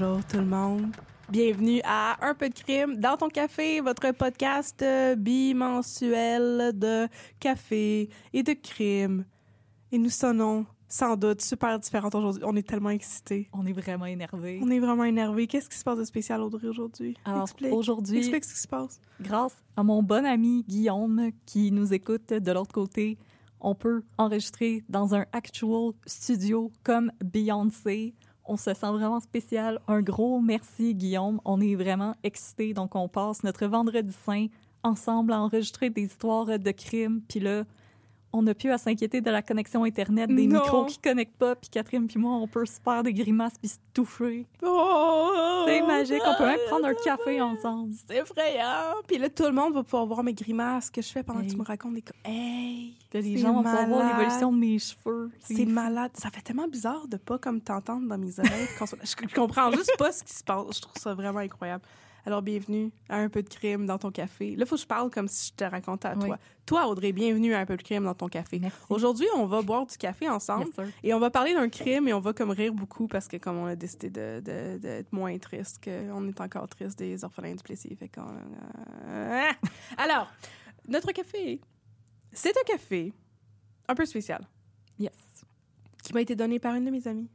Bonjour 0.00 0.24
tout 0.26 0.36
le 0.36 0.44
monde. 0.44 0.94
Bienvenue 1.28 1.80
à 1.84 2.16
Un 2.24 2.32
peu 2.34 2.48
de 2.48 2.54
crime 2.54 2.98
dans 3.00 3.16
ton 3.16 3.28
café, 3.28 3.80
votre 3.80 4.12
podcast 4.12 4.80
euh, 4.80 5.16
bimensuel 5.16 6.70
de 6.78 7.08
café 7.40 8.08
et 8.32 8.44
de 8.44 8.52
crime. 8.52 9.24
Et 9.90 9.98
nous 9.98 10.10
sonnons 10.10 10.66
sans 10.86 11.16
doute 11.16 11.42
super 11.42 11.80
différentes 11.80 12.14
aujourd'hui. 12.14 12.44
On 12.46 12.54
est 12.54 12.62
tellement 12.66 12.90
excités. 12.90 13.48
On 13.52 13.66
est 13.66 13.72
vraiment 13.72 14.06
énervé. 14.06 14.60
On 14.62 14.70
est 14.70 14.78
vraiment 14.78 15.02
énervés. 15.02 15.48
Qu'est-ce 15.48 15.68
qui 15.68 15.76
se 15.78 15.82
passe 15.84 15.98
de 15.98 16.04
spécial, 16.04 16.42
Audrey, 16.42 16.68
aujourd'hui? 16.68 17.16
Alors, 17.24 17.42
Explique. 17.42 17.72
aujourd'hui- 17.72 18.18
Explique 18.18 18.44
ce 18.44 18.54
qui 18.54 18.60
se 18.60 18.68
passe. 18.68 19.00
Grâce 19.20 19.56
à 19.76 19.82
mon 19.82 20.04
bon 20.04 20.24
ami 20.24 20.64
Guillaume 20.68 21.30
qui 21.44 21.72
nous 21.72 21.92
écoute 21.92 22.28
de 22.32 22.52
l'autre 22.52 22.72
côté, 22.72 23.18
on 23.60 23.74
peut 23.74 24.04
enregistrer 24.16 24.84
dans 24.88 25.16
un 25.16 25.24
actual 25.32 25.90
studio 26.06 26.70
comme 26.84 27.10
Beyoncé. 27.24 28.14
On 28.50 28.56
se 28.56 28.72
sent 28.72 28.90
vraiment 28.92 29.20
spécial. 29.20 29.78
Un 29.88 30.00
gros 30.00 30.40
merci, 30.40 30.94
Guillaume. 30.94 31.38
On 31.44 31.60
est 31.60 31.74
vraiment 31.74 32.14
excités. 32.24 32.72
Donc, 32.72 32.94
on 32.94 33.06
passe 33.06 33.42
notre 33.42 33.66
vendredi 33.66 34.12
saint 34.24 34.46
ensemble 34.82 35.34
à 35.34 35.40
enregistrer 35.40 35.90
des 35.90 36.04
histoires 36.04 36.58
de 36.58 36.70
crimes. 36.70 37.20
Puis 37.28 37.40
là, 37.40 37.64
on 38.32 38.42
n'a 38.42 38.54
plus 38.54 38.70
à 38.70 38.78
s'inquiéter 38.78 39.20
de 39.20 39.30
la 39.30 39.42
connexion 39.42 39.84
Internet, 39.84 40.28
des 40.28 40.46
Non. 40.46 40.60
micros 40.60 40.84
qui 40.84 40.98
connectent 40.98 41.36
pas. 41.38 41.54
Puis 41.56 41.70
Catherine 41.70 42.06
puis 42.06 42.18
moi, 42.18 42.32
on 42.34 42.46
peut 42.46 42.66
se 42.66 42.78
faire 42.82 43.02
des 43.02 43.12
grimaces 43.14 43.58
puis 43.58 43.68
se 43.68 43.78
toucher. 43.94 44.46
Oh! 44.62 45.64
C'est 45.66 45.82
magique. 45.82 46.22
On 46.26 46.34
peut 46.36 46.46
même 46.46 46.58
prendre 46.68 46.86
un 46.86 46.94
café 46.94 47.40
ensemble. 47.40 47.94
C'est 48.06 48.16
effrayant. 48.16 48.94
Puis 49.06 49.18
là, 49.18 49.28
tout 49.30 49.44
le 49.44 49.52
monde 49.52 49.74
va 49.74 49.82
pouvoir 49.82 50.06
voir 50.06 50.22
mes 50.22 50.34
grimaces 50.34 50.90
que 50.90 51.00
je 51.02 51.08
fais 51.08 51.22
pendant 51.22 51.40
que 51.40 51.50
tu 51.50 51.56
me 51.56 51.64
racontes 51.64 51.94
des... 51.94 52.04
Hey! 52.24 52.96
Puis 53.10 53.22
les 53.22 53.38
gens 53.38 53.54
vont 53.54 53.62
pouvoir 53.62 53.86
voir 53.86 54.06
l'évolution 54.18 54.52
de 54.52 54.58
mes 54.58 54.78
cheveux. 54.78 55.30
C'est 55.40 55.66
malade. 55.66 56.10
Ça 56.14 56.30
fait 56.30 56.42
tellement 56.42 56.68
bizarre 56.68 57.08
de 57.08 57.16
pas 57.16 57.38
comme 57.38 57.60
t'entendre 57.60 58.06
dans 58.06 58.18
mes 58.18 58.38
oreilles. 58.38 58.68
je 59.02 59.34
comprends 59.34 59.70
juste 59.72 59.94
pas 59.98 60.12
ce 60.12 60.22
qui 60.22 60.34
se 60.34 60.44
passe. 60.44 60.76
Je 60.76 60.80
trouve 60.82 60.96
ça 61.00 61.14
vraiment 61.14 61.40
incroyable. 61.40 61.82
Alors, 62.28 62.42
bienvenue 62.42 62.90
à 63.08 63.16
Un 63.20 63.30
peu 63.30 63.42
de 63.42 63.48
crime 63.48 63.86
dans 63.86 63.96
ton 63.96 64.10
café. 64.10 64.54
Là, 64.54 64.64
il 64.64 64.68
faut 64.68 64.74
que 64.76 64.82
je 64.82 64.86
parle 64.86 65.08
comme 65.10 65.28
si 65.28 65.48
je 65.48 65.54
te 65.54 65.64
racontais 65.64 66.08
à 66.08 66.14
toi. 66.14 66.28
Oui. 66.28 66.36
Toi, 66.66 66.86
Audrey, 66.86 67.12
bienvenue 67.12 67.54
à 67.54 67.60
Un 67.60 67.64
peu 67.64 67.74
de 67.78 67.82
crime 67.82 68.04
dans 68.04 68.12
ton 68.14 68.28
café. 68.28 68.60
Aujourd'hui, 68.90 69.26
on 69.34 69.46
va 69.46 69.62
boire 69.62 69.86
du 69.86 69.96
café 69.96 70.28
ensemble 70.28 70.66
et 71.02 71.14
on 71.14 71.18
va 71.20 71.30
parler 71.30 71.54
d'un 71.54 71.70
crime 71.70 72.06
et 72.06 72.12
on 72.12 72.20
va 72.20 72.34
comme 72.34 72.50
rire 72.50 72.74
beaucoup 72.74 73.08
parce 73.08 73.28
que 73.28 73.38
comme 73.38 73.56
on 73.56 73.64
a 73.64 73.76
décidé 73.76 74.10
de- 74.10 74.42
de- 74.44 74.76
d'être 74.76 75.10
moins 75.10 75.38
triste, 75.38 75.82
qu'on 75.82 76.28
est 76.28 76.38
encore 76.42 76.68
triste 76.68 76.98
des 76.98 77.24
orphelins 77.24 77.54
du 77.54 77.62
Plessis. 77.62 77.96
Fait 77.96 78.08
qu'on... 78.10 78.28
euh, 79.06 79.48
Alors, 79.96 80.30
notre 80.86 81.10
café, 81.12 81.62
c'est 82.30 82.50
un 82.58 82.64
café 82.66 83.14
un 83.88 83.94
peu 83.94 84.04
spécial 84.04 84.46
Yes. 84.98 85.12
qui 86.04 86.12
m'a 86.12 86.20
été 86.20 86.36
donné 86.36 86.58
par 86.58 86.74
une 86.74 86.84
de 86.84 86.90
mes 86.90 87.08
amies, 87.08 87.30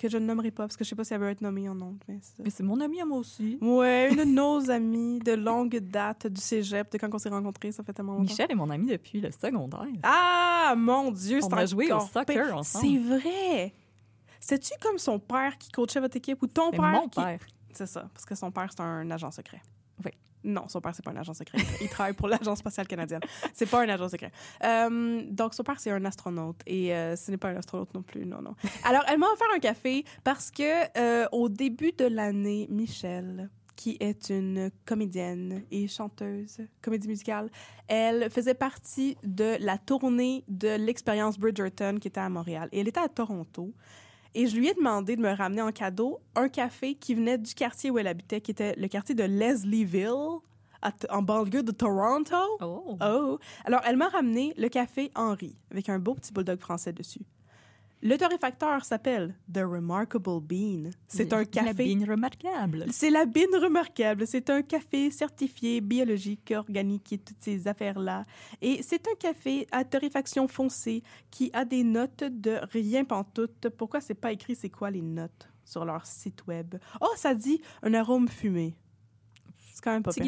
que 0.00 0.08
je 0.08 0.16
ne 0.16 0.24
nommerai 0.24 0.50
pas, 0.50 0.64
parce 0.64 0.76
que 0.78 0.84
je 0.84 0.88
sais 0.88 0.96
pas 0.96 1.04
si 1.04 1.12
elle 1.12 1.20
veut 1.20 1.28
être 1.28 1.42
nommée 1.42 1.68
en 1.68 1.74
nom. 1.74 1.94
Mais 2.08 2.18
c'est- 2.50 2.62
mon 2.62 2.80
ami 2.80 3.00
à 3.00 3.04
moi 3.04 3.18
aussi. 3.18 3.58
ouais, 3.60 4.08
une 4.10 4.16
de 4.16 4.24
nos 4.24 4.70
amies 4.70 5.18
de 5.18 5.32
longue 5.32 5.76
date 5.78 6.26
du 6.26 6.40
cégep, 6.40 6.90
de 6.90 6.96
quand 6.98 7.14
on 7.14 7.18
s'est 7.18 7.28
rencontrés, 7.28 7.70
ça 7.70 7.82
fait 7.84 7.92
tellement 7.92 8.12
longtemps. 8.14 8.22
Michel 8.30 8.50
est 8.50 8.54
mon 8.54 8.70
ami 8.70 8.86
depuis 8.86 9.20
le 9.20 9.30
secondaire. 9.30 9.86
Ah, 10.02 10.74
mon 10.76 11.10
Dieu, 11.12 11.40
On 11.42 11.48
c'est 11.50 11.54
a 11.54 11.66
joué 11.66 11.92
au 11.92 12.00
soccer 12.00 12.56
ensemble. 12.56 12.86
C'est 12.86 12.98
vrai! 12.98 13.74
C'était-tu 14.40 14.72
comme 14.80 14.96
son 14.96 15.18
père 15.18 15.58
qui 15.58 15.70
coachait 15.70 16.00
votre 16.00 16.16
équipe 16.16 16.40
ou 16.42 16.46
ton 16.46 16.70
père? 16.70 16.80
mon 16.80 17.08
qui- 17.08 17.20
père. 17.20 17.40
C'est 17.72 17.86
ça, 17.86 18.08
parce 18.14 18.24
que 18.24 18.34
son 18.34 18.50
père, 18.50 18.70
c'est 18.70 18.80
un 18.82 19.08
agent 19.10 19.30
secret. 19.30 19.60
Oui. 20.04 20.12
Non, 20.42 20.68
son 20.68 20.80
père, 20.80 20.94
c'est 20.94 21.04
pas 21.04 21.10
un 21.10 21.16
agent 21.16 21.34
secret. 21.34 21.58
Il 21.80 21.88
travaille 21.88 22.14
pour 22.14 22.28
l'Agence 22.28 22.58
spatiale 22.58 22.86
canadienne. 22.86 23.20
C'est 23.52 23.68
pas 23.68 23.82
un 23.82 23.88
agent 23.88 24.08
secret. 24.08 24.32
Euh, 24.64 25.22
donc, 25.30 25.54
son 25.54 25.62
père, 25.62 25.78
c'est 25.78 25.90
un 25.90 26.04
astronaute. 26.04 26.60
Et 26.66 26.94
euh, 26.94 27.16
ce 27.16 27.30
n'est 27.30 27.36
pas 27.36 27.48
un 27.48 27.56
astronaute 27.56 27.92
non 27.94 28.02
plus, 28.02 28.24
non, 28.24 28.40
non. 28.40 28.54
Alors, 28.84 29.02
elle 29.08 29.18
m'a 29.18 29.26
offert 29.32 29.48
un 29.54 29.58
café 29.58 30.04
parce 30.24 30.50
que 30.50 30.98
euh, 30.98 31.26
au 31.32 31.48
début 31.48 31.92
de 31.92 32.06
l'année, 32.06 32.66
Michel, 32.70 33.50
qui 33.76 33.96
est 34.00 34.28
une 34.28 34.70
comédienne 34.84 35.62
et 35.70 35.88
chanteuse, 35.88 36.58
comédie 36.82 37.08
musicale, 37.08 37.50
elle 37.88 38.30
faisait 38.30 38.54
partie 38.54 39.16
de 39.22 39.56
la 39.60 39.78
tournée 39.78 40.44
de 40.48 40.76
l'expérience 40.76 41.38
Bridgerton 41.38 41.96
qui 41.98 42.08
était 42.08 42.20
à 42.20 42.28
Montréal. 42.28 42.68
Et 42.72 42.80
elle 42.80 42.88
était 42.88 43.00
à 43.00 43.08
Toronto. 43.08 43.72
Et 44.34 44.46
je 44.46 44.56
lui 44.56 44.68
ai 44.68 44.74
demandé 44.74 45.16
de 45.16 45.20
me 45.20 45.34
ramener 45.34 45.62
en 45.62 45.72
cadeau 45.72 46.20
un 46.36 46.48
café 46.48 46.94
qui 46.94 47.14
venait 47.14 47.38
du 47.38 47.54
quartier 47.54 47.90
où 47.90 47.98
elle 47.98 48.06
habitait, 48.06 48.40
qui 48.40 48.52
était 48.52 48.74
le 48.76 48.88
quartier 48.88 49.14
de 49.14 49.24
Leslieville, 49.24 50.38
à 50.82 50.92
en 51.10 51.22
banlieue 51.22 51.62
de 51.62 51.72
Toronto. 51.72 52.36
Oh. 52.60 52.96
Oh! 53.02 53.38
Alors, 53.64 53.80
elle 53.84 53.96
m'a 53.96 54.08
ramené 54.08 54.54
le 54.56 54.68
café 54.68 55.10
Henri, 55.14 55.56
avec 55.70 55.88
un 55.88 55.98
beau 55.98 56.14
petit 56.14 56.32
bulldog 56.32 56.60
français 56.60 56.92
dessus. 56.92 57.26
Le 58.02 58.16
torréfacteur 58.16 58.82
s'appelle 58.84 59.34
The 59.52 59.58
Remarkable 59.58 60.40
Bean. 60.40 60.90
C'est 61.06 61.34
un 61.34 61.40
La 61.40 61.44
café... 61.44 61.84
bine 61.84 62.08
remarquable. 62.08 62.86
C'est 62.90 63.10
la 63.10 63.26
bine 63.26 63.54
remarquable. 63.54 64.26
C'est 64.26 64.48
un 64.48 64.62
café 64.62 65.10
certifié 65.10 65.82
biologique, 65.82 66.50
organique 66.56 67.12
et 67.12 67.18
toutes 67.18 67.42
ces 67.42 67.68
affaires-là. 67.68 68.24
Et 68.62 68.82
c'est 68.82 69.06
un 69.06 69.14
café 69.18 69.66
à 69.70 69.84
torréfaction 69.84 70.48
foncée 70.48 71.02
qui 71.30 71.50
a 71.52 71.66
des 71.66 71.84
notes 71.84 72.24
de 72.24 72.58
rien 72.72 73.04
pantoute. 73.04 73.68
Pourquoi 73.76 74.00
c'est 74.00 74.14
pas 74.14 74.32
écrit 74.32 74.56
c'est 74.56 74.70
quoi 74.70 74.90
les 74.90 75.02
notes 75.02 75.50
sur 75.62 75.84
leur 75.84 76.06
site 76.06 76.46
web? 76.46 76.76
Oh, 77.02 77.12
ça 77.16 77.34
dit 77.34 77.60
un 77.82 77.92
arôme 77.92 78.28
fumé. 78.28 78.74
C'est 79.74 79.84
quand 79.84 79.92
même 79.92 80.02
pas 80.02 80.12
C'est. 80.12 80.22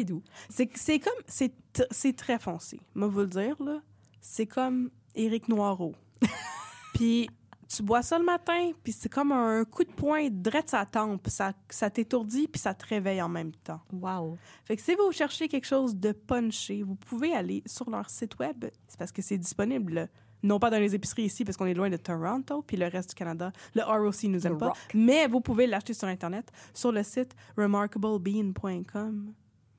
C'est 0.49 0.77
c'est 0.77 0.99
comme... 0.99 1.49
C'est 1.91 2.15
très 2.15 2.37
foncé. 2.37 2.79
Moi, 2.93 3.07
vous 3.07 3.21
le 3.21 3.27
dire, 3.27 3.55
là. 3.63 3.81
C'est 4.21 4.45
comme 4.45 4.91
Éric 5.15 5.47
Noireau. 5.47 5.95
Puis 6.93 7.29
tu 7.75 7.83
bois 7.83 8.01
ça 8.01 8.17
le 8.19 8.25
matin, 8.25 8.71
puis 8.83 8.91
c'est 8.93 9.09
comme 9.09 9.31
un 9.31 9.63
coup 9.65 9.83
de 9.83 9.91
poing 9.91 10.27
direct 10.29 10.69
sa 10.69 10.85
tempe. 10.85 11.27
Ça, 11.27 11.53
ça 11.69 11.89
t'étourdit, 11.89 12.47
puis 12.47 12.59
ça 12.59 12.73
te 12.73 12.85
réveille 12.87 13.21
en 13.21 13.29
même 13.29 13.51
temps. 13.63 13.81
Wow. 13.91 14.37
Fait 14.63 14.75
que 14.75 14.81
si 14.81 14.95
vous 14.95 15.11
cherchez 15.11 15.47
quelque 15.47 15.67
chose 15.67 15.95
de 15.95 16.11
punché, 16.11 16.83
vous 16.83 16.95
pouvez 16.95 17.33
aller 17.33 17.63
sur 17.65 17.89
leur 17.89 18.09
site 18.09 18.37
web. 18.39 18.65
C'est 18.87 18.97
parce 18.99 19.11
que 19.11 19.21
c'est 19.21 19.37
disponible 19.37 20.09
Non 20.43 20.59
pas 20.59 20.69
dans 20.69 20.79
les 20.79 20.93
épiceries 20.95 21.23
ici, 21.23 21.45
parce 21.45 21.57
qu'on 21.57 21.65
est 21.65 21.73
loin 21.73 21.89
de 21.89 21.97
Toronto, 21.97 22.63
puis 22.67 22.77
le 22.77 22.87
reste 22.87 23.09
du 23.09 23.15
Canada. 23.15 23.51
Le 23.75 23.83
ROC 23.83 24.23
nous 24.23 24.45
aime 24.45 24.53
Le 24.53 24.57
pas. 24.59 24.67
rock. 24.69 24.77
Mais 24.93 25.27
vous 25.27 25.41
pouvez 25.41 25.67
l'acheter 25.67 25.93
sur 25.93 26.07
Internet, 26.07 26.51
sur 26.73 26.91
le 26.91 27.03
site 27.03 27.33
remarkablebean.com. 27.57 29.33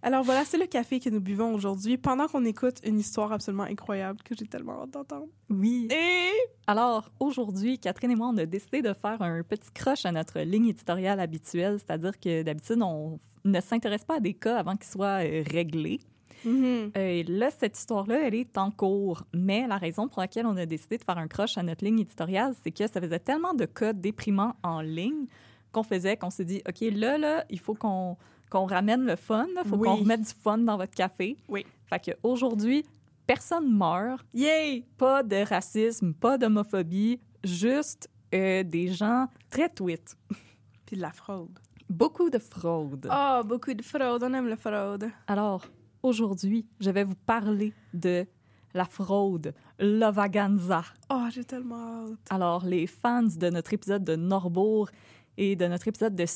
Alors 0.02 0.22
voilà, 0.22 0.44
c'est 0.44 0.58
le 0.58 0.66
café 0.66 1.00
que 1.00 1.10
nous 1.10 1.20
buvons 1.20 1.54
aujourd'hui 1.54 1.96
pendant 1.98 2.26
qu'on 2.28 2.44
écoute 2.44 2.76
une 2.84 2.98
histoire 2.98 3.32
absolument 3.32 3.64
incroyable 3.64 4.20
que 4.22 4.34
j'ai 4.34 4.46
tellement 4.46 4.82
hâte 4.82 4.90
d'entendre. 4.90 5.26
Oui. 5.50 5.88
Et 5.90 6.30
Alors, 6.66 7.10
aujourd'hui, 7.20 7.78
Catherine 7.78 8.10
et 8.12 8.14
moi, 8.16 8.28
on 8.32 8.36
a 8.38 8.46
décidé 8.46 8.82
de 8.82 8.92
faire 8.92 9.20
un 9.20 9.42
petit 9.42 9.70
croche 9.74 10.06
à 10.06 10.12
notre 10.12 10.40
ligne 10.40 10.68
éditoriale 10.68 11.20
habituelle, 11.20 11.78
c'est-à-dire 11.78 12.18
que 12.18 12.42
d'habitude, 12.42 12.80
on 12.82 13.18
ne 13.44 13.60
s'intéresse 13.60 14.04
pas 14.04 14.16
à 14.16 14.20
des 14.20 14.34
cas 14.34 14.58
avant 14.58 14.76
qu'ils 14.76 14.90
soient 14.90 15.24
euh, 15.24 15.42
réglés. 15.50 16.00
Mhm. 16.44 16.92
Euh, 16.96 17.08
Et 17.08 17.24
là, 17.24 17.50
cette 17.50 17.76
histoire-là, 17.76 18.20
elle 18.26 18.34
est 18.34 18.56
en 18.58 18.70
cours. 18.70 19.24
Mais 19.34 19.66
la 19.66 19.76
raison 19.78 20.08
pour 20.08 20.20
laquelle 20.20 20.46
on 20.46 20.56
a 20.56 20.66
décidé 20.66 20.98
de 20.98 21.02
faire 21.02 21.18
un 21.18 21.26
croche 21.26 21.58
à 21.58 21.62
notre 21.62 21.84
ligne 21.84 22.00
éditoriale, 22.00 22.54
c'est 22.62 22.70
que 22.70 22.86
ça 22.86 23.00
faisait 23.00 23.18
tellement 23.18 23.54
de 23.54 23.64
cas 23.64 23.92
déprimants 23.92 24.54
en 24.62 24.80
ligne 24.80 25.26
qu'on 25.72 25.82
faisait 25.82 26.16
qu'on 26.16 26.30
s'est 26.30 26.44
dit, 26.44 26.62
OK, 26.68 26.80
là, 26.92 27.18
là, 27.18 27.44
il 27.50 27.58
faut 27.58 27.74
qu'on 27.74 28.16
qu'on 28.48 28.66
ramène 28.66 29.04
le 29.04 29.16
fun. 29.16 29.46
Il 29.48 29.68
faut 29.68 29.76
Oui. 29.76 29.88
qu'on 29.88 29.96
remette 29.96 30.20
du 30.22 30.32
fun 30.34 30.58
dans 30.58 30.76
votre 30.76 30.94
café. 30.94 31.36
Oui. 31.48 31.64
Fait 31.86 32.00
qu'aujourd'hui, 32.22 32.84
personne 33.26 33.70
meurt. 33.72 34.24
Yay! 34.34 34.84
Pas 34.96 35.22
de 35.22 35.36
racisme, 35.48 36.12
pas 36.14 36.38
d'homophobie, 36.38 37.20
juste 37.44 38.08
euh, 38.34 38.62
des 38.62 38.88
gens 38.88 39.26
très 39.50 39.68
tweets. 39.68 40.16
Puis 40.86 40.96
de 40.96 41.02
la 41.02 41.12
fraude. 41.12 41.58
Beaucoup 41.88 42.28
de 42.30 42.38
fraude. 42.38 43.08
Oh, 43.10 43.40
beaucoup 43.44 43.72
de 43.72 43.82
fraude. 43.82 44.22
On 44.22 44.32
aime 44.34 44.48
la 44.48 44.56
fraude. 44.56 45.08
Alors, 45.26 45.64
aujourd'hui, 46.02 46.66
je 46.80 46.90
vais 46.90 47.04
vous 47.04 47.14
parler 47.14 47.72
de 47.94 48.26
la 48.74 48.84
fraude, 48.84 49.54
l'ovaganza. 49.78 50.82
Oh, 51.10 51.24
j'ai 51.32 51.44
tellement 51.44 52.04
hâte. 52.04 52.18
Alors, 52.30 52.64
les 52.66 52.86
fans 52.86 53.22
de 53.22 53.48
notre 53.50 53.72
épisode 53.72 54.04
de 54.04 54.16
Norbourg 54.16 54.90
et 55.38 55.54
de 55.54 55.66
notre 55.68 55.86
épisode 55.88 56.16
de 56.16 56.26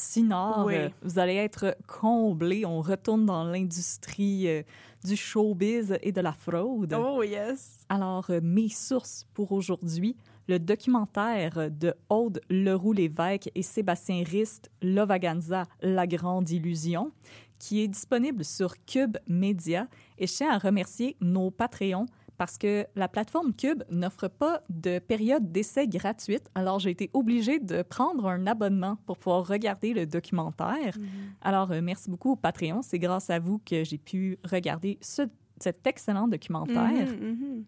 Oui. 0.64 0.76
euh, 0.76 0.88
vous 1.02 1.19
allez 1.19 1.34
être 1.34 1.76
comblés. 1.88 2.64
On 2.64 2.81
retourne 2.81 3.26
dans 3.26 3.43
l'industrie 3.43 4.49
euh, 4.49 4.62
du 5.04 5.16
showbiz 5.16 5.99
et 6.02 6.12
de 6.12 6.20
la 6.20 6.32
fraude. 6.32 6.94
Oh, 6.96 7.22
yes. 7.25 7.81
Alors, 7.88 8.26
euh, 8.31 8.40
mes 8.43 8.69
sources 8.69 9.26
pour 9.34 9.50
aujourd'hui, 9.50 10.16
le 10.46 10.60
documentaire 10.60 11.69
de 11.70 11.94
Aude 12.08 12.40
Leroux-Lévesque 12.49 13.50
et 13.56 13.62
Sébastien 13.62 14.22
Rist, 14.25 14.70
L'Ovaganza, 14.82 15.64
La 15.82 16.06
Grande 16.06 16.49
Illusion, 16.50 17.10
qui 17.58 17.82
est 17.82 17.88
disponible 17.88 18.44
sur 18.44 18.75
Cube 18.87 19.19
Media. 19.26 19.88
Et 20.19 20.28
je 20.28 20.32
tiens 20.32 20.52
à 20.52 20.58
remercier 20.58 21.16
nos 21.20 21.50
Patreons 21.50 22.06
parce 22.43 22.59
que 22.59 22.85
la 22.97 23.06
plateforme 23.06 23.53
Cube 23.55 23.85
n'offre 23.89 24.27
pas 24.27 24.62
de 24.69 24.99
période 24.99 25.53
d'essai 25.53 25.87
gratuite. 25.87 26.50
Alors, 26.56 26.81
j'ai 26.81 26.91
été 26.91 27.09
obligée 27.12 27.61
de 27.61 27.83
prendre 27.83 28.27
un 28.27 28.49
abonnement 28.49 28.97
pour 29.06 29.17
pouvoir 29.17 29.47
regarder 29.47 29.94
le 29.94 30.06
documentaire. 30.06 30.97
Alors, 31.41 31.71
euh, 31.71 31.81
merci 31.81 32.11
beaucoup 32.11 32.33
aux 32.33 32.37
Patreons. 32.37 32.83
C'est 32.83 32.99
grâce 32.99 33.31
à 33.31 33.39
vous 33.39 33.61
que 33.65 33.85
j'ai 33.85 33.97
pu 33.97 34.39
regarder 34.43 34.99
ce- 35.00 35.29
cet 35.61 35.87
excellent 35.87 36.27
documentaire 36.27 37.06
Mhm, 37.12 37.29
mhm. 37.29 37.65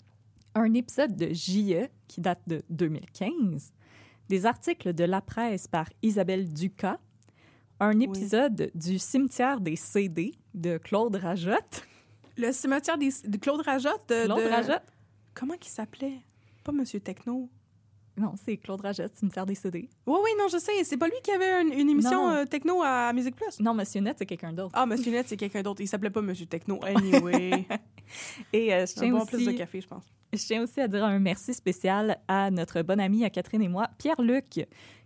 un 0.56 0.74
épisode 0.74 1.14
de 1.14 1.32
JE 1.32 1.86
qui 2.08 2.20
date 2.20 2.40
de 2.48 2.62
2015, 2.70 3.72
des 4.28 4.44
articles 4.44 4.92
de 4.92 5.04
La 5.04 5.20
Presse 5.20 5.68
par 5.68 5.88
Isabelle 6.02 6.52
Ducas, 6.52 6.98
un 7.78 8.00
épisode 8.00 8.72
du 8.74 8.98
Cimetière 8.98 9.60
des 9.60 9.76
CD 9.76 10.32
de 10.52 10.78
Claude 10.78 11.14
Rajotte. 11.14 11.86
Le 12.36 12.52
cimetière 12.52 12.98
des- 12.98 13.12
de 13.24 13.36
Claude 13.36 13.60
Rajotte. 13.60 14.08
De, 14.08 14.24
Claude 14.26 14.42
de- 14.42 14.48
Rajotte? 14.48 14.82
Comment 15.34 15.54
il 15.60 15.68
s'appelait? 15.68 16.18
Pas 16.64 16.72
Monsieur 16.72 17.00
Techno. 17.00 17.48
Non, 18.16 18.34
c'est 18.44 18.56
Claude 18.58 18.80
Rajotte, 18.80 19.12
Cimetière 19.16 19.44
des 19.44 19.56
CD. 19.56 19.88
Oui, 20.06 20.18
oui, 20.22 20.30
non, 20.38 20.46
je 20.46 20.58
sais. 20.58 20.84
C'est 20.84 20.96
pas 20.96 21.06
lui 21.08 21.16
qui 21.24 21.32
avait 21.32 21.62
une, 21.62 21.72
une 21.72 21.90
émission 21.90 22.12
Non, 22.12 22.30
non. 22.30 22.36
euh, 22.36 22.44
techno 22.44 22.80
à 22.80 23.12
Musique 23.12 23.34
Plus? 23.34 23.58
Non, 23.58 23.74
Monsieur 23.74 24.00
Net, 24.00 24.14
c'est 24.18 24.26
quelqu'un 24.26 24.52
d'autre. 24.52 24.70
Ah, 24.72 24.86
Monsieur 24.86 25.10
Net, 25.10 25.26
c'est 25.28 25.36
quelqu'un 25.36 25.62
d'autre. 25.62 25.80
Il 25.80 25.88
s'appelait 25.88 26.10
pas 26.10 26.22
Monsieur 26.22 26.46
Techno. 26.46 26.78
Anyway. 26.84 27.66
Et 28.52 28.72
euh, 28.72 28.86
je, 28.86 28.94
tiens 28.94 29.10
bon 29.10 29.26
plus 29.26 29.38
de 29.44 29.48
aussi, 29.48 29.56
café, 29.58 29.80
je 29.80 29.88
pense. 29.88 30.04
je 30.32 30.38
tiens 30.38 30.62
aussi 30.62 30.80
à 30.80 30.86
dire 30.86 31.04
un 31.04 31.18
merci 31.18 31.52
spécial 31.54 32.20
à 32.28 32.52
notre 32.52 32.82
bonne 32.82 33.00
amie, 33.00 33.24
à 33.24 33.30
Catherine 33.30 33.62
et 33.62 33.68
moi, 33.68 33.88
Pierre-Luc, 33.98 34.64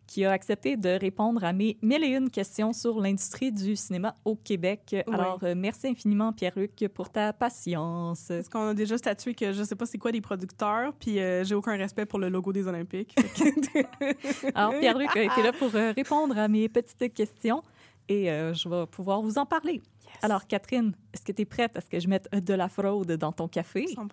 qui 0.09 0.25
a 0.25 0.33
accepté 0.33 0.77
de 0.77 0.89
répondre 0.89 1.45
à 1.45 1.53
mes 1.53 1.79
mille 1.83 2.03
et 2.03 2.09
une 2.09 2.31
questions 2.31 2.73
sur 2.73 2.99
l'industrie 2.99 3.53
du 3.53 3.77
cinéma 3.77 4.17
au 4.25 4.35
Québec. 4.35 4.97
Alors, 5.13 5.39
euh, 5.45 5.55
merci 5.57 5.87
infiniment, 5.87 6.33
Pierre-Luc, 6.33 6.89
pour 6.95 7.11
ta 7.11 7.33
patience. 7.33 8.25
Parce 8.29 8.49
qu'on 8.49 8.69
a 8.69 8.75
déjà 8.75 8.99
statué 8.99 9.35
que 9.35 9.53
je 9.53 9.63
sais 9.63 9.77
pas 9.77 9.87
c'est 9.87 9.99
quoi 9.99 10.11
des 10.11 10.21
producteurs, 10.21 10.93
puis 10.95 11.21
euh, 11.21 11.45
j'ai 11.45 11.55
aucun 11.55 11.77
respect 11.77 12.07
pour 12.07 12.19
le 12.19 12.29
logo 12.29 12.53
des 12.53 12.67
Olympiques. 12.67 13.15
Alors, 14.55 14.79
Pierre-Luc 14.81 15.15
a 15.17 15.23
été 15.23 15.43
là 15.43 15.53
pour 15.53 15.75
euh, 15.75 15.93
répondre 15.93 16.37
à 16.39 16.49
mes 16.49 16.69
petites 16.69 17.13
questions 17.13 17.63
et 18.09 18.31
euh, 18.31 18.55
je 18.55 18.69
vais 18.69 18.87
pouvoir 18.87 19.21
vous 19.21 19.39
en 19.39 19.47
parler. 19.47 19.83
Alors, 20.23 20.47
Catherine, 20.47 20.95
est-ce 21.13 21.23
que 21.23 21.33
tu 21.33 21.43
es 21.43 21.45
prête 21.45 21.77
à 21.77 21.81
ce 21.81 21.89
que 21.89 22.01
je 22.01 22.09
mette 22.09 22.29
de 22.33 22.55
la 22.55 22.69
fraude 22.69 23.13
dans 23.13 23.33
ton 23.33 23.47
café? 23.47 23.87
100 23.87 24.09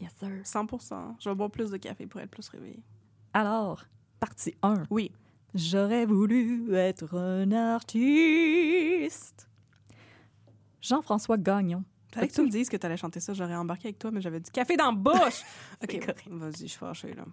Yes, 0.00 0.12
sir. 0.18 0.30
100 0.44 1.16
Je 1.18 1.28
vais 1.28 1.34
boire 1.34 1.50
plus 1.50 1.70
de 1.70 1.76
café 1.76 2.06
pour 2.06 2.20
être 2.20 2.30
plus 2.30 2.48
réveillée. 2.48 2.82
Alors, 3.32 3.84
partie 4.20 4.54
1. 4.62 4.84
Oui. 4.90 5.10
J'aurais 5.54 6.04
voulu 6.04 6.74
être 6.74 7.16
un 7.16 7.52
artiste. 7.52 9.48
Jean-François 10.80 11.38
Gagnon. 11.38 11.84
Fallait 12.12 12.28
que 12.28 12.34
tu 12.34 12.42
me 12.42 12.48
dises 12.48 12.68
que 12.68 12.76
tu 12.76 12.84
allais 12.84 12.96
chanter 12.96 13.20
ça. 13.20 13.34
J'aurais 13.34 13.54
embarqué 13.54 13.88
avec 13.88 13.98
toi, 13.98 14.10
mais 14.10 14.20
j'avais 14.20 14.40
du 14.40 14.50
café 14.50 14.76
dans 14.76 14.90
la 14.90 14.96
bouche. 14.96 15.42
OK, 15.82 16.00
vas-y, 16.28 16.52
je 16.52 16.66
suis 16.66 16.78
fâchée, 16.78 17.14
là. 17.14 17.24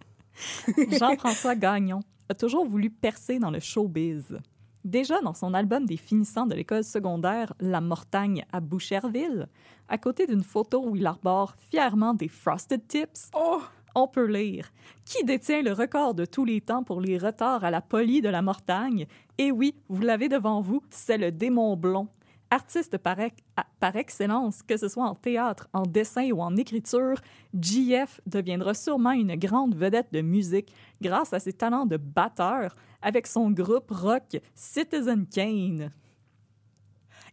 Jean-François 0.99 1.55
Gagnon 1.55 1.99
a 2.29 2.35
toujours 2.35 2.65
voulu 2.65 2.89
percer 2.89 3.39
dans 3.39 3.51
le 3.51 3.59
showbiz. 3.59 4.39
Déjà 4.83 5.21
dans 5.21 5.33
son 5.33 5.53
album 5.53 5.85
des 5.85 5.97
finissants 5.97 6.47
de 6.47 6.55
l'école 6.55 6.83
secondaire 6.83 7.53
La 7.59 7.81
Mortagne 7.81 8.45
à 8.51 8.59
Boucherville, 8.59 9.47
à 9.87 9.97
côté 9.97 10.25
d'une 10.25 10.43
photo 10.43 10.83
où 10.87 10.95
il 10.95 11.05
arbore 11.05 11.55
fièrement 11.69 12.13
des 12.13 12.27
Frosted 12.27 12.87
Tips, 12.87 13.29
Oh! 13.35 13.61
On 13.95 14.07
peut 14.07 14.25
lire 14.25 14.71
Qui 15.05 15.23
détient 15.23 15.61
le 15.61 15.73
record 15.73 16.13
de 16.13 16.25
tous 16.25 16.45
les 16.45 16.61
temps 16.61 16.83
pour 16.83 17.01
les 17.01 17.17
retards 17.17 17.63
à 17.63 17.71
la 17.71 17.81
polie 17.81 18.21
de 18.21 18.29
la 18.29 18.41
Mortagne? 18.41 19.05
Et 19.37 19.51
oui, 19.51 19.75
vous 19.89 20.01
l'avez 20.01 20.29
devant 20.29 20.61
vous, 20.61 20.81
c'est 20.89 21.17
le 21.17 21.31
démon 21.31 21.75
blond. 21.75 22.07
Artiste 22.53 22.97
par, 22.97 23.17
à- 23.19 23.65
par 23.79 23.95
excellence, 23.95 24.61
que 24.61 24.75
ce 24.75 24.89
soit 24.89 25.05
en 25.05 25.15
théâtre, 25.15 25.69
en 25.71 25.83
dessin 25.83 26.29
ou 26.31 26.41
en 26.41 26.57
écriture, 26.57 27.15
JF 27.59 28.19
deviendra 28.25 28.73
sûrement 28.73 29.11
une 29.13 29.35
grande 29.35 29.73
vedette 29.75 30.11
de 30.11 30.19
musique 30.21 30.73
grâce 31.01 31.31
à 31.31 31.39
ses 31.39 31.53
talents 31.53 31.85
de 31.85 31.95
batteur 31.95 32.75
avec 33.01 33.25
son 33.25 33.51
groupe 33.51 33.89
rock 33.91 34.37
Citizen 34.53 35.25
Kane. 35.27 35.91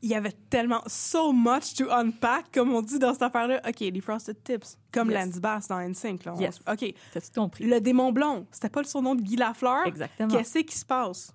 Il 0.01 0.11
y 0.11 0.15
avait 0.15 0.35
tellement 0.49 0.83
so 0.87 1.33
much 1.33 1.75
to 1.75 1.91
unpack, 1.91 2.53
comme 2.53 2.73
on 2.73 2.83
dit 2.83 3.01
dans 3.01 3.13
cette 3.13 3.23
affaire-là. 3.23 3.61
OK, 3.69 3.81
les 3.81 4.01
Frosted 4.01 4.43
Tips, 4.45 4.79
comme 4.93 5.11
Yes. 5.11 5.27
Lance 5.27 5.41
Bass 5.41 5.69
dans 5.69 5.81
NSYNC. 5.81 6.25
Là, 6.25 6.35
on- 6.37 6.41
Yes. 6.41 6.61
OK, 6.71 6.95
T'as-tu 7.13 7.31
compris? 7.35 7.65
le 7.65 7.81
démon 7.81 8.13
blond, 8.13 8.47
c'était 8.53 8.69
pas 8.69 8.81
le 8.81 8.87
surnom 8.87 9.17
de 9.17 9.23
Guy 9.23 9.35
Lafleur. 9.37 9.87
Exactement. 9.87 10.29
Qu'est-ce 10.29 10.59
qui 10.61 10.79
se 10.79 10.85
passe? 10.85 11.35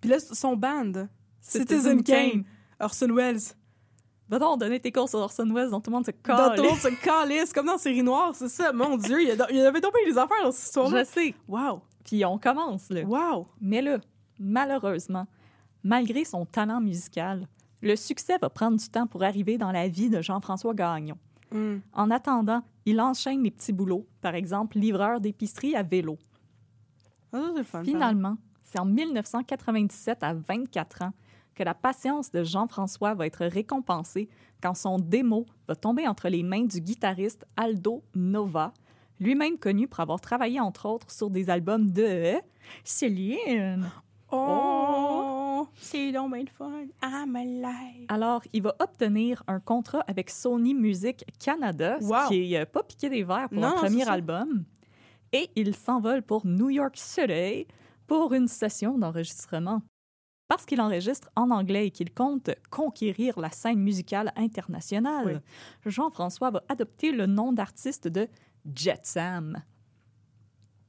Puis 0.00 0.10
là, 0.10 0.18
son 0.18 0.56
band, 0.56 1.06
Citizen 1.40 2.02
Kane, 2.02 2.44
Orson 2.80 3.14
Welles. 3.14 3.40
Va 4.28 4.38
donc 4.38 4.58
donner 4.58 4.80
tes 4.80 4.90
cours 4.90 5.08
sur 5.08 5.18
Orson 5.20 5.48
Welles 5.54 5.70
dont 5.70 5.80
tout 5.80 5.90
le 5.90 5.96
monde 5.96 6.06
se 6.06 6.10
Dans 6.10 6.54
tout 6.54 6.62
le 6.62 6.68
monde 6.70 6.78
se 6.78 6.88
calisse, 7.04 7.52
comme 7.52 7.66
dans 7.66 7.78
Série 7.78 8.02
Noire, 8.02 8.34
c'est 8.34 8.48
ça. 8.48 8.72
Mon 8.72 8.96
Dieu, 8.96 9.20
il 9.22 9.28
y, 9.28 9.60
avait 9.60 9.80
donc 9.80 9.92
bien 9.94 10.10
des 10.12 10.18
affaires 10.18 10.42
dans 10.42 10.50
cette 10.50 10.64
histoire-là. 10.66 11.04
Je 11.04 11.08
sais. 11.08 11.34
Wow! 11.46 11.82
Puis 12.04 12.24
on 12.24 12.38
commence, 12.38 12.88
là. 12.90 13.02
Wow! 13.02 13.46
Mais 13.60 13.82
là, 13.82 13.98
malheureusement, 14.38 15.26
malgré 15.82 16.24
son 16.24 16.46
talent 16.46 16.80
musical, 16.80 17.46
le 17.84 17.96
succès 17.96 18.38
va 18.38 18.50
prendre 18.50 18.78
du 18.78 18.88
temps 18.88 19.06
pour 19.06 19.22
arriver 19.22 19.58
dans 19.58 19.70
la 19.70 19.88
vie 19.88 20.08
de 20.08 20.22
Jean-François 20.22 20.74
Gagnon. 20.74 21.18
Hmm. 21.52 21.76
En 21.92 22.10
attendant, 22.10 22.62
il 22.86 23.00
enchaîne 23.00 23.42
les 23.42 23.50
petits 23.50 23.72
boulots, 23.72 24.06
par 24.20 24.34
exemple 24.34 24.78
livreur 24.78 25.20
d'épicerie 25.20 25.76
à 25.76 25.82
vélo. 25.82 26.18
Ah, 27.32 27.52
fun. 27.62 27.84
Finalement, 27.84 28.36
c'est 28.62 28.78
en 28.78 28.86
1997, 28.86 30.22
à 30.22 30.34
24 30.34 31.02
ans, 31.02 31.12
que 31.54 31.62
la 31.62 31.74
patience 31.74 32.30
de 32.32 32.42
Jean-François 32.42 33.14
va 33.14 33.26
être 33.26 33.44
récompensée 33.44 34.28
quand 34.60 34.74
son 34.74 34.98
démo 34.98 35.46
va 35.68 35.76
tomber 35.76 36.08
entre 36.08 36.28
les 36.28 36.42
mains 36.42 36.64
du 36.64 36.80
guitariste 36.80 37.46
Aldo 37.56 38.02
Nova, 38.14 38.72
lui-même 39.20 39.58
connu 39.58 39.86
pour 39.86 40.00
avoir 40.00 40.20
travaillé 40.20 40.58
entre 40.58 40.86
autres 40.88 41.10
sur 41.10 41.30
des 41.30 41.50
albums 41.50 41.90
de 41.90 42.34
Céline. 42.82 43.88
Oh! 44.32 45.33
C'est 45.76 46.12
donc 46.12 46.32
bien 46.32 46.42
le 46.42 46.48
fun. 46.48 46.86
I'm 47.02 47.36
alive. 47.36 48.06
Alors, 48.08 48.42
il 48.52 48.62
va 48.62 48.74
obtenir 48.78 49.42
un 49.46 49.60
contrat 49.60 50.04
avec 50.06 50.30
Sony 50.30 50.74
Music 50.74 51.24
Canada, 51.38 51.98
ce 52.00 52.28
qui 52.28 52.54
est 52.54 52.66
pas 52.66 52.82
piqué 52.82 53.08
des 53.08 53.22
verres 53.24 53.48
pour 53.48 53.60
Non, 53.60 53.68
un 53.68 53.80
premier 53.80 54.08
album. 54.08 54.64
Et 55.32 55.50
il 55.56 55.74
s'envole 55.74 56.22
pour 56.22 56.46
New 56.46 56.70
York 56.70 56.96
City 56.96 57.66
pour 58.06 58.32
une 58.34 58.48
session 58.48 58.96
d'enregistrement. 58.98 59.82
Parce 60.46 60.66
qu'il 60.66 60.80
enregistre 60.80 61.30
en 61.36 61.50
anglais 61.50 61.86
et 61.86 61.90
qu'il 61.90 62.12
compte 62.12 62.50
conquérir 62.70 63.40
la 63.40 63.50
scène 63.50 63.80
musicale 63.80 64.32
internationale, 64.36 65.42
Jean-François 65.86 66.50
va 66.50 66.62
adopter 66.68 67.12
le 67.12 67.26
nom 67.26 67.52
d'artiste 67.52 68.08
de 68.08 68.28
Jet 68.74 69.00
Sam. 69.04 69.62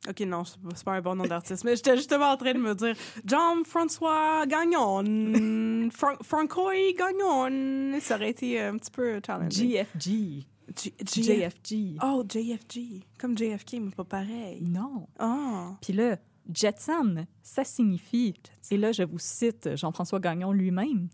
Ok, 0.10 0.20
non, 0.22 0.44
c'est 0.46 0.60
pas- 0.62 0.70
pas 0.86 0.92
un 0.94 1.02
bon 1.02 1.16
nom 1.16 1.26
d'artiste, 1.26 1.64
mais 1.64 1.76
j'étais 1.76 1.96
justement 1.98 2.30
en 2.32 2.38
train 2.38 2.54
de 2.54 2.60
me 2.60 2.76
dire 2.76 2.96
Jean-François 3.26 4.46
Gagnon, 4.48 5.90
Fran 5.92 6.16
Francois 6.22 6.74
Gagnon. 6.98 8.00
Ça 8.00 8.16
aurait 8.16 8.30
été 8.32 8.60
un 8.62 8.78
petit 8.78 8.92
peu 8.92 9.20
challenging. 9.26 9.70
JFG. 9.70 10.46
G- 10.78 10.94
JFG. 11.04 11.98
Oh, 12.04 12.24
JFG. 12.28 13.04
Comme 13.20 13.38
JFK, 13.38 13.74
mais 13.82 13.92
pas 13.92 14.04
pareil. 14.04 14.62
Non. 14.64 15.08
Ah. 15.20 15.72
Puis 15.82 15.94
là, 15.94 16.18
Jetsam, 16.54 17.26
ça 17.42 17.64
signifie, 17.64 18.34
et 18.72 18.78
là 18.78 18.92
je 18.92 19.04
vous 19.04 19.20
cite 19.20 19.76
Jean-François 19.76 20.20
Gagnon 20.20 20.52
lui-même, 20.52 21.08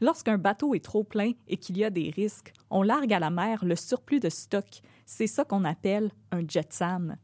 lorsqu'un 0.00 0.38
bateau 0.38 0.74
est 0.74 0.84
trop 0.84 1.02
plein 1.04 1.32
et 1.48 1.56
qu'il 1.56 1.78
y 1.78 1.84
a 1.84 1.90
des 1.90 2.10
risques, 2.10 2.52
on 2.70 2.82
largue 2.82 3.12
à 3.12 3.18
la 3.18 3.30
mer 3.30 3.64
le 3.64 3.74
surplus 3.76 4.20
de 4.20 4.28
stock. 4.28 4.66
C'est 5.04 5.26
ça 5.26 5.44
qu'on 5.44 5.64
appelle 5.64 6.10
un 6.32 6.42
Jetsam. 6.46 7.16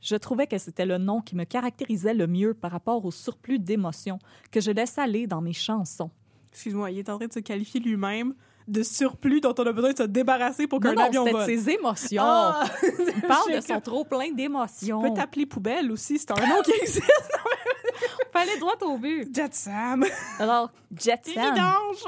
Je 0.00 0.16
trouvais 0.16 0.46
que 0.46 0.58
c'était 0.58 0.86
le 0.86 0.98
nom 0.98 1.20
qui 1.20 1.36
me 1.36 1.44
caractérisait 1.44 2.14
le 2.14 2.26
mieux 2.26 2.54
par 2.54 2.70
rapport 2.70 3.04
au 3.04 3.10
surplus 3.10 3.58
d'émotions 3.58 4.18
que 4.50 4.60
je 4.60 4.70
laisse 4.70 4.98
aller 4.98 5.26
dans 5.26 5.42
mes 5.42 5.52
chansons. 5.52 6.10
Excuse-moi, 6.52 6.90
il 6.90 6.98
est 6.98 7.08
en 7.08 7.18
train 7.18 7.26
de 7.26 7.32
se 7.32 7.40
qualifier 7.40 7.80
lui-même 7.80 8.34
de 8.66 8.82
surplus 8.82 9.40
dont 9.40 9.54
on 9.58 9.64
a 9.64 9.72
besoin 9.72 9.92
de 9.92 9.98
se 9.98 10.02
débarrasser 10.04 10.66
pour 10.66 10.80
qu'un 10.80 10.96
avion 10.96 11.24
c'était 11.24 11.36
vole. 11.36 11.46
ses 11.46 11.70
émotions. 11.70 12.22
Ah! 12.24 12.64
Il 12.82 13.22
parle 13.22 13.54
de 13.56 13.60
son 13.60 13.80
trop 13.80 14.04
plein 14.04 14.30
d'émotions. 14.32 15.02
Tu 15.02 15.08
peux 15.08 15.14
t'appeler 15.14 15.46
poubelle 15.46 15.90
aussi, 15.90 16.18
c'est 16.18 16.30
un 16.30 16.46
nom 16.46 16.62
qui 16.62 16.72
existe. 16.80 17.02
Fallait 18.32 18.58
droit 18.58 18.76
au 18.82 18.96
but. 18.96 19.34
Jet 19.34 19.52
Sam. 19.54 20.04
Alors, 20.38 20.70
Jetsam. 20.96 21.52
Vidange. 21.52 22.04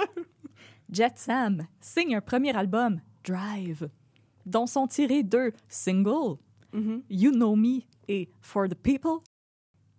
Jet 0.90 1.12
Sam 1.16 1.66
signe 1.80 2.16
un 2.16 2.20
premier 2.20 2.56
album, 2.56 3.00
Drive, 3.24 3.88
dont 4.46 4.66
sont 4.66 4.86
tirés 4.86 5.22
deux 5.22 5.52
singles, 5.68 6.36
Mhm. 6.72 7.02
You 7.10 7.30
Know 7.32 7.54
Me 7.56 7.82
et 8.08 8.28
For 8.40 8.68
the 8.68 8.74
People, 8.74 9.20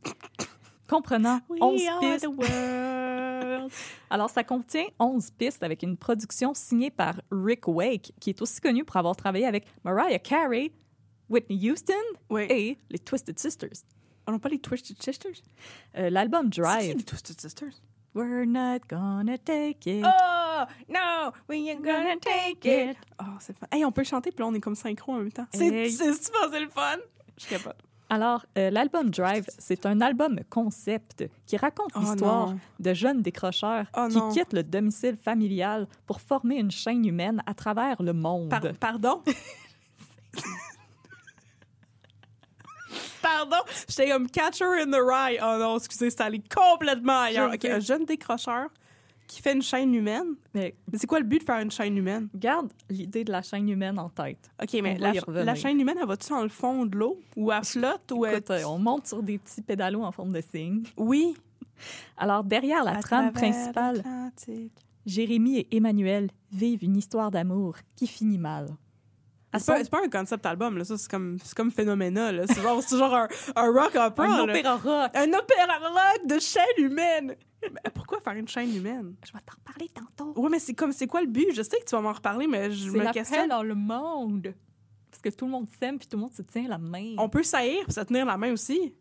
comprenant 0.89 1.39
11 1.49 1.81
pistes. 1.99 2.27
world. 2.27 3.71
Alors, 4.09 4.29
ça 4.29 4.43
contient 4.43 4.85
11 4.99 5.31
pistes 5.31 5.63
avec 5.63 5.83
une 5.83 5.97
production 5.97 6.53
signée 6.53 6.91
par 6.91 7.15
Rick 7.31 7.67
Wake, 7.67 8.13
qui 8.19 8.29
est 8.31 8.41
aussi 8.41 8.59
connu 8.61 8.83
pour 8.83 8.97
avoir 8.97 9.15
travaillé 9.15 9.45
avec 9.45 9.65
Mariah 9.83 10.19
Carey, 10.19 10.71
Whitney 11.29 11.69
Houston 11.71 11.93
Oui. 12.29 12.43
et 12.49 12.77
les 12.89 12.99
Twisted 12.99 13.39
Sisters. 13.39 13.83
On 14.27 14.31
n'a 14.33 14.39
pas 14.39 14.49
les 14.49 14.59
Twisted 14.59 15.01
Sisters? 15.01 15.41
Euh, 15.97 16.09
L'album 16.09 16.49
C'est 16.53 16.61
Drive, 16.61 16.97
les 16.97 17.03
Twisted 17.03 17.39
Sisters? 17.39 17.81
We're 18.15 18.45
not 18.45 18.79
gonna 18.89 19.37
take 19.39 19.85
it. 19.89 20.05
Oh, 20.05 20.42
no, 20.89 21.31
we 21.49 21.67
ain't 21.69 21.81
gonna 21.83 22.17
take 22.19 22.65
it. 22.65 22.97
Oh, 23.21 23.25
c'est 23.39 23.57
fun. 23.57 23.67
Hey, 23.71 23.83
on 23.85 23.91
peut 23.91 24.03
chanter, 24.03 24.31
puis 24.31 24.39
là, 24.43 24.47
on 24.47 24.53
est 24.53 24.59
comme 24.59 24.75
synchro 24.75 25.13
en 25.13 25.17
même 25.19 25.31
temps. 25.31 25.47
C'est 25.53 25.67
Hey. 25.67 25.91
c'est 25.91 26.13
super, 26.13 26.49
c'est 26.51 26.59
le 26.59 26.69
fun. 26.69 26.97
Je 27.37 27.47
capote. 27.47 27.75
Alors, 28.09 28.45
euh, 28.59 28.69
l'album 28.69 29.09
Drive, 29.09 29.45
c'est 29.57 29.85
un 29.87 29.99
album 30.01 30.39
concept 30.49 31.23
qui 31.47 31.57
raconte 31.57 31.89
Oh 31.95 31.99
l'histoire 32.01 32.53
de 32.79 32.93
jeunes 32.93 33.21
décrocheurs 33.23 33.85
Oh 33.97 34.07
qui 34.09 34.17
non. 34.17 34.29
quittent 34.31 34.53
le 34.53 34.61
domicile 34.63 35.15
familial 35.17 35.87
pour 36.05 36.21
former 36.21 36.57
une 36.57 36.69
chaîne 36.69 37.03
humaine 37.05 37.41
à 37.47 37.55
travers 37.55 37.99
le 38.03 38.13
monde. 38.13 38.49
Par- 38.49 38.61
pardon? 38.79 39.23
Pardon? 43.21 43.57
J'étais 43.87 44.09
comme 44.09 44.29
Catcher 44.29 44.65
in 44.81 44.91
the 44.91 44.99
Rye. 45.01 45.39
Oh 45.41 45.57
non, 45.57 45.77
excusez, 45.77 46.09
c'est 46.09 46.21
allé 46.21 46.41
complètement 46.53 47.21
ailleurs. 47.21 47.49
Je 47.51 47.55
Ok, 47.55 47.65
un 47.65 47.79
jeune 47.79 48.05
décrocheur 48.05 48.67
qui 49.33 49.41
fait 49.41 49.53
une 49.53 49.63
chaîne 49.63 49.93
humaine. 49.95 50.35
Mais 50.53 50.75
Mais 50.91 50.99
c'est 50.99 51.07
quoi 51.07 51.19
le 51.19 51.25
but 51.25 51.39
de 51.39 51.43
faire 51.43 51.59
une 51.59 51.71
chaîne 51.71 51.97
humaine? 51.97 52.29
garde 52.35 52.71
l'idée 52.89 53.23
de 53.23 53.31
la 53.31 53.41
chaîne 53.41 53.67
humaine 53.67 53.97
en 53.97 54.09
tête. 54.09 54.51
OK, 54.61 54.79
mais 54.83 54.97
la, 54.99 55.55
chaîne 55.55 55.79
humaine, 55.79 55.97
elle 55.99 56.07
va-tu 56.07 56.29
dans 56.29 56.43
le 56.43 56.49
fond 56.49 56.85
de 56.85 56.95
l'eau? 56.95 57.19
Ou 57.35 57.51
elle 57.51 57.63
flotte? 57.63 58.11
Ou 58.11 58.25
elle... 58.25 58.35
Écoute, 58.35 58.51
euh, 58.51 58.63
on 58.65 58.77
monte 58.77 59.07
sur 59.07 59.23
des 59.23 59.39
petits 59.39 59.63
pédalos 59.63 60.03
en 60.03 60.11
forme 60.11 60.33
de 60.33 60.41
cygne. 60.41 60.83
Oui. 60.97 61.33
Alors, 62.15 62.43
derrière 62.43 62.83
la 62.83 62.97
À 62.97 63.01
trame 63.01 63.31
principale. 63.31 64.03
Jérémy 65.05 65.57
et 65.57 65.75
Emmanuel 65.75 66.29
vivent 66.51 66.83
une 66.83 66.95
histoire 66.95 67.31
d'amour 67.31 67.75
qui 67.95 68.05
finit 68.05 68.37
mal. 68.37 68.67
À 69.51 69.59
C'est 69.59 69.89
pas, 69.89 69.97
pas 69.97 70.05
un 70.05 70.09
concept 70.09 70.45
album, 70.45 70.77
là. 70.77 70.83
Ça, 70.83 70.97
c'est 70.97 71.09
comme, 71.09 71.37
comme 71.55 71.71
Phénoména, 71.71 72.31
là. 72.31 72.45
C'est 72.47 72.61
genre, 72.61 73.15
un, 73.15 73.27
un 73.55 73.71
rock 73.71 73.95
opera, 73.95 74.25
un 74.25 74.43
opéra 74.43 74.75
rock. 74.75 75.11
Un 75.15 75.33
opéra 75.33 75.77
rock 75.79 76.27
de 76.27 76.39
chaîne 76.39 76.63
humaine. 76.77 77.35
Mais 77.71 77.91
pourquoi 77.93 78.19
faire 78.19 78.33
une 78.33 78.47
chaîne 78.47 78.75
humaine? 78.75 79.15
Je 79.25 79.31
vais 79.31 79.39
t'en 79.45 79.57
parler 79.63 79.89
tantôt. 79.89 80.33
Oui, 80.39 80.49
mais 80.51 80.59
c'est 80.59 80.73
comme, 80.73 80.91
c'est 80.91 81.07
quoi 81.07 81.21
le 81.21 81.27
but? 81.27 81.47
Je 81.53 81.61
sais 81.61 81.79
que 81.79 81.85
tu 81.85 81.95
vas 81.95 82.01
m'en 82.01 82.13
reparler, 82.13 82.47
mais 82.47 82.71
je 82.71 82.89
C'est 82.91 82.97
me 82.97 83.03
la 83.03 83.11
questionne. 83.11 83.49
dans 83.49 83.63
le 83.63 83.75
monde. 83.75 84.53
Parce 85.11 85.21
que 85.21 85.29
tout 85.29 85.45
le 85.45 85.51
monde 85.51 85.67
s'aime 85.79 85.99
puis 85.99 86.07
tout 86.07 86.17
le 86.17 86.21
monde 86.23 86.33
se 86.33 86.41
tient 86.41 86.67
la 86.67 86.77
main. 86.77 87.15
On 87.17 87.29
peut 87.29 87.43
saillir 87.43 87.83
pour 87.85 87.93
se 87.93 88.01
tenir 88.01 88.25
la 88.25 88.35
main 88.37 88.51
aussi. 88.51 88.95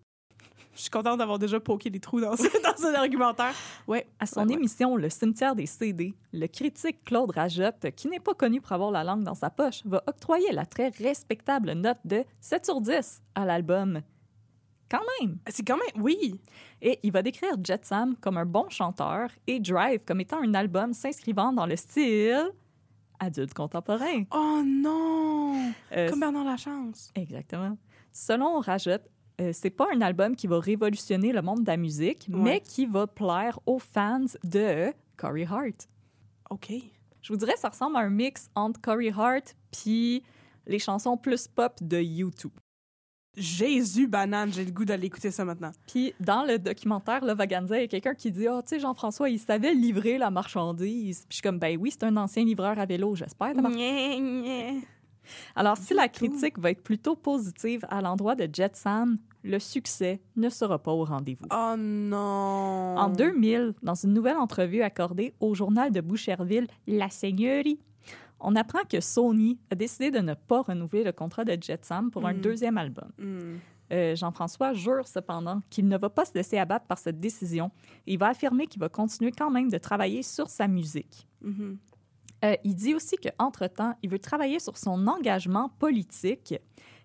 Je 0.75 0.81
suis 0.81 0.91
contente 0.91 1.19
d'avoir 1.19 1.39
déjà 1.39 1.61
poké 1.61 1.91
des 1.91 2.01
trous 2.01 2.21
dans, 2.21 2.35
ce, 2.35 2.43
dans 2.63 2.77
cet 2.77 2.95
argumentaire. 2.95 3.53
Ouais. 3.87 4.07
À 4.19 4.25
son 4.25 4.41
Ouais, 4.41 4.47
ouais. 4.49 4.55
émission 4.55 4.97
Le 4.97 5.11
cimetière 5.11 5.55
des 5.55 5.67
CD, 5.67 6.15
le 6.33 6.47
critique 6.47 7.05
Claude 7.05 7.31
Rajotte, 7.31 7.91
qui 7.95 8.09
n'est 8.09 8.21
pas 8.21 8.33
connu 8.33 8.61
pour 8.63 8.73
avoir 8.73 8.91
la 8.91 9.05
langue 9.05 9.23
dans 9.23 9.35
sa 9.35 9.51
poche, 9.51 9.83
va 9.85 10.03
octroyer 10.07 10.51
la 10.53 10.65
très 10.65 10.89
respectable 10.89 11.73
note 11.73 11.99
de 12.07 12.25
7 12.41 12.65
sur 12.65 12.81
10 12.81 13.23
à 13.35 13.45
l'album. 13.45 14.01
Quand 14.93 15.01
même! 15.23 15.39
C'est 15.49 15.67
quand 15.67 15.79
même, 15.79 16.03
oui. 16.05 16.39
Et 16.83 16.99
il 17.03 17.11
va 17.13 17.23
décrire 17.23 17.53
Jet 17.65 17.83
Sam 17.85 18.15
comme 18.21 18.37
un 18.37 18.45
bon 18.45 18.69
chanteur 18.69 19.31
et 19.47 19.59
Drive 19.59 20.05
comme 20.07 20.21
étant 20.21 20.43
un 20.43 20.53
album 20.55 20.93
s'inscrivant 20.93 21.53
dans 21.53 21.65
le 21.67 21.77
style 21.77 22.51
adulte 23.19 23.55
contemporain. 23.55 24.25
Oh 24.33 24.63
non! 24.65 25.73
Euh, 25.97 26.11
Comme 26.11 26.21
Bernard 26.21 26.45
Lachance. 26.45 27.11
Exactement. 27.15 27.79
Selon 28.13 28.61
Rajotte, 28.61 29.09
euh, 29.41 29.51
c'est 29.55 29.71
pas 29.71 29.87
un 29.95 30.03
album 30.03 30.37
qui 30.37 30.47
va 30.47 30.61
révolutionner 30.61 31.33
le 31.33 31.41
monde 31.41 31.63
de 31.63 31.67
la 31.69 31.79
musique, 31.79 32.27
Ouais. 32.29 32.39
mais 32.43 32.61
qui 32.61 32.85
va 32.85 33.07
plaire 33.07 33.59
aux 33.65 33.79
fans 33.79 34.27
de 34.45 34.93
Corey 35.17 35.47
Hart. 35.49 35.89
OK. 36.51 36.71
Je 37.23 37.33
vous 37.33 37.39
dirais, 37.39 37.57
ça 37.57 37.71
ressemble 37.71 37.97
à 37.97 38.01
un 38.01 38.11
mix 38.11 38.51
entre 38.55 38.79
Corey 38.81 39.11
Hart 39.17 39.55
puis 39.71 40.23
les 40.67 40.79
chansons 40.79 41.17
plus 41.17 41.49
pop 41.49 41.73
de 41.81 41.99
YouTube. 42.01 42.53
Jésus 43.37 44.07
banane, 44.09 44.53
j'ai 44.53 44.65
le 44.65 44.71
goût 44.71 44.85
d'aller 44.85 45.07
écouter 45.07 45.31
ça 45.31 45.45
maintenant. 45.45 45.73
Puis 45.87 46.13
dans 46.21 46.45
le 46.45 46.59
documentaire, 46.59 47.25
là, 47.25 47.35
Vaganza, 47.35 47.79
il 47.79 47.83
y 47.83 47.85
a 47.85 47.89
quelqu'un 47.89 48.15
qui 48.15 48.31
dit 48.31 48.47
«Ah, 48.49 48.61
tu 48.63 48.75
sais, 48.75 48.81
Jean-François, 48.81 49.31
il 49.31 49.39
savait 49.39 49.73
livrer 49.73 50.19
la 50.19 50.31
marchandise.» 50.31 51.21
Puis 51.29 51.29
je 51.31 51.35
suis 51.37 51.43
comme 51.43 51.59
«Ben 51.61 51.79
oui, 51.81 51.91
c'est 51.91 52.05
un 52.05 52.17
ancien 52.19 52.45
livreur 52.45 52.79
à 52.79 52.85
vélo, 52.85 53.15
j'espère. 53.15 53.55
Alors, 55.55 55.77
si 55.77 55.95
la 55.95 56.09
critique 56.09 56.59
va 56.59 56.73
être 56.73 56.83
plutôt 56.83 57.15
positive 57.15 57.87
à 57.89 58.03
l'endroit 58.03 58.35
de 58.35 58.49
Jet 58.53 58.77
Sam, 58.77 59.17
le 59.45 59.59
succès 59.59 60.21
ne 60.37 60.49
sera 60.49 60.79
pas 60.79 60.93
au 60.93 61.05
rendez-vous. 61.05 61.47
Oh 61.51 61.75
non! 61.79 62.97
En 62.97 63.09
2000, 63.09 63.75
dans 63.83 63.95
une 63.95 64.13
nouvelle 64.13 64.37
entrevue 64.37 64.83
accordée 64.83 65.35
au 65.41 65.55
journal 65.55 65.91
de 65.91 66.01
Boucherville, 66.01 66.67
La 66.87 67.09
Seigneurie, 67.09 67.81
on 68.43 68.57
apprend 68.57 68.81
que 68.89 69.01
Sony 69.01 69.59
a 69.71 69.75
décidé 69.75 70.11
de 70.11 70.19
ne 70.19 70.35
pas 70.35 70.63
renouveler 70.63 71.05
le 71.05 71.13
contrat 71.13 71.45
de 71.45 71.57
Jet 71.61 71.85
Sam 71.85 72.11
pour 72.11 72.27
un 72.27 72.35
Mm. 72.35 72.41
deuxième 72.41 72.79
album. 72.79 73.11
Hmm. 73.19 73.57
Euh, 73.93 74.17
Jean-François 74.17 74.73
jure 74.73 75.07
cependant 75.07 75.61
qu'il 75.69 75.87
ne 75.87 75.99
va 75.99 76.09
pas 76.09 76.25
se 76.25 76.33
laisser 76.35 76.57
abattre 76.59 76.87
par 76.87 76.99
cette 76.99 77.19
décision. 77.19 77.71
Il 78.07 78.19
va 78.19 78.29
affirmer 78.29 78.67
qu'il 78.67 78.81
va 78.81 78.89
continuer 78.89 79.33
quand 79.33 79.51
même 79.51 79.69
de 79.71 79.77
travailler 79.79 80.23
sur 80.23 80.49
sa 80.49 80.67
musique. 80.67 81.29
Mhm. 81.43 81.79
Euh, 82.45 82.55
il 82.65 82.75
dit 82.75 82.95
aussi 82.95 83.17
qu'entre-temps, 83.17 83.95
il 84.03 84.09
veut 84.11 84.19
travailler 84.19 84.59
sur 84.61 84.77
son 84.79 85.07
engagement 85.07 85.69
politique 85.79 86.55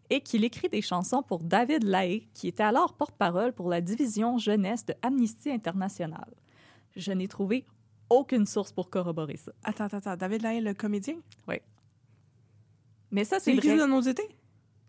et 0.10 0.22
qu'il 0.22 0.46
écrit 0.46 0.70
des 0.70 0.82
chansons 0.82 1.22
pour 1.22 1.44
David 1.44 1.84
Lahaye, 1.84 2.28
qui 2.34 2.48
était 2.48 2.64
alors 2.64 2.94
porte-parole 2.94 3.52
pour 3.54 3.70
la 3.70 3.82
division 3.82 4.38
jeunesse 4.38 4.86
de 4.86 4.94
Amnesty 5.02 5.52
International. 5.52 6.34
Je 6.96 7.12
n'ai 7.12 7.28
trouvé 7.28 7.66
aucune 8.10 8.46
source 8.46 8.72
pour 8.72 8.90
corroborer 8.90 9.38
ça. 9.38 9.52
Attends, 9.64 9.86
attends, 9.86 9.98
attends. 9.98 10.18
David 10.18 10.42
Lahaye, 10.44 10.62
le 10.62 10.74
comédien? 10.74 11.16
Mais 13.12 13.24
ça, 13.24 13.40
C'est 13.40 13.54
vrai. 13.54 13.78
dans 13.78 13.88
nos 13.88 14.02
étés? 14.02 14.28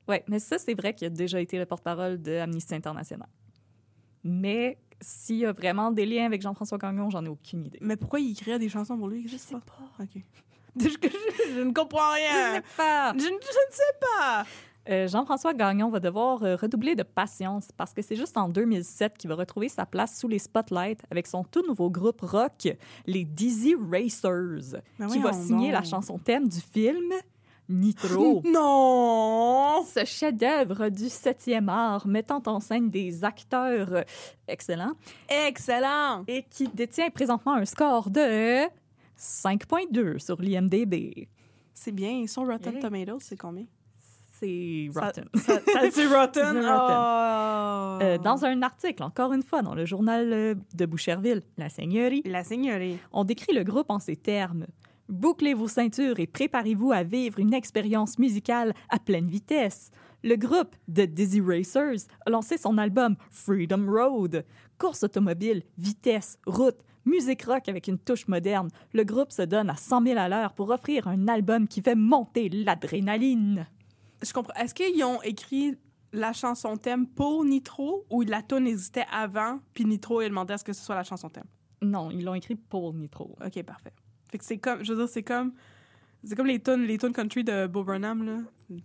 Ouais, 0.08 0.24
mais 0.26 0.38
ça, 0.38 0.58
c'est 0.58 0.74
vrai 0.74 0.94
qu'il 0.94 1.06
a 1.06 1.10
déjà 1.10 1.40
été 1.40 1.58
le 1.58 1.66
porte-parole 1.66 2.20
de 2.20 2.32
Amnesty 2.36 2.74
International. 2.74 3.28
Mais 4.24 4.78
s'il 5.00 5.36
y 5.36 5.44
a 5.46 5.52
vraiment 5.52 5.92
des 5.92 6.04
liens 6.06 6.26
avec 6.26 6.42
Jean-François 6.42 6.78
Gagnon, 6.78 7.10
j'en 7.10 7.24
ai 7.24 7.28
aucune 7.28 7.66
idée. 7.66 7.78
Mais 7.80 7.96
pourquoi 7.96 8.18
il 8.18 8.32
écrirait 8.32 8.58
des 8.58 8.68
chansons 8.68 8.96
pour 8.98 9.08
lui? 9.08 9.28
Je 9.28 9.36
sais 9.36 9.54
pas. 9.54 10.02
OK. 10.04 10.22
Je, 10.80 10.88
je- 10.90 11.54
je 11.56 11.60
ne 11.60 11.72
comprends 11.72 12.12
rien. 12.12 12.62
pas. 12.76 13.12
Je, 13.12 13.18
ne- 13.18 13.24
je 13.24 13.30
ne 13.30 13.72
sais 13.72 13.98
pas. 14.00 14.46
Euh, 14.88 15.06
Jean-François 15.06 15.52
Gagnon 15.52 15.90
va 15.90 16.00
devoir 16.00 16.42
euh, 16.42 16.56
redoubler 16.56 16.94
de 16.94 17.02
patience 17.02 17.68
parce 17.76 17.92
que 17.92 18.00
c'est 18.00 18.16
juste 18.16 18.36
en 18.38 18.48
2007 18.48 19.18
qu'il 19.18 19.28
va 19.28 19.34
retrouver 19.36 19.68
sa 19.68 19.84
place 19.84 20.18
sous 20.18 20.28
les 20.28 20.38
spotlights 20.38 21.02
avec 21.10 21.26
son 21.26 21.44
tout 21.44 21.62
nouveau 21.66 21.90
groupe 21.90 22.22
rock, 22.22 22.68
les 23.06 23.24
Dizzy 23.24 23.74
Racers, 23.74 24.80
Ben 24.98 25.06
qui 25.08 25.18
va 25.18 25.32
signer 25.34 25.72
la 25.72 25.82
chanson 25.82 26.18
thème 26.18 26.48
du 26.48 26.60
film 26.60 27.12
Nitro. 27.68 28.42
Non! 28.50 29.84
Ce 29.84 30.06
chef-d'œuvre 30.06 30.88
du 30.88 31.04
7e 31.08 31.68
art 31.68 32.06
mettant 32.06 32.42
en 32.46 32.58
scène 32.60 32.88
des 32.88 33.24
acteurs 33.24 33.92
euh, 33.92 34.02
excellents 34.46 34.94
Excellent! 35.28 36.24
et 36.26 36.44
qui 36.48 36.66
détient 36.66 37.10
présentement 37.10 37.52
un 37.52 37.66
score 37.66 38.08
de 38.08 38.64
5.2 39.18 40.18
sur 40.18 40.40
l'IMDB. 40.40 41.28
C'est 41.74 41.92
bien. 41.92 42.26
Sur 42.26 42.46
Rotten 42.46 42.76
Hey. 42.76 42.80
Tomatoes, 42.80 43.18
c'est 43.20 43.36
combien? 43.36 43.66
C'est 44.38 44.88
rotten. 44.94 45.24
Ça, 45.34 45.60
Rotten? 46.16 46.56
Oh. 46.62 47.98
Euh, 48.02 48.18
dans 48.18 48.44
un 48.44 48.62
article, 48.62 49.02
encore 49.02 49.32
une 49.32 49.42
fois, 49.42 49.62
dans 49.62 49.74
le 49.74 49.84
journal 49.84 50.32
euh, 50.32 50.54
de 50.74 50.86
Boucherville, 50.86 51.42
La 51.56 51.68
Seigneurie, 51.68 52.22
La 52.24 52.44
seigneurie. 52.44 52.98
on 53.12 53.24
décrit 53.24 53.52
le 53.52 53.64
groupe 53.64 53.90
en 53.90 53.98
ces 53.98 54.16
termes. 54.16 54.66
Bouclez 55.08 55.54
vos 55.54 55.68
ceintures 55.68 56.20
et 56.20 56.26
préparez-vous 56.26 56.92
à 56.92 57.02
vivre 57.02 57.38
une 57.40 57.54
expérience 57.54 58.18
musicale 58.18 58.74
à 58.90 58.98
pleine 58.98 59.28
vitesse. 59.28 59.90
Le 60.22 60.36
groupe 60.36 60.76
The 60.86 61.02
Dizzy 61.06 61.40
Racers 61.40 62.06
a 62.26 62.30
lancé 62.30 62.58
son 62.58 62.78
album 62.78 63.16
Freedom 63.30 63.86
Road. 63.88 64.44
Course 64.78 65.02
automobile, 65.02 65.62
vitesse, 65.78 66.38
route, 66.46 66.78
musique 67.04 67.42
rock 67.44 67.68
avec 67.68 67.88
une 67.88 67.98
touche 67.98 68.28
moderne. 68.28 68.68
Le 68.92 69.04
groupe 69.04 69.32
se 69.32 69.42
donne 69.42 69.70
à 69.70 69.76
100 69.76 70.02
000 70.04 70.18
à 70.18 70.28
l'heure 70.28 70.52
pour 70.52 70.70
offrir 70.70 71.08
un 71.08 71.26
album 71.26 71.66
qui 71.66 71.80
fait 71.82 71.94
monter 71.94 72.48
l'adrénaline. 72.50 73.66
Je 74.22 74.32
comprends. 74.32 74.54
Est-ce 74.54 74.74
qu'ils 74.74 75.02
ont 75.04 75.20
écrit 75.22 75.76
la 76.12 76.32
chanson 76.32 76.76
thème 76.76 77.06
pour 77.06 77.44
Nitro 77.44 78.06
ou 78.10 78.22
la 78.22 78.42
tune 78.42 78.66
existait 78.66 79.06
avant, 79.12 79.60
puis 79.74 79.84
Nitro 79.84 80.20
a 80.20 80.28
demandé 80.28 80.54
à 80.54 80.58
ce 80.58 80.64
que 80.64 80.72
ce 80.72 80.82
soit 80.84 80.94
la 80.94 81.04
chanson 81.04 81.28
thème? 81.28 81.44
Non, 81.82 82.10
ils 82.10 82.24
l'ont 82.24 82.34
écrit 82.34 82.56
pour 82.56 82.92
Nitro. 82.94 83.36
OK, 83.44 83.62
parfait. 83.62 83.92
Fait 84.30 84.38
que 84.38 84.44
c'est 84.44 84.58
comme, 84.58 84.82
je 84.84 84.92
veux 84.92 84.98
dire, 84.98 85.08
c'est 85.08 85.22
comme, 85.22 85.52
c'est 86.24 86.34
comme 86.34 86.46
les 86.46 86.60
tunes, 86.60 86.82
les 86.84 86.98
tunes 86.98 87.12
country 87.12 87.44
de 87.44 87.66
Bo 87.66 87.84
Burnham, 87.84 88.24
là. 88.24 88.38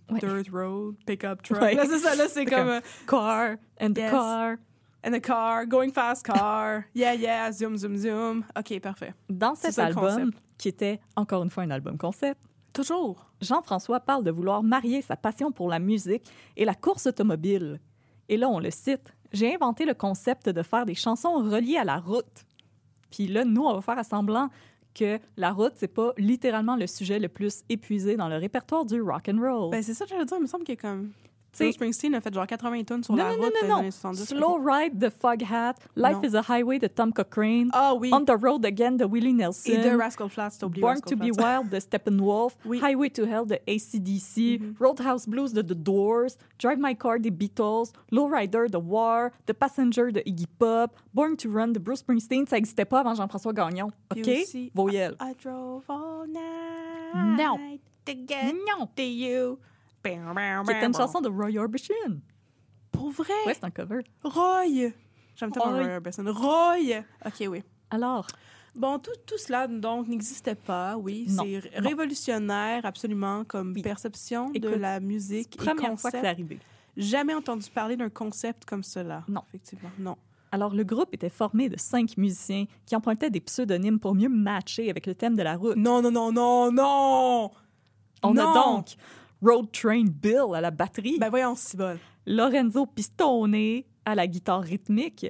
Ouais. 0.09 0.19
Dirt 0.19 0.49
Road, 0.53 0.95
Pickup 1.05 1.41
Truck. 1.43 1.61
Ouais. 1.61 1.73
Là, 1.75 1.85
c'est 1.85 1.99
ça, 1.99 2.15
là, 2.15 2.27
c'est 2.29 2.45
comme, 2.45 2.59
comme- 2.59 2.69
euh, 2.69 2.81
Car 3.07 3.55
and 3.81 3.93
Yes. 3.97 4.11
car. 4.11 4.55
in 5.05 5.11
a 5.13 5.19
car, 5.19 5.65
going 5.67 5.91
fast 5.91 6.25
car, 6.25 6.83
yeah, 6.95 7.13
yeah, 7.13 7.51
zoom, 7.51 7.75
zoom, 7.77 7.97
zoom. 7.97 8.45
OK, 8.57 8.79
parfait. 8.79 9.13
Dans 9.29 9.53
cet 9.55 9.77
album, 9.79 10.31
qui 10.57 10.69
était 10.69 11.01
encore 11.17 11.43
une 11.43 11.49
fois 11.49 11.63
un 11.63 11.71
album 11.71 11.97
concept, 11.97 12.39
Toujours. 12.73 13.27
Jean-François 13.39 13.99
parle 13.99 14.23
de 14.23 14.31
vouloir 14.31 14.63
marier 14.63 15.01
sa 15.01 15.15
passion 15.15 15.51
pour 15.51 15.69
la 15.69 15.79
musique 15.79 16.23
et 16.57 16.65
la 16.65 16.73
course 16.73 17.05
automobile. 17.05 17.79
Et 18.29 18.37
là, 18.37 18.49
on 18.49 18.59
le 18.59 18.71
cite. 18.71 19.13
J'ai 19.31 19.53
inventé 19.53 19.85
le 19.85 19.93
concept 19.93 20.49
de 20.49 20.63
faire 20.63 20.85
des 20.85 20.95
chansons 20.95 21.35
reliées 21.35 21.77
à 21.77 21.83
la 21.83 21.97
route. 21.97 22.45
Puis 23.11 23.27
là, 23.27 23.45
nous, 23.45 23.63
on 23.63 23.73
va 23.73 23.81
faire 23.81 23.99
à 23.99 24.03
semblant 24.03 24.49
que 24.95 25.19
la 25.37 25.51
route, 25.51 25.73
c'est 25.75 25.87
pas 25.87 26.13
littéralement 26.17 26.75
le 26.75 26.87
sujet 26.87 27.19
le 27.19 27.29
plus 27.29 27.63
épuisé 27.69 28.15
dans 28.15 28.27
le 28.27 28.37
répertoire 28.37 28.85
du 28.85 29.01
rock 29.01 29.29
and 29.29 29.39
roll. 29.39 29.71
Ben, 29.71 29.83
c'est 29.83 29.93
ça 29.93 30.05
que 30.05 30.11
j'allais 30.11 30.25
dire. 30.25 30.37
Il 30.37 30.43
me 30.43 30.47
semble 30.47 30.65
que 30.65 30.73
comme. 30.73 31.11
T'sais- 31.53 31.65
Bruce 31.65 31.75
Springsteen 31.75 32.15
a 32.15 32.19
fait 32.22 32.33
genre 32.33 32.48
80 32.48 32.83
tonnes 32.83 33.03
sur 33.03 33.15
non, 33.15 33.24
la 33.24 33.36
non, 33.38 33.43
route 33.43 33.53
non, 33.53 33.62
les 33.62 33.67
non, 33.69 33.83
non. 33.83 33.91
70. 33.91 34.25
Slow 34.25 34.60
Ride 34.65 34.98
de 34.98 35.10
Foghat, 35.10 35.75
Life 35.95 36.13
Non. 36.15 36.22
is 36.24 36.36
a 36.36 36.41
Highway 36.50 36.79
de 36.79 36.88
Tom 36.88 37.13
Cochrane, 37.13 37.69
Ah 37.74 37.93
oui. 37.93 38.10
On 38.12 38.25
the 38.25 38.31
Road 38.41 38.65
Again 38.65 38.93
de 38.93 39.05
Willie 39.05 39.33
Nelson. 39.33 39.72
Et 39.72 39.77
de 39.77 39.95
Rascal 39.95 40.29
Flatts, 40.29 40.57
t'as 40.60 40.65
oublié 40.65 40.81
Born 40.81 40.95
Rascal 40.95 41.12
to 41.12 41.24
be. 41.24 41.29
Wild 41.39 41.69
de 41.69 41.79
Steppenwolf, 41.79 42.57
Oui. 42.65 42.79
Highway 42.81 43.10
to 43.12 43.24
Hell 43.25 43.45
de 43.45 43.60
ACDC, 43.67 44.60
Roadhouse 44.79 45.27
Blues 45.27 45.53
de 45.53 45.62
The 45.62 45.74
Doors, 45.74 46.31
Drive 46.60 46.79
My 46.79 46.95
Car 46.95 47.19
des 47.19 47.29
Beatles, 47.31 47.91
Lowrider 48.12 48.67
de 48.69 48.77
War, 48.77 49.29
The 49.45 49.53
Passenger 49.53 50.12
de 50.12 50.22
Iggy 50.25 50.48
Pop, 50.57 50.98
Born 51.13 51.38
to 51.38 51.50
Run 51.51 51.67
de 51.69 51.79
Bruce 51.79 52.00
Springsteen. 52.00 52.48
Ça 52.48 52.55
n'existait 52.55 52.86
pas 52.86 53.01
avant 53.01 53.13
Jean-François 53.13 53.53
Gagnon. 53.53 53.89
OK? 54.12 54.29
Voyelle. 54.74 55.15
I 55.22 55.33
drove 55.39 55.83
all 55.88 56.25
night 56.27 57.38
Non. 57.38 57.57
to 58.05 58.13
get 58.27 58.53
Non! 58.53 58.88
to 58.95 59.03
you. 59.03 59.60
Qui 60.03 60.72
était 60.72 60.86
une 60.86 60.93
chanson 60.93 61.22
de 61.22 61.29
Roy 61.29 61.57
Orbison. 61.57 62.22
Pour 62.91 63.10
vrai? 63.12 63.33
Ouais, 63.45 63.53
c'est 63.53 63.63
un 63.63 63.72
cover. 63.72 64.01
Roy! 64.24 64.91
J'aime 65.36 65.51
tellement 65.51 65.72
Roy. 65.72 65.95
Orbison. 65.95 66.24
Roy! 66.31 67.03
OK, 67.25 67.48
oui. 67.50 67.63
Alors, 67.89 68.27
Bon, 68.75 68.98
tout, 68.98 69.12
tout 69.27 69.38
cela, 69.38 69.67
donc, 69.67 70.07
n'existait 70.07 70.55
pas, 70.55 70.98
oui. 70.98 71.27
C'est 71.29 71.60
révolutionnaire, 71.79 72.86
absolument, 72.86 73.43
comme 73.45 73.74
perception 73.81 74.50
de 74.50 74.67
la 74.69 75.00
musique 75.00 75.53
et 75.55 75.57
première 75.57 75.75
fois 76.00 76.10
que 76.10 76.17
c'est 76.17 76.22
concept. 76.22 76.25
arrivé. 76.25 76.60
Jamais 76.97 77.36
entendu 77.36 77.69
parler 77.69 77.95
d'un 77.97 78.10
concept 78.10 78.65
comme 78.65 78.84
cela. 78.84 79.23
Non. 79.27 79.41
Effectivement, 79.49 79.91
non. 79.99 80.17
Alors, 80.51 80.73
le 80.73 80.84
groupe 80.84 81.10
était 81.13 81.30
formé 81.30 81.69
de 81.69 81.77
cinq 81.77 82.17
musiciens 82.17 82.65
qui 82.86 82.95
empruntaient 82.95 83.30
des 83.30 83.41
pseudonymes 83.41 83.99
pour 83.99 84.15
mieux 84.15 84.30
matcher 84.30 84.89
avec 84.89 85.06
le 85.06 85.13
thème 85.15 85.36
de 85.36 85.43
la 85.43 85.56
route. 85.56 85.75
Non, 85.75 86.01
non, 86.01 86.12
non, 86.12 86.32
non, 86.32 86.71
non! 86.71 87.51
On 88.23 88.34
non! 88.34 88.49
a 88.49 88.54
donc 88.54 88.95
Road 89.43 89.71
Train 89.71 90.06
Bill 90.06 90.56
à 90.56 90.62
la 90.62 90.71
batterie. 90.71 91.17
Ben 91.19 91.29
voyons, 91.29 91.56
si 91.56 91.75
bol. 91.75 91.99
Lorenzo 92.25 92.86
Pistone 92.86 93.84
à 94.06 94.15
la 94.15 94.27
guitare 94.27 94.62
rythmique, 94.62 95.27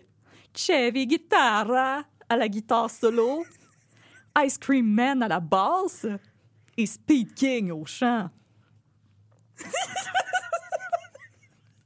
Chevy 0.55 1.07
Guitarra 1.07 2.03
à 2.29 2.37
la 2.37 2.47
guitare 2.47 2.89
solo, 2.89 3.43
Ice 4.39 4.57
Cream 4.57 4.85
Man 4.85 5.23
à 5.23 5.27
la 5.27 5.39
basse 5.39 6.05
et 6.77 6.85
Speed 6.85 7.33
King 7.33 7.71
au 7.71 7.85
chant. 7.85 8.29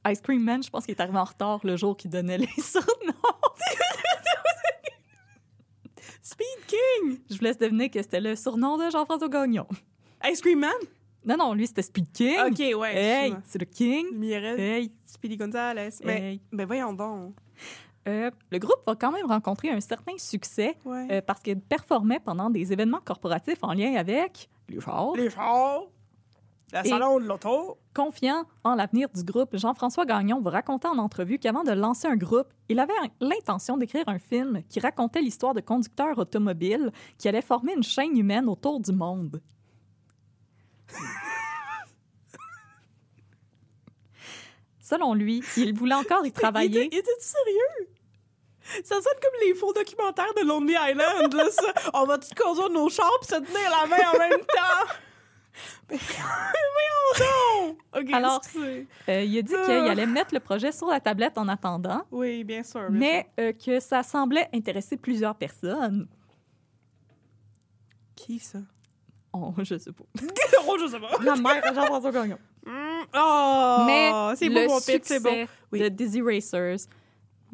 Ice 0.10 0.22
Cream 0.22 0.44
Man, 0.44 0.64
je 0.64 0.70
pense 0.70 0.86
qu'il 0.86 0.96
est 0.96 1.02
arrivé 1.02 1.18
en 1.18 1.26
retard 1.26 1.60
le 1.64 1.76
jour 1.76 1.96
qu'il 1.96 2.12
donnait 2.12 2.38
les 2.38 2.48
surnoms. 2.62 2.88
Speed 6.22 6.66
King! 6.68 7.20
Je 7.30 7.38
vous 7.38 7.44
laisse 7.44 7.58
deviner 7.58 7.90
que 7.90 8.02
c'était 8.02 8.22
le 8.22 8.36
surnom 8.36 8.78
de 8.78 8.90
Jean-François 8.90 9.30
Gagnon. 9.30 9.68
Ice 10.26 10.42
Cream 10.42 10.60
Man? 10.60 10.72
Non, 11.28 11.36
non, 11.38 11.54
lui, 11.54 11.68
c'était 11.68 11.82
Speed 11.82 12.12
King. 12.14 12.38
OK, 12.40 12.80
ouais. 12.80 12.96
Hey, 12.96 13.16
excuse-moi. 13.26 13.42
c'est 13.46 13.60
le 13.60 13.66
King. 13.66 14.06
Mireille, 14.14 14.60
Hey, 14.62 14.92
Speedy 15.06 15.38
Gonzalez. 15.38 15.90
Mais, 16.06 16.22
hey. 16.34 16.42
ben 16.52 16.66
voyons 16.66 16.94
donc. 16.94 17.36
Euh, 18.08 18.32
le 18.52 18.58
groupe 18.60 18.80
va 18.88 18.96
quand 18.96 19.12
même 19.12 19.26
rencontrer 19.26 19.70
un 19.70 19.82
certain 19.82 20.14
succès 20.18 20.78
Ouais. 20.86 21.08
euh, 21.12 21.22
parce 21.22 21.42
qu'il 21.42 21.60
performait 21.60 22.22
pendant 22.22 22.50
des 22.50 22.72
événements 22.72 23.02
corporatifs 23.04 23.58
en 23.62 23.74
lien 23.74 23.96
avec 23.96 24.50
les 24.70 24.80
chars. 24.80 25.12
Les 25.18 25.30
chars! 25.30 25.82
Le 26.74 26.88
salon 26.90 27.20
de 27.20 27.26
l'auto! 27.26 27.78
Confiant 27.94 28.44
en 28.64 28.76
l'avenir 28.76 29.08
du 29.14 29.24
groupe, 29.24 29.56
Jean-François 29.58 30.06
Gagnon 30.06 30.40
va 30.42 30.52
raconter 30.52 30.88
en 30.88 30.98
entrevue 30.98 31.40
qu'avant 31.40 31.64
de 31.64 31.72
lancer 31.72 32.08
un 32.08 32.16
groupe, 32.18 32.48
il 32.70 32.80
avait 32.80 32.94
l'intention 33.20 33.76
d'écrire 33.78 34.04
un 34.08 34.20
film 34.20 34.62
qui 34.70 34.80
racontait 34.80 35.22
l'histoire 35.22 35.54
de 35.54 35.62
conducteurs 35.62 36.18
automobiles 36.18 36.92
qui 37.18 37.28
allaient 37.28 37.42
former 37.42 37.74
une 37.74 37.84
chaîne 37.84 38.18
humaine 38.18 38.48
autour 38.48 38.80
du 38.80 38.92
monde. 38.94 39.42
Selon 44.80 45.14
lui, 45.14 45.44
il 45.58 45.74
voulait 45.74 45.96
encore 45.96 46.26
y 46.26 46.30
Il 46.30 46.32
travailler. 46.34 46.88
il 46.92 46.98
était 46.98 47.12
sérieux? 47.20 47.90
Ça 48.84 48.96
sonne 48.96 49.20
comme 49.22 49.40
les 49.48 49.54
faux 49.56 49.74
documentaires 49.74 50.34
de 50.36 50.46
Lonely 50.46 50.74
Island, 50.74 51.34
là, 51.34 51.50
ça. 51.52 51.74
On 51.94 52.06
va-tu 52.06 52.34
conduire 52.36 52.70
nos 52.70 52.90
chars 52.90 53.10
pis 53.22 53.28
se 53.28 53.36
tenir 53.36 53.70
la 53.70 53.88
main 53.88 54.10
en 54.14 54.20
même 54.20 54.40
temps? 54.40 54.94
Mais 55.90 55.98
voyons 57.18 57.30
donc! 57.64 57.78
OK, 57.98 58.14
Alors. 58.14 58.42
Euh, 58.58 59.24
il 59.24 59.38
a 59.38 59.42
dit 59.42 59.54
qu'il 59.54 59.72
allait 59.90 60.06
mettre 60.06 60.34
le 60.34 60.40
projet 60.42 60.72
sur 60.74 60.88
la 60.88 61.00
tablette 61.00 61.38
en 61.38 61.48
attendant, 61.48 62.04
Oui, 62.12 62.44
bien 62.44 62.62
sûr. 62.64 62.90
bien 62.92 63.00
mais 63.00 63.30
euh, 63.40 63.54
que 63.54 63.80
ça 63.80 64.04
semblait 64.04 64.50
intéresser 64.54 64.98
plusieurs 64.98 65.36
personnes. 65.36 66.08
Qui, 68.16 68.40
ça? 68.40 68.60
Oh, 69.38 69.54
je 69.64 69.78
sais 69.78 69.92
pas. 69.92 70.04
oh, 70.68 70.78
je 70.80 70.88
sais 70.88 71.00
pas. 71.00 71.24
La 71.24 71.36
mère 71.36 71.62
de 71.70 71.76
Jean-François 71.76 72.12
Gagnon. 72.12 72.38
Oh! 72.66 73.84
Mais 73.86 74.12
c'est 74.36 74.50
le 74.50 74.68
beau, 74.68 74.74
mon 74.74 74.82
pit, 74.82 75.04
c'est 75.04 75.20
bon. 75.20 75.46
Oui. 75.72 75.80
de 75.80 75.90
Dizzy 75.90 76.22
Racers 76.22 76.88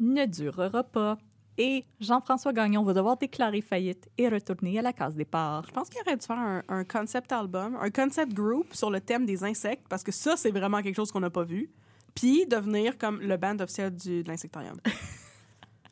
ne 0.00 0.26
durera 0.26 0.82
pas. 0.82 1.18
Et 1.56 1.84
Jean-François 2.00 2.52
Gagnon 2.52 2.82
va 2.82 2.92
devoir 2.94 3.16
déclarer 3.16 3.60
faillite 3.60 4.08
et 4.18 4.28
retourner 4.28 4.78
à 4.80 4.82
la 4.82 4.92
case 4.92 5.14
départ. 5.14 5.64
Je 5.68 5.72
pense 5.72 5.88
qu'il 5.88 6.00
aurait 6.00 6.16
dû 6.16 6.26
faire 6.26 6.38
un, 6.38 6.62
un 6.68 6.84
concept 6.84 7.30
album, 7.30 7.78
un 7.80 7.90
concept 7.90 8.32
group 8.32 8.74
sur 8.74 8.90
le 8.90 9.00
thème 9.00 9.24
des 9.24 9.44
insectes, 9.44 9.86
parce 9.88 10.02
que 10.02 10.10
ça, 10.10 10.36
c'est 10.36 10.50
vraiment 10.50 10.82
quelque 10.82 10.96
chose 10.96 11.12
qu'on 11.12 11.20
n'a 11.20 11.30
pas 11.30 11.44
vu. 11.44 11.70
Puis 12.14 12.46
devenir 12.46 12.98
comme 12.98 13.20
le 13.20 13.36
band 13.36 13.58
officiel 13.60 13.94
du, 13.94 14.24
de 14.24 14.28
l'insectarium. 14.28 14.80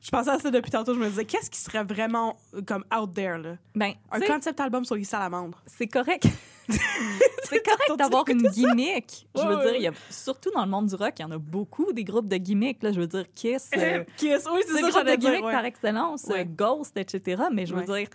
je 0.02 0.10
pensais 0.10 0.30
à 0.30 0.38
ça 0.38 0.50
depuis 0.50 0.70
tantôt. 0.70 0.94
Je 0.94 0.98
me 0.98 1.08
disais, 1.08 1.24
qu'est-ce 1.24 1.48
qui 1.48 1.60
serait 1.60 1.84
vraiment 1.84 2.36
euh, 2.54 2.60
comme 2.62 2.84
out 2.94 3.14
there, 3.14 3.38
là? 3.38 3.56
Ben, 3.74 3.92
Un 4.10 4.20
concept 4.20 4.58
album 4.60 4.84
sur 4.84 4.96
les 4.96 5.04
salamandres. 5.04 5.62
c'est 5.66 5.86
correct. 5.86 6.26
c'est 6.68 7.62
correct 7.64 7.96
d'avoir 7.98 8.28
une 8.28 8.42
gimmick. 8.48 9.28
Je 9.36 9.42
veux 9.42 9.56
ouais, 9.56 9.62
dire, 9.64 9.74
il 9.76 9.82
y 9.82 9.86
a, 9.88 9.92
surtout 10.10 10.50
dans 10.50 10.64
le 10.64 10.70
monde 10.70 10.86
du 10.88 10.94
rock, 10.96 11.14
il 11.18 11.22
y 11.22 11.24
en 11.24 11.30
a 11.30 11.38
beaucoup 11.38 11.92
des 11.92 12.02
groupes 12.04 12.26
de 12.28 12.36
gimmicks. 12.36 12.82
Là, 12.82 12.92
je 12.92 13.00
veux 13.00 13.06
dire, 13.06 13.24
Kiss, 13.34 13.70
euh, 13.76 14.04
Kiss, 14.16 14.46
oui, 14.52 14.60
c'est 14.66 14.72
ça 14.72 14.80
groupe 14.80 14.86
de 14.88 14.92
j'allais 14.92 15.16
dire. 15.16 15.30
gimmick 15.30 15.44
ouais. 15.44 15.52
par 15.52 15.64
excellence, 15.64 16.24
Ouais. 16.24 16.40
euh, 16.40 16.44
Ghost, 16.46 16.96
etc. 16.96 17.44
Mais 17.52 17.66
je 17.66 17.74
veux 17.74 17.84
dire, 17.84 18.08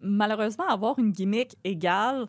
malheureusement, 0.00 0.66
avoir 0.68 0.98
une 0.98 1.12
gimmick 1.12 1.56
égale, 1.62 2.26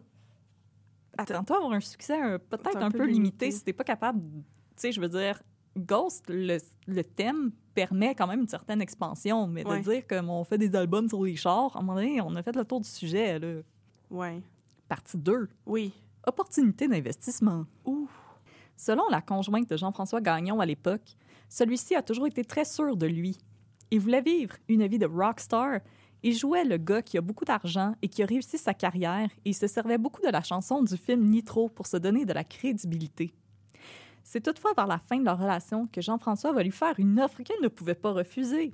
attends-toi 1.17 1.57
avoir 1.57 1.73
un 1.73 1.79
succès 1.79 2.17
peut-être 2.49 2.77
un 2.77 2.81
un, 2.83 2.91
peu 2.91 2.99
peu 2.99 3.05
limité. 3.05 3.45
limité. 3.45 3.51
si 3.51 3.63
t'es 3.63 3.73
pas 3.73 3.83
capable. 3.83 4.21
Tu 4.21 4.43
sais, 4.77 4.91
je 4.91 5.01
veux 5.01 5.09
dire, 5.09 5.41
Ghost, 5.77 6.25
le, 6.27 6.57
le 6.87 7.03
thème 7.03 7.51
permet 7.73 8.15
quand 8.15 8.27
même 8.27 8.41
une 8.41 8.47
certaine 8.47 8.81
expansion, 8.81 9.47
mais 9.47 9.65
Ouais. 9.67 9.79
de 9.79 9.83
dire 9.91 10.07
qu'on 10.07 10.43
fait 10.43 10.57
des 10.57 10.75
albums 10.75 11.07
sur 11.09 11.23
les 11.23 11.35
chars, 11.35 11.75
à 11.75 11.79
un 11.79 11.81
moment 11.81 11.95
donné, 11.95 12.21
on 12.21 12.35
a 12.35 12.43
fait 12.43 12.55
le 12.55 12.65
tour 12.65 12.81
du 12.81 12.89
sujet, 12.89 13.39
là. 13.39 13.61
Ouais. 14.09 14.41
Partie 14.87 15.17
2. 15.17 15.47
Oui. 15.65 15.93
opportunité 16.27 16.87
d'investissement. 16.87 17.65
Ouh. 17.85 18.07
Selon 18.77 19.03
la 19.09 19.21
conjointe 19.21 19.67
de 19.69 19.75
Jean-François 19.77 20.21
Gagnon 20.21 20.59
à 20.59 20.65
l'époque, 20.67 21.15
celui-ci 21.49 21.95
a 21.95 22.01
toujours 22.03 22.27
été 22.27 22.43
très 22.45 22.63
sûr 22.65 22.95
de 22.95 23.07
lui. 23.07 23.37
Il 23.89 23.99
voulait 23.99 24.21
vivre 24.21 24.55
une 24.67 24.85
vie 24.85 24.99
de 24.99 25.07
rockstar. 25.07 25.79
Il 26.23 26.35
jouait 26.37 26.63
le 26.63 26.77
gars 26.77 27.01
qui 27.01 27.17
a 27.17 27.21
beaucoup 27.21 27.43
d'argent 27.45 27.95
et 28.03 28.07
qui 28.07 28.21
a 28.21 28.27
réussi 28.27 28.59
sa 28.59 28.73
carrière 28.75 29.29
et 29.45 29.49
il 29.49 29.55
se 29.55 29.65
servait 29.65 29.97
beaucoup 29.97 30.21
de 30.21 30.29
la 30.29 30.43
chanson 30.43 30.83
du 30.83 30.95
film 30.95 31.25
Nitro 31.27 31.69
pour 31.69 31.87
se 31.87 31.97
donner 31.97 32.23
de 32.25 32.33
la 32.33 32.43
crédibilité. 32.43 33.33
C'est 34.23 34.41
toutefois 34.41 34.73
vers 34.75 34.87
la 34.87 34.99
fin 34.99 35.17
de 35.17 35.25
leur 35.25 35.39
relation 35.39 35.87
que 35.87 36.01
Jean-François 36.01 36.53
va 36.53 36.63
lui 36.63 36.71
faire 36.71 36.95
une 36.97 37.19
offre 37.19 37.41
qu'elle 37.43 37.61
ne 37.61 37.67
pouvait 37.67 37.95
pas 37.95 38.11
refuser. 38.11 38.73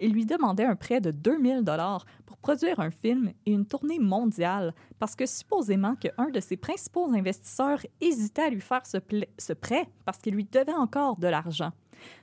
Il 0.00 0.12
lui 0.12 0.26
demandait 0.26 0.64
un 0.64 0.76
prêt 0.76 1.00
de 1.00 1.10
2000 1.10 1.64
dollars 1.64 2.04
pour 2.24 2.38
produire 2.38 2.78
un 2.78 2.90
film 2.90 3.32
et 3.46 3.52
une 3.52 3.66
tournée 3.66 3.98
mondiale 3.98 4.72
parce 4.98 5.16
que 5.16 5.26
supposément 5.26 5.96
qu'un 5.96 6.30
de 6.30 6.40
ses 6.40 6.56
principaux 6.56 7.12
investisseurs 7.12 7.80
hésitait 8.00 8.42
à 8.42 8.50
lui 8.50 8.60
faire 8.60 8.86
ce, 8.86 8.98
ce 9.38 9.52
prêt 9.52 9.88
parce 10.04 10.18
qu'il 10.18 10.34
lui 10.34 10.44
devait 10.44 10.72
encore 10.72 11.16
de 11.16 11.26
l'argent. 11.26 11.72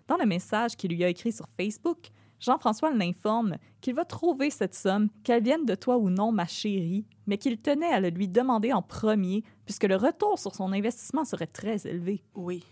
Dans 0.07 0.15
le 0.17 0.25
message 0.25 0.77
qu'il 0.77 0.91
lui 0.91 1.03
a 1.03 1.09
écrit 1.09 1.33
sur 1.33 1.49
Facebook, 1.49 2.11
Jean-François 2.39 2.91
l'informe 2.91 3.57
qu'il 3.81 3.95
va 3.95 4.05
trouver 4.05 4.49
cette 4.49 4.75
somme, 4.75 5.09
qu'elle 5.23 5.43
vienne 5.43 5.65
de 5.65 5.75
toi 5.75 5.97
ou 5.97 6.09
non, 6.09 6.31
ma 6.31 6.45
chérie, 6.45 7.05
mais 7.27 7.37
qu'il 7.37 7.57
tenait 7.59 7.93
à 7.93 7.99
le 7.99 8.09
lui 8.09 8.27
demander 8.27 8.73
en 8.73 8.81
premier 8.81 9.43
puisque 9.65 9.83
le 9.85 9.95
retour 9.95 10.37
sur 10.39 10.53
son 10.53 10.71
investissement 10.71 11.25
serait 11.25 11.47
très 11.47 11.87
élevé. 11.87 12.23
Oui. 12.35 12.63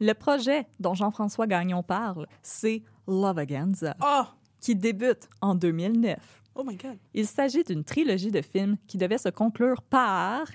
Le 0.00 0.12
projet 0.12 0.66
dont 0.80 0.94
Jean-François 0.94 1.46
Gagnon 1.46 1.82
parle, 1.82 2.26
c'est 2.42 2.82
Lovaganza, 3.06 3.96
Oh! 4.02 4.24
qui 4.60 4.74
débute 4.74 5.28
en 5.40 5.54
2009. 5.54 6.42
Oh 6.54 6.64
my 6.64 6.76
God. 6.76 6.98
Il 7.14 7.26
s'agit 7.26 7.64
d'une 7.64 7.84
trilogie 7.84 8.30
de 8.30 8.42
films 8.42 8.76
qui 8.86 8.98
devait 8.98 9.18
se 9.18 9.28
conclure 9.28 9.82
par 9.82 10.46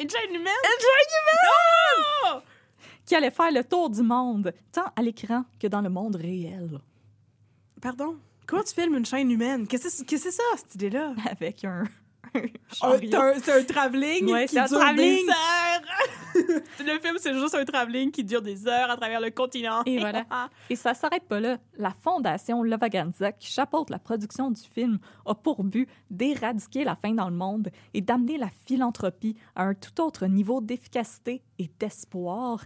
humaine? 0.00 0.52
Oh! 2.24 2.38
qui 3.04 3.14
allait 3.14 3.30
faire 3.30 3.50
le 3.52 3.64
tour 3.64 3.90
du 3.90 4.02
monde, 4.02 4.52
tant 4.70 4.86
à 4.96 5.02
l'écran 5.02 5.44
que 5.58 5.66
dans 5.66 5.80
le 5.80 5.90
monde 5.90 6.16
réel, 6.16 6.80
Pardon? 7.82 8.16
Comment 8.46 8.62
tu 8.62 8.72
filmes 8.74 8.96
une 8.96 9.04
chaîne 9.04 9.30
humaine? 9.30 9.66
Qu'est-ce 9.66 10.04
que 10.04 10.16
c'est 10.16 10.30
ça, 10.30 10.42
cette 10.56 10.74
idée-là? 10.76 11.14
avec 11.30 11.64
un, 11.64 11.82
un 12.34 12.38
Un-. 12.38 12.46
C'est 12.70 13.14
un, 13.14 13.34
c'est 13.42 13.52
un 13.60 13.64
travelling 13.64 14.30
Ouais, 14.30 14.46
qui 14.46 14.54
c'est 14.54 14.60
un 14.60 14.66
dure 14.66 14.78
travelling. 14.78 15.26
des 15.26 15.32
heures. 15.32 16.62
le 16.80 16.98
film, 17.00 17.16
c'est 17.18 17.34
juste 17.34 17.54
un 17.56 17.64
travelling 17.64 18.10
qui 18.12 18.22
dure 18.24 18.40
des 18.40 18.66
heures 18.68 18.88
à 18.90 18.96
travers 18.96 19.20
le 19.20 19.30
continent. 19.32 19.82
Et 19.84 19.98
voilà. 19.98 20.24
Et 20.70 20.76
ça 20.76 20.94
s'arrête 20.94 21.24
pas 21.24 21.40
là. 21.40 21.58
La 21.76 21.90
fondation 21.90 22.62
Lovaganza, 22.62 23.32
qui 23.32 23.50
chapeaute 23.50 23.90
la 23.90 23.98
production 23.98 24.50
du 24.52 24.60
film, 24.62 24.98
a 25.26 25.34
pour 25.34 25.62
but 25.64 25.88
d'éradiquer 26.08 26.84
la 26.84 26.94
faim 26.96 27.14
dans 27.14 27.28
le 27.28 27.36
monde 27.36 27.68
et 27.94 28.00
d'amener 28.00 28.38
la 28.38 28.48
philanthropie 28.64 29.36
à 29.56 29.64
un 29.64 29.74
tout 29.74 30.00
autre 30.00 30.26
niveau 30.26 30.60
d'efficacité 30.60 31.42
et 31.58 31.68
d'espoir. 31.80 32.64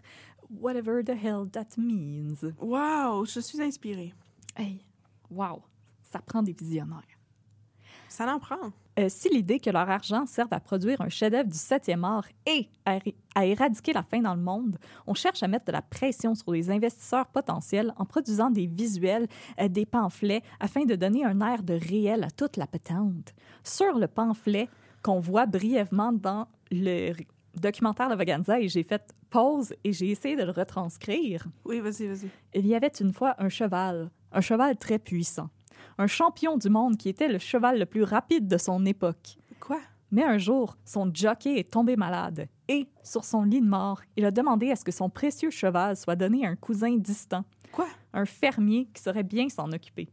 Whatever 0.61 1.03
the 1.03 1.11
hell 1.11 1.49
that 1.53 1.77
means. 1.79 2.53
Wow, 2.61 3.25
je 3.25 3.41
suis 3.41 3.61
inspirée. 3.63 4.13
Hey, 4.57 4.85
wow, 5.31 5.63
ça 6.03 6.21
prend 6.21 6.43
des 6.43 6.53
visionnaires. 6.53 7.03
Ça 8.09 8.33
en 8.33 8.39
prend. 8.39 8.73
Euh, 8.99 9.09
si 9.11 9.29
l'idée 9.29 9.61
que 9.61 9.69
leur 9.69 9.91
argent 9.91 10.25
serve 10.27 10.53
à 10.53 10.61
produire 10.61 11.01
un 11.03 11.11
chef-d'œuvre 11.11 11.51
du 11.51 11.59
7e 11.59 12.03
art 12.03 12.27
et 12.47 12.71
à, 12.87 13.45
éradiquer 13.45 13.93
la 13.93 14.03
faim 14.03 14.23
dans 14.23 14.35
le 14.35 14.41
monde, 14.41 14.79
on 15.07 15.13
cherche 15.13 15.43
à 15.43 15.49
mettre 15.49 15.67
de 15.67 15.73
la 15.73 15.83
pression 15.83 16.35
sur 16.35 16.53
les 16.53 16.71
investisseurs 16.71 17.27
potentiels 17.27 17.93
en 17.99 18.07
produisant 18.07 18.49
des 18.49 18.67
visuels, 18.67 19.27
euh, 19.61 19.69
des 19.69 19.85
pamphlets, 19.85 20.43
afin 20.61 20.85
de 20.85 20.95
donner 20.95 21.25
un 21.25 21.41
air 21.41 21.63
de 21.63 21.75
réel 21.75 22.25
à 22.25 22.31
toute 22.31 22.57
la 22.57 22.67
patente. 22.67 23.35
Sur 23.63 23.99
le 23.99 24.07
pamphlet 24.07 24.69
qu'on 25.03 25.21
voit 25.21 25.47
brièvement 25.47 26.13
dans 26.13 26.49
le 26.71 27.13
documentaire 27.55 28.09
de 28.09 28.15
Vaganza, 28.15 28.61
et 28.61 28.69
j'ai 28.69 28.83
fait 28.83 29.15
pause 29.29 29.75
et 29.85 29.93
j'ai 29.93 30.11
essayé 30.11 30.37
de 30.37 30.43
le 30.43 30.53
retranscrire, 30.53 31.45
Oui, 31.65 31.81
vas-y, 31.81 32.07
vas-y. 32.07 32.31
il 32.55 32.67
y 32.67 32.75
avait 32.75 32.93
une 33.01 33.13
fois 33.13 33.35
un 33.39 33.49
cheval, 33.49 34.11
un 34.37 34.43
cheval 34.43 34.77
très 34.77 34.99
puissant, 34.99 35.49
un 35.97 36.07
champion 36.07 36.59
du 36.59 36.69
monde 36.69 36.99
qui 36.99 37.09
était 37.09 37.27
le 37.27 37.39
cheval 37.39 37.79
le 37.79 37.87
plus 37.87 38.03
rapide 38.03 38.47
de 38.47 38.59
son 38.59 38.85
époque. 38.85 39.39
Quoi? 39.59 39.81
Mais 40.11 40.23
un 40.23 40.37
jour, 40.37 40.77
son 40.85 41.11
jockey 41.13 41.59
est 41.59 41.73
tombé 41.73 41.97
malade 41.97 42.49
et, 42.69 42.87
sur 43.03 43.25
son 43.25 43.45
lit 43.45 43.63
de 43.63 43.67
mort, 43.67 44.03
il 44.15 44.27
a 44.27 44.31
demandé 44.31 44.71
à 44.71 44.77
ce 44.77 44.85
que 44.85 44.93
son 44.93 45.09
précieux 45.09 45.51
cheval 45.51 45.97
soit 45.97 46.17
donné 46.17 46.47
à 46.47 46.51
un 46.51 46.57
cousin 46.57 46.97
distant, 46.99 47.45
Quoi? 47.73 47.87
un 48.13 48.27
fermier 48.27 48.89
qui 48.93 49.03
saurait 49.03 49.23
bien 49.23 49.49
s'en 49.49 49.73
occuper. 49.73 50.11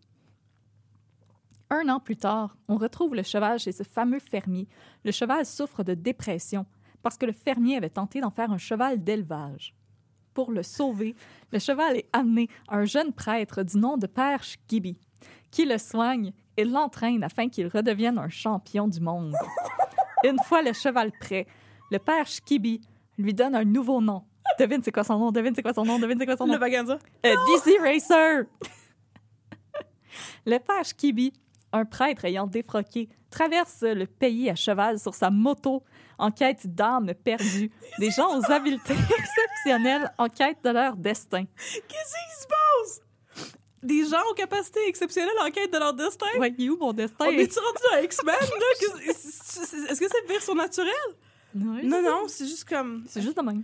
Un 1.69 1.89
an 1.89 1.99
plus 1.99 2.17
tard, 2.17 2.55
on 2.69 2.77
retrouve 2.77 3.15
le 3.15 3.23
cheval 3.23 3.59
chez 3.59 3.73
ce 3.73 3.83
fameux 3.83 4.19
fermier. 4.19 4.69
Le 5.03 5.11
cheval 5.11 5.45
souffre 5.45 5.83
de 5.83 5.95
dépression 5.95 6.65
parce 7.01 7.17
que 7.17 7.25
le 7.25 7.33
fermier 7.33 7.75
avait 7.75 7.89
tenté 7.89 8.21
d'en 8.21 8.31
faire 8.31 8.51
un 8.51 8.57
cheval 8.57 9.03
d'élevage. 9.03 9.75
Pour 10.33 10.51
le 10.51 10.63
sauver, 10.63 11.15
le 11.51 11.59
cheval 11.59 11.97
est 11.97 12.09
amené 12.13 12.49
à 12.67 12.77
un 12.77 12.85
jeune 12.85 13.13
prêtre 13.13 13.63
du 13.63 13.77
nom 13.77 13.97
de 13.97 14.07
Père 14.07 14.43
Shkibi, 14.43 14.97
qui 15.51 15.65
le 15.65 15.77
soigne 15.77 16.33
et 16.57 16.65
l'entraîne 16.65 17.23
afin 17.23 17.49
qu'il 17.49 17.67
redevienne 17.67 18.17
un 18.17 18.29
champion 18.29 18.87
du 18.87 18.99
monde. 18.99 19.35
Une 20.23 20.39
fois 20.45 20.61
le 20.61 20.73
cheval 20.73 21.11
prêt, 21.19 21.45
le 21.91 21.99
Père 21.99 22.25
Shkibi 22.25 22.81
lui 23.17 23.33
donne 23.33 23.55
un 23.55 23.65
nouveau 23.65 24.01
nom. 24.01 24.23
Devine 24.59 24.81
c'est 24.83 24.91
quoi 24.91 25.03
son 25.03 25.17
nom, 25.17 25.31
devine 25.31 25.53
c'est 25.55 25.63
quoi 25.63 25.73
son 25.73 25.85
nom, 25.85 25.99
devine 25.99 26.17
c'est 26.19 26.25
quoi 26.25 26.37
son 26.37 26.45
nom. 26.45 26.53
Le 26.53 26.59
Vaganza? 26.59 26.99
Euh, 27.25 27.35
DC 27.47 27.79
Racer! 27.79 28.45
le 30.45 30.57
père 30.59 30.83
Kibi, 30.95 31.33
un 31.71 31.85
prêtre 31.85 32.25
ayant 32.25 32.47
défroqué, 32.47 33.09
traverse 33.29 33.81
le 33.81 34.05
pays 34.05 34.49
à 34.49 34.55
cheval 34.55 34.99
sur 34.99 35.13
sa 35.15 35.29
moto 35.29 35.83
en 36.17 36.31
quête 36.31 36.67
d'âmes 36.73 37.13
perdues, 37.23 37.71
des 37.99 38.11
gens 38.11 38.37
aux 38.39 38.51
habiletés 38.51 38.93
exceptionnelles 39.19 40.11
en 40.17 40.27
quête 40.29 40.57
de 40.63 40.69
leur 40.69 40.95
destin. 40.95 41.45
Qu'est-ce 41.45 42.13
qui 42.13 42.41
se 42.41 42.47
passe? 42.47 43.01
Des 43.81 44.05
gens 44.05 44.21
aux 44.31 44.33
capacités 44.33 44.87
exceptionnelles 44.87 45.29
en 45.41 45.51
quête 45.51 45.71
de 45.73 45.77
leur 45.77 45.93
destin? 45.93 46.25
Ouais, 46.39 46.53
il 46.57 46.65
est 46.65 46.69
où 46.69 46.77
mon 46.77 46.93
destin? 46.93 47.25
On 47.27 47.31
est-tu 47.31 47.59
rendu 47.59 47.77
dans 47.91 48.01
X-Men, 48.03 48.35
là? 48.39 49.09
Est-ce 49.09 49.99
que 49.99 50.05
c'est 50.09 50.27
version 50.27 50.55
naturelle? 50.55 50.93
Ouais, 51.55 51.83
Non, 51.83 52.01
non, 52.01 52.23
c'est 52.27 52.47
juste 52.47 52.67
comme... 52.67 53.03
C'est 53.09 53.21
juste 53.21 53.35
de 53.37 53.41
même. 53.41 53.63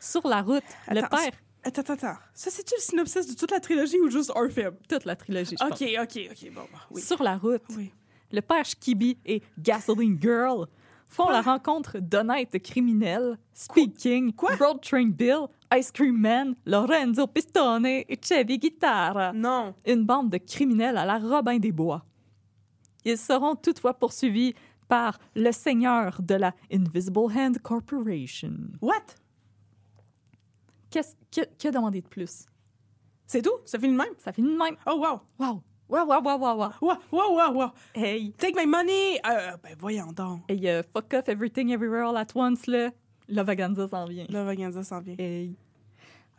Sur 0.00 0.26
la 0.26 0.40
route, 0.42 0.62
le 0.88 1.00
père... 1.08 1.32
Attends, 1.64 1.80
attends, 1.82 1.92
attends. 1.94 2.16
Ça, 2.32 2.50
c'est-tu 2.50 2.74
le 2.76 2.80
synopsis 2.80 3.26
de 3.26 3.34
toute 3.34 3.50
la 3.50 3.60
trilogie 3.60 3.98
ou 4.00 4.08
juste 4.08 4.32
un 4.34 4.48
film? 4.48 4.74
Toute 4.88 5.04
la 5.04 5.16
trilogie, 5.16 5.56
je 5.60 5.64
OK, 5.64 5.70
pense. 5.70 5.82
OK, 5.82 6.30
OK, 6.30 6.52
bon, 6.54 6.62
bah, 6.72 6.78
oui. 6.92 7.02
Sur 7.02 7.22
la 7.22 7.36
route, 7.36 7.62
Oui. 7.76 7.92
le 8.32 8.40
père 8.40 8.64
Kibi 8.80 9.18
et 9.26 9.42
Gasoline 9.58 10.18
Girl 10.22 10.66
font 11.08 11.28
la 11.28 11.40
rencontre 11.40 11.98
d'honnêtes 11.98 12.62
criminels, 12.62 13.38
Speed 13.52 13.96
King, 13.96 14.32
Quoi? 14.32 14.54
Road 14.56 14.80
Train 14.82 15.08
Bill, 15.08 15.46
Ice 15.74 15.90
Cream 15.90 16.18
Man, 16.18 16.54
Lorenzo 16.64 17.26
Pistone 17.26 17.86
et 17.86 18.18
Chevy 18.22 18.58
Guitarra. 18.58 19.32
Non. 19.32 19.74
Une 19.86 20.04
bande 20.04 20.30
de 20.30 20.38
criminels 20.38 20.96
à 20.96 21.04
la 21.04 21.18
Robin 21.18 21.58
des 21.58 21.72
Bois. 21.72 22.04
Ils 23.04 23.18
seront 23.18 23.56
toutefois 23.56 23.94
poursuivis 23.94 24.54
par 24.88 25.18
le 25.34 25.52
seigneur 25.52 26.20
de 26.22 26.34
la 26.34 26.54
Invisible 26.72 27.30
Hand 27.36 27.58
Corporation. 27.58 28.54
What? 28.80 29.04
Qu'est-ce 30.90 31.14
que, 31.30 31.42
que 31.58 31.68
demander 31.70 32.00
de 32.00 32.08
plus? 32.08 32.46
C'est 33.26 33.42
tout? 33.42 33.58
Ça 33.66 33.78
finit 33.78 33.92
de 33.92 33.98
même? 33.98 34.14
Ça 34.18 34.32
finit 34.32 34.52
de 34.52 34.56
même. 34.56 34.76
Oh, 34.86 34.96
wow. 34.96 35.20
Wow! 35.38 35.62
Wow, 35.88 36.04
wow, 36.06 36.20
wow, 36.20 36.36
wow, 36.38 36.56
wow. 36.56 36.72
Wow, 36.82 36.98
wow, 37.10 37.34
wow, 37.34 37.52
wow. 37.52 37.72
Hey! 37.94 38.32
Take 38.36 38.54
my 38.54 38.66
money! 38.66 39.18
Euh, 39.26 39.56
ben, 39.62 39.74
voyons 39.78 40.12
donc. 40.12 40.42
Hey, 40.48 40.68
euh, 40.68 40.82
fuck 40.82 41.14
off 41.14 41.28
everything 41.28 41.70
everywhere 41.72 42.04
all 42.06 42.16
at 42.16 42.26
once, 42.34 42.66
là. 42.66 42.90
La 43.28 43.42
Vaganza 43.42 43.88
s'en 43.88 44.04
vient. 44.06 44.26
Le 44.28 44.42
Vaganza 44.44 44.82
s'en 44.82 45.00
vient. 45.00 45.16
Hey. 45.18 45.54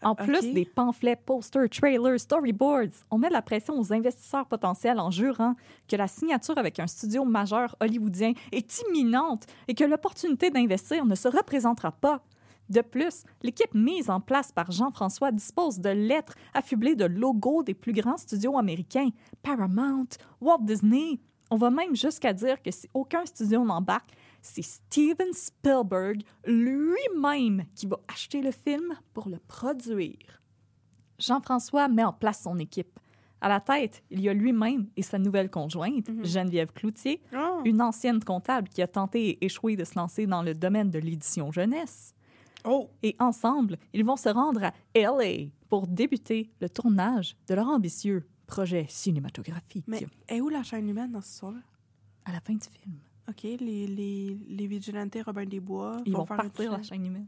En 0.02 0.12
Ok. 0.12 0.24
plus 0.24 0.54
des 0.54 0.66
pamphlets, 0.66 1.18
posters, 1.18 1.68
trailers, 1.70 2.20
storyboards, 2.20 3.04
on 3.12 3.18
met 3.18 3.28
de 3.28 3.34
la 3.34 3.42
pression 3.42 3.78
aux 3.78 3.92
investisseurs 3.92 4.46
potentiels 4.46 4.98
en 5.00 5.12
jurant 5.12 5.56
que 5.90 5.96
la 5.98 6.08
signature 6.08 6.58
avec 6.58 6.80
un 6.80 6.88
studio 6.88 7.26
majeur 7.26 7.76
hollywoodien 7.82 8.32
est 8.54 8.82
imminente 8.88 9.46
et 9.68 9.74
que 9.74 9.84
l'opportunité 9.84 10.52
d'investir 10.52 11.06
ne 11.06 11.16
se 11.16 11.28
représentera 11.28 11.92
pas. 11.92 12.22
De 12.70 12.82
plus, 12.82 13.24
l'équipe 13.42 13.74
mise 13.74 14.10
en 14.10 14.20
place 14.20 14.52
par 14.52 14.72
Jean-François 14.72 15.32
dispose 15.32 15.80
de 15.80 15.90
lettres 15.90 16.36
affublées 16.54 16.96
de 16.96 17.06
logos 17.06 17.64
des 17.64 17.74
plus 17.74 17.94
grands 17.94 18.18
studios 18.18 18.58
américains, 18.58 19.10
Paramount, 19.42 20.08
Walt 20.40 20.62
Disney. 20.62 21.20
On 21.52 21.58
va 21.58 21.72
même 21.72 21.96
jusqu'à 21.96 22.32
dire 22.32 22.62
que 22.62 22.70
si 22.70 22.88
aucun 22.94 23.26
studio 23.26 23.66
n'embarque, 23.66 24.12
c'est 24.42 24.62
Steven 24.62 25.34
Spielberg 25.34 26.22
lui-même 26.46 27.64
qui 27.76 27.88
va 27.88 27.98
acheter 28.08 28.42
le 28.42 28.52
film 28.52 28.94
pour 29.14 29.30
le 29.30 29.40
produire. 29.48 30.42
Jean-François 31.18 31.88
met 31.88 32.04
en 32.04 32.14
place 32.14 32.44
son 32.44 32.58
équipe. 32.60 33.00
À 33.42 33.50
la 33.50 33.60
tête, 33.62 34.04
il 34.12 34.22
y 34.22 34.30
a 34.30 34.34
lui-même 34.34 34.88
et 34.98 35.02
sa 35.02 35.18
nouvelle 35.18 35.50
conjointe, 35.50 36.10
Geneviève 36.24 36.72
Cloutier, 36.74 37.22
Oh. 37.34 37.62
une 37.66 37.82
ancienne 37.82 38.22
comptable 38.24 38.68
qui 38.70 38.82
a 38.82 38.88
tenté 38.88 39.30
et 39.30 39.46
échoué 39.46 39.76
de 39.76 39.86
se 39.86 39.96
lancer 39.98 40.28
dans 40.28 40.44
le 40.44 40.54
domaine 40.54 40.92
de 40.92 41.00
l'édition 41.00 41.52
jeunesse. 41.52 42.14
Oh. 42.66 42.90
Et 43.04 43.16
ensemble, 43.20 43.78
ils 43.94 44.04
vont 44.04 44.18
se 44.18 44.30
rendre 44.30 44.64
à 44.64 44.74
LA 44.96 45.50
pour 45.70 45.88
débuter 45.88 46.52
le 46.60 46.70
tournage 46.70 47.36
de 47.48 47.56
leur 47.56 47.68
ambitieux 47.68 48.28
projet 48.48 48.86
cinématographique 48.90 49.86
Mais 49.88 50.08
est 50.28 50.42
où 50.42 50.50
la 50.50 50.64
chaîne 50.64 50.90
humaine 50.90 51.12
dans 51.12 51.22
ce 51.22 51.38
soir-là? 51.38 51.60
à 52.30 52.32
la 52.32 52.40
fin 52.40 52.54
du 52.54 52.68
film. 52.68 52.96
OK, 53.28 53.44
les, 53.44 53.88
les, 53.88 54.38
les 54.48 54.68
vigilantes 54.68 55.16
Robin 55.26 55.46
des 55.46 55.60
Bois 55.60 55.98
Ils 56.06 56.14
vont, 56.14 56.26
faire 56.26 56.38
partir 56.38 56.72
la 56.72 56.82
chaîne 56.82 57.06
humaine. 57.06 57.28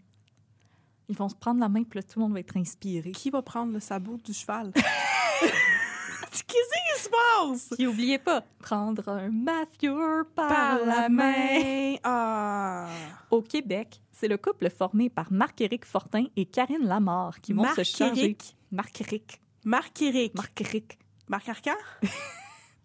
Ils 1.09 1.15
vont 1.15 1.29
se 1.29 1.35
prendre 1.35 1.59
la 1.59 1.69
main, 1.69 1.83
puis 1.83 1.99
là, 1.99 2.03
tout 2.03 2.19
le 2.19 2.25
monde 2.25 2.33
va 2.33 2.39
être 2.39 2.55
inspiré. 2.57 3.11
Qui 3.11 3.29
va 3.29 3.41
prendre 3.41 3.73
le 3.73 3.79
sabot 3.79 4.17
du 4.17 4.33
cheval? 4.33 4.71
Qu'est-ce 6.31 6.43
qui 6.43 7.03
se 7.03 7.09
passe? 7.09 7.69
Puis 7.77 7.87
oubliez 7.87 8.17
pas, 8.17 8.41
prendre 8.59 9.07
un 9.09 9.29
mafieux 9.29 10.25
par, 10.33 10.47
Par 10.47 10.85
la 10.85 11.09
main. 11.09 11.95
Ah! 12.03 12.87
Au 13.29 13.41
Québec, 13.41 14.01
c'est 14.11 14.29
le 14.29 14.37
couple 14.37 14.69
formé 14.69 15.09
par 15.09 15.31
Marc-Éric 15.31 15.85
Fortin 15.85 16.25
et 16.37 16.45
Karine 16.45 16.87
Lamarre 16.87 17.41
qui 17.41 17.53
vont 17.53 17.65
se 17.75 17.83
charger... 17.83 18.37
Marc-Éric? 18.71 19.41
Marc-Éric. 19.65 20.33
Marc-Éric. 20.33 20.35
Marc-Éric. 20.35 20.99
Marc 21.27 21.49
Arcan? 21.49 21.75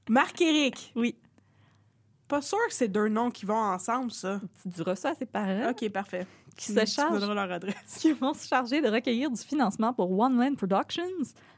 Marc-Éric. 0.09 0.93
Oui. 0.97 1.17
Pas 2.29 2.43
sûr 2.43 2.59
que 2.69 2.75
c'est 2.75 2.89
deux 2.89 3.09
noms 3.09 3.31
qui 3.31 3.47
vont 3.47 3.55
ensemble, 3.55 4.11
ça. 4.11 4.41
Tu 4.63 4.69
diras 4.69 4.97
ça 4.97 5.11
à 5.11 5.15
ses 5.15 5.27
parents. 5.27 5.71
OK, 5.71 5.89
parfait. 5.91 6.27
Qui 6.57 6.73
Tu- 6.75 6.87
se 6.87 7.35
leur 7.35 7.51
adresse. 7.53 7.99
qui 8.01 8.13
vont 8.13 8.33
se 8.35 8.47
charger 8.47 8.81
de 8.81 8.89
recueillir 8.89 9.31
du 9.31 9.41
financement 9.41 9.93
pour 9.93 10.11
One 10.19 10.39
Land 10.39 10.55
Productions, 10.55 11.03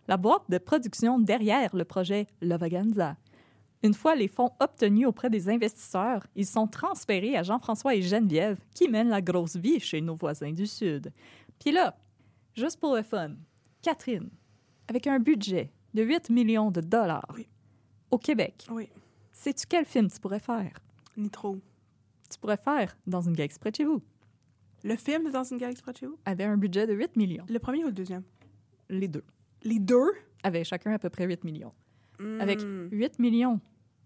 la 0.09 0.17
boîte 0.17 0.43
de 0.49 0.59
production 0.59 1.19
derrière 1.21 1.75
le 1.77 1.85
projet 1.85 2.27
Lavaganza. 2.41 3.17
Une 3.85 3.95
fois 3.95 4.17
les 4.17 4.27
fonds 4.27 4.51
obtenus 4.59 5.07
auprès 5.07 5.31
des 5.31 5.49
investisseurs, 5.49 6.27
ils 6.35 6.47
sont 6.47 6.67
transférés 6.67 7.37
à 7.37 7.45
Jean-François 7.45 7.95
et 7.95 8.03
Geneviève, 8.03 8.59
qui 8.75 8.89
mènent 8.89 9.09
la 9.11 9.23
grosse 9.23 9.55
vie 9.55 9.79
chez 9.79 10.01
nos 10.01 10.17
voisins 10.17 10.51
du 10.53 10.67
Sud. 10.67 11.13
Puis 11.61 11.71
là, 11.71 11.97
juste 12.57 12.81
pour 12.81 12.97
le 12.97 13.03
fun, 13.03 13.35
Catherine, 13.83 14.31
avec 14.89 15.07
un 15.07 15.21
budget 15.21 15.71
de 15.95 16.03
8 16.03 16.31
millions 16.31 16.73
de 16.73 16.81
dollars 16.81 17.25
Oui. 17.37 17.47
au 18.11 18.19
Québec, 18.19 18.67
Oui, 18.71 18.89
sais-tu 19.31 19.65
quel 19.69 19.85
film 19.85 20.11
tu 20.11 20.19
pourrais 20.19 20.41
faire? 20.41 20.73
ni 21.17 21.31
trop. 21.31 21.57
Tu 22.31 22.37
pourrais 22.39 22.57
faire 22.57 22.97
dans 23.07 23.21
une 23.23 23.33
galaxie 23.35 23.59
près 23.61 23.71
de 23.71 23.77
chez 23.77 23.85
vous, 23.85 24.03
Le 24.85 24.97
film 24.97 25.31
dans 25.31 25.45
une 25.45 25.59
galaxie 25.59 25.83
près 25.83 25.93
de 25.93 25.99
chez 25.99 26.07
vous? 26.07 26.19
avec 26.25 26.47
un 26.47 26.57
budget 26.57 26.87
de 26.87 26.95
8 26.95 27.17
millions. 27.17 27.45
Le 27.49 27.59
premier 27.59 27.83
ou 27.85 27.89
le 27.89 27.93
deuxième? 27.93 28.23
Les 28.89 29.09
deux 29.09 29.25
Les 29.63 29.79
deux? 29.79 30.11
avaient 30.43 30.65
chacun 30.65 30.93
à 30.93 30.99
peu 30.99 31.11
près 31.11 31.27
8 31.27 31.45
millions. 31.45 31.73
Avec 32.41 32.61
Hmm. 32.63 32.89
8 32.91 33.19
millions 33.19 33.61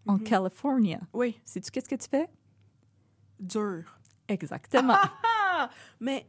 en 0.06 0.14
Mhm. 0.14 0.24
Californie, 0.24 0.96
Oui, 1.12 1.38
sais-tu 1.44 1.70
qu'est-ce 1.70 1.88
que 1.88 1.94
tu 1.94 2.08
fais? 2.08 2.28
dur. 3.40 3.84
Exactement. 4.28 4.94
Ah! 5.24 5.70
Mais 6.00 6.26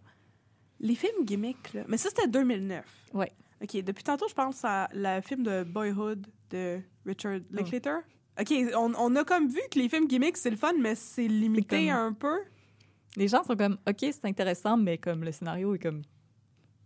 les 0.79 0.95
films 0.95 1.23
gimmicks, 1.25 1.73
là... 1.73 1.83
Mais 1.87 1.97
ça, 1.97 2.09
c'était 2.09 2.27
2009. 2.27 2.85
Ouais. 3.13 3.31
OK, 3.61 3.81
depuis 3.83 4.03
tantôt, 4.03 4.27
je 4.27 4.33
pense 4.33 4.63
à 4.65 4.89
le 4.93 5.21
film 5.21 5.43
de 5.43 5.63
Boyhood 5.63 6.27
de 6.49 6.81
Richard 7.05 7.39
Linklater. 7.51 7.99
OK, 8.39 8.53
on, 8.75 8.93
on 8.97 9.15
a 9.15 9.23
comme 9.23 9.47
vu 9.47 9.59
que 9.71 9.79
les 9.79 9.87
films 9.89 10.07
gimmicks, 10.07 10.37
c'est 10.37 10.49
le 10.49 10.57
fun, 10.57 10.73
mais 10.79 10.95
c'est 10.95 11.27
limité 11.27 11.87
comme- 11.87 11.95
un 11.95 12.13
peu. 12.13 12.39
Les 13.15 13.27
gens 13.27 13.43
sont 13.43 13.55
comme, 13.55 13.77
OK, 13.87 13.97
c'est 13.99 14.25
intéressant, 14.25 14.77
mais 14.77 14.97
comme 14.97 15.23
le 15.23 15.31
scénario 15.31 15.75
est 15.75 15.79
comme 15.79 16.01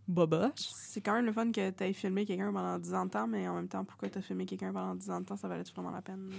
boboche. 0.07 0.69
C'est 0.73 1.01
quand 1.01 1.13
même 1.13 1.25
le 1.25 1.33
fun 1.33 1.51
que 1.51 1.69
tu 1.69 1.83
aies 1.83 1.93
filmé 1.93 2.25
quelqu'un 2.25 2.51
pendant 2.53 2.79
10 2.79 2.93
ans 2.93 3.05
de 3.05 3.11
temps, 3.11 3.27
mais 3.27 3.47
en 3.47 3.55
même 3.55 3.67
temps, 3.67 3.83
pourquoi 3.83 4.09
tu 4.09 4.17
as 4.17 4.21
filmé 4.21 4.45
quelqu'un 4.45 4.71
pendant 4.71 4.95
10 4.95 5.09
ans 5.11 5.19
de 5.21 5.25
temps, 5.25 5.35
ça 5.37 5.47
valait 5.47 5.63
vraiment 5.75 5.91
la 5.91 6.01
peine? 6.01 6.29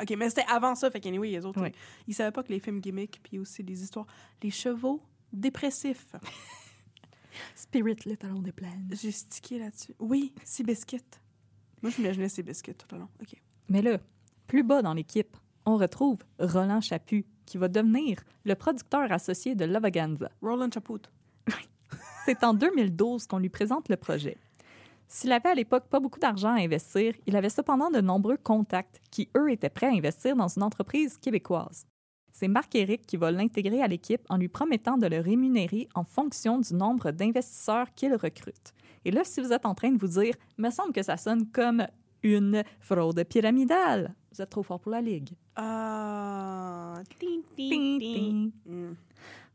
OK, 0.00 0.14
mais 0.16 0.28
c'était 0.28 0.44
avant 0.48 0.74
ça, 0.74 0.90
fait 0.90 1.00
qu'anyway, 1.00 1.30
les 1.30 1.44
autres, 1.44 1.60
Ouais. 1.60 1.72
ils, 2.06 2.10
ils 2.10 2.14
savaient 2.14 2.32
pas 2.32 2.42
que 2.42 2.52
les 2.52 2.58
films 2.60 2.80
gimmicks, 2.80 3.20
puis 3.22 3.38
aussi 3.38 3.62
les 3.62 3.82
histoires, 3.82 4.06
les 4.42 4.50
chevaux 4.50 5.00
dépressifs. 5.32 6.12
Spirit 7.54 7.96
Little 8.04 8.32
on 8.36 8.42
the 8.42 8.52
Plan. 8.52 8.68
J'ai 8.90 9.10
stické 9.12 9.58
là-dessus. 9.58 9.94
Oui, 9.98 10.32
Seabiscuit. 10.44 11.00
Moi, 11.82 11.90
je 11.90 12.00
m'imaginais 12.00 12.28
Seabiscuit 12.28 12.74
tout 12.74 12.86
le 12.92 12.98
long. 13.00 13.08
OK. 13.20 13.34
Mais 13.68 13.80
là, 13.82 13.98
plus 14.46 14.62
bas 14.62 14.82
dans 14.82 14.92
l'équipe, 14.94 15.36
on 15.64 15.76
retrouve 15.76 16.22
Roland 16.38 16.80
Chaput, 16.80 17.24
qui 17.46 17.58
va 17.58 17.68
devenir 17.68 18.18
le 18.44 18.54
producteur 18.54 19.10
associé 19.12 19.54
de 19.54 19.64
Lavaganza. 19.64 20.30
Roland 20.42 20.70
Chaput. 20.72 21.10
C'est 22.24 22.44
en 22.44 22.54
2012 22.54 23.26
qu'on 23.26 23.38
lui 23.38 23.48
présente 23.48 23.88
le 23.88 23.96
projet. 23.96 24.36
S'il 25.08 25.32
avait 25.32 25.50
à 25.50 25.54
l'époque 25.54 25.88
pas 25.90 26.00
beaucoup 26.00 26.18
d'argent 26.18 26.54
à 26.54 26.60
investir, 26.60 27.14
il 27.26 27.36
avait 27.36 27.50
cependant 27.50 27.90
de 27.90 28.00
nombreux 28.00 28.38
contacts 28.38 29.00
qui, 29.10 29.28
eux, 29.36 29.50
étaient 29.50 29.68
prêts 29.68 29.88
à 29.88 29.92
investir 29.92 30.34
dans 30.36 30.48
une 30.48 30.62
entreprise 30.62 31.18
québécoise. 31.18 31.86
C'est 32.32 32.48
Marc-Éric 32.48 33.06
qui 33.06 33.18
va 33.18 33.30
l'intégrer 33.30 33.82
à 33.82 33.88
l'équipe 33.88 34.22
en 34.30 34.38
lui 34.38 34.48
promettant 34.48 34.96
de 34.96 35.06
le 35.06 35.20
rémunérer 35.20 35.86
en 35.94 36.02
fonction 36.02 36.58
du 36.58 36.74
nombre 36.74 37.10
d'investisseurs 37.10 37.92
qu'il 37.94 38.14
recrute. 38.14 38.72
Et 39.04 39.10
là, 39.10 39.22
si 39.24 39.42
vous 39.42 39.52
êtes 39.52 39.66
en 39.66 39.74
train 39.74 39.90
de 39.90 39.98
vous 39.98 40.20
dire, 40.20 40.34
me 40.56 40.70
semble 40.70 40.92
que 40.92 41.02
ça 41.02 41.18
sonne 41.18 41.50
comme 41.50 41.86
une 42.22 42.62
fraude 42.80 43.24
pyramidale, 43.24 44.14
vous 44.32 44.40
êtes 44.40 44.50
trop 44.50 44.62
fort 44.62 44.80
pour 44.80 44.92
la 44.92 45.00
ligue. 45.00 45.30
Ah. 45.56 46.94
Mm. 47.58 48.92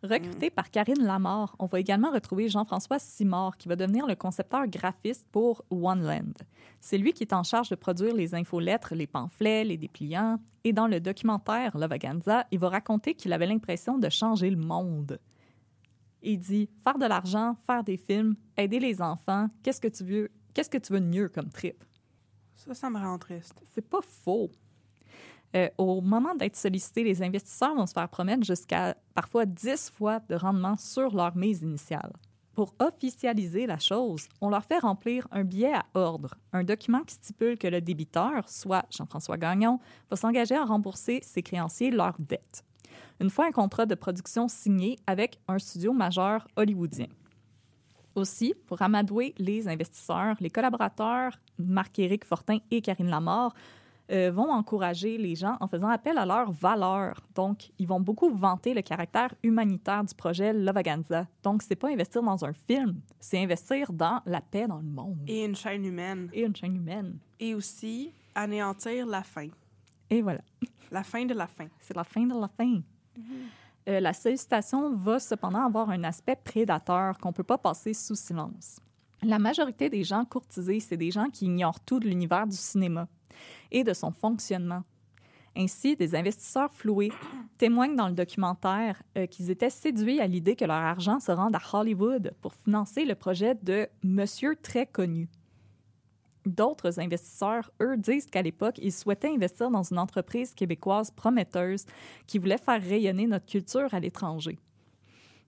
Recruté 0.03 0.51
par 0.51 0.69
Karine 0.69 1.03
Lamarre, 1.03 1.55
on 1.57 1.65
va 1.65 1.79
également 1.79 2.11
retrouver 2.11 2.49
Jean-François 2.49 2.99
Simard, 2.99 3.57
qui 3.57 3.67
va 3.67 3.75
devenir 3.75 4.05
le 4.05 4.15
concepteur 4.15 4.67
graphiste 4.67 5.25
pour 5.31 5.63
One 5.71 6.03
Land. 6.03 6.33
C'est 6.79 6.99
lui 6.99 7.13
qui 7.13 7.23
est 7.23 7.33
en 7.33 7.41
charge 7.41 7.69
de 7.69 7.75
produire 7.75 8.13
les 8.13 8.35
infolettres, 8.35 8.93
les 8.93 9.07
pamphlets, 9.07 9.63
les 9.63 9.77
dépliants. 9.77 10.39
Et 10.63 10.71
dans 10.71 10.85
le 10.85 10.99
documentaire 10.99 11.75
Lavaganza, 11.75 12.45
il 12.51 12.59
va 12.59 12.69
raconter 12.69 13.15
qu'il 13.15 13.33
avait 13.33 13.47
l'impression 13.47 13.97
de 13.97 14.09
changer 14.09 14.51
le 14.51 14.57
monde. 14.57 15.19
Il 16.21 16.39
dit 16.39 16.69
faire 16.83 16.99
de 16.99 17.05
l'argent, 17.05 17.55
faire 17.65 17.83
des 17.83 17.97
films, 17.97 18.35
aider 18.55 18.79
les 18.79 19.01
enfants, 19.01 19.49
qu'est-ce 19.63 19.81
que 19.81 19.87
tu 19.87 20.03
veux, 20.03 20.29
qu'est-ce 20.53 20.69
que 20.69 20.77
tu 20.77 20.93
veux 20.93 20.99
de 21.01 21.05
mieux 21.05 21.29
comme 21.29 21.49
trip? 21.49 21.83
Ça, 22.57 22.73
ça 22.73 22.89
me 22.89 22.99
rend 22.99 23.17
triste. 23.17 23.55
C'est 23.73 23.87
pas 23.87 24.01
faux. 24.01 24.49
Euh, 25.55 25.69
au 25.77 26.01
moment 26.01 26.35
d'être 26.35 26.55
sollicité, 26.55 27.03
les 27.03 27.21
investisseurs 27.23 27.75
vont 27.75 27.85
se 27.85 27.93
faire 27.93 28.09
promettre 28.09 28.43
jusqu'à 28.43 28.97
parfois 29.13 29.45
10 29.45 29.91
fois 29.91 30.19
de 30.27 30.35
rendement 30.35 30.75
sur 30.75 31.15
leur 31.15 31.35
mise 31.35 31.61
initiale. 31.61 32.11
Pour 32.53 32.73
officialiser 32.79 33.67
la 33.67 33.77
chose, 33.77 34.27
on 34.41 34.49
leur 34.49 34.65
fait 34.65 34.79
remplir 34.79 35.27
un 35.31 35.43
billet 35.43 35.73
à 35.73 35.85
ordre, 35.93 36.33
un 36.51 36.63
document 36.63 37.03
qui 37.03 37.13
stipule 37.13 37.57
que 37.57 37.67
le 37.67 37.81
débiteur, 37.81 38.49
soit 38.49 38.85
Jean-François 38.89 39.37
Gagnon, 39.37 39.79
va 40.09 40.17
s'engager 40.17 40.55
à 40.55 40.65
rembourser 40.65 41.19
ses 41.21 41.43
créanciers 41.43 41.91
leurs 41.91 42.19
dettes. 42.19 42.65
Une 43.21 43.29
fois 43.29 43.45
un 43.45 43.51
contrat 43.51 43.85
de 43.85 43.95
production 43.95 44.47
signé 44.47 44.97
avec 45.05 45.39
un 45.47 45.59
studio 45.59 45.93
majeur 45.93 46.47
hollywoodien. 46.55 47.07
Aussi, 48.17 48.55
pour 48.65 48.81
amadouer 48.81 49.35
les 49.37 49.67
investisseurs, 49.67 50.35
les 50.39 50.49
collaborateurs, 50.49 51.33
Marc-Éric 51.59 52.25
Fortin 52.25 52.57
et 52.71 52.81
Karine 52.81 53.09
Lamarre, 53.09 53.53
euh, 54.09 54.31
vont 54.31 54.49
encourager 54.51 55.17
les 55.19 55.35
gens 55.35 55.55
en 55.59 55.67
faisant 55.67 55.89
appel 55.89 56.17
à 56.17 56.25
leurs 56.25 56.51
valeurs. 56.51 57.19
Donc, 57.35 57.69
ils 57.77 57.87
vont 57.87 57.99
beaucoup 57.99 58.29
vanter 58.35 58.73
le 58.73 58.81
caractère 58.81 59.35
humanitaire 59.43 60.03
du 60.03 60.15
projet 60.15 60.51
Lavaganza. 60.51 61.27
Donc, 61.43 61.61
c'est 61.61 61.75
pas 61.75 61.89
investir 61.89 62.23
dans 62.23 62.43
un 62.43 62.53
film, 62.53 63.01
c'est 63.19 63.37
investir 63.37 63.93
dans 63.93 64.21
la 64.25 64.41
paix 64.41 64.65
dans 64.67 64.77
le 64.77 64.87
monde 64.87 65.17
et, 65.27 65.41
Et 65.41 65.45
une 65.45 65.55
chaîne 65.55 65.85
humaine. 65.85 66.29
une 66.33 66.55
chaîne 66.55 66.75
humaine. 66.75 67.19
Et 67.39 67.53
aussi, 67.53 68.13
anéantir 68.33 69.05
la 69.05 69.21
fin. 69.23 69.49
Et 70.09 70.21
voilà, 70.23 70.41
La 70.89 71.03
fin 71.03 71.23
de 71.25 71.33
la 71.35 71.45
fin. 71.47 71.67
c'est 71.79 71.95
la 71.95 72.03
fin 72.05 72.25
de 72.25 72.33
la 72.33 72.47
fin. 72.47 72.79
Euh, 73.87 73.99
la 73.99 74.13
sollicitation 74.13 74.93
va 74.95 75.19
cependant 75.19 75.65
avoir 75.65 75.89
un 75.89 76.03
aspect 76.03 76.35
prédateur 76.35 77.17
qu'on 77.19 77.31
peut 77.31 77.43
pas 77.43 77.57
passer 77.57 77.93
sous 77.93 78.15
silence. 78.15 78.79
La 79.23 79.39
majorité 79.39 79.89
des 79.89 80.03
gens 80.03 80.25
courtisés, 80.25 80.79
c'est 80.79 80.97
des 80.97 81.11
gens 81.11 81.29
qui 81.29 81.45
ignorent 81.45 81.79
tout 81.79 81.99
de 81.99 82.07
l'univers 82.07 82.45
du 82.45 82.55
cinéma 82.55 83.07
et 83.71 83.83
de 83.83 83.93
son 83.93 84.11
fonctionnement. 84.11 84.83
Ainsi, 85.55 85.95
des 85.95 86.15
investisseurs 86.15 86.71
floués 86.71 87.11
témoignent 87.57 87.95
dans 87.95 88.09
le 88.09 88.13
documentaire 88.13 89.01
euh, 89.17 89.25
qu'ils 89.25 89.49
étaient 89.49 89.69
séduits 89.69 90.19
à 90.19 90.27
l'idée 90.27 90.55
que 90.55 90.65
leur 90.65 90.75
argent 90.75 91.19
se 91.19 91.31
rende 91.31 91.55
à 91.55 91.61
Hollywood 91.73 92.33
pour 92.41 92.53
financer 92.53 93.05
le 93.05 93.15
projet 93.15 93.55
de 93.63 93.87
Monsieur 94.03 94.55
très 94.55 94.85
connu. 94.85 95.29
D'autres 96.47 96.99
investisseurs, 96.99 97.69
eux, 97.81 97.97
disent 97.97 98.25
qu'à 98.25 98.41
l'époque, 98.41 98.79
ils 98.81 98.91
souhaitaient 98.93 99.29
investir 99.33 99.69
dans 99.69 99.83
une 99.83 99.99
entreprise 99.99 100.53
québécoise 100.53 101.11
prometteuse 101.11 101.85
qui 102.25 102.37
voulait 102.39 102.57
faire 102.57 102.81
rayonner 102.81 103.27
notre 103.27 103.45
culture 103.45 103.93
à 103.93 103.99
l'étranger. 103.99 104.57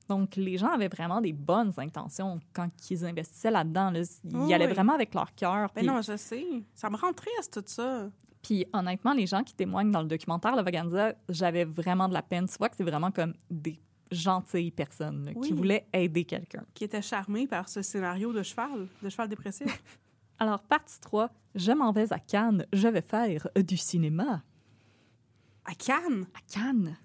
Donc, 0.10 0.36
les 0.36 0.58
gens 0.58 0.70
avaient 0.72 0.88
vraiment 0.88 1.22
des 1.22 1.34
bonnes 1.34 1.72
intentions 1.78 2.40
quand 2.52 2.68
ils 2.90 3.06
investissaient 3.06 3.52
là-dedans. 3.52 3.92
là. 3.92 4.00
Ils 4.26 4.36
Oui, 4.36 4.54
allaient 4.54 4.68
vraiment 4.68 4.94
avec 4.94 5.14
leur 5.14 5.34
cœur. 5.36 5.70
Ben 5.76 5.82
puis- 5.82 5.88
non, 5.88 6.02
je 6.02 6.18
sais. 6.18 6.46
Ça 6.74 6.90
me 6.90 6.98
rend 6.98 7.14
triste, 7.14 7.54
tout 7.54 7.64
ça. 7.66 8.10
puis 8.42 8.66
honnêtement, 8.74 9.14
les 9.14 9.28
gens 9.28 9.44
qui 9.44 9.54
témoignent 9.54 9.92
dans 9.92 10.02
le 10.02 10.08
documentaire 10.08 10.56
Le 10.56 10.64
Vaganza, 10.64 11.14
j'avais 11.30 11.64
vraiment 11.66 12.08
de 12.08 12.14
la 12.14 12.24
peine. 12.24 12.48
Tu 12.48 12.56
vois 12.58 12.70
que 12.70 12.76
c'est 12.76 12.84
vraiment 12.84 13.12
comme 13.12 13.34
des 13.52 13.80
gentilles 14.12 14.72
personnes 14.72 15.26
là, 15.26 15.34
qui 15.36 15.54
voulaient 15.54 15.86
aider 15.94 16.26
quelqu'un. 16.26 16.64
Qui 16.74 16.86
était 16.86 17.02
charmé 17.04 17.46
par 17.46 17.70
ce 17.70 17.84
scénario 17.84 18.34
de 18.34 18.42
cheval, 18.42 18.88
de 19.04 19.10
cheval 19.10 19.28
dépressif. 19.30 19.68
Alors, 20.40 20.64
partie 20.64 21.00
3, 21.02 21.30
je 21.56 21.72
m'en 21.74 21.92
vais 21.92 22.14
à 22.14 22.20
Cannes, 22.20 22.66
je 22.72 22.88
vais 22.88 23.02
faire 23.02 23.50
du 23.58 23.76
cinéma. 23.76 24.42
à 25.66 25.74
Cannes? 25.76 26.28
À 26.34 26.40
Cannes? 26.52 26.98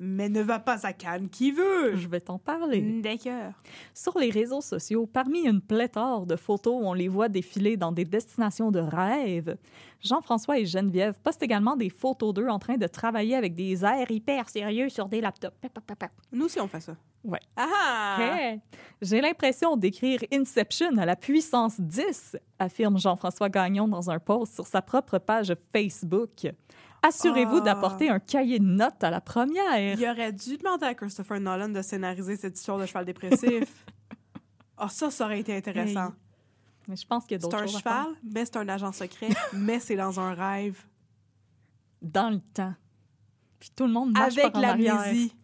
Mais 0.00 0.28
ne 0.28 0.40
va 0.40 0.60
pas 0.60 0.86
à 0.86 0.92
Cannes 0.92 1.28
qui 1.28 1.50
veut? 1.50 1.96
Je 1.96 2.06
vais 2.06 2.20
t'en 2.20 2.38
parler. 2.38 2.80
D'accord. 3.02 3.52
Sur 3.92 4.16
les 4.18 4.30
réseaux 4.30 4.60
sociaux, 4.60 5.06
parmi 5.06 5.40
une 5.40 5.60
pléthore 5.60 6.24
de 6.24 6.36
photos 6.36 6.80
où 6.80 6.86
on 6.86 6.92
les 6.92 7.08
voit 7.08 7.28
défiler 7.28 7.76
dans 7.76 7.90
des 7.90 8.04
destinations 8.04 8.70
de 8.70 8.78
rêve, 8.78 9.56
Jean-François 10.00 10.60
et 10.60 10.66
Geneviève 10.66 11.18
postent 11.24 11.42
également 11.42 11.74
des 11.74 11.90
photos 11.90 12.32
d'eux 12.32 12.46
en 12.46 12.60
train 12.60 12.76
de 12.76 12.86
travailler 12.86 13.34
avec 13.34 13.54
des 13.54 13.84
airs 13.84 14.10
hyper 14.10 14.48
sérieux 14.48 14.88
sur 14.88 15.08
des 15.08 15.20
laptops. 15.20 15.56
Nous 16.30 16.44
aussi, 16.44 16.60
on 16.60 16.68
fait 16.68 16.80
ça. 16.80 16.96
Ouais. 17.24 17.40
Ah! 17.56 18.18
Hey, 18.20 18.60
J'ai 19.02 19.20
l'impression 19.20 19.76
d'écrire 19.76 20.20
Inception 20.32 20.96
à 20.98 21.04
la 21.04 21.16
puissance 21.16 21.80
10, 21.80 22.36
affirme 22.60 22.98
Jean-François 22.98 23.48
Gagnon 23.48 23.88
dans 23.88 24.08
un 24.10 24.20
post 24.20 24.54
sur 24.54 24.66
sa 24.66 24.80
propre 24.80 25.18
page 25.18 25.52
Facebook. 25.72 26.46
Assurez-vous 27.08 27.56
Ah. 27.58 27.60
d'apporter 27.60 28.08
un 28.10 28.18
cahier 28.18 28.58
de 28.58 28.64
notes 28.64 29.02
à 29.02 29.10
la 29.10 29.20
première. 29.20 29.78
Il 29.98 30.04
aurait 30.08 30.32
dû 30.32 30.56
demander 30.58 30.86
à 30.86 30.94
Christopher 30.94 31.40
Nolan 31.40 31.68
de 31.70 31.82
scénariser 31.82 32.36
cette 32.36 32.58
histoire 32.58 32.78
de 32.78 32.86
cheval 32.86 33.04
dépressif. 33.04 33.84
Ah, 34.80 34.88
ça, 34.88 35.10
ça 35.10 35.24
aurait 35.24 35.40
été 35.40 35.56
intéressant. 35.56 36.12
Mais 36.86 36.94
je 36.94 37.04
pense 37.04 37.24
qu'il 37.26 37.32
y 37.32 37.34
a 37.34 37.40
C'est 37.40 37.48
d'autres 37.48 37.62
un 37.64 37.66
choses 37.66 37.76
à 37.78 37.80
faire. 37.80 38.04
cheval, 38.04 38.14
mais 38.22 38.44
c'est 38.44 38.56
un 38.58 38.68
agent 38.68 38.92
secret, 38.92 39.28
mais 39.52 39.80
c'est 39.80 39.96
dans 39.96 40.20
un 40.20 40.34
rêve. 40.34 40.80
dans 42.00 42.30
le 42.30 42.38
temps. 42.54 42.74
Puis 43.58 43.70
tout 43.74 43.86
le 43.88 43.92
monde 43.92 44.12
marche 44.12 44.38
Avec 44.38 44.56
l'amnésie. 44.56 45.34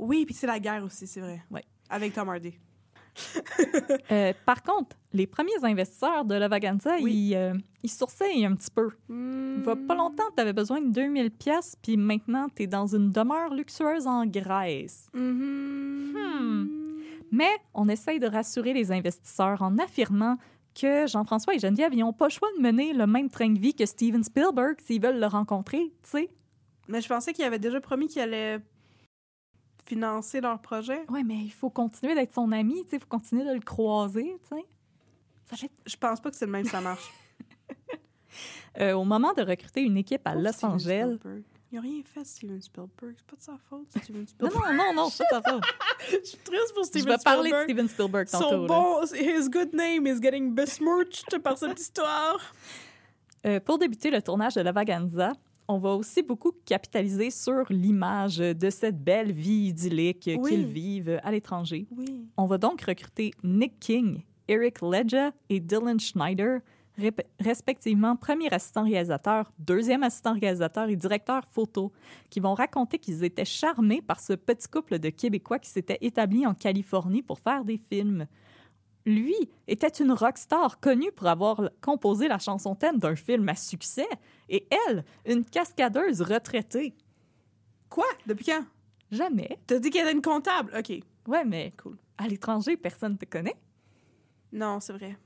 Oui, 0.00 0.26
puis 0.26 0.34
c'est 0.34 0.48
la 0.48 0.58
guerre 0.58 0.82
aussi, 0.82 1.06
c'est 1.06 1.20
vrai. 1.20 1.44
Ouais. 1.48 1.64
Avec 1.88 2.12
Tom 2.12 2.28
Hardy. 2.28 2.54
Euh, 4.10 4.32
par 4.46 4.62
contre, 4.62 4.96
les 5.12 5.26
premiers 5.26 5.62
investisseurs 5.62 6.24
de 6.24 6.34
la 6.34 6.48
Vaganza, 6.48 6.96
Oui. 7.00 7.12
ils, 7.30 7.34
euh, 7.36 7.54
ils 7.82 7.90
sourcillent 7.90 8.46
un 8.46 8.54
petit 8.54 8.70
peu. 8.70 8.88
Il 9.10 9.60
va 9.62 9.76
pas 9.76 9.94
longtemps, 9.94 10.24
tu 10.34 10.40
avais 10.40 10.52
besoin 10.52 10.80
de 10.80 10.90
2000 10.90 11.30
pièces, 11.30 11.76
puis 11.82 11.96
maintenant, 11.96 12.48
tu 12.54 12.62
es 12.62 12.66
dans 12.66 12.86
une 12.86 13.10
demeure 13.10 13.52
luxueuse 13.54 14.06
en 14.06 14.24
Grèce. 14.26 15.08
Mhm. 15.14 16.14
Hmm. 16.14 16.66
Mais 17.30 17.50
on 17.74 17.88
essaye 17.88 18.18
de 18.18 18.26
rassurer 18.26 18.72
les 18.72 18.90
investisseurs 18.92 19.60
en 19.62 19.76
affirmant 19.78 20.38
que 20.80 21.06
Jean-François 21.06 21.54
et 21.54 21.58
Geneviève 21.58 21.94
n'ont 21.94 22.12
pas 22.12 22.26
le 22.28 22.32
choix 22.32 22.48
de 22.56 22.62
mener 22.62 22.92
le 22.94 23.06
même 23.06 23.28
train 23.28 23.50
de 23.50 23.58
vie 23.58 23.74
que 23.74 23.84
Steven 23.84 24.22
Spielberg 24.24 24.76
s'ils 24.80 25.02
veulent 25.02 25.20
le 25.20 25.26
rencontrer, 25.26 25.92
tu 26.02 26.10
sais. 26.10 26.30
Mais 26.86 27.00
je 27.02 27.08
pensais 27.08 27.32
qu'il 27.34 27.44
avait 27.44 27.58
déjà 27.58 27.80
promis 27.80 28.06
qu'il 28.06 28.22
allait 28.22 28.60
financer 29.88 30.40
leur 30.40 30.60
projet. 30.60 31.04
Ouais, 31.08 31.22
mais 31.24 31.36
il 31.38 31.52
faut 31.52 31.70
continuer 31.70 32.14
d'être 32.14 32.34
son 32.34 32.52
ami, 32.52 32.82
tu 32.84 32.90
sais, 32.90 32.96
il 32.96 33.00
faut 33.00 33.06
continuer 33.08 33.44
de 33.44 33.54
le 33.54 33.60
croiser, 33.60 34.36
tu 34.48 34.56
sais. 34.56 34.64
Ça 35.46 35.56
fait 35.56 35.70
Je 35.86 35.96
pense 35.96 36.20
pas 36.20 36.30
que 36.30 36.36
c'est 36.36 36.46
le 36.46 36.52
même 36.52 36.66
ça 36.66 36.80
marche. 36.80 37.10
Euh, 38.80 38.92
au 38.92 39.02
moment 39.02 39.32
de 39.32 39.42
recruter 39.42 39.80
une 39.82 39.96
équipe 39.96 40.24
à 40.24 40.34
Los 40.36 40.64
Angeles. 40.64 41.16
Spielberg. 41.16 41.42
Il 41.72 41.78
a 41.78 41.80
rien 41.80 42.02
fait, 42.04 42.24
Steven 42.24 42.60
Spielberg. 42.62 43.14
C'est 43.16 43.26
pas 43.26 43.36
de 43.36 43.40
sa 43.42 43.58
faute, 43.68 43.88
Steven 43.90 44.20
Non, 44.20 44.26
Spielberg. 44.50 44.76
non, 44.76 44.84
non, 44.84 44.94
non, 44.94 45.08
c'est 45.10 45.24
pas 45.28 45.42
ça. 45.42 45.58
Je 46.10 46.24
suis 46.24 46.38
triste 46.38 46.72
pour 46.74 46.84
Je 46.84 46.88
Steven 46.88 47.08
vais 47.08 47.16
parler 47.24 47.50
de 47.50 47.56
Spielberg. 47.56 47.64
Steven 47.64 47.88
Spielberg 47.88 48.28
tantôt. 48.28 48.50
Son 48.50 48.66
bon, 48.66 49.02
his 49.14 49.48
good 49.48 49.74
name 49.74 50.06
is 50.06 50.20
getting 50.22 50.54
besmirched 50.54 51.38
par 51.42 51.58
cette 51.58 51.80
histoire. 51.80 52.38
Euh, 53.46 53.58
pour 53.58 53.78
débuter 53.78 54.10
le 54.10 54.22
tournage 54.22 54.54
de 54.54 54.60
La 54.60 54.70
Vaganza, 54.70 55.32
on 55.68 55.78
va 55.78 55.90
aussi 55.94 56.22
beaucoup 56.22 56.52
capitaliser 56.64 57.30
sur 57.30 57.64
l'image 57.70 58.38
de 58.38 58.70
cette 58.70 59.02
belle 59.02 59.32
vie 59.32 59.68
idyllique 59.68 60.28
Oui. 60.38 60.50
qu'ils 60.50 60.66
vivent 60.66 61.20
à 61.22 61.30
l'étranger. 61.30 61.86
Oui. 61.96 62.26
On 62.36 62.46
va 62.46 62.56
donc 62.58 62.80
recruter 62.82 63.32
Nick 63.44 63.78
King, 63.78 64.22
Eric 64.48 64.80
Ledger 64.80 65.28
et 65.50 65.60
Dylan 65.60 66.00
Schneider, 66.00 66.60
respectivement 67.38 68.16
premier 68.16 68.52
assistant 68.52 68.82
réalisateur, 68.84 69.52
deuxième 69.58 70.02
assistant 70.02 70.32
réalisateur 70.32 70.88
et 70.88 70.96
directeur 70.96 71.44
photo, 71.48 71.92
qui 72.30 72.40
vont 72.40 72.54
raconter 72.54 72.98
qu'ils 72.98 73.22
étaient 73.22 73.44
charmés 73.44 74.02
par 74.02 74.20
ce 74.20 74.32
petit 74.32 74.68
couple 74.68 74.98
de 74.98 75.10
Québécois 75.10 75.58
qui 75.58 75.70
s'était 75.70 75.98
établi 76.00 76.46
en 76.46 76.54
Californie 76.54 77.22
pour 77.22 77.38
faire 77.38 77.64
des 77.64 77.76
films. 77.78 78.26
Lui 79.08 79.34
était 79.66 79.88
une 79.88 80.12
rockstar 80.12 80.80
connue 80.80 81.10
pour 81.12 81.28
avoir 81.28 81.70
composé 81.80 82.28
la 82.28 82.38
chanson 82.38 82.74
thème 82.74 82.98
d'un 82.98 83.16
film 83.16 83.48
à 83.48 83.54
succès, 83.54 84.06
et 84.50 84.68
elle, 84.86 85.02
une 85.24 85.44
cascadeuse 85.46 86.20
retraitée. 86.20 86.94
Quoi? 87.88 88.04
Depuis 88.26 88.44
quand? 88.44 88.64
Jamais. 89.10 89.58
T'as 89.66 89.78
dit 89.78 89.88
qu'elle 89.88 90.02
était 90.08 90.12
une 90.12 90.20
comptable? 90.20 90.74
OK. 90.78 90.92
Ouais, 91.26 91.44
mais 91.46 91.72
Cool. 91.82 91.96
à 92.18 92.28
l'étranger, 92.28 92.76
personne 92.76 93.12
ne 93.12 93.16
te 93.16 93.24
connaît. 93.24 93.56
Non, 94.52 94.78
c'est 94.80 94.92
vrai. 94.92 95.16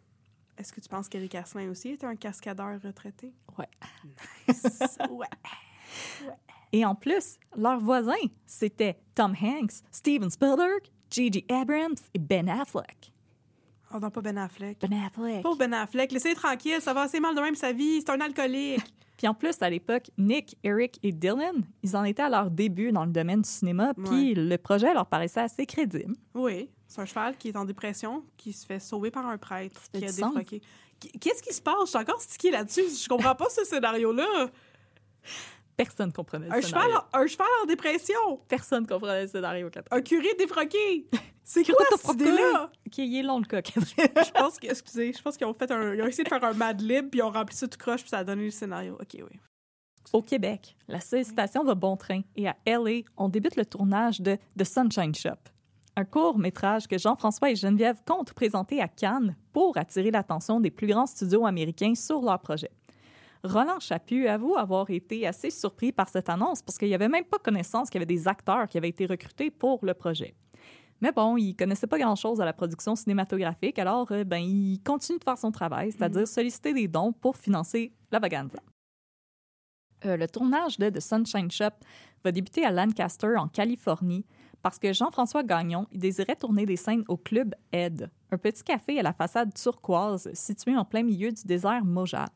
Est-ce 0.56 0.72
que 0.72 0.80
tu 0.80 0.88
penses 0.88 1.08
qu'Éric 1.08 1.34
Asselin 1.34 1.68
aussi 1.68 1.88
était 1.88 2.06
un 2.06 2.14
cascadeur 2.14 2.80
retraité? 2.80 3.32
Ouais. 3.58 3.68
Nice. 4.46 4.98
ouais. 5.10 5.26
Et 6.72 6.84
en 6.84 6.94
plus, 6.94 7.36
leurs 7.56 7.80
voisins, 7.80 8.14
c'était 8.46 8.98
Tom 9.16 9.34
Hanks, 9.40 9.82
Steven 9.90 10.30
Spielberg, 10.30 10.82
J.J. 11.10 11.44
Abrams 11.48 11.96
et 12.14 12.18
Ben 12.20 12.48
Affleck. 12.48 13.11
Oh 13.94 13.98
non, 14.00 14.10
pas 14.10 14.20
Ben 14.20 14.38
Affleck. 14.38 14.78
Ben 14.80 15.02
Affleck. 15.06 15.42
Pauvre 15.42 15.58
Ben 15.58 15.72
Affleck, 15.74 16.12
laissez 16.12 16.34
tranquille, 16.34 16.80
ça 16.80 16.92
va 16.94 17.02
assez 17.02 17.20
mal 17.20 17.34
de 17.34 17.40
même 17.40 17.54
sa 17.54 17.72
vie, 17.72 18.00
c'est 18.00 18.10
un 18.10 18.20
alcoolique. 18.20 18.80
Puis 19.18 19.28
en 19.28 19.34
plus, 19.34 19.54
à 19.60 19.70
l'époque, 19.70 20.10
Nick, 20.18 20.56
Eric 20.64 20.98
et 21.04 21.12
Dylan, 21.12 21.64
ils 21.84 21.96
en 21.96 22.02
étaient 22.02 22.22
à 22.22 22.28
leur 22.28 22.50
début 22.50 22.90
dans 22.90 23.04
le 23.04 23.12
domaine 23.12 23.42
du 23.42 23.48
cinéma, 23.48 23.94
puis 23.94 24.34
le 24.34 24.56
projet 24.58 24.92
leur 24.94 25.06
paraissait 25.06 25.42
assez 25.42 25.64
crédible. 25.64 26.16
Oui, 26.34 26.68
c'est 26.88 27.02
un 27.02 27.04
cheval 27.04 27.36
qui 27.36 27.48
est 27.50 27.56
en 27.56 27.64
dépression, 27.64 28.24
qui 28.36 28.52
se 28.52 28.66
fait 28.66 28.80
sauver 28.80 29.12
par 29.12 29.24
un 29.28 29.38
prêtre, 29.38 29.80
qui 29.92 30.04
a 30.04 30.10
défroqué. 30.10 30.60
Qu- 30.98 31.18
Qu'est-ce 31.20 31.40
qui 31.42 31.54
se 31.54 31.62
passe? 31.62 31.74
Je 31.84 31.90
suis 31.90 31.98
encore 31.98 32.20
stické 32.20 32.50
là-dessus. 32.50 32.82
Je 33.00 33.08
comprends 33.08 33.36
pas 33.36 33.48
ce 33.48 33.64
scénario-là. 33.64 34.48
Personne 35.76 36.12
comprenait 36.12 36.46
le 36.46 36.52
Un 36.52 36.60
cheval, 36.60 36.82
scénario. 36.82 36.96
en- 37.12 37.18
un 37.20 37.26
cheval 37.26 37.46
en 37.62 37.66
dépression. 37.66 38.40
Personne 38.48 38.86
comprenait 38.86 39.22
le 39.22 39.28
scénario. 39.28 39.70
Un 39.90 40.00
curé 40.02 40.34
défroqué. 40.38 41.06
C'est 41.44 41.64
quoi 41.64 41.84
cette 41.96 42.14
idée-là? 42.14 42.70
OK, 42.86 42.98
il 42.98 43.16
est 43.16 43.22
long 43.22 43.38
le 43.38 43.44
Catherine. 43.44 43.84
Je 43.98 44.30
pense 44.30 44.58
que, 44.58 44.66
excusez, 44.68 45.12
je 45.12 45.22
pense 45.22 45.36
qu'ils 45.36 45.46
ont 45.46 45.54
fait 45.54 45.70
un, 45.70 45.94
ils 45.94 46.02
ont 46.02 46.06
essayé 46.06 46.24
de 46.24 46.28
faire 46.28 46.44
un 46.44 46.52
Mad 46.52 46.80
Lib, 46.80 47.10
puis 47.10 47.18
ils 47.18 47.22
ont 47.22 47.30
rempli 47.30 47.56
ça 47.56 47.66
tout 47.66 47.78
croche, 47.78 48.02
puis 48.02 48.10
ça 48.10 48.18
a 48.18 48.24
donné 48.24 48.44
le 48.44 48.50
scénario. 48.50 48.94
OK, 48.94 49.14
oui. 49.14 49.40
Au 50.12 50.20
Québec, 50.20 50.76
la 50.88 51.00
sollicitation 51.00 51.64
va 51.64 51.74
bon 51.74 51.96
train 51.96 52.20
et 52.36 52.48
à 52.48 52.56
LA, 52.66 53.02
on 53.16 53.28
débute 53.28 53.56
le 53.56 53.64
tournage 53.64 54.20
de 54.20 54.36
The 54.58 54.64
Sunshine 54.64 55.14
Shop, 55.14 55.38
un 55.96 56.04
court 56.04 56.38
métrage 56.38 56.86
que 56.86 56.98
Jean-François 56.98 57.50
et 57.50 57.56
Geneviève 57.56 58.02
comptent 58.06 58.34
présenter 58.34 58.80
à 58.80 58.88
Cannes 58.88 59.36
pour 59.52 59.76
attirer 59.78 60.10
l'attention 60.10 60.60
des 60.60 60.70
plus 60.70 60.86
grands 60.86 61.06
studios 61.06 61.46
américains 61.46 61.94
sur 61.94 62.20
leur 62.20 62.40
projet. 62.40 62.70
Roland 63.44 63.80
Chaput 63.80 64.28
avoue 64.28 64.56
avoir 64.56 64.88
été 64.90 65.26
assez 65.26 65.50
surpris 65.50 65.92
par 65.92 66.08
cette 66.08 66.28
annonce 66.28 66.62
parce 66.62 66.78
qu'il 66.78 66.88
n'y 66.88 66.94
avait 66.94 67.08
même 67.08 67.24
pas 67.24 67.38
connaissance 67.38 67.88
qu'il 67.88 68.00
y 68.00 68.04
avait 68.04 68.14
des 68.14 68.28
acteurs 68.28 68.68
qui 68.68 68.78
avaient 68.78 68.90
été 68.90 69.06
recrutés 69.06 69.50
pour 69.50 69.84
le 69.84 69.94
projet. 69.94 70.34
Mais 71.02 71.10
bon, 71.10 71.36
il 71.36 71.56
connaissait 71.56 71.88
pas 71.88 71.98
grand-chose 71.98 72.40
à 72.40 72.44
la 72.44 72.52
production 72.52 72.94
cinématographique, 72.94 73.80
alors 73.80 74.10
euh, 74.12 74.22
ben, 74.22 74.38
il 74.38 74.80
continue 74.84 75.18
de 75.18 75.24
faire 75.24 75.36
son 75.36 75.50
travail, 75.50 75.90
c'est-à-dire 75.90 76.28
solliciter 76.28 76.72
des 76.72 76.86
dons 76.86 77.12
pour 77.12 77.36
financer 77.36 77.92
la 78.12 78.20
Vaganza. 78.20 78.60
Euh, 80.04 80.16
le 80.16 80.28
tournage 80.28 80.78
de 80.78 80.88
The 80.90 81.00
Sunshine 81.00 81.50
Shop 81.50 81.74
va 82.24 82.30
débuter 82.30 82.64
à 82.64 82.70
Lancaster, 82.70 83.36
en 83.36 83.48
Californie, 83.48 84.24
parce 84.62 84.78
que 84.78 84.92
Jean-François 84.92 85.42
Gagnon 85.42 85.88
il 85.90 85.98
désirait 85.98 86.36
tourner 86.36 86.66
des 86.66 86.76
scènes 86.76 87.02
au 87.08 87.16
Club 87.16 87.52
Ed, 87.72 88.08
un 88.30 88.38
petit 88.38 88.62
café 88.62 89.00
à 89.00 89.02
la 89.02 89.12
façade 89.12 89.52
turquoise 89.54 90.32
situé 90.34 90.76
en 90.76 90.84
plein 90.84 91.02
milieu 91.02 91.32
du 91.32 91.42
désert 91.44 91.84
Mojave. 91.84 92.28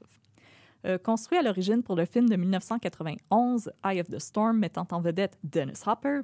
Euh, 0.87 0.99
construit 0.99 1.39
à 1.39 1.43
l'origine 1.43 1.83
pour 1.83 1.97
le 1.97 2.05
film 2.05 2.29
de 2.29 2.37
1991, 2.37 3.73
Eye 3.85 4.01
of 4.01 4.09
the 4.09 4.21
Storm, 4.21 4.59
mettant 4.59 4.87
en 4.93 5.01
vedette 5.01 5.37
Dennis 5.43 5.81
Hopper, 5.85 6.21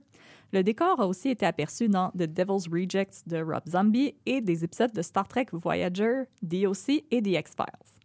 le 0.53 0.63
décor 0.63 1.01
a 1.01 1.07
aussi 1.07 1.31
été 1.31 1.47
aperçu 1.47 1.89
dans 1.89 2.11
The 2.11 2.25
Devil's 2.25 2.69
Rejects 2.69 3.27
de 3.27 3.43
Rob 3.43 3.63
Zombie 3.67 4.15
et 4.27 4.41
des 4.41 4.63
épisodes 4.63 4.93
de 4.93 5.03
Star 5.03 5.27
Trek 5.27 5.47
Voyager, 5.53 6.25
DOC 6.43 7.05
et 7.11 7.23
The 7.23 7.29
X-Files. 7.29 8.01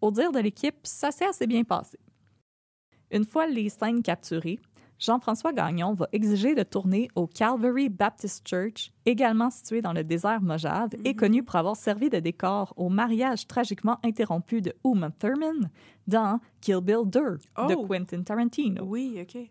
Au 0.00 0.10
dire 0.10 0.32
de 0.32 0.40
l'équipe, 0.40 0.76
ça 0.82 1.10
s'est 1.10 1.24
assez 1.24 1.46
bien 1.46 1.62
passé. 1.62 1.98
Une 3.12 3.24
fois 3.24 3.46
les 3.46 3.68
scènes 3.68 4.02
capturées, 4.02 4.58
Jean-François 5.02 5.52
Gagnon 5.52 5.94
va 5.94 6.06
exiger 6.12 6.54
de 6.54 6.62
tourner 6.62 7.08
au 7.16 7.26
Calvary 7.26 7.88
Baptist 7.88 8.46
Church, 8.46 8.92
également 9.04 9.50
situé 9.50 9.82
dans 9.82 9.92
le 9.92 10.04
désert 10.04 10.40
Mojave 10.40 10.90
et 11.04 11.16
connu 11.16 11.42
pour 11.42 11.56
avoir 11.56 11.74
servi 11.74 12.08
de 12.08 12.20
décor 12.20 12.72
au 12.76 12.88
mariage 12.88 13.48
tragiquement 13.48 13.98
interrompu 14.04 14.62
de 14.62 14.72
Uma 14.84 15.10
Thurman 15.10 15.70
dans 16.06 16.38
Kill 16.60 16.80
Bill 16.80 17.02
2 17.04 17.20
de 17.20 17.38
Oh! 17.74 17.86
Quentin 17.88 18.22
Tarantino. 18.22 18.84
Oui, 18.84 19.18
OK. 19.20 19.50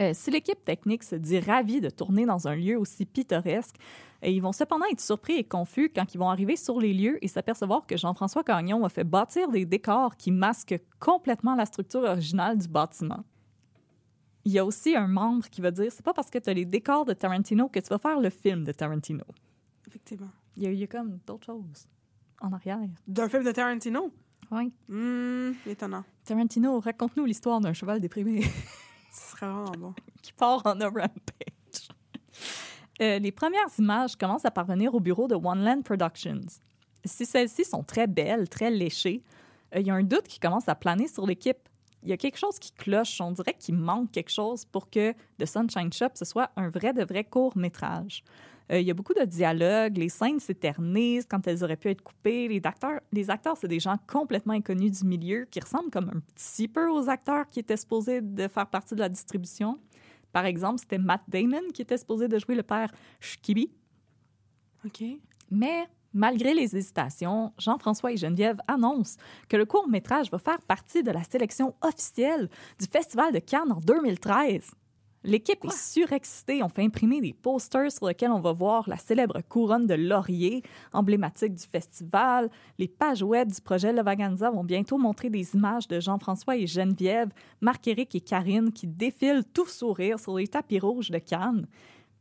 Euh, 0.00 0.10
si 0.14 0.32
l'équipe 0.32 0.62
technique 0.64 1.04
se 1.04 1.14
dit 1.14 1.38
ravie 1.38 1.80
de 1.80 1.88
tourner 1.88 2.26
dans 2.26 2.48
un 2.48 2.56
lieu 2.56 2.76
aussi 2.76 3.06
pittoresque, 3.06 3.76
euh, 4.24 4.28
ils 4.28 4.42
vont 4.42 4.50
cependant 4.50 4.86
être 4.90 5.00
surpris 5.00 5.34
et 5.34 5.44
confus 5.44 5.92
quand 5.94 6.12
ils 6.12 6.18
vont 6.18 6.28
arriver 6.28 6.56
sur 6.56 6.80
les 6.80 6.92
lieux 6.92 7.24
et 7.24 7.28
s'apercevoir 7.28 7.86
que 7.86 7.96
Jean-François 7.96 8.42
Gagnon 8.42 8.84
a 8.84 8.88
fait 8.88 9.04
bâtir 9.04 9.48
des 9.48 9.64
décors 9.64 10.16
qui 10.16 10.32
masquent 10.32 10.80
complètement 10.98 11.54
la 11.54 11.66
structure 11.66 12.02
originale 12.02 12.58
du 12.58 12.66
bâtiment. 12.66 13.22
Il 14.46 14.52
y 14.52 14.60
a 14.60 14.64
aussi 14.64 14.94
un 14.94 15.08
membre 15.08 15.48
qui 15.50 15.60
va 15.60 15.72
dire 15.72 15.90
c'est 15.90 16.04
pas 16.04 16.14
parce 16.14 16.30
que 16.30 16.38
tu 16.38 16.48
as 16.48 16.54
les 16.54 16.64
décors 16.64 17.04
de 17.04 17.12
Tarantino 17.12 17.68
que 17.68 17.80
tu 17.80 17.88
vas 17.88 17.98
faire 17.98 18.20
le 18.20 18.30
film 18.30 18.62
de 18.62 18.70
Tarantino. 18.70 19.24
Effectivement. 19.88 20.30
Il 20.56 20.62
y 20.62 20.66
a, 20.68 20.70
il 20.70 20.78
y 20.78 20.84
a 20.84 20.86
comme 20.86 21.18
d'autres 21.26 21.46
choses 21.46 21.88
en 22.40 22.52
arrière. 22.52 22.78
D'un 23.08 23.28
film 23.28 23.42
de 23.42 23.50
Tarantino? 23.50 24.12
Oui. 24.52 24.72
Hum, 24.88 25.52
étonnant. 25.66 26.04
Tarantino, 26.24 26.78
raconte-nous 26.78 27.24
l'histoire 27.24 27.60
d'un 27.60 27.72
cheval 27.72 27.98
déprimé. 28.00 28.42
Ce 29.10 29.32
serait 29.32 29.48
vraiment 29.48 29.72
bon. 29.76 29.94
qui 30.22 30.32
part 30.32 30.64
en 30.64 30.80
un 30.80 30.90
rampage. 30.90 31.88
Euh, 33.02 33.18
les 33.18 33.32
premières 33.32 33.66
images 33.80 34.14
commencent 34.14 34.44
à 34.44 34.52
parvenir 34.52 34.94
au 34.94 35.00
bureau 35.00 35.26
de 35.26 35.34
One 35.34 35.64
Land 35.64 35.82
Productions. 35.82 36.46
Si 37.04 37.26
celles-ci 37.26 37.64
sont 37.64 37.82
très 37.82 38.06
belles, 38.06 38.48
très 38.48 38.70
léchées, 38.70 39.24
euh, 39.74 39.80
il 39.80 39.88
y 39.88 39.90
a 39.90 39.94
un 39.94 40.04
doute 40.04 40.28
qui 40.28 40.38
commence 40.38 40.68
à 40.68 40.76
planer 40.76 41.08
sur 41.08 41.26
l'équipe. 41.26 41.68
Il 42.06 42.10
y 42.10 42.12
a 42.12 42.16
quelque 42.16 42.38
chose 42.38 42.60
qui 42.60 42.70
cloche. 42.70 43.20
On 43.20 43.32
dirait 43.32 43.54
qu'il 43.58 43.74
manque 43.74 44.12
quelque 44.12 44.30
chose 44.30 44.64
pour 44.64 44.88
que 44.88 45.12
The 45.38 45.44
Sunshine 45.44 45.92
Shop 45.92 46.10
ce 46.14 46.24
soit 46.24 46.50
un 46.56 46.68
vrai 46.68 46.92
de 46.92 47.04
vrai 47.04 47.24
court 47.24 47.56
métrage. 47.56 48.22
Euh, 48.70 48.80
il 48.80 48.86
y 48.86 48.90
a 48.92 48.94
beaucoup 48.94 49.14
de 49.14 49.24
dialogues, 49.24 49.96
les 49.96 50.08
scènes 50.08 50.38
s'éternisent 50.40 51.26
quand 51.28 51.46
elles 51.46 51.64
auraient 51.64 51.76
pu 51.76 51.88
être 51.88 52.02
coupées. 52.02 52.46
Les 52.46 52.60
acteurs, 52.64 53.00
les 53.12 53.28
acteurs 53.28 53.56
c'est 53.56 53.66
des 53.66 53.80
gens 53.80 53.96
complètement 54.06 54.54
inconnus 54.54 55.00
du 55.00 55.06
milieu 55.06 55.46
qui 55.50 55.58
ressemblent 55.58 55.90
comme 55.90 56.10
un 56.10 56.20
petit 56.34 56.68
peu 56.68 56.88
aux 56.88 57.08
acteurs 57.08 57.48
qui 57.48 57.58
étaient 57.58 57.76
supposés 57.76 58.20
de 58.20 58.46
faire 58.46 58.68
partie 58.68 58.94
de 58.94 59.00
la 59.00 59.08
distribution. 59.08 59.78
Par 60.32 60.46
exemple, 60.46 60.78
c'était 60.78 60.98
Matt 60.98 61.22
Damon 61.26 61.70
qui 61.74 61.82
était 61.82 61.98
supposé 61.98 62.28
de 62.28 62.38
jouer 62.38 62.54
le 62.54 62.62
père 62.62 62.92
Shkibi. 63.18 63.70
OK. 64.84 65.02
Mais 65.50 65.86
malgré 66.14 66.54
les 66.54 66.76
hésitations, 66.76 67.52
Jean-François 67.58 68.12
et 68.12 68.16
Geneviève 68.16 68.60
annoncent 68.68 69.18
que 69.48 69.56
le 69.56 69.64
court-métrage 69.64 70.30
va 70.30 70.38
faire 70.38 70.60
partie 70.62 71.02
de 71.02 71.10
la 71.10 71.22
sélection 71.22 71.74
officielle 71.82 72.48
du 72.78 72.86
Festival 72.86 73.32
de 73.32 73.38
Cannes 73.38 73.72
en 73.72 73.80
2013. 73.80 74.70
L'équipe 75.26 75.64
est 75.64 75.76
surexcitée. 75.76 76.62
On 76.62 76.68
fait 76.68 76.84
imprimer 76.84 77.20
des 77.20 77.32
posters 77.32 77.90
sur 77.90 78.06
lesquels 78.06 78.30
on 78.30 78.38
va 78.38 78.52
voir 78.52 78.88
la 78.88 78.96
célèbre 78.96 79.40
couronne 79.48 79.88
de 79.88 79.94
laurier, 79.94 80.62
emblématique 80.92 81.54
du 81.54 81.66
festival. 81.66 82.48
Les 82.78 82.86
pages 82.86 83.24
web 83.24 83.50
du 83.50 83.60
projet 83.60 83.92
Levaganza 83.92 84.50
vont 84.50 84.62
bientôt 84.62 84.98
montrer 84.98 85.28
des 85.28 85.56
images 85.56 85.88
de 85.88 85.98
Jean-François 85.98 86.56
et 86.56 86.68
Geneviève, 86.68 87.30
Marc-Éric 87.60 88.14
et 88.14 88.20
Karine 88.20 88.70
qui 88.70 88.86
défilent 88.86 89.42
tout 89.52 89.66
sourire 89.66 90.20
sur 90.20 90.36
les 90.36 90.46
tapis 90.46 90.78
rouges 90.78 91.10
de 91.10 91.18
Cannes. 91.18 91.66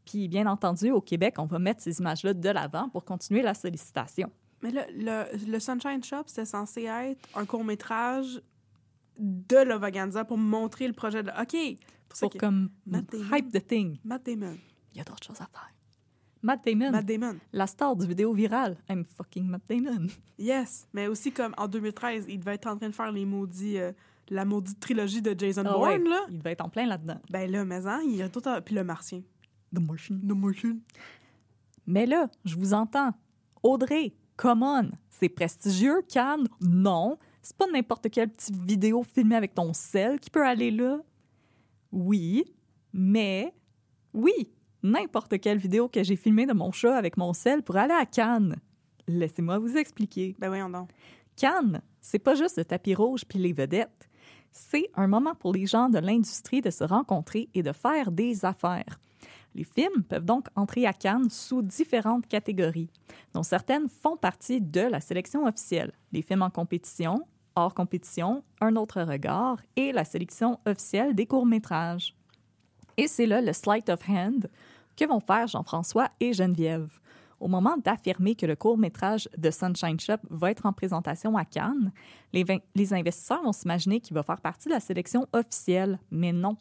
Puis, 0.06 0.28
bien 0.28 0.46
entendu, 0.48 0.92
au 0.92 1.02
Québec, 1.02 1.36
on 1.40 1.46
va 1.46 1.60
mettre 1.60 1.82
ces 1.82 2.00
images-là 2.00 2.34
de 2.34 2.50
l'avant 2.50 2.90
pour 2.90 3.04
continuer 3.06 3.42
la 3.42 3.54
sollicitation. 3.54 4.32
Mais 4.62 4.72
le, 4.72 4.82
le, 4.96 5.52
le 5.52 5.60
Sunshine 5.60 6.04
Shop, 6.04 6.24
c'était 6.28 6.46
censé 6.46 6.84
être 6.84 7.28
un 7.36 7.46
court-métrage 7.46 8.42
de 9.20 9.58
Lovaganza 9.58 10.26
pour 10.26 10.38
montrer 10.38 10.88
le 10.88 10.94
projet 10.94 11.24
de... 11.24 11.30
OK. 11.30 11.80
Pour, 12.08 12.18
ça 12.18 12.26
Pour 12.26 12.34
que- 12.34 12.38
comme 12.38 12.70
Matt 12.86 13.12
Damon. 13.12 13.36
hype 13.36 13.52
the 13.52 13.66
thing. 13.66 13.98
Matt 14.04 14.26
Damon. 14.26 14.58
Il 14.94 14.98
y 14.98 15.02
a 15.02 15.04
d'autres 15.04 15.24
choses 15.26 15.42
à 15.42 15.46
faire. 15.48 15.72
Matt 16.42 16.64
Damon, 16.64 16.92
Matt 16.92 17.06
Damon. 17.06 17.38
la 17.54 17.66
star 17.66 17.96
du 17.96 18.06
vidéo 18.06 18.32
virale. 18.34 18.78
I'm 18.90 19.04
fucking 19.04 19.46
Matt 19.48 19.64
Damon. 19.68 20.08
Yes. 20.38 20.88
Mais 20.94 21.08
aussi, 21.08 21.32
comme 21.32 21.54
en 21.58 21.68
2013, 21.68 22.26
il 22.30 22.40
devait 22.40 22.54
être 22.56 22.68
en 22.68 22.78
train 22.78 22.90
de 22.90 22.94
faire 22.96 23.12
les 23.12 23.26
maudits... 23.26 23.80
euh, 23.80 23.92
la 24.30 24.44
maudite 24.44 24.80
trilogie 24.80 25.22
de 25.22 25.36
Jason 25.38 25.64
Ah 25.68 25.74
Bourne, 25.74 25.84
ouais, 26.04 26.10
là. 26.10 26.22
Il 26.30 26.40
devait 26.40 26.52
être 26.54 26.66
en 26.66 26.70
plein 26.70 26.86
là-dedans. 26.88 27.20
Ben 27.30 27.50
là, 27.50 27.64
mais 27.66 27.86
hein, 27.88 28.02
il 28.06 28.16
y 28.16 28.22
a 28.24 28.30
tout... 28.30 28.42
un- 28.46 28.60
Puis 28.62 28.74
le 28.76 28.84
Martien. 28.84 29.22
The 29.76 29.80
Martian. 29.80 30.16
The 30.18 30.36
Martian. 30.36 30.78
Mais 31.86 32.06
là, 32.06 32.30
je 32.46 32.56
vous 32.56 32.74
entends. 32.74 33.12
Audrey, 33.62 34.16
come 34.38 34.64
on. 34.64 34.92
C'est 35.10 35.30
prestigieux, 35.30 36.02
Cannes? 36.08 36.48
Non. 36.62 37.18
C'est 37.42 37.56
pas 37.56 37.68
n'importe 37.72 38.10
quelle 38.10 38.30
petite 38.30 38.56
vidéo 38.56 39.04
filmée 39.04 39.36
avec 39.36 39.54
ton 39.54 39.74
sel 39.74 40.20
qui 40.20 40.30
peut 40.30 40.46
aller 40.46 40.72
là. 40.72 41.00
Oui, 41.92 42.44
mais 42.92 43.54
oui, 44.14 44.52
n'importe 44.82 45.40
quelle 45.40 45.58
vidéo 45.58 45.88
que 45.88 46.04
j'ai 46.04 46.16
filmée 46.16 46.46
de 46.46 46.54
mon 46.54 46.72
chat 46.72 46.96
avec 46.96 47.18
mon 47.18 47.34
sel 47.34 47.62
pour 47.62 47.78
aller 47.78 47.94
à 47.94 48.06
Cannes. 48.06 48.56
Laissez-moi 49.08 49.60
vous 49.60 49.78
expliquer. 49.78 50.36
Ben 50.40 50.48
voyons 50.48 50.70
donc. 50.70 50.90
Cannes, 51.36 51.82
c'est 52.02 52.20
pas 52.20 52.36
juste 52.36 52.58
le 52.58 52.66
tapis 52.66 52.96
rouge 52.96 53.26
puis 53.28 53.40
les 53.40 53.54
vedettes. 53.54 54.10
C'est 54.52 54.90
un 54.96 55.08
moment 55.08 55.36
pour 55.36 55.54
les 55.54 55.66
gens 55.66 55.90
de 55.90 56.00
l'industrie 56.00 56.62
de 56.62 56.70
se 56.70 56.84
rencontrer 56.84 57.50
et 57.54 57.62
de 57.62 57.74
faire 57.74 58.12
des 58.12 58.46
affaires. 58.46 59.00
Les 59.56 59.64
films 59.64 60.04
peuvent 60.04 60.26
donc 60.26 60.48
entrer 60.58 60.86
à 60.86 60.92
Cannes 60.92 61.30
sous 61.30 61.62
différentes 61.62 62.28
catégories, 62.28 62.90
dont 63.34 63.42
certaines 63.42 63.88
font 63.88 64.18
partie 64.18 64.60
de 64.60 64.82
la 64.82 65.00
sélection 65.00 65.46
officielle. 65.46 65.94
Les 66.12 66.22
films 66.22 66.42
en 66.42 66.50
compétition, 66.50 67.26
hors 67.56 67.74
compétition, 67.74 68.44
un 68.60 68.76
autre 68.76 69.02
regard 69.02 69.58
et 69.78 69.94
la 69.94 70.04
sélection 70.04 70.60
officielle 70.66 71.16
des 71.16 71.26
courts-métrages. 71.26 72.14
Et 72.98 73.08
c'est 73.08 73.26
là 73.26 73.42
le 73.42 73.54
sleight 73.54 73.88
of 73.90 74.02
hand 74.10 74.50
que 74.98 75.06
vont 75.06 75.22
faire 75.22 75.48
Jean-François 75.48 76.10
et 76.20 76.34
Geneviève. 76.34 77.00
Au 77.40 77.48
moment 77.48 77.78
d'affirmer 77.78 78.36
que 78.36 78.46
le 78.46 78.58
court-métrage 78.58 79.30
de 79.38 79.52
Sunshine 79.52 80.00
Shop 80.00 80.18
va 80.30 80.52
être 80.52 80.66
en 80.66 80.74
présentation 80.74 81.38
à 81.38 81.46
Cannes, 81.46 81.94
les, 82.34 82.46
les 82.76 82.94
investisseurs 82.94 83.44
vont 83.44 83.54
s'imaginer 83.54 84.02
qu'il 84.02 84.16
va 84.16 84.24
faire 84.24 84.42
partie 84.42 84.68
de 84.68 84.74
la 84.74 84.80
sélection 84.82 85.28
officielle, 85.32 86.00
mais 86.12 86.34
non. 86.34 86.58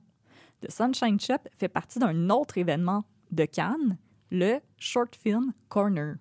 The 0.64 0.70
Sunshine 0.70 1.20
Shop 1.20 1.40
fait 1.56 1.68
partie 1.68 1.98
d'un 1.98 2.30
autre 2.30 2.56
événement 2.56 3.04
de 3.30 3.44
Cannes, 3.44 3.98
le 4.30 4.60
Short 4.78 5.14
Film 5.14 5.52
Corner. 5.68 6.16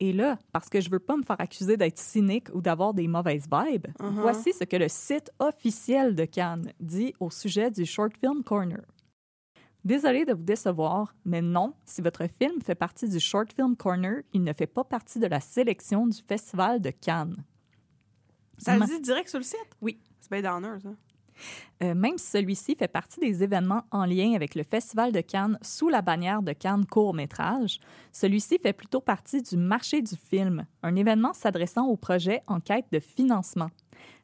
Et 0.00 0.12
là, 0.12 0.38
parce 0.52 0.68
que 0.68 0.80
je 0.80 0.90
veux 0.90 0.98
pas 0.98 1.16
me 1.16 1.22
faire 1.22 1.40
accuser 1.40 1.76
d'être 1.76 1.98
cynique 1.98 2.48
ou 2.52 2.60
d'avoir 2.60 2.92
des 2.92 3.08
mauvaises 3.08 3.46
vibes, 3.50 3.86
voici 3.98 4.52
ce 4.52 4.64
que 4.64 4.76
le 4.76 4.88
site 4.88 5.30
officiel 5.38 6.14
de 6.14 6.24
Cannes 6.24 6.72
dit 6.80 7.14
au 7.20 7.30
sujet 7.30 7.70
du 7.70 7.86
Short 7.86 8.12
Film 8.18 8.42
Corner. 8.42 8.84
Désolé 9.84 10.24
de 10.24 10.32
vous 10.32 10.42
décevoir, 10.42 11.14
mais 11.24 11.40
non, 11.40 11.74
si 11.84 12.02
votre 12.02 12.26
film 12.26 12.60
fait 12.60 12.74
partie 12.74 13.08
du 13.08 13.20
Short 13.20 13.52
Film 13.52 13.76
Corner, 13.76 14.22
il 14.32 14.42
ne 14.42 14.52
fait 14.52 14.66
pas 14.66 14.84
partie 14.84 15.18
de 15.18 15.26
la 15.26 15.40
sélection 15.40 16.06
du 16.06 16.20
Festival 16.22 16.80
de 16.80 16.90
Cannes. 16.90 17.44
Ça 18.58 18.76
le 18.76 18.84
dit 18.86 19.00
direct 19.00 19.28
sur 19.28 19.38
le 19.38 19.44
site? 19.44 19.76
Oui. 19.80 20.00
C'est 20.20 20.30
bien 20.30 20.42
downer, 20.42 20.80
ça. 20.80 20.90
Euh, 21.82 21.94
même 21.94 22.18
si 22.18 22.30
celui-ci 22.30 22.74
fait 22.74 22.88
partie 22.88 23.20
des 23.20 23.42
événements 23.42 23.82
en 23.90 24.04
lien 24.04 24.34
avec 24.34 24.54
le 24.54 24.62
Festival 24.62 25.12
de 25.12 25.20
Cannes 25.20 25.58
sous 25.62 25.88
la 25.88 26.02
bannière 26.02 26.42
de 26.42 26.52
Cannes 26.52 26.86
court-métrage, 26.86 27.80
celui-ci 28.12 28.58
fait 28.62 28.72
plutôt 28.72 29.00
partie 29.00 29.42
du 29.42 29.56
marché 29.56 30.02
du 30.02 30.14
film, 30.16 30.66
un 30.82 30.96
événement 30.96 31.32
s'adressant 31.34 31.86
aux 31.86 31.96
projets 31.96 32.42
en 32.46 32.60
quête 32.60 32.86
de 32.92 33.00
financement. 33.00 33.70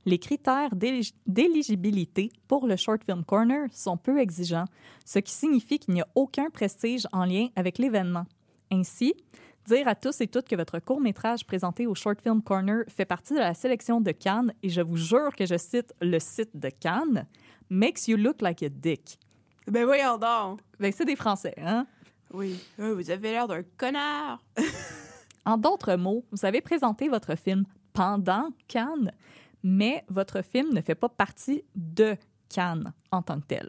Les 0.07 0.19
critères 0.19 0.75
d'élig- 0.75 1.15
d'éligibilité 1.27 2.31
pour 2.49 2.67
le 2.67 2.77
Short 2.77 3.05
Film 3.05 3.25
Corner 3.25 3.67
sont 3.73 3.97
peu 3.97 4.19
exigeants, 4.19 4.65
ce 5.05 5.19
qui 5.19 5.33
signifie 5.33 5.79
qu'il 5.79 5.95
n'y 5.95 6.01
a 6.01 6.09
aucun 6.15 6.49
prestige 6.51 7.07
en 7.13 7.25
lien 7.25 7.49
avec 7.57 7.79
l'événement. 7.79 8.25
Ainsi, 8.73 9.15
dire 9.67 9.89
à 9.89 9.95
tous 9.95 10.21
et 10.21 10.27
toutes 10.27 10.49
que 10.49 10.57
votre 10.57 10.79
court-métrage 10.79 11.47
présenté 11.47 11.87
au 11.87 11.95
Short 11.95 12.21
Film 12.21 12.43
Corner 12.43 12.85
fait 12.89 13.05
partie 13.05 13.35
de 13.35 13.39
la 13.39 13.55
sélection 13.55 14.01
de 14.01 14.11
Cannes, 14.13 14.53
et 14.63 14.69
je 14.69 14.81
vous 14.81 14.97
jure 14.97 15.35
que 15.37 15.47
je 15.47 15.57
cite 15.57 15.95
le 16.01 16.19
site 16.19 16.57
de 16.57 16.69
Cannes, 16.69 17.27
makes 17.69 18.09
you 18.09 18.17
look 18.17 18.41
like 18.41 18.63
a 18.63 18.69
dick. 18.69 19.19
Ben 19.67 19.85
voyons 19.85 20.19
donc. 20.19 20.61
Ben, 20.79 20.93
c'est 20.93 21.05
des 21.05 21.17
Français, 21.17 21.55
hein? 21.59 21.87
Oui. 22.33 22.59
Euh, 22.79 22.95
vous 22.95 23.11
avez 23.11 23.33
l'air 23.33 23.49
d'un 23.49 23.63
connard. 23.77 24.43
En 25.47 25.57
d'autres 25.57 25.95
mots, 25.97 26.25
vous 26.31 26.45
avez 26.45 26.61
présenté 26.61 27.09
votre 27.09 27.35
film 27.35 27.65
pendant 27.95 28.51
Cannes, 28.69 29.11
mais 29.63 30.05
votre 30.09 30.43
film 30.43 30.73
ne 30.75 30.83
fait 30.83 30.95
pas 30.95 31.09
partie 31.09 31.65
de 31.75 32.15
Cannes 32.49 32.93
en 33.11 33.23
tant 33.23 33.41
que 33.41 33.47
tel. 33.47 33.69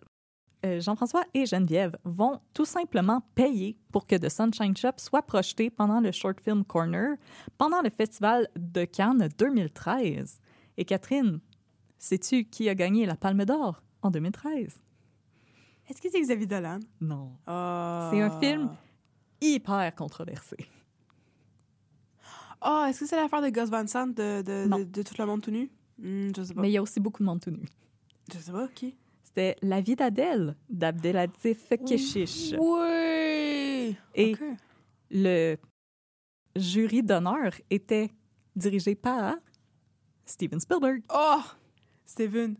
Euh, 0.63 0.79
Jean-François 0.79 1.23
et 1.33 1.45
Geneviève 1.47 1.97
vont 2.03 2.39
tout 2.53 2.65
simplement 2.65 3.21
payer 3.33 3.77
pour 3.91 4.05
que 4.05 4.15
The 4.15 4.29
Sunshine 4.29 4.77
Shop 4.77 4.91
soit 4.97 5.23
projeté 5.23 5.69
pendant 5.71 5.99
le 5.99 6.11
Short 6.11 6.39
Film 6.39 6.63
Corner 6.63 7.15
pendant 7.57 7.81
le 7.81 7.89
Festival 7.89 8.47
de 8.55 8.85
Cannes 8.85 9.27
2013. 9.39 10.39
Et 10.77 10.85
Catherine, 10.85 11.39
sais-tu 11.97 12.45
qui 12.45 12.69
a 12.69 12.75
gagné 12.75 13.07
la 13.07 13.15
Palme 13.15 13.43
d'Or 13.43 13.81
en 14.03 14.11
2013? 14.11 14.81
Est-ce 15.89 15.99
que 16.01 16.09
c'est 16.11 16.21
Xavier 16.21 16.45
Dolan? 16.45 16.79
Non. 17.01 17.31
Ah. 17.47 18.09
C'est 18.13 18.21
un 18.21 18.39
film 18.39 18.69
hyper 19.41 19.95
controversé. 19.95 20.57
Ah, 22.61 22.85
est-ce 22.89 22.99
que 23.01 23.05
c'est 23.07 23.15
l'affaire 23.15 23.41
de 23.41 23.49
Gus 23.49 23.69
Van 23.69 23.87
Sant 23.87 24.07
de, 24.07 24.43
de, 24.43 24.67
Non. 24.67 24.77
de, 24.77 24.83
de 24.83 25.01
Tout 25.01 25.15
le 25.17 25.25
monde 25.25 25.41
tout 25.41 25.49
nu? 25.51 25.71
Hmm, 25.97 26.29
je 26.35 26.43
sais 26.43 26.53
pas. 26.53 26.61
Mais 26.61 26.69
il 26.69 26.73
y 26.73 26.77
a 26.77 26.81
aussi 26.81 26.99
beaucoup 26.99 27.23
de 27.23 27.25
monde 27.27 27.39
tout 27.41 27.49
nu. 27.49 27.65
Je 28.31 28.37
sais 28.37 28.51
pas, 28.51 28.67
qui? 28.67 28.95
C'était 29.33 29.55
La 29.61 29.79
vie 29.79 29.95
d'Adèle 29.95 30.57
d'Abdelatif 30.69 31.69
Keshish. 31.87 32.53
Oui! 32.59 33.95
Et 34.13 34.35
le 35.09 35.55
jury 36.53 37.01
d'honneur 37.01 37.53
était 37.69 38.11
dirigé 38.57 38.93
par 38.93 39.35
Steven 40.25 40.59
Spielberg. 40.59 41.03
Oh! 41.13 41.39
Steven. 42.03 42.57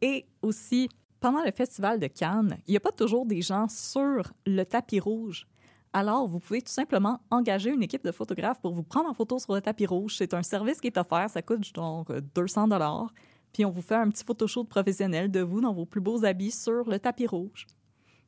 Et 0.00 0.24
aussi, 0.40 0.88
pendant 1.20 1.44
le 1.44 1.50
festival 1.50 2.00
de 2.00 2.06
Cannes, 2.06 2.56
il 2.66 2.70
n'y 2.70 2.76
a 2.78 2.80
pas 2.80 2.92
toujours 2.92 3.26
des 3.26 3.42
gens 3.42 3.68
sur 3.68 4.32
le 4.46 4.64
tapis 4.64 5.00
rouge. 5.00 5.46
Alors, 5.92 6.26
vous 6.26 6.40
pouvez 6.40 6.62
tout 6.62 6.72
simplement 6.72 7.20
engager 7.30 7.68
une 7.68 7.82
équipe 7.82 8.04
de 8.04 8.12
photographes 8.12 8.62
pour 8.62 8.72
vous 8.72 8.84
prendre 8.84 9.10
en 9.10 9.14
photo 9.14 9.38
sur 9.38 9.54
le 9.54 9.60
tapis 9.60 9.84
rouge. 9.84 10.16
C'est 10.16 10.32
un 10.32 10.42
service 10.42 10.80
qui 10.80 10.86
est 10.86 10.96
offert, 10.96 11.28
ça 11.28 11.42
coûte 11.42 11.74
donc 11.74 12.10
200 12.34 12.68
dollars. 12.68 13.12
Puis 13.56 13.64
on 13.64 13.70
vous 13.70 13.80
fait 13.80 13.94
un 13.94 14.10
petit 14.10 14.22
photoshoot 14.22 14.68
professionnel 14.68 15.30
de 15.30 15.40
vous 15.40 15.62
dans 15.62 15.72
vos 15.72 15.86
plus 15.86 16.02
beaux 16.02 16.26
habits 16.26 16.50
sur 16.50 16.90
le 16.90 16.98
tapis 16.98 17.26
rouge. 17.26 17.66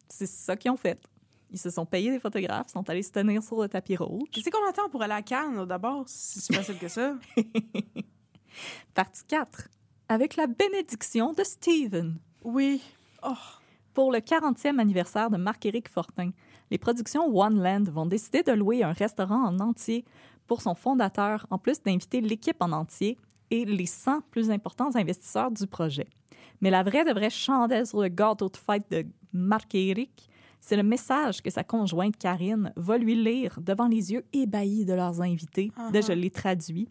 C'est 0.08 0.24
ça 0.24 0.56
qu'ils 0.56 0.70
ont 0.70 0.78
fait. 0.78 0.98
Ils 1.50 1.58
se 1.58 1.68
sont 1.68 1.84
payés 1.84 2.10
des 2.10 2.18
photographes, 2.18 2.68
sont 2.68 2.88
allés 2.88 3.02
se 3.02 3.12
tenir 3.12 3.42
sur 3.42 3.60
le 3.60 3.68
tapis 3.68 3.98
rouge. 3.98 4.26
Tu 4.32 4.40
sais 4.40 4.50
qu'on 4.50 4.66
attend 4.66 4.88
pour 4.88 5.02
aller 5.02 5.12
à 5.12 5.20
Cannes, 5.20 5.66
d'abord? 5.66 6.04
C'est 6.06 6.40
si 6.40 6.54
facile 6.54 6.78
que 6.78 6.88
ça? 6.88 7.14
Partie 8.94 9.22
4. 9.26 9.68
Avec 10.08 10.36
la 10.36 10.46
bénédiction 10.46 11.34
de 11.34 11.44
Steven. 11.44 12.18
Oui. 12.42 12.80
Oh. 13.22 13.34
Pour 13.92 14.10
le 14.10 14.20
40e 14.20 14.78
anniversaire 14.78 15.28
de 15.28 15.36
Marc-Éric 15.36 15.90
Fortin, 15.90 16.30
les 16.70 16.78
productions 16.78 17.26
One 17.38 17.62
Land 17.62 17.92
vont 17.92 18.06
décider 18.06 18.42
de 18.42 18.52
louer 18.52 18.82
un 18.82 18.92
restaurant 18.92 19.44
en 19.44 19.60
entier 19.60 20.06
pour 20.46 20.62
son 20.62 20.74
fondateur, 20.74 21.46
en 21.50 21.58
plus 21.58 21.82
d'inviter 21.82 22.22
l'équipe 22.22 22.56
en 22.60 22.72
entier 22.72 23.18
et 23.50 23.64
les 23.64 23.86
100 23.86 24.22
plus 24.30 24.50
importants 24.50 24.94
investisseurs 24.94 25.50
du 25.50 25.66
projet. 25.66 26.06
Mais 26.60 26.70
la 26.70 26.82
vraie 26.82 27.04
de 27.04 27.12
vraie 27.12 27.30
chandelle 27.30 27.86
sur 27.86 28.02
le 28.02 28.08
gâteau 28.08 28.48
de 28.48 28.56
fête 28.56 28.90
de 28.90 29.06
Marc-Éric, 29.32 30.28
c'est 30.60 30.76
le 30.76 30.82
message 30.82 31.40
que 31.40 31.50
sa 31.50 31.64
conjointe 31.64 32.16
Karine 32.16 32.72
va 32.76 32.98
lui 32.98 33.14
lire 33.14 33.58
devant 33.60 33.86
les 33.86 34.12
yeux 34.12 34.24
ébahis 34.32 34.84
de 34.84 34.92
leurs 34.92 35.20
invités. 35.20 35.70
Là, 35.92 36.00
je 36.00 36.12
l'ai 36.12 36.30
traduit. 36.30 36.88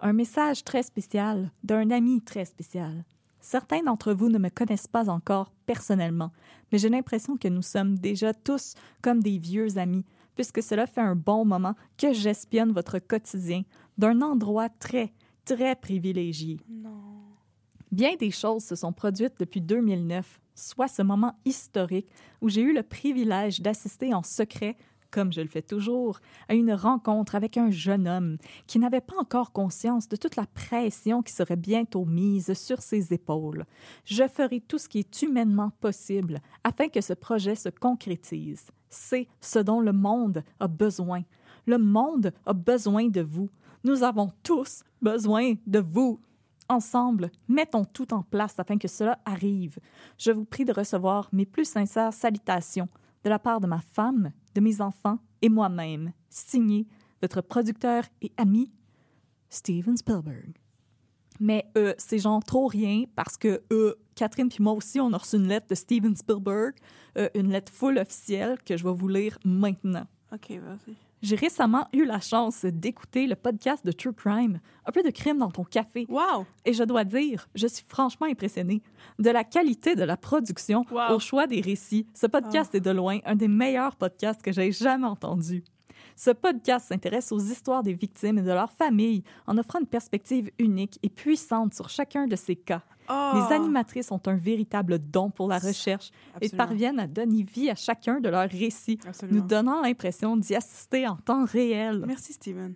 Un 0.00 0.14
message 0.14 0.64
très 0.64 0.82
spécial 0.82 1.50
d'un 1.62 1.90
ami 1.90 2.22
très 2.22 2.46
spécial. 2.46 3.04
Certains 3.40 3.82
d'entre 3.82 4.12
vous 4.12 4.28
ne 4.28 4.38
me 4.38 4.48
connaissent 4.48 4.86
pas 4.86 5.08
encore 5.08 5.52
personnellement, 5.66 6.30
mais 6.70 6.78
j'ai 6.78 6.88
l'impression 6.88 7.36
que 7.36 7.48
nous 7.48 7.62
sommes 7.62 7.98
déjà 7.98 8.34
tous 8.34 8.74
comme 9.02 9.22
des 9.22 9.38
vieux 9.38 9.78
amis, 9.78 10.04
puisque 10.34 10.62
cela 10.62 10.86
fait 10.86 11.00
un 11.00 11.16
bon 11.16 11.44
moment 11.44 11.74
que 11.98 12.12
j'espionne 12.12 12.72
votre 12.72 12.98
quotidien 12.98 13.62
d'un 13.98 14.20
endroit 14.22 14.68
très, 14.68 15.12
très 15.44 15.76
privilégié. 15.76 16.58
Bien 17.92 18.14
des 18.16 18.30
choses 18.30 18.64
se 18.64 18.76
sont 18.76 18.92
produites 18.92 19.34
depuis 19.40 19.60
2009, 19.60 20.40
soit 20.54 20.88
ce 20.88 21.02
moment 21.02 21.34
historique 21.44 22.08
où 22.40 22.48
j'ai 22.48 22.62
eu 22.62 22.72
le 22.72 22.84
privilège 22.84 23.60
d'assister 23.60 24.14
en 24.14 24.22
secret, 24.22 24.76
comme 25.10 25.32
je 25.32 25.40
le 25.40 25.48
fais 25.48 25.62
toujours, 25.62 26.20
à 26.48 26.54
une 26.54 26.72
rencontre 26.72 27.34
avec 27.34 27.56
un 27.56 27.70
jeune 27.70 28.06
homme 28.06 28.36
qui 28.68 28.78
n'avait 28.78 29.00
pas 29.00 29.16
encore 29.18 29.52
conscience 29.52 30.08
de 30.08 30.14
toute 30.16 30.36
la 30.36 30.46
pression 30.46 31.22
qui 31.22 31.32
serait 31.32 31.56
bientôt 31.56 32.04
mise 32.04 32.54
sur 32.54 32.80
ses 32.80 33.12
épaules. 33.12 33.64
Je 34.04 34.28
ferai 34.28 34.60
tout 34.60 34.78
ce 34.78 34.88
qui 34.88 35.00
est 35.00 35.22
humainement 35.22 35.70
possible 35.80 36.40
afin 36.62 36.88
que 36.88 37.00
ce 37.00 37.12
projet 37.12 37.56
se 37.56 37.68
concrétise. 37.68 38.66
C'est 38.88 39.26
ce 39.40 39.58
dont 39.58 39.80
le 39.80 39.92
monde 39.92 40.44
a 40.60 40.68
besoin. 40.68 41.22
Le 41.66 41.78
monde 41.78 42.32
a 42.46 42.52
besoin 42.52 43.08
de 43.08 43.20
vous. 43.20 43.50
Nous 43.82 44.02
avons 44.02 44.30
tous 44.42 44.82
besoin 45.00 45.54
de 45.66 45.78
vous. 45.78 46.20
Ensemble, 46.68 47.32
mettons 47.48 47.84
tout 47.84 48.14
en 48.14 48.22
place 48.22 48.58
afin 48.58 48.78
que 48.78 48.86
cela 48.86 49.18
arrive. 49.24 49.78
Je 50.18 50.30
vous 50.30 50.44
prie 50.44 50.64
de 50.64 50.72
recevoir 50.72 51.28
mes 51.32 51.44
plus 51.44 51.64
sincères 51.64 52.12
salutations 52.12 52.88
de 53.24 53.28
la 53.28 53.40
part 53.40 53.60
de 53.60 53.66
ma 53.66 53.80
femme, 53.80 54.30
de 54.54 54.60
mes 54.60 54.80
enfants 54.80 55.18
et 55.42 55.48
moi-même. 55.48 56.12
Signé 56.28 56.86
votre 57.20 57.40
producteur 57.40 58.04
et 58.22 58.30
ami, 58.36 58.70
Steven 59.48 59.96
Spielberg. 59.96 60.52
Mais 61.40 61.66
euh, 61.76 61.94
c'est 61.98 62.18
genre 62.18 62.44
trop 62.44 62.66
rien 62.66 63.04
parce 63.16 63.36
que 63.36 63.62
euh, 63.72 63.94
Catherine 64.14 64.48
puis 64.48 64.62
moi 64.62 64.74
aussi, 64.74 65.00
on 65.00 65.12
a 65.12 65.16
reçu 65.16 65.36
une 65.36 65.48
lettre 65.48 65.68
de 65.68 65.74
Steven 65.74 66.14
Spielberg, 66.14 66.74
euh, 67.18 67.28
une 67.34 67.50
lettre 67.50 67.72
full 67.72 67.98
officielle 67.98 68.58
que 68.64 68.76
je 68.76 68.84
vais 68.84 68.92
vous 68.92 69.08
lire 69.08 69.38
maintenant. 69.44 70.06
OK, 70.32 70.50
vas-y. 70.50 71.09
J'ai 71.22 71.36
récemment 71.36 71.86
eu 71.92 72.04
la 72.06 72.18
chance 72.20 72.64
d'écouter 72.64 73.26
le 73.26 73.36
podcast 73.36 73.84
de 73.84 73.92
True 73.92 74.14
Crime, 74.14 74.58
un 74.86 74.90
peu 74.92 75.02
de 75.02 75.10
crime 75.10 75.36
dans 75.36 75.50
ton 75.50 75.64
café. 75.64 76.06
Wow! 76.08 76.46
Et 76.64 76.72
je 76.72 76.82
dois 76.82 77.04
dire, 77.04 77.46
je 77.54 77.66
suis 77.66 77.84
franchement 77.86 78.26
impressionnée 78.26 78.80
de 79.18 79.28
la 79.30 79.44
qualité 79.44 79.94
de 79.94 80.04
la 80.04 80.16
production 80.16 80.84
Wow. 80.90 81.14
au 81.16 81.18
choix 81.18 81.46
des 81.46 81.60
récits. 81.60 82.06
Ce 82.14 82.26
podcast 82.26 82.74
est 82.74 82.80
de 82.80 82.90
loin 82.90 83.18
un 83.26 83.34
des 83.34 83.48
meilleurs 83.48 83.96
podcasts 83.96 84.40
que 84.40 84.50
j'ai 84.50 84.72
jamais 84.72 85.06
entendu. 85.06 85.62
Ce 86.16 86.30
podcast 86.30 86.88
s'intéresse 86.88 87.32
aux 87.32 87.38
histoires 87.38 87.82
des 87.82 87.92
victimes 87.94 88.38
et 88.38 88.42
de 88.42 88.48
leurs 88.52 88.72
familles 88.72 89.22
en 89.46 89.58
offrant 89.58 89.80
une 89.80 89.86
perspective 89.86 90.50
unique 90.58 90.98
et 91.02 91.10
puissante 91.10 91.74
sur 91.74 91.88
chacun 91.90 92.26
de 92.26 92.36
ces 92.36 92.56
cas. 92.56 92.82
Oh! 93.10 93.32
Les 93.34 93.54
animatrices 93.54 94.10
ont 94.12 94.20
un 94.26 94.36
véritable 94.36 94.98
don 94.98 95.30
pour 95.30 95.48
la 95.48 95.58
recherche 95.58 96.10
et 96.40 96.48
parviennent 96.48 97.00
à 97.00 97.06
donner 97.06 97.42
vie 97.42 97.70
à 97.70 97.74
chacun 97.74 98.20
de 98.20 98.28
leurs 98.28 98.48
récits, 98.48 98.98
Absolument. 99.06 99.40
nous 99.40 99.46
donnant 99.46 99.82
l'impression 99.82 100.36
d'y 100.36 100.54
assister 100.54 101.06
en 101.08 101.16
temps 101.16 101.44
réel. 101.44 102.04
Merci, 102.06 102.32
Steven. 102.32 102.74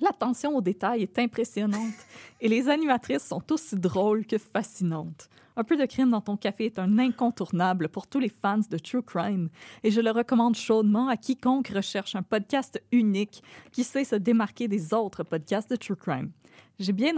L'attention 0.00 0.56
aux 0.56 0.60
détails 0.60 1.02
est 1.02 1.18
impressionnante 1.18 1.94
et 2.40 2.48
les 2.48 2.68
animatrices 2.68 3.24
sont 3.24 3.42
aussi 3.52 3.76
drôles 3.76 4.26
que 4.26 4.38
fascinantes. 4.38 5.28
Un 5.56 5.64
peu 5.64 5.76
de 5.76 5.86
crime 5.86 6.10
dans 6.10 6.20
ton 6.20 6.36
café 6.36 6.66
est 6.66 6.78
un 6.78 7.00
incontournable 7.00 7.88
pour 7.88 8.06
tous 8.06 8.20
les 8.20 8.28
fans 8.28 8.60
de 8.70 8.78
True 8.78 9.02
Crime 9.02 9.48
et 9.82 9.90
je 9.90 10.00
le 10.00 10.12
recommande 10.12 10.54
chaudement 10.54 11.08
à 11.08 11.16
quiconque 11.16 11.72
recherche 11.74 12.14
un 12.14 12.22
podcast 12.22 12.80
unique 12.92 13.42
qui 13.72 13.82
sait 13.82 14.04
se 14.04 14.14
démarquer 14.14 14.68
des 14.68 14.94
autres 14.94 15.24
podcasts 15.24 15.68
de 15.68 15.74
True 15.74 15.96
Crime. 15.96 16.30
J'ai 16.78 16.92
bien, 16.92 17.16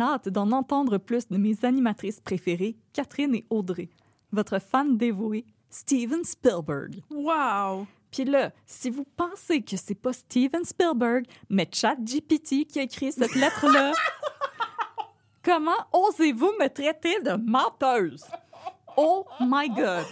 hâte 0.00 0.28
d'en 0.28 0.52
entendre 0.52 0.98
plus 0.98 1.26
de 1.26 1.38
mes 1.38 1.64
animatrices 1.64 2.20
préférées, 2.20 2.76
Catherine 2.92 3.34
et 3.34 3.44
Audrey. 3.50 3.88
Votre 4.30 4.60
fan 4.60 4.96
dévoué, 4.96 5.44
Steven 5.70 6.22
Spielberg. 6.22 7.02
Wow! 7.10 7.88
Puis 8.10 8.24
là, 8.24 8.52
si 8.66 8.90
vous 8.90 9.04
pensez 9.16 9.62
que 9.62 9.76
c'est 9.76 9.94
pas 9.94 10.12
Steven 10.12 10.64
Spielberg, 10.64 11.24
mais 11.50 11.68
ChatGPT 11.72 12.66
qui 12.66 12.80
a 12.80 12.82
écrit 12.82 13.12
cette 13.12 13.34
lettre-là, 13.44 13.92
comment 15.42 15.76
osez-vous 15.92 16.52
me 16.60 16.68
traiter 16.68 17.20
de 17.20 17.32
menteuse? 17.32 18.24
Oh 18.96 19.26
my 19.40 19.68
God! 19.68 20.04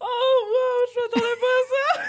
Oh, 0.00 0.46
wow! 0.50 0.86
Je 0.94 1.00
m'attendais 1.00 1.36
pas 1.40 1.46
à 1.46 1.48
ça! 1.96 2.02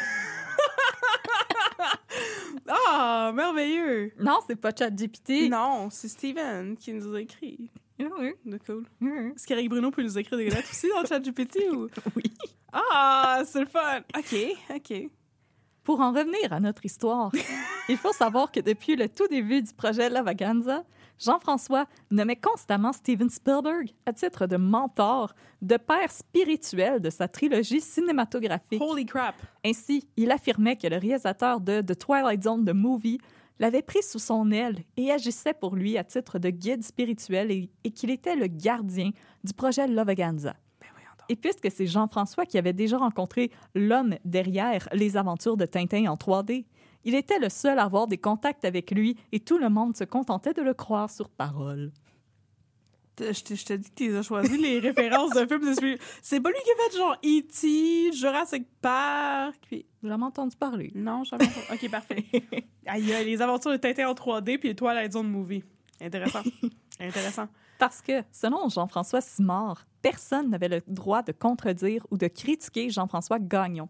Ah, 2.68 3.32
merveilleux! 3.34 4.12
Non, 4.20 4.40
c'est 4.48 4.56
pas 4.56 4.72
ChatGPT. 4.78 5.50
Non, 5.50 5.90
c'est 5.90 6.08
Steven 6.08 6.78
qui 6.78 6.94
nous 6.94 7.14
a 7.16 7.22
écrit. 7.22 7.72
Oui, 8.00 8.34
De 8.46 8.58
cool. 8.58 8.86
oui. 9.02 9.32
Est-ce 9.36 9.46
qu'Eric 9.48 9.70
Bruno 9.70 9.92
peut 9.92 10.04
nous 10.04 10.18
écrire 10.18 10.38
des 10.38 10.50
lettres 10.50 10.70
aussi 10.72 10.88
dans 10.90 11.02
le 11.02 11.08
chat 11.08 11.20
du 11.20 11.34
petit 11.34 11.70
ou? 11.70 11.88
Oui. 12.16 12.24
Ah, 12.72 13.42
c'est 13.46 13.60
le 13.62 13.66
fun! 13.68 14.02
OK, 14.18 14.36
OK. 14.76 14.94
Pour 15.84 16.00
en 16.00 16.12
revenir 16.12 16.54
à 16.54 16.62
notre 16.62 16.86
histoire, 16.86 17.32
il 17.90 17.98
faut 17.98 18.14
savoir 18.14 18.52
que 18.52 18.62
depuis 18.62 18.96
le 18.96 19.10
tout 19.10 19.28
début 19.28 19.62
du 19.62 19.74
projet 19.74 20.10
Lavaganza, 20.10 20.86
Jean-François 21.20 21.88
nommait 22.10 22.38
constamment 22.38 22.94
Steven 22.94 23.30
Spielberg 23.30 23.92
à 24.06 24.14
titre 24.14 24.48
de 24.48 24.56
mentor, 24.56 25.34
de 25.62 25.76
père 25.76 26.10
spirituel 26.10 27.02
de 27.02 27.10
sa 27.10 27.28
trilogie 27.28 27.82
cinématographique. 27.82 28.82
Holy 28.82 29.06
crap! 29.06 29.36
Ainsi, 29.66 30.08
il 30.16 30.32
affirmait 30.32 30.78
que 30.78 30.88
le 30.88 30.98
réalisateur 30.98 31.60
de 31.60 31.82
The 31.82 31.98
Twilight 31.98 32.44
Zone 32.44 32.66
The 32.66 32.74
Movie 32.74 33.20
l'avait 33.60 33.82
pris 33.82 34.04
sous 34.04 34.20
son 34.20 34.52
aile 34.52 34.84
et 34.96 35.12
agissait 35.12 35.54
pour 35.54 35.76
lui 35.76 35.98
à 35.98 36.04
titre 36.04 36.40
de 36.40 36.50
guide 36.50 36.84
spirituel 36.84 37.52
et, 37.52 37.70
et 37.84 37.92
qu'il 37.92 38.10
était 38.10 38.36
le 38.36 38.48
gardien 38.48 39.12
du 39.44 39.54
projet 39.54 39.88
Lavaganza. 39.88 40.56
Et 41.30 41.36
puisque 41.36 41.72
c'est 41.72 41.88
Jean-François 41.88 42.46
qui 42.46 42.58
avait 42.58 42.74
déjà 42.74 42.98
rencontré 42.98 43.52
l'homme 43.76 44.16
derrière 44.26 44.88
les 44.94 45.18
aventures 45.18 45.58
de 45.58 45.66
Tintin 45.66 46.08
en 46.08 46.16
3D, 46.16 46.66
il 47.06 47.16
était 47.16 47.40
le 47.40 47.50
seul 47.50 47.80
à 47.80 47.84
avoir 47.84 48.08
des 48.08 48.18
contacts 48.18 48.66
avec 48.66 48.92
lui 48.92 49.18
et 49.32 49.40
tout 49.40 49.58
le 49.58 49.70
monde 49.70 49.96
se 49.98 50.04
contentait 50.04 50.54
de 50.54 50.62
le 50.62 50.74
croire 50.74 51.10
sur 51.10 51.30
parole. 51.30 51.92
Je 53.20 53.44
te, 53.44 53.54
je 53.54 53.66
te 53.66 53.74
dis 53.74 53.90
que 53.90 53.96
tu 53.96 54.16
as 54.16 54.24
choisi 54.24 54.58
les 54.58 54.80
références 54.88 55.32
de 55.32 55.46
films 55.46 55.98
C'est 56.22 56.40
pas 56.40 56.50
lui 56.50 56.58
qui 56.64 56.72
a 56.72 56.90
fait 56.90 56.98
genre 56.98 57.18
E.T., 57.24 58.14
Jurassic 58.14 58.66
Park, 58.82 59.56
puis... 59.68 59.86
Jamais 60.04 60.26
entendu 60.26 60.56
parler. 60.58 60.92
Non, 60.96 61.24
jamais. 61.24 61.46
OK, 61.72 61.90
parfait. 61.90 62.26
Aïe, 62.88 63.06
les 63.24 63.42
aventures 63.42 63.72
de 63.72 63.78
Tintin 63.78 64.10
en 64.10 64.14
3D 64.14 64.58
puis 64.58 64.70
les 64.70 64.76
Twilight 64.76 65.14
Zone 65.14 65.30
Movie. 65.30 65.64
Intéressant. 66.02 66.44
Intéressant. 67.00 67.48
Parce 67.80 68.02
que, 68.02 68.24
selon 68.32 68.70
Jean-François 68.70 69.22
Simard, 69.22 69.86
personne 70.02 70.50
n'avait 70.50 70.70
le 70.70 70.82
droit 70.88 71.22
de 71.22 71.32
contredire 71.32 72.06
ou 72.12 72.18
de 72.18 72.28
critiquer 72.28 72.90
Jean-François 72.90 73.40
Gagnon. 73.40 73.88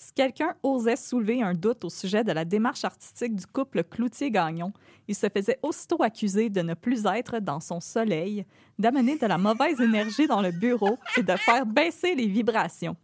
Si 0.00 0.12
quelqu'un 0.12 0.54
osait 0.62 0.94
soulever 0.94 1.42
un 1.42 1.54
doute 1.54 1.84
au 1.84 1.90
sujet 1.90 2.22
de 2.22 2.30
la 2.30 2.44
démarche 2.44 2.84
artistique 2.84 3.34
du 3.34 3.46
couple 3.46 3.82
Cloutier-Gagnon, 3.82 4.72
il 5.08 5.14
se 5.16 5.26
faisait 5.28 5.58
aussitôt 5.62 6.02
accuser 6.04 6.50
de 6.50 6.62
ne 6.62 6.74
plus 6.74 7.04
être 7.06 7.40
dans 7.40 7.58
son 7.58 7.80
soleil, 7.80 8.46
d'amener 8.78 9.18
de 9.18 9.26
la 9.26 9.38
mauvaise 9.38 9.80
énergie 9.80 10.28
dans 10.28 10.40
le 10.40 10.52
bureau 10.52 10.96
et 11.16 11.24
de 11.24 11.34
faire 11.36 11.66
baisser 11.66 12.14
les 12.14 12.28
vibrations. 12.28 12.96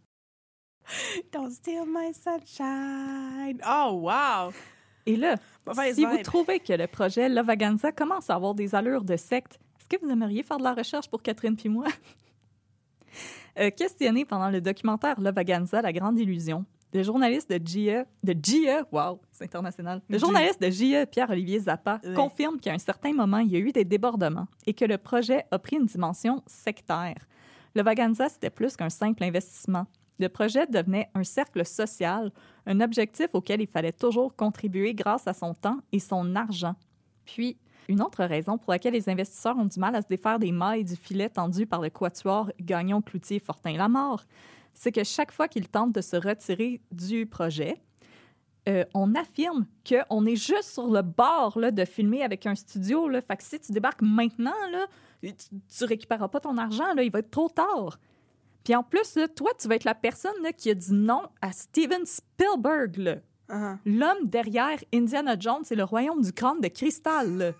Don't 1.33 1.51
steal 1.51 1.83
my 1.85 2.13
sunshine. 2.13 3.59
Oh, 3.67 3.99
wow! 4.03 4.53
Et 5.05 5.17
là, 5.17 5.35
Mauvaise 5.67 5.95
si 5.95 6.05
vous 6.05 6.17
trouvez 6.23 6.59
que 6.59 6.73
le 6.73 6.87
projet 6.87 7.27
Lavaganza 7.27 7.91
commence 7.91 8.29
à 8.29 8.35
avoir 8.35 8.55
des 8.55 8.73
allures 8.73 9.03
de 9.03 9.17
secte, 9.17 9.59
est-ce 9.85 9.99
que 9.99 10.03
vous 10.03 10.11
aimeriez 10.11 10.41
faire 10.41 10.57
de 10.57 10.63
la 10.63 10.73
recherche 10.73 11.07
pour 11.09 11.21
Catherine 11.21 11.55
puis 11.55 11.69
moi? 11.69 11.85
Euh, 13.57 13.69
questionné 13.69 14.25
pendant 14.25 14.49
le 14.49 14.59
documentaire 14.59 15.17
Lavaganza, 15.21 15.81
La 15.81 15.93
Grande 15.93 16.19
Illusion, 16.19 16.65
le 16.93 17.01
journaliste 17.01 17.49
de 17.49 17.65
GIE, 17.65 18.03
de 18.21 18.33
GIE, 18.33 18.67
wow, 18.91 19.21
c'est 19.31 19.45
international, 19.45 20.01
le 20.09 20.17
G. 20.17 20.19
journaliste 20.19 20.61
de 20.61 20.69
GIE, 20.69 21.05
Pierre-Olivier 21.09 21.61
Zappa, 21.61 22.01
confirme 22.13 22.59
qu'à 22.59 22.73
un 22.73 22.77
certain 22.77 23.13
moment, 23.13 23.37
il 23.37 23.49
y 23.49 23.55
a 23.55 23.59
eu 23.59 23.71
des 23.71 23.85
débordements 23.85 24.47
et 24.65 24.73
que 24.73 24.83
le 24.83 24.97
projet 24.97 25.45
a 25.51 25.57
pris 25.57 25.77
une 25.77 25.85
dimension 25.85 26.43
sectaire. 26.45 27.15
Lavaganza, 27.75 28.27
c'était 28.27 28.49
plus 28.49 28.75
qu'un 28.75 28.89
simple 28.89 29.23
investissement. 29.23 29.87
Le 30.19 30.27
projet 30.27 30.67
devenait 30.67 31.09
un 31.13 31.23
cercle 31.23 31.65
social, 31.65 32.33
un 32.65 32.81
objectif 32.81 33.27
auquel 33.31 33.61
il 33.61 33.67
fallait 33.67 33.93
toujours 33.93 34.35
contribuer 34.35 34.93
grâce 34.93 35.27
à 35.27 35.33
son 35.33 35.53
temps 35.53 35.79
et 35.93 35.99
son 35.99 36.35
argent. 36.35 36.75
Puis, 37.23 37.57
Une 37.87 38.01
autre 38.01 38.23
raison 38.23 38.57
pour 38.57 38.71
laquelle 38.71 38.93
les 38.93 39.09
investisseurs 39.09 39.57
ont 39.57 39.65
du 39.65 39.79
mal 39.79 39.95
à 39.95 40.01
se 40.01 40.07
défaire 40.07 40.39
des 40.39 40.51
mailles 40.51 40.83
du 40.83 40.95
filet 40.95 41.29
tendu 41.29 41.65
par 41.65 41.81
le 41.81 41.89
quatuor 41.89 42.51
Gagnon, 42.59 43.01
Cloutier, 43.01 43.39
Fortin, 43.39 43.77
Lamort, 43.77 44.23
c'est 44.73 44.91
que 44.91 45.03
chaque 45.03 45.31
fois 45.31 45.47
qu'ils 45.47 45.69
tentent 45.69 45.93
de 45.93 46.01
se 46.01 46.15
retirer 46.15 46.81
du 46.91 47.25
projet, 47.25 47.81
euh, 48.67 48.83
on 48.93 49.13
affirme 49.15 49.65
qu'on 49.87 50.25
est 50.25 50.35
juste 50.35 50.73
sur 50.73 50.87
le 50.87 51.01
bord 51.01 51.57
là, 51.59 51.71
de 51.71 51.85
filmer 51.85 52.23
avec 52.23 52.45
un 52.45 52.55
studio. 52.55 53.07
Là. 53.07 53.21
Fait 53.21 53.37
que 53.37 53.43
si 53.43 53.59
tu 53.59 53.71
débarques 53.71 54.01
maintenant, 54.01 54.55
là, 54.71 54.87
tu, 55.21 55.85
récupéreras 55.85 56.27
pas 56.27 56.39
ton 56.39 56.57
argent, 56.57 56.93
là, 56.95 57.03
il 57.03 57.11
va 57.11 57.19
être 57.19 57.31
trop 57.31 57.49
tard. 57.49 57.99
Puis 58.63 58.75
en 58.75 58.83
plus, 58.83 59.15
là, 59.15 59.27
toi, 59.27 59.51
tu 59.59 59.67
vas 59.67 59.75
être 59.75 59.83
la 59.83 59.93
personne 59.93 60.35
là, 60.41 60.51
qui 60.51 60.71
a 60.71 60.73
dit 60.73 60.93
non 60.93 61.23
à 61.41 61.51
Steven 61.51 62.05
Spielberg. 62.05 63.21
Uh-huh. 63.47 63.77
l'homme 63.85 64.27
derrière 64.27 64.79
Indiana 64.91 65.35
Jones 65.39 65.63
et 65.69 65.75
le 65.75 65.83
royaume 65.83 66.23
du 66.23 66.33
crâne 66.33 66.59
de 66.61 66.67
cristal. 66.67 67.53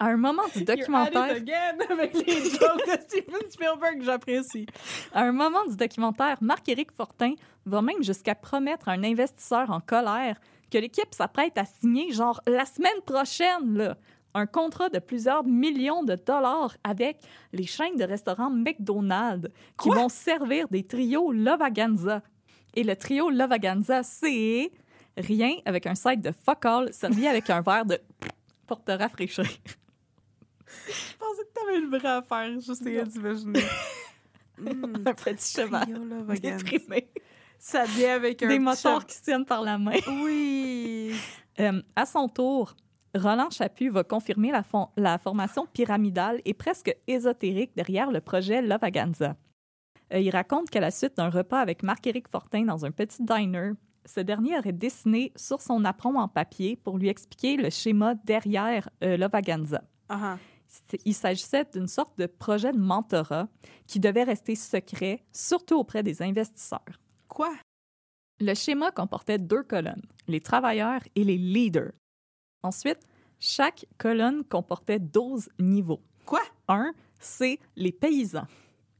À 0.00 0.06
un 0.06 0.16
moment 0.16 0.48
du 0.56 0.64
documentaire, 0.64 1.22
avec 1.90 2.14
les 2.14 2.40
jokes 2.50 2.86
de 2.86 3.00
Steven 3.02 3.50
Spielberg, 3.50 4.02
j'apprécie. 4.02 4.64
À 5.12 5.24
un 5.24 5.32
moment 5.32 5.66
du 5.66 5.76
documentaire, 5.76 6.38
Marc-Éric 6.40 6.90
Fortin 6.90 7.34
va 7.66 7.82
même 7.82 8.02
jusqu'à 8.02 8.34
promettre 8.34 8.88
à 8.88 8.92
un 8.92 9.04
investisseur 9.04 9.70
en 9.70 9.80
colère 9.80 10.40
que 10.70 10.78
l'équipe 10.78 11.12
s'apprête 11.12 11.58
à 11.58 11.66
signer, 11.66 12.12
genre 12.12 12.40
la 12.46 12.64
semaine 12.64 13.02
prochaine, 13.04 13.76
là, 13.76 13.96
un 14.32 14.46
contrat 14.46 14.88
de 14.88 15.00
plusieurs 15.00 15.44
millions 15.44 16.02
de 16.02 16.14
dollars 16.14 16.74
avec 16.82 17.18
les 17.52 17.66
chaînes 17.66 17.96
de 17.96 18.04
restaurants 18.04 18.50
McDonald's 18.50 19.48
qui 19.78 19.90
Quoi? 19.90 19.96
vont 19.96 20.08
servir 20.08 20.68
des 20.68 20.84
trios 20.84 21.30
Lovaganza. 21.30 22.22
Et 22.74 22.84
le 22.84 22.96
trio 22.96 23.28
Lovaganza, 23.28 24.02
c'est 24.02 24.70
rien 25.18 25.56
avec 25.66 25.86
un 25.86 25.94
side 25.94 26.22
de 26.22 26.32
fuck 26.32 26.64
all 26.64 26.92
servi 26.94 27.26
avec 27.26 27.50
un 27.50 27.60
verre 27.60 27.84
de 27.84 27.98
pour 28.66 28.82
te 28.82 28.92
rafraîchir. 28.92 29.44
Je 30.86 31.16
pensais 31.18 31.42
que 31.44 31.52
t'avais 31.60 31.78
une 31.78 31.90
vraie 31.90 32.08
affaire, 32.08 32.60
j'essayais 32.60 33.04
d'imaginer. 33.04 33.60
Mm, 34.58 34.94
un 35.06 35.14
petit 35.14 35.52
cheval 35.54 35.86
déprimé. 36.40 37.08
Ça 37.58 37.84
vient 37.84 38.14
avec 38.16 38.42
un 38.42 38.48
Des 38.48 38.58
chev- 38.58 39.04
qui 39.06 39.16
se 39.16 39.22
tiennent 39.22 39.44
par 39.44 39.62
la 39.62 39.78
main. 39.78 39.92
Oui. 40.22 41.14
Euh, 41.58 41.82
à 41.94 42.06
son 42.06 42.28
tour, 42.28 42.74
Roland 43.14 43.50
Chaput 43.50 43.90
va 43.90 44.02
confirmer 44.04 44.50
la, 44.50 44.62
fon- 44.62 44.88
la 44.96 45.18
formation 45.18 45.66
pyramidale 45.66 46.40
et 46.44 46.54
presque 46.54 46.94
ésotérique 47.06 47.72
derrière 47.76 48.10
le 48.10 48.20
projet 48.20 48.62
Lovaganza. 48.62 49.36
Euh, 50.14 50.20
il 50.20 50.30
raconte 50.30 50.70
qu'à 50.70 50.80
la 50.80 50.90
suite 50.90 51.16
d'un 51.18 51.28
repas 51.28 51.60
avec 51.60 51.82
Marc-Éric 51.82 52.28
Fortin 52.28 52.64
dans 52.64 52.84
un 52.86 52.90
petit 52.90 53.22
diner, 53.22 53.72
ce 54.06 54.20
dernier 54.20 54.58
aurait 54.58 54.72
dessiné 54.72 55.32
sur 55.36 55.60
son 55.60 55.84
apron 55.84 56.18
en 56.18 56.28
papier 56.28 56.76
pour 56.76 56.96
lui 56.96 57.08
expliquer 57.08 57.56
le 57.58 57.68
schéma 57.68 58.14
derrière 58.24 58.88
euh, 59.04 59.16
Lovaganza. 59.18 59.82
Ah, 60.08 60.36
C'est- 60.38 60.49
Il 61.04 61.14
s'agissait 61.14 61.66
d'une 61.72 61.88
sorte 61.88 62.16
de 62.18 62.26
projet 62.26 62.72
de 62.72 62.78
mentorat 62.78 63.48
qui 63.86 64.00
devait 64.00 64.24
rester 64.24 64.54
secret, 64.54 65.24
surtout 65.32 65.76
auprès 65.76 66.02
des 66.02 66.22
investisseurs. 66.22 67.00
Quoi? 67.28 67.52
Le 68.40 68.54
schéma 68.54 68.90
comportait 68.90 69.38
deux 69.38 69.62
colonnes, 69.62 70.06
les 70.28 70.40
travailleurs 70.40 71.02
et 71.14 71.24
les 71.24 71.36
leaders. 71.36 71.92
Ensuite, 72.62 73.00
chaque 73.38 73.86
colonne 73.98 74.44
comportait 74.44 74.98
12 74.98 75.48
niveaux. 75.58 76.02
Quoi? 76.24 76.42
Un, 76.68 76.92
c'est 77.18 77.58
les 77.76 77.92
paysans 77.92 78.46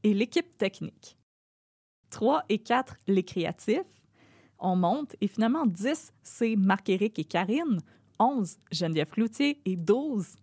et 0.03 0.13
l'équipe 0.13 0.57
technique. 0.57 1.17
3 2.09 2.43
et 2.49 2.59
4, 2.59 2.95
les 3.07 3.23
créatifs. 3.23 4.01
On 4.59 4.75
monte. 4.75 5.15
Et 5.21 5.27
finalement, 5.27 5.65
10, 5.65 6.13
c'est 6.21 6.55
Marc-Éric 6.55 7.17
et 7.17 7.23
Karine. 7.23 7.79
11, 8.19 8.57
Geneviève 8.71 9.09
Cloutier. 9.09 9.61
Et 9.65 9.75
12, 9.75 10.35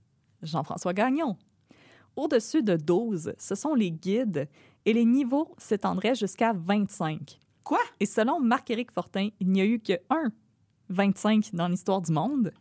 Jean-François 0.42 0.92
Gagnon. 0.92 1.36
Au-dessus 2.16 2.62
de 2.62 2.76
12, 2.76 3.34
ce 3.38 3.54
sont 3.54 3.74
les 3.74 3.90
guides 3.90 4.48
et 4.84 4.92
les 4.92 5.04
niveaux 5.04 5.54
s'étendraient 5.58 6.14
jusqu'à 6.14 6.52
25. 6.52 7.38
Quoi? 7.64 7.78
Et 8.00 8.06
selon 8.06 8.40
Marc-Éric 8.40 8.90
Fortin, 8.90 9.28
il 9.40 9.50
n'y 9.50 9.60
a 9.60 9.66
eu 9.66 9.78
que 9.78 9.92
un 10.10 10.32
25 10.88 11.50
dans 11.54 11.68
l'histoire 11.68 12.00
du 12.00 12.12
monde. 12.12 12.52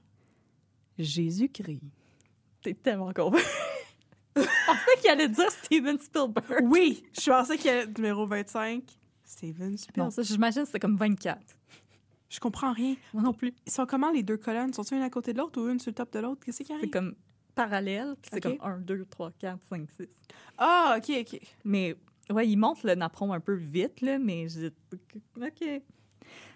Jésus-Christ. 0.98 1.82
T'es 2.62 2.74
tellement 2.74 3.14
con. 3.14 3.32
Je 4.36 4.42
pensais 4.42 5.02
qu'il 5.02 5.10
allait 5.10 5.30
dire 5.30 5.50
Steven 5.50 5.98
Spielberg. 5.98 6.64
Oui, 6.66 7.04
je 7.20 7.32
pensais 7.32 7.58
qu'il 7.58 7.68
y 7.68 7.70
avait 7.70 7.88
numéro 7.88 8.28
25. 8.28 8.84
Steven 9.24 9.72
Non, 9.72 9.78
Spielberg. 9.78 10.12
ça, 10.12 10.22
j'imagine 10.22 10.64
que 10.64 10.70
c'est 10.70 10.80
comme 10.80 10.96
24. 10.96 11.40
Je 12.30 12.40
comprends 12.40 12.72
rien. 12.72 12.96
Moi 13.14 13.24
non 13.24 13.34
plus. 13.34 13.56
Ils 13.66 13.72
sont 13.72 13.88
comment 13.88 14.12
les 14.12 14.22
deux 14.22 14.38
colonnes? 14.38 14.74
Sont-ils 14.74 14.96
une 14.98 15.02
à 15.04 15.10
côté 15.10 15.34
de 15.34 15.40
l'autre 15.40 15.60
ou 15.60 15.68
une 15.70 15.80
sur 15.80 15.90
le 15.90 15.96
top 15.96 16.12
de 16.14 16.20
l'autre? 16.20 16.46
Qu'est-ce 16.46 16.60
qui 16.60 16.66
C'est 16.66 16.74
arrive? 16.76 16.90
comme 16.92 17.16
parallèle, 17.58 18.16
puis 18.22 18.30
c'est 18.34 18.46
Ok. 18.46 18.58
comme 18.60 18.70
1, 18.72 18.78
2, 18.80 19.06
3, 19.10 19.32
4, 19.40 19.60
5, 19.68 19.90
6. 19.98 20.08
Ah, 20.58 20.96
OK, 20.98 21.12
OK. 21.22 21.40
Mais 21.66 21.96
ouais, 22.30 22.48
il 22.48 22.56
monte 22.58 22.84
le 22.84 22.96
napperon 22.96 23.34
un 23.34 23.40
peu 23.40 23.56
vite, 23.56 24.02
là, 24.02 24.18
mais 24.20 24.48
je... 24.48 24.68
OK. 25.42 25.82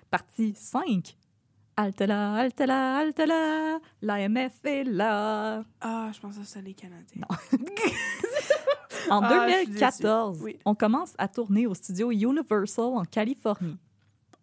Partie 0.10 0.54
5. 0.56 1.18
Altela, 1.78 2.34
Altela, 2.36 2.97
Altela, 2.97 3.80
l'AMF 4.02 4.64
est 4.66 4.84
là. 4.84 5.64
Ah, 5.80 6.12
je 6.14 6.20
pensais 6.20 6.41
que 6.41 6.45
c'était 6.45 6.62
les 6.62 6.74
Canadiens. 6.74 7.26
En 9.10 9.22
Ah, 9.24 9.47
je 9.47 9.54
suis 9.56 9.66
2014, 9.66 10.34
déçue. 10.38 10.43
Oui. 10.45 10.60
on 10.64 10.76
commence 10.76 11.14
à 11.18 11.28
tourner 11.28 11.66
au 11.66 11.74
studio 11.74 12.12
Universal 12.12 12.86
en 12.86 13.04
Californie. 13.04 13.78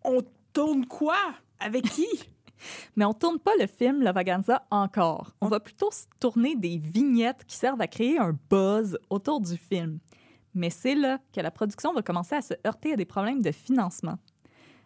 On 0.04 0.20
tourne 0.52 0.84
quoi? 0.86 1.16
Avec 1.60 1.84
qui? 1.90 2.06
Mais 2.96 3.04
on 3.04 3.12
tourne 3.12 3.38
pas 3.38 3.52
le 3.60 3.66
film 3.66 4.02
La 4.02 4.12
Vaganza 4.12 4.66
encore. 4.70 5.34
On 5.40 5.48
va 5.48 5.60
plutôt 5.60 5.90
tourner 6.20 6.56
des 6.56 6.78
vignettes 6.78 7.44
qui 7.46 7.56
servent 7.56 7.80
à 7.80 7.86
créer 7.86 8.18
un 8.18 8.36
buzz 8.50 8.98
autour 9.10 9.40
du 9.40 9.56
film. 9.56 9.98
Mais 10.54 10.70
c'est 10.70 10.94
là 10.94 11.18
que 11.32 11.40
la 11.40 11.50
production 11.50 11.92
va 11.92 12.02
commencer 12.02 12.34
à 12.34 12.42
se 12.42 12.54
heurter 12.66 12.92
à 12.92 12.96
des 12.96 13.04
problèmes 13.04 13.42
de 13.42 13.52
financement. 13.52 14.18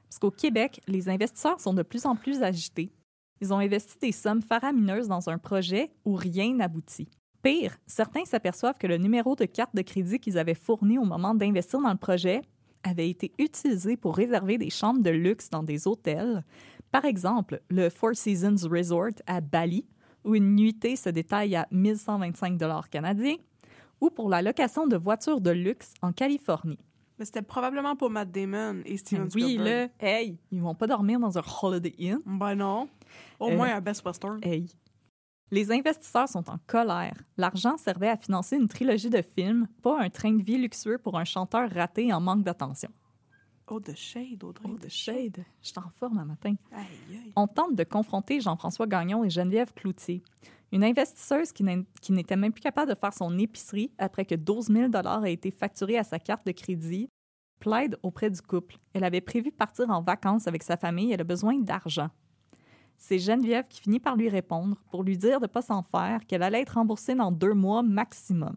Parce 0.08 0.18
qu'au 0.18 0.30
Québec, 0.30 0.80
les 0.86 1.08
investisseurs 1.08 1.60
sont 1.60 1.72
de 1.72 1.82
plus 1.82 2.04
en 2.04 2.16
plus 2.16 2.42
agités. 2.42 2.92
Ils 3.40 3.52
ont 3.52 3.58
investi 3.58 3.98
des 3.98 4.12
sommes 4.12 4.42
faramineuses 4.42 5.08
dans 5.08 5.30
un 5.30 5.38
projet 5.38 5.90
où 6.04 6.14
rien 6.14 6.54
n'aboutit. 6.54 7.08
Pire, 7.42 7.76
certains 7.86 8.24
s'aperçoivent 8.24 8.78
que 8.78 8.86
le 8.86 8.98
numéro 8.98 9.34
de 9.34 9.46
carte 9.46 9.74
de 9.74 9.82
crédit 9.82 10.20
qu'ils 10.20 10.38
avaient 10.38 10.54
fourni 10.54 10.96
au 10.96 11.04
moment 11.04 11.34
d'investir 11.34 11.80
dans 11.80 11.90
le 11.90 11.96
projet 11.96 12.42
avait 12.84 13.08
été 13.08 13.32
utilisé 13.38 13.96
pour 13.96 14.16
réserver 14.16 14.58
des 14.58 14.70
chambres 14.70 15.02
de 15.02 15.10
luxe 15.10 15.50
dans 15.50 15.62
des 15.62 15.88
hôtels. 15.88 16.44
Par 16.92 17.04
exemple, 17.06 17.60
le 17.70 17.88
Four 17.88 18.14
Seasons 18.14 18.68
Resort 18.70 19.12
à 19.26 19.40
Bali, 19.40 19.84
où 20.24 20.34
une 20.36 20.54
nuitée 20.54 20.94
se 20.94 21.08
détaille 21.08 21.56
à 21.56 21.66
1125 21.72 22.56
dollars 22.56 22.88
canadiens, 22.90 23.36
ou 24.00 24.10
pour 24.10 24.28
la 24.28 24.42
location 24.42 24.86
de 24.86 24.96
voitures 24.96 25.40
de 25.40 25.50
luxe 25.50 25.94
en 26.02 26.12
Californie. 26.12 26.78
Mais 27.18 27.24
c'était 27.24 27.42
probablement 27.42 27.96
pour 27.96 28.10
Matt 28.10 28.30
Damon 28.30 28.82
et 28.84 28.96
Steven 28.98 29.28
oui, 29.34 29.42
Spielberg. 29.54 29.90
là, 30.00 30.06
hey, 30.06 30.38
ils 30.50 30.60
vont 30.60 30.74
pas 30.74 30.86
dormir 30.86 31.18
dans 31.18 31.38
un 31.38 31.42
Holiday 31.62 31.94
Inn. 31.98 32.20
Ben 32.26 32.54
non. 32.54 32.88
Au 33.40 33.48
Euh, 33.50 33.56
moins 33.56 33.74
un 33.74 33.80
Best 33.80 34.04
Western. 34.04 34.38
Hey. 34.42 34.66
Les 35.50 35.70
investisseurs 35.70 36.28
sont 36.28 36.48
en 36.50 36.56
colère. 36.66 37.14
L'argent 37.36 37.76
servait 37.76 38.08
à 38.08 38.16
financer 38.16 38.56
une 38.56 38.68
trilogie 38.68 39.10
de 39.10 39.20
films, 39.22 39.66
pas 39.82 40.00
un 40.00 40.08
train 40.08 40.32
de 40.32 40.42
vie 40.42 40.56
luxueux 40.58 40.98
pour 40.98 41.18
un 41.18 41.24
chanteur 41.24 41.70
raté 41.70 42.12
en 42.12 42.20
manque 42.20 42.42
d'attention. 42.42 42.90
Oh, 43.74 43.80
de 43.80 43.94
Shade, 43.94 44.44
Audrey. 44.44 44.68
Oh, 44.68 44.76
de 44.76 44.88
shade. 44.88 45.44
Je 45.62 45.68
suis 45.68 45.78
en 45.78 45.88
forme 45.98 46.18
un 46.18 46.26
matin. 46.26 46.54
Aïe, 46.72 46.84
aïe. 47.10 47.32
On 47.36 47.46
tente 47.46 47.74
de 47.74 47.84
confronter 47.84 48.38
Jean-François 48.38 48.86
Gagnon 48.86 49.24
et 49.24 49.30
Geneviève 49.30 49.72
Cloutier, 49.72 50.22
une 50.72 50.84
investisseuse 50.84 51.52
qui 51.52 52.12
n'était 52.12 52.36
même 52.36 52.52
plus 52.52 52.60
capable 52.60 52.90
de 52.90 52.98
faire 52.98 53.14
son 53.14 53.38
épicerie 53.38 53.90
après 53.96 54.26
que 54.26 54.34
12 54.34 54.66
000 54.66 54.90
a 54.94 55.30
été 55.30 55.50
facturé 55.50 55.96
à 55.96 56.04
sa 56.04 56.18
carte 56.18 56.44
de 56.44 56.52
crédit, 56.52 57.08
plaide 57.60 57.96
auprès 58.02 58.28
du 58.28 58.42
couple. 58.42 58.76
Elle 58.92 59.04
avait 59.04 59.22
prévu 59.22 59.50
partir 59.50 59.88
en 59.88 60.02
vacances 60.02 60.46
avec 60.46 60.62
sa 60.62 60.76
famille 60.76 61.10
et 61.10 61.14
elle 61.14 61.22
a 61.22 61.24
besoin 61.24 61.58
d'argent. 61.58 62.10
C'est 62.98 63.18
Geneviève 63.18 63.68
qui 63.68 63.80
finit 63.80 64.00
par 64.00 64.16
lui 64.16 64.28
répondre 64.28 64.76
pour 64.90 65.02
lui 65.02 65.16
dire 65.16 65.40
de 65.40 65.46
ne 65.46 65.50
pas 65.50 65.62
s'en 65.62 65.82
faire, 65.82 66.26
qu'elle 66.26 66.42
allait 66.42 66.60
être 66.60 66.74
remboursée 66.74 67.14
dans 67.14 67.32
deux 67.32 67.54
mois 67.54 67.82
maximum. 67.82 68.54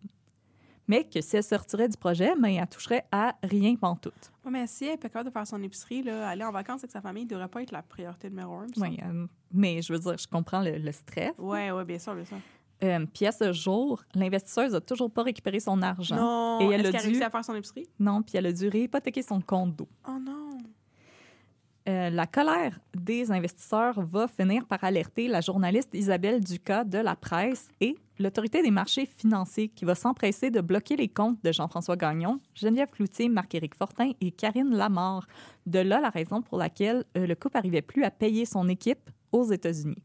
Mais 0.87 1.03
que 1.03 1.19
si 1.21 1.35
elle 1.37 1.43
se 1.43 1.55
retirait 1.55 1.87
du 1.89 1.97
projet, 1.97 2.33
ben, 2.39 2.49
elle 2.49 2.67
toucherait 2.67 3.05
à 3.11 3.35
rien 3.43 3.75
pantoute. 3.75 4.31
Ouais, 4.45 4.51
mais 4.51 4.67
si 4.67 4.85
elle 4.85 4.91
est 4.93 4.97
pas 4.97 5.09
capable 5.09 5.29
de 5.29 5.33
faire 5.33 5.47
son 5.47 5.61
épicerie, 5.63 6.03
là, 6.03 6.29
aller 6.29 6.43
en 6.43 6.51
vacances 6.51 6.81
avec 6.81 6.91
sa 6.91 7.01
famille 7.01 7.23
ne 7.25 7.29
devrait 7.29 7.47
pas 7.47 7.63
être 7.63 7.71
la 7.71 7.81
priorité 7.81 8.29
numéro 8.29 8.53
un. 8.55 8.67
Oui, 8.77 8.99
euh, 9.03 9.25
mais 9.51 9.81
je 9.81 9.91
veux 9.93 9.99
dire, 9.99 10.17
je 10.17 10.27
comprends 10.27 10.61
le- 10.61 10.77
le 10.77 10.91
stress. 10.91 11.33
Ouais, 11.39 11.71
ouais, 11.71 11.83
bien 11.85 11.97
sûr, 11.99 12.13
bien 12.13 12.25
sûr. 12.25 12.37
Euh, 12.83 13.05
puis 13.13 13.25
à 13.25 13.31
ce 13.31 13.53
jour, 13.53 14.03
l'investisseuse 14.13 14.73
n'a 14.73 14.81
toujours 14.81 15.09
pas 15.09 15.23
récupéré 15.23 15.59
son 15.61 15.81
argent. 15.81 16.17
Non, 16.17 16.59
Et 16.61 16.73
elle 16.73 16.81
est-ce 16.81 16.89
a 16.89 16.91
qu'elle 16.91 17.01
a 17.01 17.03
réussi 17.05 17.23
à 17.23 17.29
faire 17.29 17.45
son 17.45 17.55
épicerie? 17.55 17.87
Non, 17.99 18.21
puis 18.21 18.37
elle 18.37 18.45
a 18.47 18.51
dû 18.51 18.67
réhypothéquer 18.67 19.21
son 19.23 19.39
compte 19.41 19.75
d'eau. 19.75 19.87
Oh 20.07 20.17
non. 20.19 20.44
Euh, 21.87 22.09
la 22.09 22.25
colère 22.25 22.79
des 22.95 23.31
investisseurs 23.31 24.01
va 24.01 24.27
finir 24.27 24.65
par 24.65 24.83
alerter 24.83 25.27
la 25.27 25.41
journaliste 25.41 25.93
Isabelle 25.93 26.43
Ducas 26.43 26.83
de 26.83 26.97
la 26.97 27.15
presse 27.15 27.69
et 27.79 27.95
l'autorité 28.17 28.63
des 28.63 28.71
marchés 28.71 29.05
financiers 29.05 29.67
qui 29.67 29.85
va 29.85 29.93
s'empresser 29.93 30.49
de 30.49 30.61
bloquer 30.61 30.95
les 30.95 31.09
comptes 31.09 31.43
de 31.43 31.51
Jean-François 31.51 31.95
Gagnon, 31.95 32.39
Geneviève 32.55 32.89
Cloutier, 32.89 33.29
Marc-Éric 33.29 33.75
Fortin 33.75 34.13
et 34.19 34.31
Karine 34.31 34.75
Lamar. 34.75 35.27
De 35.67 35.77
là 35.77 35.99
la 36.01 36.09
raison 36.09 36.41
pour 36.41 36.57
laquelle 36.57 37.05
euh, 37.17 37.27
le 37.27 37.35
couple 37.35 37.57
n'arrivait 37.57 37.83
plus 37.83 38.03
à 38.03 38.09
payer 38.09 38.45
son 38.45 38.67
équipe 38.67 39.11
aux 39.31 39.51
États-Unis. 39.51 40.01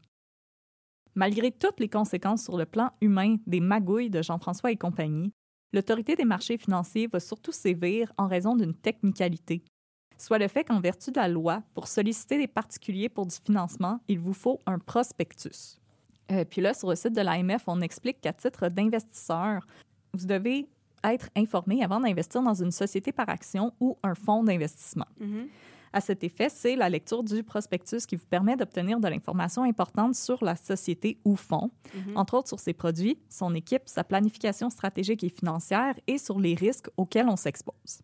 Malgré 1.15 1.51
toutes 1.51 1.79
les 1.79 1.89
conséquences 1.89 2.43
sur 2.43 2.57
le 2.57 2.65
plan 2.65 2.91
humain 3.01 3.37
des 3.47 3.59
magouilles 3.59 4.11
de 4.11 4.21
Jean-François 4.21 4.71
et 4.71 4.77
compagnie, 4.77 5.33
l'autorité 5.73 6.15
des 6.15 6.25
marchés 6.25 6.59
financiers 6.59 7.07
va 7.07 7.19
surtout 7.19 7.51
sévir 7.51 8.13
en 8.17 8.27
raison 8.27 8.55
d'une 8.55 8.75
technicalité, 8.75 9.63
soit 10.21 10.37
le 10.37 10.47
fait 10.47 10.63
qu'en 10.63 10.79
vertu 10.79 11.11
de 11.11 11.17
la 11.19 11.27
loi, 11.27 11.63
pour 11.73 11.87
solliciter 11.87 12.37
des 12.37 12.47
particuliers 12.47 13.09
pour 13.09 13.25
du 13.25 13.35
financement, 13.43 13.99
il 14.07 14.19
vous 14.19 14.33
faut 14.33 14.59
un 14.65 14.79
prospectus. 14.79 15.79
Euh, 16.31 16.45
puis 16.45 16.61
là, 16.61 16.73
sur 16.73 16.89
le 16.89 16.95
site 16.95 17.13
de 17.13 17.21
l'AMF, 17.21 17.63
on 17.67 17.81
explique 17.81 18.21
qu'à 18.21 18.31
titre 18.33 18.69
d'investisseur, 18.69 19.65
vous 20.13 20.25
devez 20.25 20.67
être 21.03 21.29
informé 21.35 21.83
avant 21.83 21.99
d'investir 21.99 22.41
dans 22.43 22.53
une 22.53 22.71
société 22.71 23.11
par 23.11 23.27
action 23.29 23.73
ou 23.79 23.97
un 24.03 24.13
fonds 24.15 24.43
d'investissement. 24.43 25.07
Mhm. 25.19 25.47
À 25.93 25.99
cet 25.99 26.23
effet, 26.23 26.47
c'est 26.47 26.77
la 26.77 26.87
lecture 26.87 27.21
du 27.21 27.43
prospectus 27.43 28.05
qui 28.05 28.15
vous 28.15 28.25
permet 28.25 28.55
d'obtenir 28.55 28.99
de 28.99 29.07
l'information 29.09 29.63
importante 29.63 30.15
sur 30.15 30.41
la 30.45 30.55
société 30.55 31.17
ou 31.25 31.35
fonds, 31.35 31.69
Mhm. 31.95 32.15
entre 32.15 32.35
autres 32.35 32.47
sur 32.47 32.59
ses 32.61 32.73
produits, 32.73 33.17
son 33.27 33.53
équipe, 33.55 33.81
sa 33.87 34.05
planification 34.05 34.69
stratégique 34.69 35.23
et 35.25 35.29
financière 35.29 35.95
et 36.07 36.17
sur 36.17 36.39
les 36.39 36.55
risques 36.55 36.87
auxquels 36.95 37.27
on 37.27 37.35
s'expose. 37.35 38.01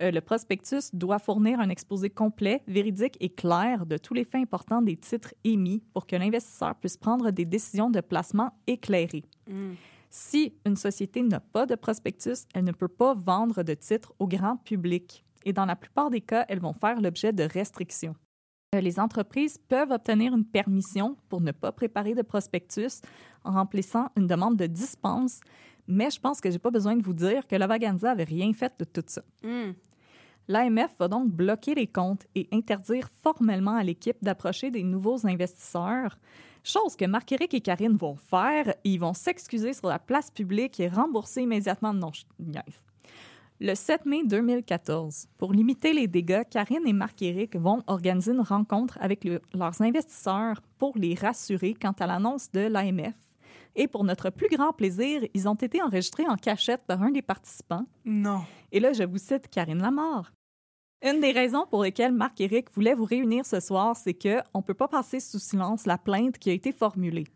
Euh, 0.00 0.10
le 0.10 0.20
prospectus 0.20 0.90
doit 0.92 1.18
fournir 1.18 1.60
un 1.60 1.68
exposé 1.68 2.08
complet, 2.08 2.62
véridique 2.66 3.16
et 3.20 3.30
clair 3.30 3.84
de 3.84 3.96
tous 3.96 4.14
les 4.14 4.24
faits 4.24 4.42
importants 4.42 4.82
des 4.82 4.96
titres 4.96 5.34
émis 5.44 5.82
pour 5.92 6.06
que 6.06 6.16
l'investisseur 6.16 6.74
puisse 6.76 6.96
prendre 6.96 7.30
des 7.30 7.44
décisions 7.44 7.90
de 7.90 8.00
placement 8.00 8.52
éclairées. 8.66 9.24
Mm. 9.48 9.72
Si 10.10 10.54
une 10.64 10.76
société 10.76 11.22
n'a 11.22 11.40
pas 11.40 11.66
de 11.66 11.74
prospectus, 11.74 12.46
elle 12.54 12.64
ne 12.64 12.72
peut 12.72 12.88
pas 12.88 13.14
vendre 13.14 13.62
de 13.62 13.74
titres 13.74 14.14
au 14.18 14.26
grand 14.26 14.56
public. 14.56 15.24
Et 15.44 15.52
dans 15.52 15.66
la 15.66 15.76
plupart 15.76 16.10
des 16.10 16.20
cas, 16.20 16.44
elles 16.48 16.60
vont 16.60 16.72
faire 16.72 17.00
l'objet 17.00 17.32
de 17.32 17.42
restrictions. 17.42 18.14
Euh, 18.74 18.80
Les 18.80 19.00
entreprises 19.00 19.58
peuvent 19.58 19.90
obtenir 19.90 20.34
une 20.34 20.44
permission 20.44 21.16
pour 21.28 21.40
ne 21.40 21.52
pas 21.52 21.72
préparer 21.72 22.14
de 22.14 22.22
prospectus 22.22 23.00
en 23.44 23.52
remplissant 23.52 24.08
une 24.16 24.26
demande 24.26 24.56
de 24.56 24.66
dispense, 24.66 25.40
mais 25.86 26.10
je 26.10 26.20
pense 26.20 26.40
que 26.40 26.50
j'ai 26.50 26.58
pas 26.58 26.70
besoin 26.70 26.96
de 26.96 27.02
vous 27.02 27.14
dire 27.14 27.46
que 27.46 27.56
la 27.56 27.66
Vaganza 27.66 28.10
avait 28.10 28.24
rien 28.24 28.52
fait 28.52 28.72
de 28.78 28.84
tout 28.84 29.04
ça. 29.06 29.22
Mm. 29.42 29.72
L'AMF 30.48 30.90
va 30.98 31.08
donc 31.08 31.28
bloquer 31.30 31.74
les 31.74 31.86
comptes 31.86 32.26
et 32.34 32.48
interdire 32.52 33.08
formellement 33.22 33.76
à 33.76 33.82
l'équipe 33.84 34.16
d'approcher 34.22 34.70
des 34.70 34.82
nouveaux 34.82 35.26
investisseurs, 35.26 36.18
chose 36.64 36.96
que 36.96 37.04
Marc-Éric 37.04 37.52
et 37.54 37.60
Karine 37.60 37.96
vont 37.96 38.16
faire. 38.16 38.74
Ils 38.84 38.98
vont 38.98 39.12
s'excuser 39.12 39.74
sur 39.74 39.88
la 39.88 39.98
place 39.98 40.30
publique 40.30 40.80
et 40.80 40.88
rembourser 40.88 41.42
immédiatement. 41.42 41.92
Non, 41.92 42.10
je 42.12 42.22
niaise. 42.38 42.82
Le 43.60 43.74
7 43.74 44.06
mai 44.06 44.22
2014, 44.24 45.26
pour 45.36 45.52
limiter 45.52 45.92
les 45.92 46.06
dégâts, 46.06 46.42
Karine 46.48 46.86
et 46.86 46.92
Marc-Éric 46.92 47.56
vont 47.56 47.82
organiser 47.86 48.32
une 48.32 48.40
rencontre 48.40 48.96
avec 49.00 49.24
le- 49.24 49.42
leurs 49.52 49.82
investisseurs 49.82 50.62
pour 50.78 50.96
les 50.96 51.14
rassurer 51.14 51.74
quant 51.74 51.94
à 51.98 52.06
l'annonce 52.06 52.50
de 52.52 52.60
l'AMF. 52.60 53.16
Et 53.74 53.86
pour 53.88 54.04
notre 54.04 54.30
plus 54.30 54.48
grand 54.48 54.72
plaisir, 54.72 55.22
ils 55.34 55.48
ont 55.48 55.54
été 55.54 55.82
enregistrés 55.82 56.26
en 56.28 56.36
cachette 56.36 56.84
par 56.86 57.02
un 57.02 57.10
des 57.10 57.22
participants. 57.22 57.84
Non. 58.04 58.42
Et 58.72 58.80
là, 58.80 58.92
je 58.92 59.02
vous 59.02 59.18
cite 59.18 59.48
Karine 59.48 59.82
Lamar. 59.82 60.32
Une 61.00 61.20
des 61.20 61.30
raisons 61.30 61.64
pour 61.70 61.84
lesquelles 61.84 62.12
Marc-Éric 62.12 62.72
voulait 62.72 62.94
vous 62.94 63.04
réunir 63.04 63.46
ce 63.46 63.60
soir, 63.60 63.94
c'est 63.94 64.14
que 64.14 64.40
on 64.52 64.62
peut 64.62 64.74
pas 64.74 64.88
passer 64.88 65.20
sous 65.20 65.38
silence 65.38 65.86
la 65.86 65.96
plainte 65.96 66.38
qui 66.38 66.50
a 66.50 66.52
été 66.52 66.72
formulée. 66.72 67.28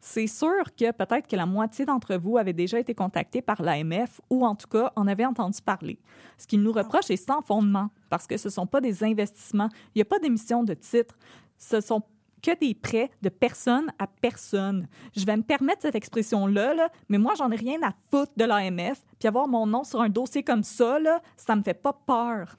C'est 0.00 0.26
sûr 0.26 0.64
que 0.76 0.90
peut-être 0.90 1.28
que 1.28 1.36
la 1.36 1.46
moitié 1.46 1.84
d'entre 1.84 2.16
vous 2.16 2.38
avait 2.38 2.52
déjà 2.52 2.80
été 2.80 2.92
contacté 2.92 3.40
par 3.40 3.62
l'AMF 3.62 4.20
ou 4.30 4.44
en 4.44 4.56
tout 4.56 4.66
cas 4.66 4.92
en 4.96 5.06
avait 5.06 5.24
entendu 5.24 5.62
parler. 5.62 6.00
Ce 6.38 6.48
qu'ils 6.48 6.60
nous 6.60 6.72
reprochent 6.72 7.10
est 7.10 7.16
sans 7.16 7.40
fondement 7.40 7.90
parce 8.10 8.26
que 8.26 8.36
ce 8.36 8.50
sont 8.50 8.66
pas 8.66 8.80
des 8.80 9.04
investissements, 9.04 9.68
il 9.94 9.98
n'y 9.98 10.02
a 10.02 10.06
pas 10.06 10.18
d'émission 10.18 10.64
de 10.64 10.74
titres, 10.74 11.16
ce 11.56 11.80
sont 11.80 12.02
que 12.42 12.58
des 12.58 12.74
prêts 12.74 13.12
de 13.22 13.28
personne 13.28 13.92
à 14.00 14.08
personne. 14.08 14.88
Je 15.16 15.24
vais 15.24 15.36
me 15.36 15.42
permettre 15.44 15.82
cette 15.82 15.94
expression-là, 15.94 16.74
là, 16.74 16.88
mais 17.08 17.18
moi, 17.18 17.34
j'en 17.38 17.50
ai 17.52 17.56
rien 17.56 17.80
à 17.82 17.92
foutre 18.10 18.32
de 18.36 18.44
l'AMF. 18.44 19.02
Puis 19.18 19.28
avoir 19.28 19.48
mon 19.48 19.66
nom 19.66 19.82
sur 19.82 20.02
un 20.02 20.10
dossier 20.10 20.42
comme 20.42 20.62
ça, 20.62 20.98
là, 20.98 21.22
ça 21.38 21.56
me 21.56 21.62
fait 21.62 21.72
pas 21.72 21.94
peur. 21.94 22.58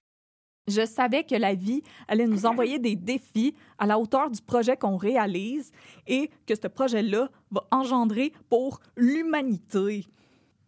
Je 0.68 0.86
savais 0.86 1.24
que 1.24 1.36
la 1.36 1.53
vie 1.53 1.84
allait 2.07 2.26
nous 2.26 2.45
envoyer 2.45 2.80
des 2.80 2.95
défis 2.95 3.53
à 3.78 3.86
la 3.86 3.99
hauteur 3.99 4.32
du 4.32 4.41
projet 4.41 4.76
qu'on 4.76 4.97
réalise 4.97 5.72
et 6.07 6.32
que 6.47 6.55
ce 6.55 6.68
projet-là 6.68 7.30
va 7.51 7.68
engendrer 7.72 8.34
pour 8.49 8.80
l'humanité 8.97 10.07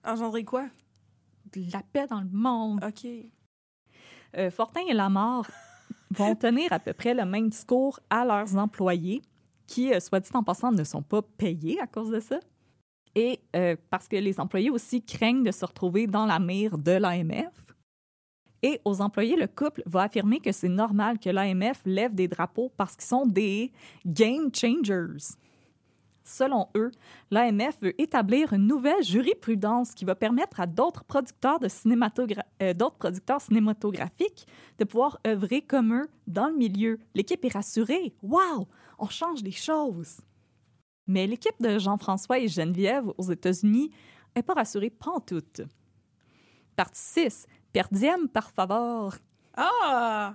Engendrer 0.04 0.44
quoi? 0.44 0.68
de 1.52 1.72
la 1.72 1.82
paix 1.82 2.08
dans 2.08 2.22
le 2.22 2.30
monde. 2.30 2.84
OK. 2.84 3.08
Euh, 4.38 4.52
Fortin 4.52 4.82
et 4.88 4.94
Lamar 4.94 5.50
vont 6.12 6.36
tenir 6.40 6.72
à 6.72 6.80
peu 6.80 6.94
près 6.94 7.14
le 7.14 7.26
même 7.26 7.50
discours 7.50 8.00
à 8.10 8.26
leurs 8.26 8.56
employés, 8.58 9.22
qui, 9.66 9.94
euh, 9.94 10.00
soit 10.00 10.20
dit 10.20 10.30
en 10.34 10.44
passant, 10.44 10.72
ne 10.72 10.84
sont 10.84 11.02
pas 11.02 11.22
payés 11.22 11.80
à 11.80 11.88
cause 11.88 12.10
de 12.10 12.20
ça. 12.20 12.40
Et 13.16 13.40
euh, 13.56 13.76
parce 13.90 14.08
que 14.08 14.16
les 14.16 14.40
employés 14.40 14.70
aussi 14.70 15.02
craignent 15.02 15.44
de 15.44 15.52
se 15.52 15.66
retrouver 15.66 16.06
dans 16.08 16.26
la 16.26 16.40
mire 16.40 16.78
de 16.78 16.92
l'AMF. 16.92 17.67
Et 18.64 18.80
aux 18.86 19.02
employés, 19.02 19.36
le 19.36 19.48
couple 19.48 19.84
va 19.86 20.04
affirmer 20.04 20.40
que 20.40 20.52
c'est 20.52 20.70
normal 20.70 21.20
que 21.20 21.30
l'AMF 21.30 21.82
lève 21.86 22.16
des 22.16 22.28
drapeaux 22.28 22.72
parce 22.76 22.96
qu'ils 22.96 23.06
sont 23.06 23.26
des 23.26 23.72
game 24.06 24.50
changers. 24.54 25.36
Selon 26.24 26.68
eux, 26.76 26.92
l'AMF 27.32 27.78
veut 27.82 28.02
établir 28.02 28.52
une 28.52 28.68
nouvelle 28.68 29.02
jurisprudence 29.02 29.94
qui 29.94 30.04
va 30.04 30.14
permettre 30.14 30.60
à 30.60 30.66
d'autres 30.66 31.06
producteurs, 31.06 31.60
euh, 32.62 32.74
producteurs 33.00 33.40
cinématographiques 33.40 34.46
de 34.78 34.84
pouvoir 34.84 35.20
œuvrer 35.26 35.62
comme 35.62 35.94
eux 35.94 36.10
dans 36.28 36.50
le 36.50 36.56
milieu. 36.56 37.00
L'équipe 37.16 37.46
est 37.46 37.54
rassurée. 37.54 38.14
Wow! 38.22 38.68
On 39.00 39.08
change 39.08 39.42
les 39.42 39.52
choses. 39.52 40.20
Mais 41.08 41.28
l'équipe 41.28 41.62
de 41.62 41.80
Jean-François 41.80 42.40
et 42.40 42.50
Geneviève 42.50 43.06
aux 43.18 43.32
États-Unis 43.32 43.92
n'est 44.36 44.44
pas 44.44 44.56
rassurée 44.56 44.90
pantoute. 44.90 45.62
Partie 46.76 47.00
6. 47.00 47.48
Perdième 47.78 48.28
par 48.28 48.50
favor. 48.50 49.14
Ah! 49.56 50.34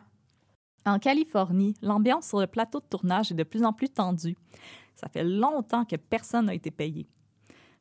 En 0.86 1.01
Californie, 1.01 1.74
l'ambiance 1.82 2.28
sur 2.28 2.38
le 2.38 2.47
plateau 2.47 2.78
de 2.78 2.84
tournage 2.84 3.32
est 3.32 3.34
de 3.34 3.43
plus 3.43 3.64
en 3.64 3.72
plus 3.72 3.88
tendue. 3.88 4.36
Ça 4.95 5.09
fait 5.09 5.24
longtemps 5.24 5.84
que 5.84 5.97
personne 5.97 6.47
n'a 6.47 6.55
été 6.55 6.70
payé. 6.70 7.09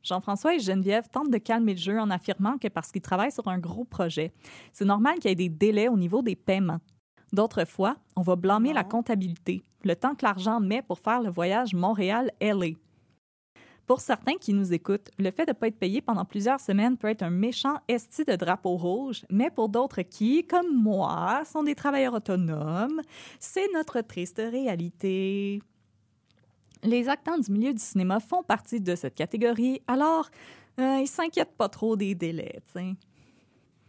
Jean-François 0.02 0.56
et 0.56 0.58
Geneviève 0.58 1.08
tentent 1.08 1.30
de 1.30 1.38
calmer 1.38 1.74
le 1.74 1.78
jeu 1.78 2.00
en 2.00 2.10
affirmant 2.10 2.58
que 2.58 2.66
parce 2.66 2.90
qu'ils 2.90 3.02
travaillent 3.02 3.30
sur 3.30 3.46
un 3.46 3.60
gros 3.60 3.84
projet, 3.84 4.32
c'est 4.72 4.84
normal 4.84 5.20
qu'il 5.20 5.30
y 5.30 5.32
ait 5.32 5.36
des 5.36 5.48
délais 5.48 5.86
au 5.86 5.96
niveau 5.96 6.22
des 6.22 6.34
paiements. 6.34 6.80
D'autres 7.32 7.64
fois, 7.64 7.94
on 8.16 8.22
va 8.22 8.34
blâmer 8.34 8.72
la 8.72 8.82
comptabilité, 8.82 9.62
le 9.84 9.94
temps 9.94 10.16
que 10.16 10.24
l'argent 10.24 10.58
met 10.58 10.82
pour 10.82 10.98
faire 10.98 11.22
le 11.22 11.30
voyage 11.30 11.72
Montréal-LA. 11.72 12.70
Pour 13.86 14.00
certains 14.00 14.34
qui 14.34 14.52
nous 14.52 14.72
écoutent, 14.72 15.10
le 15.18 15.30
fait 15.30 15.44
de 15.44 15.50
ne 15.50 15.56
pas 15.56 15.66
être 15.66 15.78
payé 15.78 16.00
pendant 16.00 16.24
plusieurs 16.24 16.60
semaines 16.60 16.96
peut 16.96 17.08
être 17.08 17.22
un 17.22 17.30
méchant 17.30 17.78
esti 17.88 18.24
de 18.24 18.36
drapeau 18.36 18.76
rouge, 18.76 19.24
mais 19.28 19.50
pour 19.50 19.68
d'autres 19.68 20.02
qui, 20.02 20.46
comme 20.46 20.74
moi, 20.74 21.42
sont 21.44 21.64
des 21.64 21.74
travailleurs 21.74 22.14
autonomes, 22.14 23.02
c'est 23.40 23.72
notre 23.74 24.00
triste 24.00 24.38
réalité. 24.38 25.60
Les 26.84 27.08
acteurs 27.08 27.38
du 27.38 27.50
milieu 27.50 27.72
du 27.72 27.82
cinéma 27.82 28.20
font 28.20 28.42
partie 28.42 28.80
de 28.80 28.94
cette 28.94 29.14
catégorie, 29.14 29.82
alors 29.86 30.30
euh, 30.80 30.98
ils 31.00 31.08
s'inquiètent 31.08 31.56
pas 31.56 31.68
trop 31.68 31.96
des 31.96 32.14
délais. 32.14 32.60
t'sais. 32.66 32.94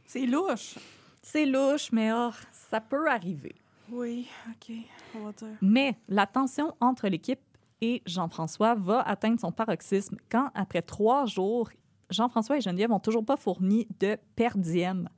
C'est 0.05 0.25
louche. 0.25 0.75
C'est 1.21 1.45
louche, 1.45 1.91
mais 1.91 2.11
oh, 2.13 2.31
ça 2.51 2.81
peut 2.81 3.09
arriver. 3.09 3.55
Oui, 3.89 4.27
OK. 4.49 4.75
On 5.15 5.19
va 5.25 5.31
dire. 5.31 5.57
Mais 5.61 5.95
la 6.09 6.25
tension 6.25 6.75
entre 6.81 7.07
l'équipe 7.07 7.39
et 7.83 8.01
Jean-François 8.05 8.75
va 8.75 9.01
atteindre 9.01 9.41
son 9.41 9.51
paroxysme 9.51 10.15
quand, 10.31 10.49
après 10.55 10.81
trois 10.81 11.25
jours, 11.25 11.69
Jean-François 12.09 12.57
et 12.57 12.61
Geneviève 12.61 12.89
n'ont 12.89 12.99
toujours 12.99 13.25
pas 13.25 13.35
fourni 13.35 13.87
de 13.99 14.17
per 14.37 14.51
diem 14.55 15.09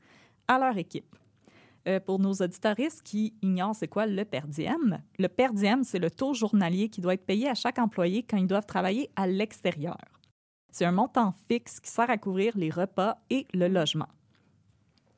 à 0.47 0.57
leur 0.57 0.75
équipe. 0.75 1.15
Euh, 1.87 1.99
pour 1.99 2.17
nos 2.17 2.33
auditoristes 2.33 3.03
qui 3.03 3.35
ignorent 3.43 3.75
c'est 3.75 3.87
quoi 3.87 4.07
le 4.07 4.25
per 4.25 4.47
diem, 4.47 4.99
le 5.19 5.27
per 5.27 5.49
diem, 5.53 5.83
c'est 5.83 5.99
le 5.99 6.09
taux 6.09 6.33
journalier 6.33 6.89
qui 6.89 7.01
doit 7.01 7.13
être 7.13 7.27
payé 7.27 7.47
à 7.47 7.53
chaque 7.53 7.77
employé 7.77 8.23
quand 8.23 8.37
ils 8.37 8.47
doivent 8.47 8.65
travailler 8.65 9.11
à 9.15 9.27
l'extérieur. 9.27 9.99
C'est 10.71 10.85
un 10.85 10.91
montant 10.91 11.35
fixe 11.47 11.79
qui 11.79 11.91
sert 11.91 12.09
à 12.09 12.17
couvrir 12.17 12.57
les 12.57 12.71
repas 12.71 13.19
et 13.29 13.45
le 13.53 13.67
logement. 13.67 14.09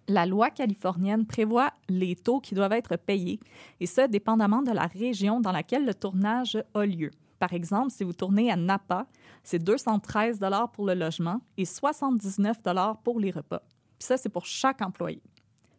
La 0.10 0.26
loi 0.26 0.50
californienne 0.50 1.26
prévoit 1.26 1.72
les 1.88 2.18
taux 2.18 2.42
qui 2.42 2.56
doivent 2.56 2.74
être 2.74 2.98
payés, 2.98 3.40
et 3.80 3.86
ce, 3.86 4.06
dépendamment 4.06 4.62
de 4.62 4.72
la 4.72 4.88
région 4.88 5.40
dans 5.40 5.54
laquelle 5.54 5.86
le 5.86 5.94
tournage 5.94 6.62
a 6.74 6.86
lieu. 6.86 7.12
Par 7.40 7.54
exemple, 7.54 7.92
si 7.92 8.04
vous 8.04 8.14
tournez 8.14 8.52
à 8.52 8.56
Napa, 8.56 9.06
c'est 9.44 9.60
213 9.60 10.40
pour 10.74 10.86
le 10.86 10.94
logement 10.94 11.42
et 11.58 11.66
79 11.66 12.62
pour 13.04 13.20
les 13.20 13.32
repas. 13.32 13.62
Puis 14.00 14.08
ça, 14.08 14.18
c'est 14.18 14.30
pour 14.30 14.46
chaque 14.46 14.82
employé, 14.82 15.22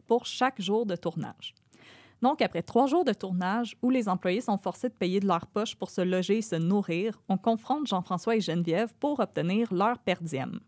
pour 0.06 0.26
chaque 0.26 0.60
jour 0.60 0.86
de 0.86 0.96
tournage. 0.96 1.54
Donc, 2.20 2.42
après 2.42 2.62
trois 2.62 2.86
jours 2.86 3.04
de 3.04 3.12
tournage 3.12 3.76
où 3.80 3.90
les 3.90 4.08
employés 4.08 4.40
sont 4.40 4.58
forcés 4.58 4.88
de 4.88 4.94
payer 4.94 5.20
de 5.20 5.26
leur 5.26 5.46
poche 5.46 5.76
pour 5.76 5.90
se 5.90 6.00
loger 6.00 6.38
et 6.38 6.42
se 6.42 6.56
nourrir, 6.56 7.20
on 7.28 7.36
confronte 7.36 7.86
Jean-François 7.86 8.36
et 8.36 8.40
Geneviève 8.40 8.92
pour 8.98 9.20
obtenir 9.20 9.72
leur 9.72 9.98
per 10.00 10.16
diem. 10.20 10.58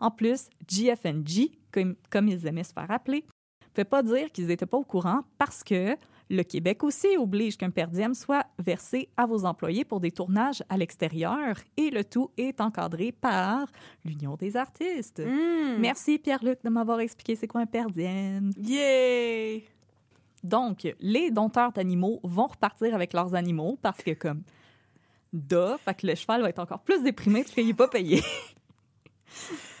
En 0.00 0.10
plus, 0.10 0.48
GFNG, 0.68 1.50
comme, 1.70 1.94
comme 2.10 2.28
ils 2.28 2.46
aimaient 2.46 2.64
se 2.64 2.72
faire 2.72 2.90
appeler, 2.90 3.24
ne 3.62 3.66
pouvait 3.72 3.84
pas 3.84 4.02
dire 4.02 4.30
qu'ils 4.30 4.48
n'étaient 4.48 4.66
pas 4.66 4.76
au 4.76 4.84
courant 4.84 5.22
parce 5.38 5.64
que 5.64 5.96
le 6.32 6.42
Québec 6.44 6.82
aussi 6.82 7.16
oblige 7.18 7.58
qu'un 7.58 7.70
per 7.70 7.88
diem 7.88 8.14
soit 8.14 8.46
versé 8.58 9.10
à 9.18 9.26
vos 9.26 9.44
employés 9.44 9.84
pour 9.84 10.00
des 10.00 10.10
tournages 10.10 10.62
à 10.70 10.78
l'extérieur 10.78 11.56
et 11.76 11.90
le 11.90 12.04
tout 12.04 12.30
est 12.38 12.60
encadré 12.60 13.12
par 13.12 13.66
l'Union 14.04 14.36
des 14.36 14.56
artistes. 14.56 15.20
Mm. 15.20 15.78
Merci 15.78 16.18
Pierre-Luc 16.18 16.64
de 16.64 16.70
m'avoir 16.70 17.00
expliqué 17.00 17.36
c'est 17.36 17.46
quoi 17.46 17.60
un 17.60 17.66
per 17.66 17.84
diem. 17.94 18.50
Yay! 18.56 19.64
Donc, 20.42 20.88
les 20.98 21.30
dompteurs 21.30 21.70
d'animaux 21.70 22.18
vont 22.24 22.46
repartir 22.46 22.94
avec 22.94 23.12
leurs 23.12 23.34
animaux 23.34 23.78
parce 23.82 24.02
que 24.02 24.12
comme 24.12 24.42
da, 25.34 25.76
fait 25.84 25.94
que 25.94 26.06
le 26.06 26.14
cheval 26.14 26.40
va 26.40 26.48
être 26.48 26.58
encore 26.58 26.80
plus 26.80 27.02
déprimé 27.02 27.42
parce 27.42 27.54
qu'il 27.54 27.66
n'est 27.66 27.74
pas 27.74 27.88
payé. 27.88 28.22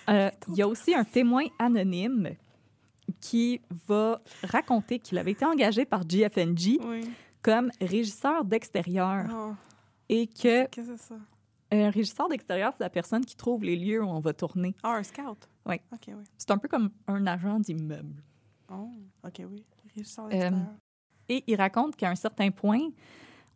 Euh, 0.08 0.30
Il 0.48 0.56
y 0.56 0.62
a 0.62 0.66
aussi 0.66 0.94
un 0.94 1.04
témoin 1.04 1.44
anonyme 1.60 2.34
qui 3.20 3.60
va 3.86 4.20
raconter 4.44 4.98
qu'il 4.98 5.18
avait 5.18 5.32
été 5.32 5.44
engagé 5.44 5.84
par 5.84 6.04
GFNG 6.06 6.78
Oui. 6.84 7.08
comme 7.42 7.70
régisseur 7.80 8.44
d'extérieur 8.44 9.26
Oh, 9.32 9.52
et 10.08 10.26
que 10.26 10.66
Qu'est-ce 10.66 10.88
que 10.90 10.96
c'est 10.96 11.08
ça? 11.08 11.14
un 11.70 11.90
régisseur 11.90 12.28
d'extérieur, 12.28 12.72
c'est 12.76 12.84
la 12.84 12.90
personne 12.90 13.24
qui 13.24 13.34
trouve 13.36 13.64
les 13.64 13.76
lieux 13.76 14.02
où 14.02 14.06
on 14.08 14.20
va 14.20 14.32
tourner. 14.34 14.74
Ah, 14.82 14.96
un 14.96 15.02
scout? 15.02 15.48
Oui. 15.66 15.76
C'est 16.36 16.50
un 16.50 16.58
peu 16.58 16.68
comme 16.68 16.90
un 17.06 17.26
agent 17.26 17.60
d'immeuble. 17.60 18.22
Oh, 18.70 18.88
OK, 19.26 19.42
oui. 19.50 19.64
Régisseur 19.94 20.26
Euh, 20.26 20.28
d'extérieur. 20.28 20.68
Et 21.28 21.44
il 21.46 21.56
raconte 21.56 21.96
qu'à 21.96 22.10
un 22.10 22.14
certain 22.14 22.50
point, 22.50 22.80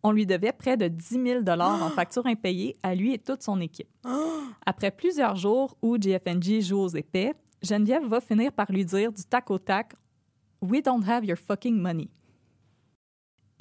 on 0.02 0.12
lui 0.12 0.24
devait 0.24 0.52
près 0.52 0.76
de 0.76 0.88
10 0.88 1.42
000 1.44 1.44
en 1.60 1.90
factures 1.90 2.26
impayées 2.26 2.76
à 2.82 2.94
lui 2.94 3.12
et 3.12 3.18
toute 3.18 3.42
son 3.42 3.60
équipe. 3.60 3.88
Après 4.64 4.90
plusieurs 4.90 5.36
jours 5.36 5.76
où 5.82 5.98
GFNG 5.98 6.60
joue 6.60 6.78
aux 6.78 6.88
épais, 6.88 7.34
Geneviève 7.62 8.06
va 8.06 8.20
finir 8.20 8.52
par 8.52 8.70
lui 8.70 8.84
dire 8.84 9.12
du 9.12 9.24
tac 9.24 9.50
au 9.50 9.58
tac 9.58 9.94
We 10.62 10.82
don't 10.82 11.02
have 11.06 11.24
your 11.24 11.38
fucking 11.38 11.78
money. 11.78 12.08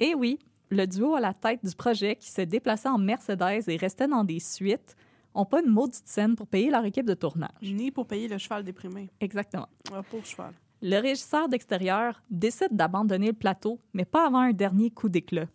Et 0.00 0.14
oui, 0.14 0.38
le 0.70 0.86
duo 0.86 1.14
à 1.14 1.20
la 1.20 1.32
tête 1.32 1.64
du 1.64 1.74
projet 1.74 2.16
qui 2.16 2.30
se 2.30 2.42
déplaçait 2.42 2.88
en 2.88 2.98
Mercedes 2.98 3.68
et 3.68 3.76
restait 3.76 4.08
dans 4.08 4.24
des 4.24 4.40
suites 4.40 4.96
n'ont 5.36 5.44
pas 5.44 5.60
une 5.60 5.70
maudite 5.70 6.08
scène 6.08 6.34
pour 6.34 6.46
payer 6.46 6.70
leur 6.70 6.84
équipe 6.84 7.06
de 7.06 7.14
tournage. 7.14 7.50
Ni 7.62 7.90
pour 7.90 8.06
payer 8.06 8.28
le 8.28 8.38
cheval 8.38 8.64
déprimé. 8.64 9.10
Exactement. 9.20 9.68
Ah, 9.92 10.02
pour 10.02 10.24
cheval. 10.24 10.52
Le 10.82 10.98
régisseur 10.98 11.48
d'extérieur 11.48 12.22
décide 12.30 12.72
d'abandonner 12.72 13.28
le 13.28 13.32
plateau, 13.32 13.78
mais 13.92 14.04
pas 14.04 14.26
avant 14.26 14.40
un 14.40 14.52
dernier 14.52 14.90
coup 14.90 15.08
d'éclat. 15.08 15.46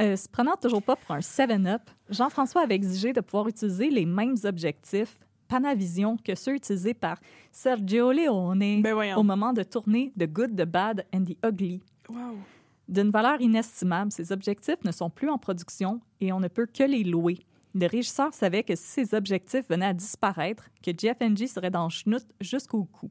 Euh, 0.00 0.14
se 0.14 0.28
prenant 0.28 0.56
toujours 0.56 0.82
pas 0.82 0.96
pour 0.96 1.14
un 1.14 1.20
7-up, 1.20 1.82
Jean-François 2.08 2.62
avait 2.62 2.74
exigé 2.74 3.12
de 3.12 3.20
pouvoir 3.20 3.48
utiliser 3.48 3.90
les 3.90 4.06
mêmes 4.06 4.36
objectifs 4.44 5.18
Panavision 5.48 6.16
que 6.16 6.34
ceux 6.34 6.54
utilisés 6.54 6.94
par 6.94 7.18
Sergio 7.50 8.12
Leone 8.12 8.82
Ben 8.82 9.14
au 9.16 9.22
moment 9.22 9.52
de 9.52 9.62
tourner 9.62 10.12
The 10.18 10.26
Good, 10.26 10.56
The 10.56 10.64
Bad 10.66 11.06
and 11.14 11.24
The 11.24 11.36
Ugly. 11.44 11.82
Wow. 12.08 12.36
D'une 12.88 13.10
valeur 13.10 13.40
inestimable, 13.40 14.12
ces 14.12 14.32
objectifs 14.32 14.82
ne 14.84 14.92
sont 14.92 15.10
plus 15.10 15.28
en 15.28 15.38
production 15.38 16.00
et 16.20 16.32
on 16.32 16.40
ne 16.40 16.48
peut 16.48 16.66
que 16.66 16.84
les 16.84 17.04
louer. 17.04 17.38
Le 17.74 17.86
régisseur 17.86 18.32
savait 18.32 18.62
que 18.62 18.74
si 18.74 19.06
ces 19.06 19.14
objectifs 19.14 19.68
venaient 19.68 19.86
à 19.86 19.92
disparaître, 19.92 20.70
que 20.82 20.90
GFNG 20.90 21.46
serait 21.46 21.70
dans 21.70 21.84
le 21.84 21.90
schnout 21.90 22.26
jusqu'au 22.40 22.84
cou. 22.84 23.10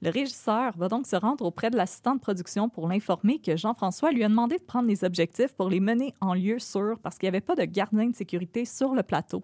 Le 0.00 0.10
régisseur 0.10 0.76
va 0.76 0.88
donc 0.88 1.06
se 1.06 1.16
rendre 1.16 1.44
auprès 1.44 1.70
de 1.70 1.76
l'assistant 1.76 2.14
de 2.14 2.20
production 2.20 2.68
pour 2.68 2.88
l'informer 2.88 3.40
que 3.40 3.56
Jean-François 3.56 4.12
lui 4.12 4.22
a 4.22 4.28
demandé 4.28 4.58
de 4.58 4.62
prendre 4.62 4.86
les 4.86 5.02
objectifs 5.02 5.54
pour 5.54 5.70
les 5.70 5.80
mener 5.80 6.14
en 6.20 6.34
lieu 6.34 6.58
sûr 6.60 6.98
parce 7.02 7.18
qu'il 7.18 7.26
n'y 7.26 7.36
avait 7.36 7.40
pas 7.40 7.56
de 7.56 7.64
gardien 7.64 8.06
de 8.06 8.14
sécurité 8.14 8.64
sur 8.64 8.94
le 8.94 9.02
plateau. 9.02 9.42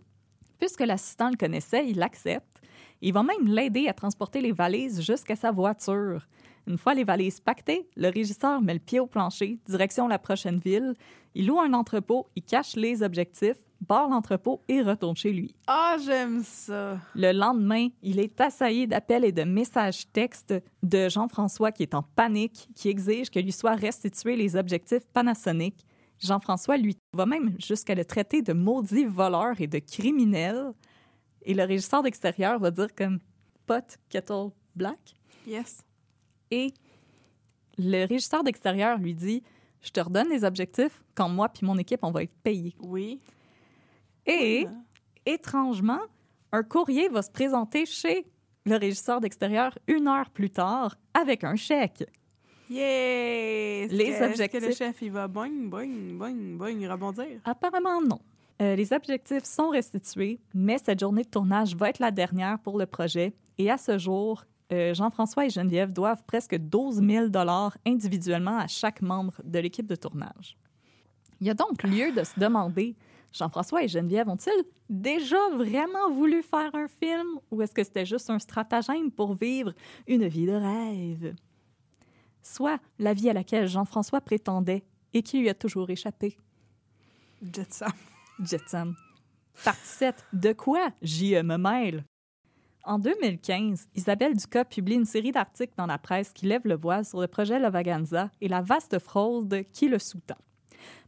Puisque 0.65 0.81
l'assistant 0.81 1.29
le 1.29 1.37
connaissait, 1.37 1.87
il 1.87 1.99
l'accepte. 1.99 2.63
Il 3.03 3.13
va 3.13 3.23
même 3.23 3.47
l'aider 3.47 3.87
à 3.87 3.93
transporter 3.93 4.41
les 4.41 4.53
valises 4.53 5.03
jusqu'à 5.03 5.37
sa 5.37 5.53
voiture. 5.53 6.27
Une 6.67 6.79
fois 6.79 6.95
les 6.95 7.05
valises 7.05 7.39
pactées, 7.39 7.87
le 7.97 8.09
régisseur 8.09 8.63
met 8.63 8.73
le 8.73 8.81
pied 8.81 8.99
au 8.99 9.07
plancher, 9.07 9.59
direction 9.67 10.09
la 10.09 10.19
prochaine 10.19 10.59
ville. 10.59 10.95
Il 11.35 11.49
loue 11.49 11.61
un 11.61 11.75
entrepôt, 11.75 12.29
il 12.35 12.43
cache 12.43 12.77
les 12.77 13.03
objectifs, 13.03 13.59
barre 13.83 14.09
l'entrepôt 14.09 14.63
et 14.67 14.81
retourne 14.81 15.19
chez 15.19 15.33
lui. 15.33 15.55
Ah, 15.67 15.97
j'aime 16.03 16.43
ça. 16.43 16.97
Le 17.15 17.33
lendemain, 17.33 17.89
il 18.03 18.19
est 18.19 18.41
assailli 18.41 18.87
d'appels 18.87 19.27
et 19.27 19.33
de 19.33 19.43
messages 19.43 20.11
textes 20.15 20.55
de 20.83 21.11
Jean-François 21.11 21.73
qui 21.73 21.83
est 21.83 21.95
en 21.95 22.03
panique, 22.03 22.71
qui 22.75 22.89
exige 22.89 23.29
que 23.29 23.39
lui 23.39 23.53
soient 23.53 23.75
restitués 23.75 24.37
les 24.37 24.57
objectifs 24.57 25.07
Panasonic. 25.13 25.85
Jean-François 26.25 26.77
lui 26.77 26.97
va 27.13 27.27
même 27.27 27.55
jusqu'à 27.61 27.95
le 27.95 28.05
traiter 28.05 28.43
de 28.43 28.53
maudit 28.53 29.05
voleur 29.05 29.61
et 29.61 29.67
de 29.67 29.79
criminel. 29.79 30.73
Et 31.43 31.55
le 31.55 31.65
régisseur 31.65 32.03
d'extérieur 32.03 32.59
va 32.59 32.71
dire 32.71 32.95
comme 32.95 33.19
pot, 33.67 33.99
kettle, 34.09 34.51
black. 34.75 35.15
Yes. 35.47 35.85
Et 36.51 36.73
le 37.77 38.07
régisseur 38.07 38.43
d'extérieur 38.43 38.99
lui 38.99 39.15
dit 39.15 39.43
Je 39.83 39.91
te 39.91 40.01
redonne 40.01 40.29
les 40.31 40.45
objectifs 40.45 41.03
quand 41.15 41.29
moi 41.29 41.49
puis 41.49 41.67
mon 41.67 41.77
équipe, 41.79 42.01
on 42.03 42.11
va 42.11 42.23
être 42.23 42.35
payés. 42.43 42.75
Oui. 42.81 43.21
Et, 44.27 44.67
étrangement, 45.27 46.01
un 46.53 46.63
courrier 46.63 47.09
va 47.09 47.21
se 47.21 47.31
présenter 47.31 47.85
chez 47.85 48.27
le 48.65 48.77
régisseur 48.77 49.21
d'extérieur 49.21 49.79
une 49.87 50.09
heure 50.09 50.31
plus 50.31 50.51
tard 50.51 50.97
avec 51.13 51.45
un 51.45 51.57
chèque. 51.57 52.05
Yeah! 52.75 53.87
Les 53.89 54.05
que- 54.05 54.11
est-ce 54.11 54.19
que 54.19 54.25
objectifs. 54.31 54.67
le 54.67 54.73
chef, 54.73 55.03
il 55.03 55.11
va 55.13 55.29
boing, 55.29 55.69
boing, 55.69 56.15
boing, 56.19 56.57
boing, 56.57 56.91
rebondir? 56.91 57.41
Apparemment, 57.45 58.01
non. 58.03 58.21
Euh, 58.63 58.77
les 58.77 58.93
objectifs 58.93 59.45
sont 59.45 59.69
restitués, 59.71 60.41
mais 60.55 60.79
cette 60.79 61.01
journée 61.01 61.23
de 61.23 61.29
tournage 61.29 61.75
va 61.77 61.89
être 61.91 61.99
la 61.99 62.11
dernière 62.11 62.59
pour 62.59 62.79
le 62.79 62.87
projet. 62.87 63.33
Et 63.59 63.71
à 63.71 63.79
ce 63.79 63.99
jour, 63.99 64.45
euh, 64.73 64.95
Jean-François 64.95 65.47
et 65.47 65.51
Geneviève 65.51 65.93
doivent 65.93 66.23
presque 66.27 66.57
12 66.57 67.03
000 67.03 67.27
individuellement 67.85 68.59
à 68.59 68.67
chaque 68.67 69.03
membre 69.03 69.35
de 69.45 69.59
l'équipe 69.59 69.87
de 69.87 69.97
tournage. 69.97 70.57
Il 71.41 71.47
y 71.47 71.51
a 71.51 71.55
donc 71.55 71.83
lieu 71.83 72.13
de 72.13 72.25
se 72.25 72.39
demander, 72.39 72.97
Jean-François 73.33 73.83
et 73.83 73.89
Geneviève 73.89 74.29
ont-ils 74.29 74.65
déjà 74.89 75.49
vraiment 75.57 76.11
voulu 76.11 76.43
faire 76.43 76.75
un 76.75 76.87
film 76.87 77.27
ou 77.51 77.61
est-ce 77.63 77.75
que 77.75 77.83
c'était 77.83 78.07
juste 78.07 78.31
un 78.31 78.39
stratagème 78.39 79.11
pour 79.11 79.35
vivre 79.35 79.73
une 80.07 80.27
vie 80.29 80.47
de 80.47 80.53
rêve? 80.53 81.35
Soit 82.45 82.79
la 83.01 83.15
vie 83.15 83.31
à 83.31 83.33
laquelle 83.33 83.67
Jean-François 83.67 84.21
prétendait 84.21 84.85
et 85.15 85.23
qui 85.23 85.41
lui 85.41 85.49
a 85.49 85.55
toujours 85.55 85.91
échappé. 85.91 86.37
Jet 87.43 87.73
Sam. 87.73 87.93
Jetsam. 88.39 88.95
Partie 89.65 89.87
7. 89.87 90.25
De 90.33 90.53
quoi 90.53 90.91
j'y 91.03 91.35
me 91.35 91.57
mêle? 91.57 92.05
En 92.85 92.99
2015, 92.99 93.89
Isabelle 93.95 94.37
Ducas 94.37 94.67
publie 94.67 94.97
une 94.97 95.07
série 95.07 95.33
d'articles 95.33 95.73
dans 95.79 95.87
la 95.87 95.99
presse 95.99 96.33
qui 96.33 96.47
lève 96.47 96.67
le 96.67 96.77
voile 96.77 97.05
sur 97.05 97.21
le 97.21 97.29
projet 97.29 97.59
Lavaganza 97.59 98.31
et 98.41 98.49
la 98.49 98.61
vaste 98.61 98.99
fraude 98.99 99.63
qui 99.73 99.89
le 99.89 99.99
sous-tend. 99.99 100.37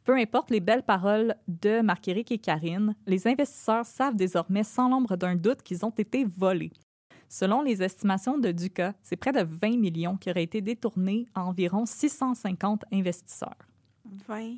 Peu 0.04 0.16
importe 0.16 0.50
les 0.50 0.60
belles 0.60 0.84
paroles 0.84 1.34
de 1.48 1.82
Marc-Éric 1.82 2.32
et 2.32 2.38
Karine, 2.38 2.94
les 3.06 3.26
investisseurs 3.26 3.84
savent 3.84 4.16
désormais 4.16 4.62
sans 4.62 4.88
l'ombre 4.88 5.16
d'un 5.16 5.34
doute 5.34 5.62
qu'ils 5.62 5.84
ont 5.84 5.90
été 5.90 6.24
volés. 6.24 6.72
Selon 7.28 7.62
les 7.62 7.82
estimations 7.82 8.38
de 8.38 8.52
Ducas, 8.52 8.92
c'est 9.02 9.16
près 9.16 9.32
de 9.32 9.42
20 9.42 9.76
millions 9.78 10.16
qui 10.16 10.30
auraient 10.30 10.42
été 10.44 10.60
détournés 10.60 11.26
à 11.34 11.44
environ 11.44 11.84
650 11.86 12.84
investisseurs. 12.92 13.56
20 14.28 14.56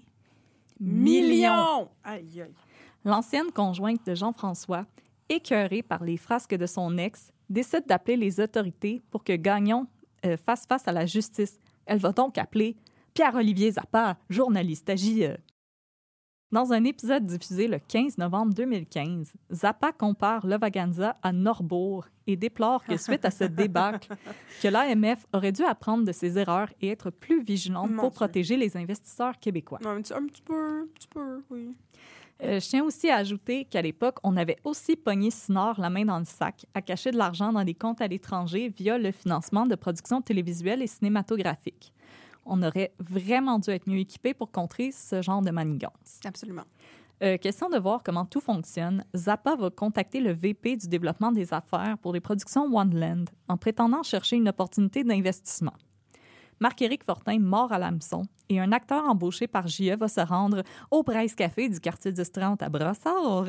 Millions! 0.80 1.28
millions! 1.28 1.88
Aïe, 2.04 2.42
aïe. 2.42 2.54
L'ancienne 3.04 3.50
conjointe 3.52 4.06
de 4.06 4.14
Jean-François, 4.14 4.86
écœurée 5.28 5.82
par 5.82 6.04
les 6.04 6.16
frasques 6.16 6.54
de 6.54 6.66
son 6.66 6.96
ex, 6.98 7.32
décide 7.48 7.86
d'appeler 7.86 8.16
les 8.16 8.40
autorités 8.40 9.02
pour 9.10 9.24
que 9.24 9.32
Gagnon 9.34 9.86
euh, 10.24 10.36
fasse 10.36 10.66
face 10.66 10.86
à 10.86 10.92
la 10.92 11.06
justice. 11.06 11.58
Elle 11.86 11.98
va 11.98 12.12
donc 12.12 12.38
appeler 12.38 12.76
Pierre-Olivier 13.14 13.72
Zappa, 13.72 14.18
journaliste 14.28 14.88
à 14.90 14.96
JE. 14.96 15.36
Dans 16.50 16.72
un 16.72 16.84
épisode 16.84 17.26
diffusé 17.26 17.68
le 17.68 17.78
15 17.78 18.16
novembre 18.16 18.54
2015, 18.54 19.34
Zappa 19.52 19.92
compare 19.92 20.46
Lovaganza 20.46 21.18
à 21.22 21.30
Norbourg 21.30 22.06
et 22.26 22.36
déplore 22.36 22.82
que 22.84 22.96
suite 22.96 23.26
à 23.26 23.30
ce 23.30 23.44
débâcle, 23.44 24.08
que 24.62 24.68
l'AMF 24.68 25.26
aurait 25.34 25.52
dû 25.52 25.62
apprendre 25.62 26.04
de 26.06 26.12
ses 26.12 26.38
erreurs 26.38 26.70
et 26.80 26.88
être 26.88 27.10
plus 27.10 27.42
vigilante 27.42 27.90
Mon 27.90 27.96
pour 28.00 28.10
Dieu. 28.10 28.16
protéger 28.16 28.56
les 28.56 28.78
investisseurs 28.78 29.38
québécois. 29.38 29.78
Non, 29.82 29.90
un 29.90 30.00
petit, 30.00 30.14
un 30.14 30.24
petit 30.24 30.40
peu, 30.40 30.54
un 30.54 30.86
petit 30.94 31.08
peu, 31.08 31.42
oui. 31.50 31.76
Euh, 32.42 32.60
je 32.60 32.66
tiens 32.66 32.84
aussi 32.84 33.10
à 33.10 33.16
ajouter 33.16 33.66
qu'à 33.66 33.82
l'époque, 33.82 34.16
on 34.22 34.34
avait 34.38 34.56
aussi 34.64 34.96
pogné 34.96 35.30
Sinor 35.30 35.78
la 35.78 35.90
main 35.90 36.06
dans 36.06 36.18
le 36.18 36.24
sac 36.24 36.64
à 36.72 36.80
cacher 36.80 37.10
de 37.10 37.18
l'argent 37.18 37.52
dans 37.52 37.64
des 37.64 37.74
comptes 37.74 38.00
à 38.00 38.08
l'étranger 38.08 38.72
via 38.74 38.96
le 38.96 39.10
financement 39.12 39.66
de 39.66 39.74
productions 39.74 40.22
télévisuelles 40.22 40.80
et 40.80 40.86
cinématographiques. 40.86 41.92
On 42.48 42.62
aurait 42.62 42.92
vraiment 42.98 43.58
dû 43.58 43.70
être 43.70 43.88
mieux 43.88 43.98
équipé 43.98 44.34
pour 44.34 44.50
contrer 44.50 44.90
ce 44.90 45.22
genre 45.22 45.42
de 45.42 45.50
manigance. 45.50 46.20
Absolument. 46.24 46.64
Euh, 47.22 47.36
question 47.36 47.68
de 47.68 47.78
voir 47.78 48.02
comment 48.04 48.24
tout 48.24 48.40
fonctionne, 48.40 49.04
Zappa 49.14 49.56
va 49.56 49.70
contacter 49.70 50.20
le 50.20 50.32
VP 50.32 50.76
du 50.76 50.88
développement 50.88 51.32
des 51.32 51.52
affaires 51.52 51.98
pour 51.98 52.12
les 52.12 52.20
productions 52.20 52.64
One 52.74 53.24
en 53.48 53.56
prétendant 53.56 54.02
chercher 54.02 54.36
une 54.36 54.48
opportunité 54.48 55.02
d'investissement. 55.02 55.74
Marc-Éric 56.60 57.04
Fortin 57.04 57.38
mort 57.38 57.72
à 57.72 57.78
l'hameçon 57.78 58.22
et 58.48 58.60
un 58.60 58.72
acteur 58.72 59.04
embauché 59.04 59.46
par 59.46 59.68
JE 59.68 59.96
va 59.96 60.08
se 60.08 60.20
rendre 60.20 60.62
au 60.90 61.02
Braise 61.02 61.34
Café 61.34 61.68
du 61.68 61.80
quartier 61.80 62.12
du 62.12 62.22
30 62.22 62.62
à 62.62 62.68
Brossard 62.68 63.46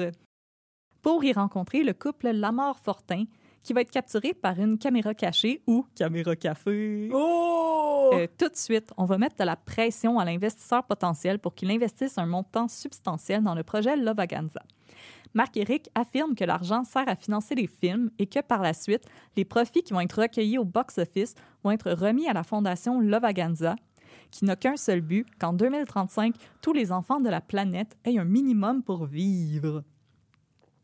pour 1.02 1.24
y 1.24 1.32
rencontrer 1.32 1.84
le 1.84 1.94
couple 1.94 2.30
Lamar-Fortin 2.32 3.26
qui 3.64 3.74
va 3.74 3.82
être 3.82 3.92
capturé 3.92 4.34
par 4.34 4.60
une 4.60 4.78
caméra 4.78 5.14
cachée 5.14 5.62
ou 5.68 5.86
caméra 5.96 6.36
café. 6.36 7.10
Oh! 7.14 8.12
Euh, 8.14 8.28
tout 8.38 8.50
de 8.50 8.56
suite, 8.56 8.92
on 8.98 9.06
va 9.06 9.18
mettre 9.18 9.36
de 9.38 9.44
la 9.44 9.56
pression 9.56 10.20
à 10.20 10.26
l'investisseur 10.26 10.84
potentiel 10.84 11.40
pour 11.40 11.56
qu'il 11.56 11.70
investisse 11.72 12.18
un 12.18 12.26
montant 12.26 12.68
substantiel 12.68 13.44
dans 13.44 13.56
le 13.56 13.64
projet 13.64 13.96
Lovaganza. 13.96 14.62
Marc 15.34 15.58
Eric 15.58 15.90
affirme 15.94 16.34
que 16.34 16.44
l'argent 16.44 16.84
sert 16.84 17.08
à 17.08 17.16
financer 17.16 17.54
les 17.54 17.68
films 17.68 18.10
et 18.18 18.26
que 18.26 18.42
par 18.42 18.62
la 18.62 18.74
suite, 18.74 19.06
les 19.36 19.46
profits 19.46 19.84
qui 19.84 19.94
vont 19.94 20.02
être 20.02 20.22
recueillis 20.22 20.58
au 20.58 20.66
box-office 20.66 21.36
vont 21.64 21.72
être 21.72 21.92
remis 21.92 22.28
à 22.28 22.34
la 22.34 22.44
fondation 22.44 23.00
Lovaganza, 23.00 23.76
qui 24.32 24.46
n'a 24.46 24.56
qu'un 24.56 24.78
seul 24.78 25.02
but, 25.02 25.28
qu'en 25.40 25.54
2035, 25.54 26.36
tous 26.62 26.74
les 26.74 26.92
enfants 26.92 27.20
de 27.20 27.30
la 27.30 27.42
planète 27.42 27.96
aient 28.06 28.18
un 28.18 28.26
minimum 28.26 28.82
pour 28.82 29.06
vivre. 29.06 29.84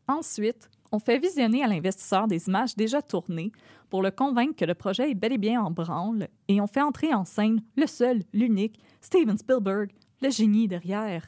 Ensuite, 0.06 0.70
on 0.92 0.98
fait 0.98 1.18
visionner 1.18 1.62
à 1.62 1.66
l'investisseur 1.66 2.26
des 2.26 2.48
images 2.48 2.76
déjà 2.76 3.02
tournées 3.02 3.52
pour 3.90 4.02
le 4.02 4.10
convaincre 4.10 4.56
que 4.56 4.64
le 4.64 4.74
projet 4.74 5.10
est 5.10 5.14
bel 5.14 5.32
et 5.32 5.38
bien 5.38 5.62
en 5.62 5.70
branle 5.70 6.28
et 6.48 6.60
on 6.60 6.66
fait 6.66 6.82
entrer 6.82 7.14
en 7.14 7.24
scène 7.24 7.62
le 7.76 7.86
seul, 7.86 8.22
l'unique, 8.32 8.80
Steven 9.00 9.38
Spielberg, 9.38 9.90
le 10.22 10.30
génie 10.30 10.68
derrière 10.68 11.26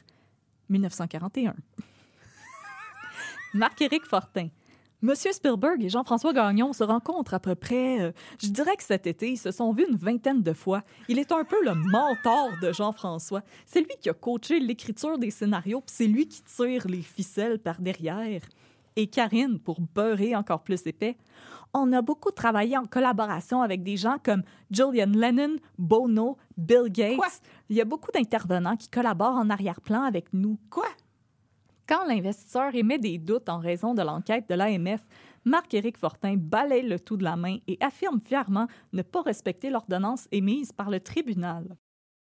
1941. 0.69 1.55
Marc-Éric 3.53 4.05
Fortin. 4.05 4.49
Monsieur 5.01 5.31
Spielberg 5.31 5.81
et 5.81 5.87
Jean-François 5.87 6.33
Gagnon 6.33 6.73
se 6.73 6.83
rencontrent 6.83 7.33
à 7.33 7.39
peu 7.39 7.55
près, 7.55 8.01
euh, 8.01 8.11
je 8.41 8.49
dirais 8.49 8.75
que 8.75 8.83
cet 8.83 9.07
été, 9.07 9.31
ils 9.31 9.37
se 9.37 9.49
sont 9.49 9.71
vus 9.71 9.85
une 9.89 9.95
vingtaine 9.95 10.43
de 10.43 10.51
fois. 10.51 10.83
Il 11.07 11.19
est 11.19 11.31
un 11.31 11.45
peu 11.45 11.63
le 11.63 11.73
mentor 11.73 12.49
de 12.61 12.73
Jean-François. 12.73 13.41
C'est 13.65 13.79
lui 13.79 13.95
qui 14.01 14.09
a 14.09 14.13
coaché 14.13 14.59
l'écriture 14.59 15.17
des 15.17 15.31
scénarios, 15.31 15.79
puis 15.79 15.95
c'est 15.95 16.07
lui 16.07 16.27
qui 16.27 16.43
tire 16.43 16.85
les 16.89 17.01
ficelles 17.01 17.59
par 17.59 17.79
derrière. 17.79 18.41
Et 18.95 19.07
Karine, 19.07 19.59
pour 19.59 19.81
beurrer 19.81 20.35
encore 20.35 20.63
plus 20.63 20.85
épais, 20.85 21.17
on 21.73 21.93
a 21.93 22.01
beaucoup 22.01 22.31
travaillé 22.31 22.77
en 22.77 22.85
collaboration 22.85 23.61
avec 23.61 23.83
des 23.83 23.97
gens 23.97 24.17
comme 24.23 24.43
Julian 24.71 25.11
Lennon, 25.13 25.57
Bono, 25.77 26.37
Bill 26.57 26.89
Gates. 26.89 27.17
Quoi? 27.17 27.27
Il 27.69 27.75
y 27.75 27.81
a 27.81 27.85
beaucoup 27.85 28.11
d'intervenants 28.11 28.75
qui 28.75 28.89
collaborent 28.89 29.35
en 29.35 29.49
arrière-plan 29.49 30.03
avec 30.03 30.33
nous. 30.33 30.57
Quoi? 30.69 30.87
Quand 31.87 32.05
l'investisseur 32.05 32.73
émet 32.75 32.99
des 32.99 33.17
doutes 33.17 33.49
en 33.49 33.59
raison 33.59 33.93
de 33.93 34.01
l'enquête 34.01 34.47
de 34.49 34.55
l'AMF, 34.55 35.01
Marc-Éric 35.45 35.97
Fortin 35.97 36.35
balaye 36.37 36.87
le 36.87 36.99
tout 36.99 37.17
de 37.17 37.23
la 37.23 37.35
main 37.35 37.57
et 37.67 37.77
affirme 37.81 38.19
fièrement 38.19 38.67
ne 38.93 39.01
pas 39.01 39.21
respecter 39.21 39.69
l'ordonnance 39.69 40.27
émise 40.31 40.71
par 40.71 40.89
le 40.89 40.99
tribunal. 40.99 41.75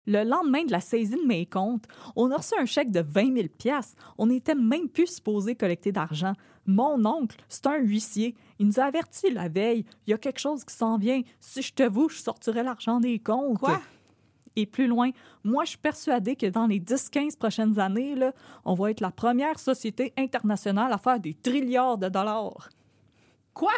Le 0.07 0.25
lendemain 0.25 0.65
de 0.65 0.73
la 0.73 0.81
saisie 0.81 1.17
de 1.17 1.27
mes 1.27 1.47
comptes, 1.47 1.85
on 2.17 2.31
a 2.33 2.37
reçu 2.37 2.55
un 2.59 2.67
chèque 2.67 2.91
de 2.91 3.01
20 3.01 3.37
000 3.63 3.79
On 4.19 4.27
n'était 4.27 4.55
même 4.55 4.89
plus 4.89 5.07
supposé 5.07 5.55
collecter 5.55 5.93
d'argent. 5.93 6.33
Mon 6.67 7.05
oncle, 7.05 7.37
c'est 7.49 7.67
un 7.67 7.79
huissier. 7.79 8.35
Il 8.59 8.67
nous 8.67 8.81
a 8.81 8.85
averti 8.85 9.31
la 9.31 9.49
veille. 9.49 9.85
Il 10.07 10.11
y 10.11 10.15
a 10.15 10.19
quelque 10.19 10.41
chose 10.41 10.65
qui 10.65 10.75
s'en 10.75 10.99
vient. 10.99 11.23
Si 11.39 11.63
je 11.63 11.73
te 11.73 11.85
vous, 11.85 12.09
je 12.09 12.19
sortirai 12.19 12.63
l'argent 12.63 12.99
des 12.99 13.19
comptes. 13.21 13.59
Quoi? 13.59 13.81
Et 14.57 14.67
plus 14.67 14.87
loin, 14.87 15.11
moi, 15.45 15.65
je 15.65 15.71
suis 15.71 15.79
persuadée 15.79 16.37
que 16.37 16.47
dans 16.47 16.67
les 16.67 16.81
10-15 16.81 17.39
prochaines 17.39 17.79
années, 17.79 18.15
là, 18.15 18.33
on 18.65 18.75
va 18.75 18.91
être 18.91 19.01
la 19.01 19.11
première 19.11 19.59
société 19.59 20.13
internationale 20.19 20.93
à 20.93 20.99
faire 20.99 21.21
des 21.21 21.35
trilliards 21.35 21.99
de 21.99 22.09
dollars. 22.09 22.69
Quoi? 23.55 23.73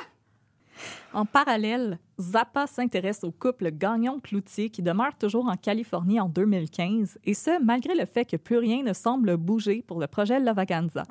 En 1.13 1.25
parallèle, 1.25 1.99
Zappa 2.21 2.67
s'intéresse 2.67 3.25
au 3.25 3.31
couple 3.31 3.71
Gagnon-Cloutier 3.71 4.71
qui 4.71 4.83
demeure 4.83 5.17
toujours 5.19 5.47
en 5.47 5.57
Californie 5.57 6.21
en 6.21 6.29
2015, 6.29 7.19
et 7.25 7.35
ce, 7.35 7.63
malgré 7.63 7.95
le 7.95 8.07
fait 8.07 8.25
que 8.25 8.37
plus 8.37 8.59
rien 8.59 8.83
ne 8.83 8.93
semble 8.93 9.37
bouger 9.37 9.83
pour 9.87 10.01
le 10.01 10.07
projet 10.07 10.41
Lavaganza. 10.41 11.05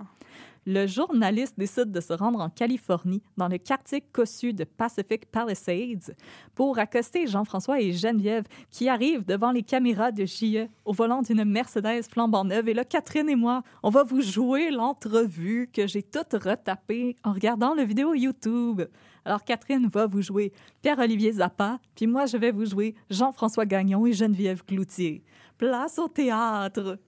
Le 0.66 0.88
journaliste 0.88 1.60
décide 1.60 1.92
de 1.92 2.00
se 2.00 2.14
rendre 2.14 2.40
en 2.40 2.50
Californie, 2.50 3.22
dans 3.36 3.50
le 3.50 3.58
quartier 3.58 4.00
cossu 4.00 4.54
de 4.54 4.64
Pacific 4.64 5.26
Palisades, 5.26 6.16
pour 6.56 6.80
accoster 6.80 7.28
Jean-François 7.28 7.82
et 7.82 7.92
Geneviève 7.92 8.46
qui 8.72 8.88
arrivent 8.88 9.26
devant 9.26 9.52
les 9.52 9.64
caméras 9.64 10.14
de 10.14 10.24
JE 10.24 10.70
au 10.86 10.94
volant 10.94 11.22
d'une 11.22 11.44
Mercedes 11.44 12.04
flambant 12.10 12.46
neuve. 12.46 12.70
Et 12.70 12.74
là, 12.74 12.86
Catherine 12.86 13.30
et 13.30 13.36
moi, 13.36 13.64
on 13.84 13.90
va 13.90 14.04
vous 14.04 14.22
jouer 14.22 14.72
l'entrevue 14.72 15.70
que 15.74 15.86
j'ai 15.86 16.02
toute 16.02 16.32
retapée 16.42 17.18
en 17.26 17.34
regardant 17.34 17.74
le 17.74 17.84
vidéo 17.84 18.14
YouTube. 18.14 18.84
Alors, 19.26 19.44
Catherine 19.44 19.88
va 19.88 20.06
vous 20.06 20.22
jouer 20.22 20.52
Pierre-Olivier 20.82 21.32
Zappa, 21.34 21.80
puis 21.96 22.08
moi, 22.08 22.26
je 22.26 22.38
vais 22.38 22.52
vous 22.52 22.66
jouer 22.66 22.96
Jean-François 23.10 23.66
Gagnon 23.66 24.06
et 24.06 24.14
Geneviève 24.14 24.64
Cloutier. 24.64 25.24
Place 25.58 26.00
au 26.00 26.08
théâtre! 26.08 26.98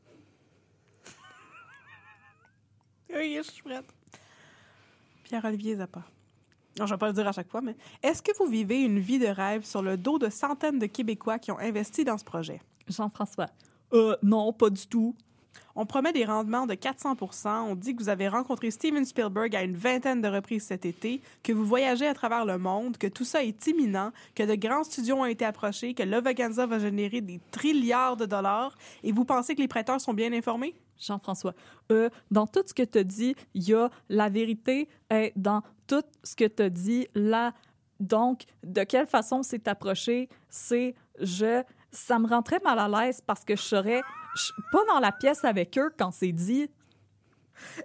Oui, 3.17 3.37
je 3.37 3.49
suis 3.49 3.63
prête. 3.63 3.85
Pierre-Olivier 5.23 5.75
Zappa. 5.77 6.03
Non, 6.77 6.85
je 6.85 6.93
vais 6.93 6.97
pas 6.97 7.07
le 7.07 7.13
dire 7.13 7.27
à 7.27 7.31
chaque 7.31 7.49
fois, 7.49 7.61
mais 7.61 7.75
est-ce 8.03 8.21
que 8.21 8.31
vous 8.37 8.49
vivez 8.49 8.81
une 8.81 8.99
vie 8.99 9.19
de 9.19 9.27
rêve 9.27 9.63
sur 9.63 9.81
le 9.81 9.95
dos 9.95 10.19
de 10.19 10.29
centaines 10.29 10.79
de 10.79 10.87
Québécois 10.87 11.39
qui 11.39 11.51
ont 11.51 11.59
investi 11.59 12.03
dans 12.03 12.17
ce 12.17 12.25
projet? 12.25 12.61
Jean-François. 12.87 13.47
Euh, 13.93 14.17
non, 14.21 14.51
pas 14.51 14.69
du 14.69 14.85
tout. 14.87 15.15
On 15.75 15.85
promet 15.85 16.13
des 16.13 16.25
rendements 16.25 16.65
de 16.65 16.73
400% 16.73 17.47
On 17.69 17.75
dit 17.75 17.95
que 17.95 18.01
vous 18.01 18.09
avez 18.09 18.27
rencontré 18.27 18.71
Steven 18.71 19.05
Spielberg 19.05 19.55
à 19.55 19.63
une 19.63 19.75
vingtaine 19.75 20.21
de 20.21 20.27
reprises 20.27 20.63
cet 20.63 20.85
été, 20.85 21.21
que 21.43 21.51
vous 21.51 21.65
voyagez 21.65 22.07
à 22.07 22.13
travers 22.13 22.45
le 22.45 22.57
monde, 22.57 22.97
que 22.97 23.07
tout 23.07 23.25
ça 23.25 23.43
est 23.43 23.67
imminent, 23.67 24.11
que 24.35 24.43
de 24.43 24.55
grands 24.55 24.83
studios 24.83 25.17
ont 25.17 25.25
été 25.25 25.45
approchés, 25.45 25.93
que 25.93 26.03
Lovaganza 26.03 26.65
va 26.65 26.79
générer 26.79 27.21
des 27.21 27.39
trilliards 27.51 28.17
de 28.17 28.25
dollars, 28.25 28.77
et 29.03 29.11
vous 29.11 29.25
pensez 29.25 29.55
que 29.55 29.61
les 29.61 29.67
prêteurs 29.67 29.99
sont 29.99 30.13
bien 30.13 30.31
informés? 30.33 30.75
Jean-François, 30.99 31.53
euh, 31.91 32.09
dans 32.31 32.47
tout 32.47 32.63
ce 32.65 32.73
que 32.73 32.83
tu 32.83 33.03
dit, 33.03 33.35
il 33.53 33.67
y 33.67 33.73
a 33.73 33.89
la 34.09 34.29
vérité 34.29 34.87
est 35.09 35.33
dans 35.35 35.61
tout 35.87 36.03
ce 36.23 36.35
que 36.35 36.45
tu 36.45 36.69
dit 36.71 37.07
là. 37.15 37.53
Donc, 37.99 38.43
de 38.63 38.83
quelle 38.83 39.07
façon 39.07 39.43
c'est 39.43 39.67
approché, 39.67 40.29
c'est 40.49 40.95
je. 41.19 41.63
Ça 41.95 42.19
me 42.19 42.27
rend 42.27 42.41
très 42.41 42.59
mal 42.59 42.77
à 42.77 42.87
l'aise 42.89 43.21
parce 43.25 43.45
que 43.45 43.55
je 43.55 43.61
serais 43.61 44.01
je 44.35 44.51
pas 44.71 44.83
dans 44.85 44.99
la 44.99 45.13
pièce 45.13 45.45
avec 45.45 45.77
eux 45.77 45.89
quand 45.97 46.11
c'est 46.11 46.33
dit. 46.33 46.69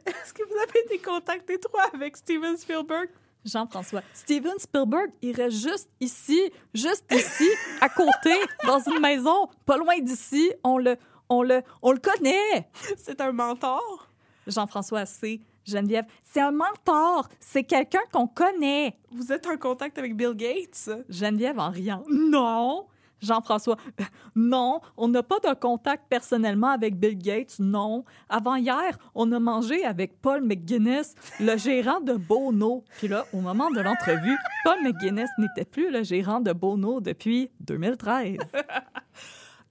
Est-ce 0.04 0.34
que 0.34 0.42
vous 0.42 0.56
avez 0.56 0.88
des 0.90 0.98
contacts 0.98 1.48
étroits 1.48 1.86
avec 1.94 2.16
Steven 2.16 2.56
Spielberg? 2.56 3.08
Jean-François. 3.44 4.02
Steven 4.12 4.58
Spielberg 4.58 5.12
irait 5.22 5.50
juste 5.50 5.88
ici, 6.00 6.50
juste 6.74 7.04
ici, 7.12 7.48
à 7.80 7.88
côté, 7.88 8.34
dans 8.66 8.80
une 8.80 9.00
maison, 9.00 9.48
pas 9.64 9.78
loin 9.78 9.98
d'ici. 10.00 10.52
On 10.64 10.76
le, 10.78 10.96
on 11.28 11.42
le, 11.42 11.62
on 11.80 11.92
le 11.92 12.00
connaît. 12.00 12.68
C'est 12.96 13.20
un 13.20 13.32
mentor? 13.32 14.08
Jean-François, 14.46 15.06
c'est 15.06 15.40
Geneviève. 15.64 16.04
C'est 16.24 16.40
un 16.40 16.50
mentor. 16.50 17.28
C'est 17.38 17.64
quelqu'un 17.64 18.02
qu'on 18.12 18.26
connaît. 18.26 18.98
Vous 19.12 19.32
êtes 19.32 19.46
en 19.46 19.56
contact 19.56 19.98
avec 19.98 20.16
Bill 20.16 20.34
Gates? 20.34 20.90
Geneviève 21.08 21.60
en 21.60 21.70
riant. 21.70 22.02
Non. 22.10 22.86
Jean-François, 23.20 23.76
non, 24.34 24.80
on 24.96 25.08
n'a 25.08 25.22
pas 25.22 25.38
de 25.38 25.54
contact 25.54 26.04
personnellement 26.08 26.68
avec 26.68 26.98
Bill 26.98 27.16
Gates, 27.18 27.58
non. 27.58 28.04
Avant 28.28 28.56
hier, 28.56 28.98
on 29.14 29.30
a 29.32 29.38
mangé 29.38 29.84
avec 29.84 30.20
Paul 30.20 30.42
McGuinness, 30.42 31.14
le 31.38 31.56
gérant 31.56 32.00
de 32.00 32.14
Bono. 32.14 32.84
Puis 32.98 33.08
là, 33.08 33.24
au 33.32 33.40
moment 33.40 33.70
de 33.70 33.80
l'entrevue, 33.80 34.36
Paul 34.64 34.82
McGuinness 34.82 35.30
n'était 35.38 35.64
plus 35.64 35.90
le 35.90 36.02
gérant 36.02 36.40
de 36.40 36.52
Bono 36.52 37.00
depuis 37.00 37.50
2013. 37.60 38.38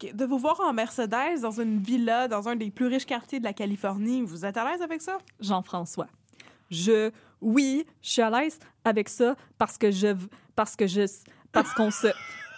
Ok, 0.02 0.16
De 0.16 0.24
vous 0.24 0.38
voir 0.38 0.62
en 0.62 0.72
Mercedes 0.72 1.42
dans 1.42 1.60
une 1.60 1.80
villa 1.80 2.30
dans 2.30 2.48
un 2.48 2.56
des 2.56 2.72
plus 2.72 2.88
riches 2.88 3.06
quartiers 3.06 3.40
de 3.40 3.44
la 3.44 3.52
Californie, 3.52 4.22
vous 4.22 4.46
êtes 4.46 4.56
à 4.56 4.64
l'aise 4.64 4.82
avec 4.82 5.02
ça? 5.02 5.18
Jean-François, 5.42 6.08
je, 6.72 7.12
oui, 7.42 7.86
je 8.02 8.10
suis 8.12 8.22
à 8.22 8.30
l'aise 8.30 8.60
avec 8.86 9.10
ça 9.10 9.36
parce 9.58 9.78
que 9.78 9.92
je, 9.92 10.16
parce 10.56 10.78
que 10.78 10.88
je, 10.88 11.02
parce 11.52 11.74
qu'on 11.74 11.92
se, 11.92 12.08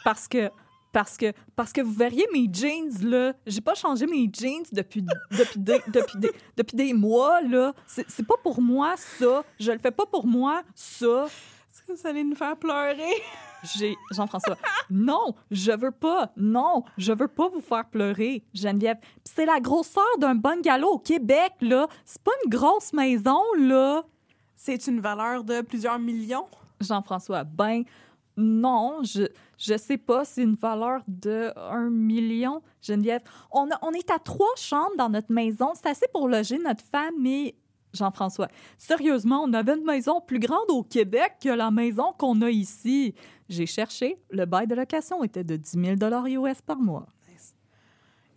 parce 0.04 0.28
que 0.28 0.52
parce 0.92 1.18
que, 1.18 1.34
parce 1.56 1.72
que 1.72 1.82
vous 1.82 1.94
verriez 1.94 2.28
mes 2.34 2.48
jeans, 2.52 3.04
là. 3.04 3.34
J'ai 3.46 3.62
pas 3.62 3.76
changé 3.76 4.06
mes 4.06 4.30
jeans 4.32 4.66
depuis, 4.72 5.04
depuis, 5.32 5.60
des, 5.60 5.82
depuis, 5.88 6.20
des, 6.20 6.32
depuis 6.58 6.76
des 6.76 6.94
mois, 6.94 7.42
là. 7.42 7.74
C'est 7.88 8.26
pas 8.26 8.38
pour 8.44 8.62
moi, 8.62 8.96
ça. 8.98 9.44
Je 9.60 9.72
le 9.72 9.80
fais 9.80 9.92
pas 9.92 10.06
pour 10.06 10.26
moi, 10.26 10.64
ça. 10.76 11.28
Est-ce 11.72 11.82
que 11.84 11.94
vous 11.94 12.08
allez 12.08 12.24
nous 12.24 12.36
faire 12.36 12.58
pleurer? 12.58 13.14
J'ai 13.76 13.96
Jean-François. 14.12 14.58
Non, 14.90 15.36
je 15.52 15.72
veux 15.72 15.92
pas. 15.92 16.32
Non, 16.36 16.84
je 16.98 17.14
veux 17.14 17.28
pas 17.28 17.48
vous 17.48 17.62
faire 17.62 17.86
pleurer, 17.86 18.44
Geneviève. 18.54 18.98
C'est 19.24 19.46
la 19.46 19.60
grosseur 19.60 20.18
d'un 20.20 20.36
bungalow 20.36 20.94
au 20.94 21.00
Québec, 21.00 21.54
là. 21.62 21.88
C'est 22.04 22.22
pas 22.22 22.32
une 22.44 22.50
grosse 22.50 22.92
maison, 22.92 23.42
là. 23.58 24.04
C'est 24.56 24.88
une 24.88 25.00
valeur 25.00 25.44
de 25.44 25.62
plusieurs 25.62 26.00
millions? 26.00 26.48
Jean-François, 26.80 27.44
ben 27.44 27.84
non, 28.38 29.00
je 29.04 29.28
je 29.64 29.78
sais 29.78 29.98
pas, 29.98 30.26
c'est 30.26 30.42
une 30.42 30.56
valeur 30.56 31.02
de 31.08 31.52
1 31.56 31.90
million, 31.92 32.62
Geneviève. 32.82 33.22
On, 33.52 33.70
a- 33.70 33.78
on 33.84 33.92
est 33.92 34.10
à 34.10 34.18
trois 34.18 34.56
chambres 34.58 34.96
dans 34.98 35.10
notre 35.10 35.32
maison, 35.32 35.72
c'est 35.76 35.88
assez 35.90 36.08
pour 36.14 36.28
loger 36.28 36.58
notre 36.58 36.84
famille. 36.84 37.54
Jean-François, 37.94 38.48
sérieusement, 38.78 39.44
on 39.44 39.52
avait 39.54 39.74
une 39.78 39.84
maison 39.84 40.22
plus 40.22 40.40
grande 40.40 40.70
au 40.70 40.82
Québec 40.82 41.34
que 41.44 41.50
la 41.50 41.70
maison 41.72 42.14
qu'on 42.18 42.42
a 42.42 42.50
ici. 42.50 43.14
J'ai 43.50 43.66
cherché, 43.66 44.18
le 44.30 44.46
bail 44.46 44.66
de 44.66 44.76
location 44.76 45.24
était 45.26 45.44
de 45.44 45.58
10 45.58 45.98
000 46.00 46.46
US 46.48 46.62
par 46.62 46.78
mois. 46.78 47.06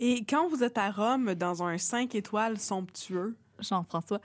Et 0.01 0.25
quand 0.25 0.49
vous 0.49 0.65
êtes 0.65 0.77
à 0.77 0.91
Rome 0.91 1.35
dans 1.37 1.63
un 1.63 1.79
5 1.79 2.15
étoiles 2.17 2.59
somptueux, 2.59 3.37
Jean-François, 3.61 4.21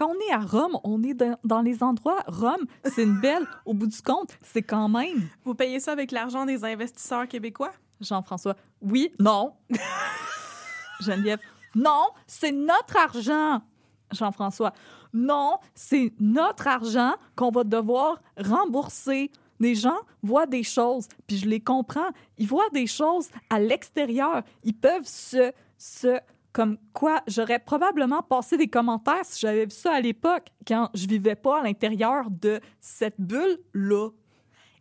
Quand 0.00 0.14
on 0.16 0.30
est 0.30 0.32
à 0.32 0.38
Rome, 0.38 0.78
on 0.82 1.02
est 1.02 1.12
dans, 1.12 1.38
dans 1.44 1.60
les 1.60 1.82
endroits. 1.82 2.24
Rome, 2.26 2.64
c'est 2.84 3.02
une 3.02 3.20
belle. 3.20 3.46
Au 3.66 3.74
bout 3.74 3.86
du 3.86 4.00
compte, 4.00 4.30
c'est 4.42 4.62
quand 4.62 4.88
même. 4.88 5.28
Vous 5.44 5.54
payez 5.54 5.78
ça 5.78 5.92
avec 5.92 6.10
l'argent 6.10 6.46
des 6.46 6.64
investisseurs 6.64 7.28
québécois? 7.28 7.70
Jean-François, 8.00 8.56
oui, 8.80 9.12
non. 9.18 9.52
Geneviève, 11.00 11.38
non, 11.74 12.06
c'est 12.26 12.50
notre 12.50 12.96
argent. 12.96 13.60
Jean-François, 14.10 14.72
non, 15.12 15.58
c'est 15.74 16.14
notre 16.18 16.66
argent 16.66 17.12
qu'on 17.36 17.50
va 17.50 17.62
devoir 17.62 18.22
rembourser. 18.38 19.30
Les 19.58 19.74
gens 19.74 19.98
voient 20.22 20.46
des 20.46 20.62
choses, 20.62 21.08
puis 21.26 21.36
je 21.36 21.46
les 21.46 21.60
comprends. 21.60 22.08
Ils 22.38 22.48
voient 22.48 22.70
des 22.72 22.86
choses 22.86 23.28
à 23.50 23.60
l'extérieur. 23.60 24.44
Ils 24.64 24.72
peuvent 24.72 25.04
se, 25.04 25.52
se, 25.76 26.18
comme 26.52 26.78
quoi, 26.92 27.22
j'aurais 27.26 27.58
probablement 27.58 28.22
passé 28.22 28.56
des 28.56 28.68
commentaires 28.68 29.24
si 29.24 29.40
j'avais 29.40 29.64
vu 29.64 29.70
ça 29.70 29.94
à 29.94 30.00
l'époque, 30.00 30.48
quand 30.66 30.90
je 30.94 31.06
vivais 31.06 31.36
pas 31.36 31.60
à 31.60 31.62
l'intérieur 31.62 32.30
de 32.30 32.60
cette 32.80 33.20
bulle-là. 33.20 34.08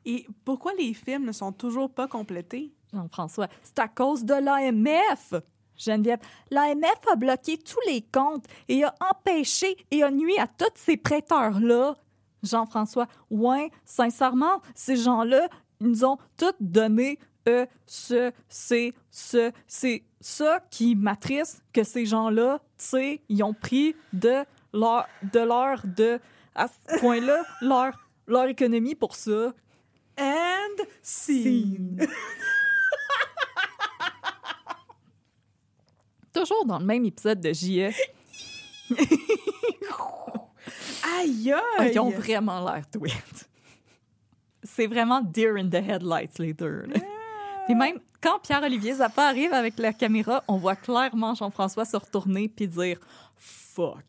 Et 0.06 0.26
pourquoi 0.46 0.74
les 0.74 0.94
films 0.94 1.26
ne 1.26 1.32
sont 1.32 1.52
toujours 1.52 1.94
pas 1.94 2.08
complétés? 2.08 2.74
Jean-François, 2.94 3.48
c'est 3.62 3.80
à 3.80 3.88
cause 3.88 4.24
de 4.24 4.34
l'AMF. 4.34 5.36
Geneviève, 5.78 6.20
l'AMF 6.50 7.00
a 7.12 7.16
bloqué 7.16 7.58
tous 7.58 7.80
les 7.88 8.02
comptes 8.02 8.46
et 8.68 8.84
a 8.84 8.94
empêché 9.12 9.78
et 9.92 10.04
a 10.04 10.12
nuit 10.12 10.38
à 10.40 10.48
tous 10.48 10.66
ces 10.76 10.98
prêteurs-là. 10.98 11.96
Jean-François, 12.44 13.08
ouais, 13.30 13.70
sincèrement, 13.86 14.62
ces 14.74 14.96
gens-là, 14.96 15.48
ils 15.80 15.88
nous 15.88 16.06
ont 16.06 16.18
tout 16.38 16.54
donné 16.60 17.20
euh, 17.50 17.66
ce, 17.86 18.32
c'est, 18.48 18.94
ce, 19.12 19.52
c'est 19.68 20.04
ça 20.22 20.64
qui 20.70 20.96
m'attriste, 20.96 21.64
que 21.74 21.84
ces 21.84 22.06
gens-là, 22.06 22.60
tu 22.78 22.86
sais, 22.86 23.22
ils 23.30 23.44
ont 23.44 23.54
pris 23.54 23.96
de 24.14 24.44
leur, 24.74 25.08
de 25.34 25.40
leur, 25.40 25.82
de, 25.86 26.20
à 26.56 26.68
ce 26.68 27.00
point-là, 27.00 27.44
leur, 27.62 27.94
leur 28.28 28.46
économie 28.48 28.96
pour 28.96 29.16
ça. 29.16 29.54
And 30.18 30.84
scene. 31.02 32.06
Toujours 36.34 36.66
dans 36.66 36.80
le 36.80 36.86
même 36.86 37.06
épisode 37.06 37.40
de 37.42 37.54
JE. 37.54 37.92
Aïe, 41.20 41.54
aïe! 41.54 41.92
Ils 41.92 42.00
ont 42.00 42.10
vraiment 42.10 42.64
l'air 42.64 42.84
tweet. 42.90 43.50
C'est 44.64 44.88
vraiment 44.88 45.22
deer 45.22 45.56
in 45.58 45.70
the 45.70 45.76
headlights, 45.76 46.40
les 46.40 46.54
deux. 46.54 46.84
là. 46.88 46.96
Puis 47.70 47.78
même 47.78 48.00
quand 48.20 48.40
Pierre-Olivier 48.40 48.96
Zappa 48.96 49.28
arrive 49.28 49.54
avec 49.54 49.78
la 49.78 49.94
caméra, 49.94 50.44
on 50.48 50.58
voit 50.58 50.76
clairement 50.76 51.36
Jean-François 51.36 51.86
se 51.86 51.98
retourner 51.98 52.50
puis 52.50 52.68
dire 52.68 53.00
«fuck». 53.36 54.04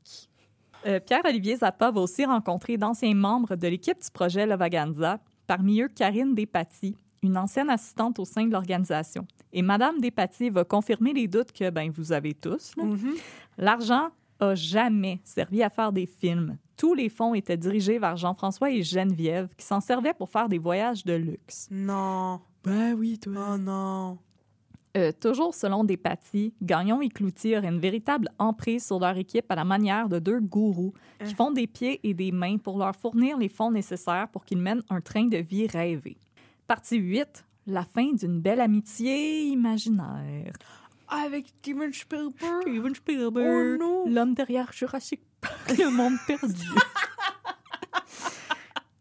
Euh, 0.86 0.98
Pierre-Olivier 0.98 1.56
Zappa 1.56 1.90
va 1.90 2.00
aussi 2.00 2.24
rencontrer 2.24 2.78
d'anciens 2.78 3.14
membres 3.14 3.56
de 3.56 3.68
l'équipe 3.68 4.02
du 4.02 4.10
projet 4.10 4.46
Lavaganza, 4.46 5.20
parmi 5.46 5.82
eux 5.82 5.88
Karine 5.88 6.34
Despatie, 6.34 6.96
une 7.22 7.36
ancienne 7.36 7.68
assistante 7.68 8.18
au 8.18 8.24
sein 8.24 8.46
de 8.46 8.52
l'organisation. 8.52 9.26
Et 9.52 9.60
Madame 9.60 10.00
Despatie 10.00 10.48
va 10.48 10.64
confirmer 10.64 11.12
les 11.12 11.28
doutes 11.28 11.52
que 11.52 11.68
ben, 11.68 11.92
vous 11.94 12.12
avez 12.12 12.32
tous. 12.32 12.72
Mhm. 12.78 13.12
L'argent 13.58 14.08
a 14.38 14.54
jamais 14.54 15.20
servi 15.22 15.62
à 15.62 15.68
faire 15.68 15.92
des 15.92 16.06
films. 16.06 16.56
Tous 16.78 16.94
les 16.94 17.10
fonds 17.10 17.34
étaient 17.34 17.58
dirigés 17.58 17.98
vers 17.98 18.16
Jean-François 18.16 18.70
et 18.70 18.82
Geneviève, 18.82 19.50
qui 19.54 19.66
s'en 19.66 19.82
servaient 19.82 20.14
pour 20.14 20.30
faire 20.30 20.48
des 20.48 20.56
voyages 20.56 21.04
de 21.04 21.12
luxe. 21.12 21.68
Non. 21.70 22.40
Ben 22.64 22.94
oui, 22.94 23.18
Oh 23.26 23.56
non. 23.58 24.18
Euh, 24.96 25.12
toujours 25.12 25.54
selon 25.54 25.84
Despatie, 25.84 26.52
Gagnon 26.60 27.00
et 27.00 27.08
Cloutier 27.08 27.56
auraient 27.56 27.68
une 27.68 27.78
véritable 27.78 28.28
emprise 28.40 28.84
sur 28.84 28.98
leur 28.98 29.16
équipe 29.16 29.50
à 29.50 29.54
la 29.54 29.64
manière 29.64 30.08
de 30.08 30.18
deux 30.18 30.40
gourous 30.40 30.92
qui 31.24 31.32
font 31.34 31.52
des 31.52 31.68
pieds 31.68 32.00
et 32.02 32.12
des 32.12 32.32
mains 32.32 32.56
pour 32.58 32.76
leur 32.76 32.96
fournir 32.96 33.38
les 33.38 33.48
fonds 33.48 33.70
nécessaires 33.70 34.26
pour 34.32 34.44
qu'ils 34.44 34.58
mènent 34.58 34.82
un 34.90 35.00
train 35.00 35.26
de 35.26 35.36
vie 35.36 35.68
rêvé. 35.68 36.16
Partie 36.66 36.96
8. 36.98 37.44
La 37.68 37.84
fin 37.84 38.12
d'une 38.14 38.40
belle 38.40 38.60
amitié 38.60 39.42
imaginaire. 39.44 40.54
Avec 41.08 41.46
Steven 41.58 41.92
Spielberg. 41.92 42.62
Steven 42.62 42.94
Spielberg, 42.94 43.78
Oh 43.80 43.84
non. 43.84 44.04
l'homme 44.08 44.34
derrière 44.34 44.72
Jurassic 44.72 45.20
Park, 45.40 45.76
le 45.78 45.88
monde 45.90 46.14
perdu. 46.26 46.66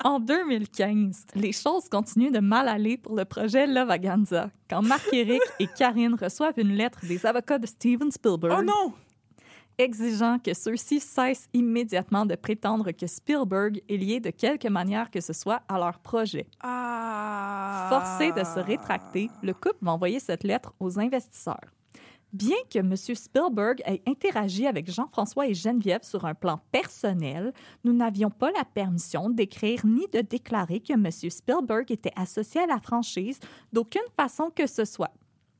En 0.03 0.19
2015, 0.19 1.25
les 1.35 1.51
choses 1.51 1.89
continuent 1.89 2.31
de 2.31 2.39
mal 2.39 2.69
aller 2.69 2.95
pour 2.95 3.15
le 3.17 3.25
projet 3.25 3.67
Lavaganza 3.67 4.49
quand 4.69 4.81
Marc-Éric 4.81 5.41
et 5.59 5.67
Karine 5.67 6.15
reçoivent 6.15 6.57
une 6.57 6.73
lettre 6.73 6.99
des 7.05 7.25
avocats 7.25 7.59
de 7.59 7.67
Steven 7.67 8.09
Spielberg 8.09 8.59
Oh 8.59 8.63
non! 8.63 8.93
exigeant 9.77 10.39
que 10.39 10.53
ceux-ci 10.53 10.99
cessent 10.99 11.49
immédiatement 11.53 12.25
de 12.25 12.35
prétendre 12.35 12.91
que 12.91 13.07
Spielberg 13.07 13.81
est 13.89 13.97
lié 13.97 14.19
de 14.19 14.29
quelque 14.29 14.67
manière 14.67 15.09
que 15.09 15.21
ce 15.21 15.33
soit 15.33 15.61
à 15.67 15.77
leur 15.77 15.99
projet. 15.99 16.47
Ah. 16.61 17.87
Forcé 17.89 18.31
de 18.31 18.43
se 18.43 18.59
rétracter, 18.59 19.29
le 19.41 19.53
couple 19.53 19.77
va 19.81 19.93
envoyer 19.93 20.19
cette 20.19 20.43
lettre 20.43 20.73
aux 20.79 20.99
investisseurs. 20.99 21.71
Bien 22.31 22.57
que 22.69 22.77
M. 22.77 22.95
Spielberg 22.95 23.81
ait 23.85 24.03
interagi 24.05 24.67
avec 24.67 24.91
Jean-François 24.91 25.47
et 25.47 25.55
Geneviève 25.55 26.03
sur 26.03 26.25
un 26.25 26.35
plan 26.35 26.59
personnel, 26.71 27.53
nous 27.83 27.93
n'avions 27.93 28.29
pas 28.29 28.51
la 28.51 28.65
permission 28.65 29.31
d'écrire 29.31 29.83
ni 29.83 30.05
de 30.13 30.21
déclarer 30.21 30.79
que 30.79 30.93
M. 30.93 31.09
Spielberg 31.09 31.91
était 31.91 32.13
associé 32.15 32.61
à 32.61 32.67
la 32.67 32.79
franchise 32.79 33.39
d'aucune 33.73 34.01
façon 34.15 34.51
que 34.55 34.67
ce 34.67 34.85
soit. 34.85 35.11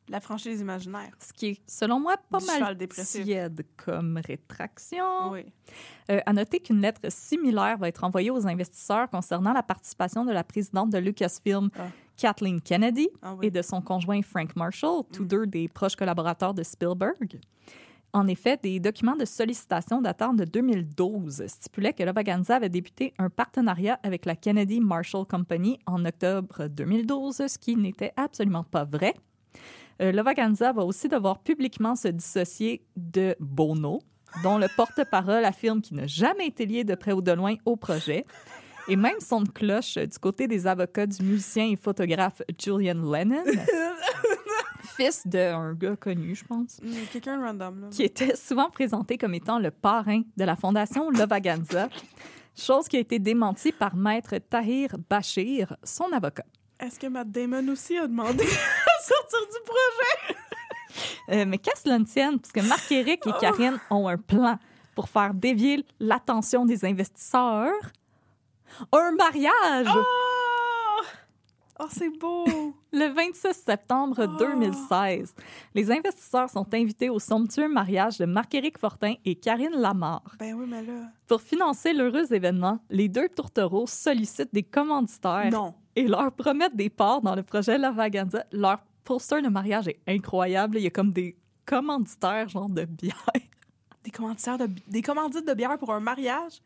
La 0.09 0.19
franchise 0.19 0.59
imaginaire. 0.61 1.11
Ce 1.19 1.31
qui 1.33 1.47
est, 1.47 1.61
selon 1.67 1.99
moi, 1.99 2.15
pas 2.31 2.39
Du 2.39 2.45
mal 2.45 2.77
tiède 3.05 3.63
comme 3.77 4.19
rétraction. 4.25 5.31
Oui. 5.31 5.45
Euh, 6.09 6.19
à 6.25 6.33
noter 6.33 6.59
qu'une 6.59 6.81
lettre 6.81 7.01
similaire 7.11 7.77
va 7.77 7.87
être 7.87 8.03
envoyée 8.03 8.31
aux 8.31 8.47
investisseurs 8.47 9.09
concernant 9.09 9.53
la 9.53 9.61
participation 9.63 10.25
de 10.25 10.31
la 10.31 10.43
présidente 10.43 10.89
de 10.89 10.97
Lucasfilm, 10.97 11.69
Ah. 11.77 11.87
Kathleen 12.17 12.59
Kennedy, 12.59 13.07
Ah 13.21 13.35
oui. 13.35 13.47
et 13.47 13.51
de 13.51 13.61
son 13.61 13.81
conjoint 13.81 14.21
Frank 14.21 14.55
Marshall, 14.55 15.03
tous 15.13 15.25
deux 15.25 15.45
des 15.45 15.67
proches 15.67 15.95
collaborateurs 15.95 16.53
de 16.53 16.63
Spielberg. 16.63 17.39
En 18.11 18.25
effet, 18.25 18.57
des 18.57 18.79
documents 18.79 19.15
de 19.15 19.23
sollicitation 19.25 20.01
datant 20.01 20.33
de 20.33 20.43
2012 20.43 21.45
stipulaient 21.45 21.93
que 21.93 22.01
Lavaganza 22.01 22.55
avait 22.55 22.67
débuté 22.69 23.13
un 23.19 23.29
partenariat 23.29 23.99
avec 24.01 24.25
la 24.25 24.35
Kennedy 24.35 24.79
Marshall 24.81 25.25
Company 25.27 25.77
en 25.85 26.03
octobre 26.03 26.67
2012, 26.67 27.45
ce 27.47 27.57
qui 27.59 27.75
n'était 27.75 28.11
absolument 28.17 28.63
pas 28.63 28.83
vrai. 28.85 29.13
Euh, 30.01 30.11
Lavaganza 30.11 30.71
va 30.71 30.83
aussi 30.83 31.07
devoir 31.09 31.39
publiquement 31.39 31.95
se 31.95 32.07
dissocier 32.07 32.85
de 32.95 33.35
Bono, 33.39 33.99
dont 34.43 34.57
le 34.57 34.67
porte-parole 34.77 35.43
affirme 35.43 35.81
qu'il 35.81 35.97
n'a 35.97 36.07
jamais 36.07 36.47
été 36.47 36.65
lié 36.65 36.83
de 36.83 36.95
près 36.95 37.11
ou 37.11 37.21
de 37.21 37.31
loin 37.31 37.55
au 37.65 37.75
projet. 37.75 38.25
Et 38.87 38.95
même 38.95 39.19
son 39.19 39.41
de 39.41 39.49
cloche 39.49 39.95
du 39.97 40.17
côté 40.19 40.47
des 40.47 40.65
avocats 40.65 41.05
du 41.05 41.21
musicien 41.23 41.65
et 41.69 41.75
photographe 41.75 42.41
Julian 42.57 42.95
Lennon, 43.11 43.43
fils 44.97 45.21
d'un 45.27 45.73
gars 45.73 45.95
connu, 45.95 46.35
je 46.35 46.43
pense, 46.45 46.79
Mm, 46.81 46.91
Quelqu'un 47.11 47.39
random, 47.45 47.81
là. 47.81 47.87
qui 47.91 48.03
était 48.03 48.35
souvent 48.35 48.69
présenté 48.69 49.17
comme 49.17 49.33
étant 49.33 49.59
le 49.59 49.71
parrain 49.71 50.21
de 50.37 50.43
la 50.43 50.55
fondation 50.55 51.09
Lavaganza, 51.11 51.89
chose 52.57 52.87
qui 52.87 52.97
a 52.97 52.99
été 52.99 53.19
démentie 53.19 53.71
par 53.71 53.95
maître 53.95 54.35
Tahir 54.37 54.95
Bachir, 55.09 55.75
son 55.83 56.11
avocat. 56.11 56.45
Est-ce 56.79 56.99
que 56.99 57.07
Matt 57.07 57.29
Damon 57.29 57.67
aussi 57.69 57.97
a 57.97 58.07
demandé 58.07 58.43
à 58.45 59.03
sortir 59.03 59.39
du 59.51 59.63
projet? 59.65 60.39
Euh, 61.29 61.45
mais 61.45 61.57
qu'à 61.57 61.71
cela 61.75 61.99
ne 61.99 62.05
tienne, 62.05 62.39
puisque 62.39 62.67
Marc-Éric 62.67 63.27
et 63.27 63.31
Karine 63.39 63.79
ont 63.89 64.07
un 64.07 64.17
plan 64.17 64.57
pour 64.95 65.09
faire 65.09 65.33
dévier 65.33 65.85
l'attention 65.99 66.65
des 66.65 66.85
investisseurs. 66.85 67.73
Un 68.91 69.11
mariage! 69.11 69.87
Oh! 69.95 71.03
Oh, 71.81 71.85
c'est 71.89 72.09
beau! 72.09 72.45
Le 72.91 73.13
26 73.13 73.53
septembre 73.53 74.25
2016, 74.39 75.33
les 75.75 75.91
investisseurs 75.91 76.49
sont 76.49 76.65
invités 76.73 77.09
au 77.09 77.19
somptueux 77.19 77.69
mariage 77.69 78.17
de 78.17 78.25
Marc-Éric 78.25 78.77
Fortin 78.79 79.13
et 79.23 79.35
Karine 79.35 79.75
Lamarre. 79.75 80.35
ben 80.39 80.55
oui, 80.55 80.65
mais 80.67 80.81
là. 80.81 81.03
Pour 81.27 81.41
financer 81.41 81.93
l'heureux 81.93 82.33
événement, 82.33 82.79
les 82.89 83.07
deux 83.07 83.29
tourtereaux 83.29 83.85
sollicitent 83.87 84.53
des 84.53 84.63
commanditaires 84.63 85.51
Non. 85.51 85.73
Et 85.99 86.07
leur 86.07 86.31
promettent 86.31 86.77
des 86.77 86.89
parts 86.89 87.21
dans 87.21 87.35
le 87.35 87.43
projet 87.43 87.77
Lavaganza. 87.77 88.45
Leur 88.53 88.79
poster 89.03 89.41
de 89.41 89.49
mariage 89.49 89.89
est 89.89 89.99
incroyable. 90.07 90.77
Il 90.77 90.83
y 90.83 90.87
a 90.87 90.91
comme 90.91 91.11
des 91.11 91.35
commanditaires, 91.65 92.47
genre 92.47 92.69
de 92.69 92.85
bière. 92.85 93.25
Des 94.05 94.11
commanditaires 94.11 94.57
de, 94.57 94.69
des 94.87 95.01
commandites 95.01 95.45
de 95.45 95.53
bière 95.53 95.77
pour 95.77 95.93
un 95.93 95.99
mariage? 95.99 96.61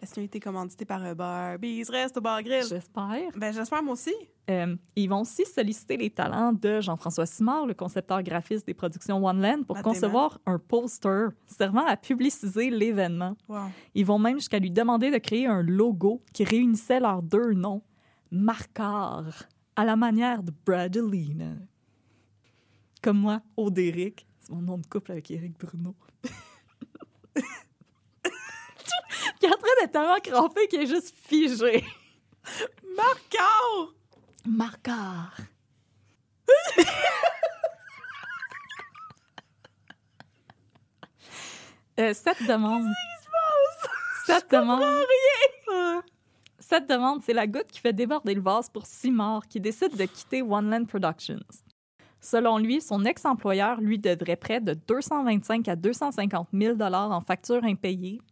Est-ce 0.00 0.14
qu'ils 0.14 0.22
ont 0.22 0.26
été 0.26 0.40
commandités 0.40 0.86
par 0.86 1.02
un 1.02 1.14
bar? 1.14 1.58
Bise 1.58 1.90
reste 1.90 2.16
au 2.16 2.22
bar 2.22 2.42
grill. 2.42 2.64
J'espère. 2.66 3.28
Ben, 3.36 3.52
j'espère 3.52 3.82
moi 3.82 3.92
aussi. 3.92 4.14
Euh, 4.48 4.74
ils 4.96 5.06
vont 5.06 5.20
aussi 5.20 5.44
solliciter 5.44 5.98
les 5.98 6.08
talents 6.08 6.54
de 6.54 6.80
Jean-François 6.80 7.26
Simard, 7.26 7.66
le 7.66 7.74
concepteur 7.74 8.22
graphiste 8.22 8.66
des 8.66 8.72
productions 8.72 9.22
One 9.22 9.42
Land, 9.42 9.64
pour 9.64 9.76
Matt 9.76 9.84
concevoir 9.84 10.40
un 10.46 10.58
poster 10.58 11.28
servant 11.46 11.84
à 11.86 11.98
publiciser 11.98 12.70
l'événement. 12.70 13.36
Wow. 13.48 13.66
Ils 13.94 14.06
vont 14.06 14.18
même 14.18 14.38
jusqu'à 14.38 14.58
lui 14.58 14.70
demander 14.70 15.10
de 15.10 15.18
créer 15.18 15.46
un 15.46 15.62
logo 15.62 16.22
qui 16.32 16.44
réunissait 16.44 17.00
leurs 17.00 17.22
deux 17.22 17.52
noms, 17.52 17.82
Marcard, 18.32 19.44
à 19.76 19.84
la 19.84 19.94
manière 19.94 20.42
de 20.42 20.52
Bradleyna. 20.64 21.54
Comme 23.02 23.18
moi, 23.18 23.42
Audéric, 23.56 24.26
c'est 24.38 24.52
mon 24.52 24.62
nom 24.62 24.78
de 24.78 24.86
couple 24.86 25.12
avec 25.12 25.30
Éric 25.30 25.58
Bruno. 25.58 25.94
est 29.82 29.88
tellement 29.88 30.20
crampé 30.22 30.68
qu'il 30.68 30.82
est 30.82 30.86
juste 30.86 31.14
figé. 31.14 31.84
Marcor! 32.96 33.94
Marcard. 34.46 35.36
Euh, 42.00 42.14
cette 42.14 42.42
demande. 42.48 42.86
Cette 44.24 44.50
demande. 44.50 44.82
Euh, 44.82 46.00
Cette 46.72 46.88
demande, 46.88 47.20
c'est 47.20 47.34
la 47.34 47.46
goutte 47.46 47.70
qui 47.70 47.80
fait 47.80 47.92
déborder 47.92 48.32
le 48.32 48.40
vase 48.40 48.70
pour 48.70 48.86
Simard, 48.86 49.46
qui 49.46 49.60
décide 49.60 49.94
de 49.94 50.06
quitter 50.06 50.40
One 50.40 50.70
Land 50.70 50.86
Productions. 50.86 51.44
Selon 52.18 52.56
lui, 52.56 52.80
son 52.80 53.04
ex-employeur 53.04 53.78
lui 53.82 53.98
devrait 53.98 54.36
près 54.36 54.58
de 54.58 54.72
225 54.72 55.68
à 55.68 55.76
250 55.76 56.48
000 56.50 56.76
dollars 56.76 57.10
en 57.10 57.20
factures 57.20 57.62
impayées. 57.62 58.22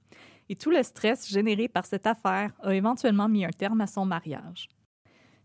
Et 0.49 0.57
tout 0.57 0.71
le 0.71 0.83
stress 0.83 1.29
généré 1.29 1.69
par 1.69 1.85
cette 1.85 2.07
affaire 2.07 2.53
a 2.63 2.75
éventuellement 2.75 3.29
mis 3.29 3.45
un 3.45 3.51
terme 3.51 3.83
à 3.83 3.87
son 3.87 4.07
mariage. 4.07 4.71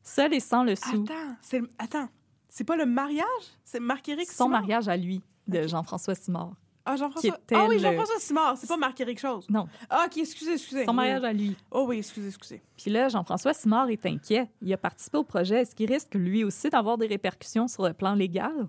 Seul 0.02 0.34
et 0.34 0.40
sans 0.40 0.64
le 0.64 0.76
sou, 0.76 1.04
Attends, 1.04 1.36
c'est 1.42 1.62
attends. 1.78 2.08
C'est 2.48 2.64
pas 2.64 2.78
le 2.78 2.86
mariage? 2.86 3.26
C'est 3.66 3.82
Marc-Éric 3.82 4.32
son 4.32 4.46
Simard? 4.46 4.62
mariage 4.62 4.88
à 4.88 4.96
lui, 4.96 5.22
de 5.50 5.68
Jean-François 5.68 6.16
Simard. 6.16 6.54
Ah, 6.86 6.96
Jean-François. 6.98 7.40
Ah 7.52 7.66
oui, 7.68 7.80
Jean-François 7.80 8.20
Simard. 8.20 8.58
C'est 8.58 8.68
pas 8.68 8.78
Marc-Éric 8.78 9.20
Chose. 9.20 9.48
Non, 9.50 9.68
Ah, 9.90 10.06
OK, 10.06 10.18
excusez, 10.18 10.54
excusez. 10.54 10.86
son 10.86 10.94
mariage 10.94 11.24
à 11.24 11.34
lui. 11.34 11.56
Oh 11.72 11.86
oui, 11.90 11.98
excusez, 11.98 12.28
excusez. 12.28 12.62
Puis 12.78 12.92
là, 12.92 13.10
Jean-François 13.10 13.54
Simard 13.54 13.90
est 13.90 14.06
inquiet. 14.06 14.50
Il 14.62 14.72
a 14.72 14.78
participé 14.78 15.18
au 15.18 15.24
projet. 15.24 15.62
Est-ce 15.62 15.74
qu'il 15.76 15.92
risque 15.92 16.14
lui 16.14 16.44
aussi 16.44 16.70
d'avoir 16.70 16.98
des 16.98 17.08
répercussions 17.08 17.68
sur 17.68 17.84
le 17.88 17.94
plan 17.94 18.14
légal? 18.14 18.68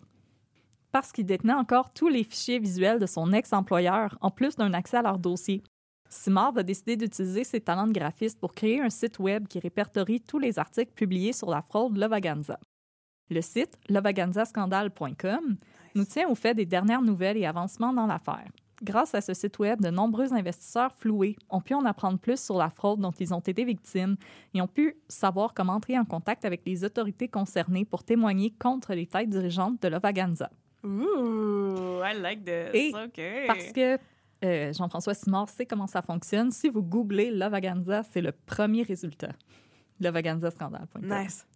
Parce 0.92 1.12
qu'il 1.12 1.26
détenait 1.26 1.52
encore 1.52 1.92
tous 1.92 2.08
les 2.08 2.24
fichiers 2.24 2.58
visuels 2.58 2.98
de 2.98 3.06
son 3.06 3.32
ex-employeur, 3.34 4.16
en 4.22 4.30
plus 4.30 4.56
d'un 4.56 4.72
accès 4.72 4.96
à 4.96 5.02
leur 5.02 5.18
dossier. 5.18 5.62
Simard 6.08 6.52
va 6.52 6.62
décider 6.62 6.96
d'utiliser 6.96 7.44
ses 7.44 7.60
talents 7.60 7.86
de 7.88 7.92
graphiste 7.92 8.38
pour 8.40 8.54
créer 8.54 8.80
un 8.80 8.88
site 8.88 9.18
web 9.18 9.46
qui 9.46 9.58
répertorie 9.58 10.20
tous 10.22 10.38
les 10.38 10.58
articles 10.58 10.92
publiés 10.94 11.32
sur 11.34 11.50
la 11.50 11.60
fraude 11.60 11.98
Lovaganza. 11.98 12.58
Le 13.28 13.42
site 13.42 13.76
lovaganzascandale.com 13.88 15.56
nous 15.96 16.04
tient 16.04 16.28
au 16.28 16.34
fait 16.34 16.54
des 16.54 16.66
dernières 16.66 17.02
nouvelles 17.02 17.36
et 17.36 17.46
avancements 17.46 17.92
dans 17.92 18.06
l'affaire. 18.06 18.48
Grâce 18.82 19.14
à 19.14 19.22
ce 19.22 19.32
site 19.32 19.58
web, 19.58 19.80
de 19.80 19.88
nombreux 19.88 20.34
investisseurs 20.34 20.92
floués 20.92 21.36
ont 21.48 21.62
pu 21.62 21.72
en 21.72 21.84
apprendre 21.86 22.18
plus 22.18 22.38
sur 22.38 22.58
la 22.58 22.68
fraude 22.68 23.00
dont 23.00 23.12
ils 23.12 23.32
ont 23.32 23.40
été 23.40 23.64
victimes 23.64 24.16
et 24.52 24.60
ont 24.60 24.66
pu 24.66 24.96
savoir 25.08 25.54
comment 25.54 25.74
entrer 25.74 25.98
en 25.98 26.04
contact 26.04 26.44
avec 26.44 26.60
les 26.66 26.84
autorités 26.84 27.26
concernées 27.26 27.86
pour 27.86 28.04
témoigner 28.04 28.52
contre 28.58 28.92
les 28.92 29.06
têtes 29.06 29.30
dirigeantes 29.30 29.80
de 29.80 29.88
Lovaganza. 29.88 30.50
Ooh, 30.84 32.02
I 32.04 32.20
like 32.20 32.44
this. 32.44 32.74
Et. 32.74 32.92
Parce 33.46 33.72
que 33.72 33.98
euh, 34.44 34.72
Jean-François 34.74 35.14
Simard 35.14 35.48
sait 35.48 35.64
comment 35.64 35.86
ça 35.86 36.02
fonctionne. 36.02 36.50
Si 36.50 36.68
vous 36.68 36.82
googlez 36.82 37.30
Lovaganza, 37.30 38.02
c'est 38.02 38.20
le 38.20 38.32
premier 38.32 38.82
résultat. 38.82 39.32
Lovaganzascandale.com. 40.00 41.02
Nice. 41.02 41.46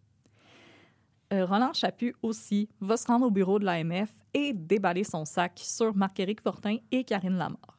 Euh, 1.33 1.47
Roland 1.47 1.73
Chaput 1.73 2.15
aussi 2.23 2.69
va 2.81 2.97
se 2.97 3.07
rendre 3.07 3.27
au 3.27 3.31
bureau 3.31 3.59
de 3.59 3.65
l'AMF 3.65 4.11
et 4.35 4.53
déballer 4.53 5.05
son 5.05 5.25
sac 5.25 5.53
sur 5.57 5.95
Marc-Éric 5.95 6.41
Fortin 6.41 6.79
et 6.91 7.05
Karine 7.05 7.37
Lamar. 7.37 7.79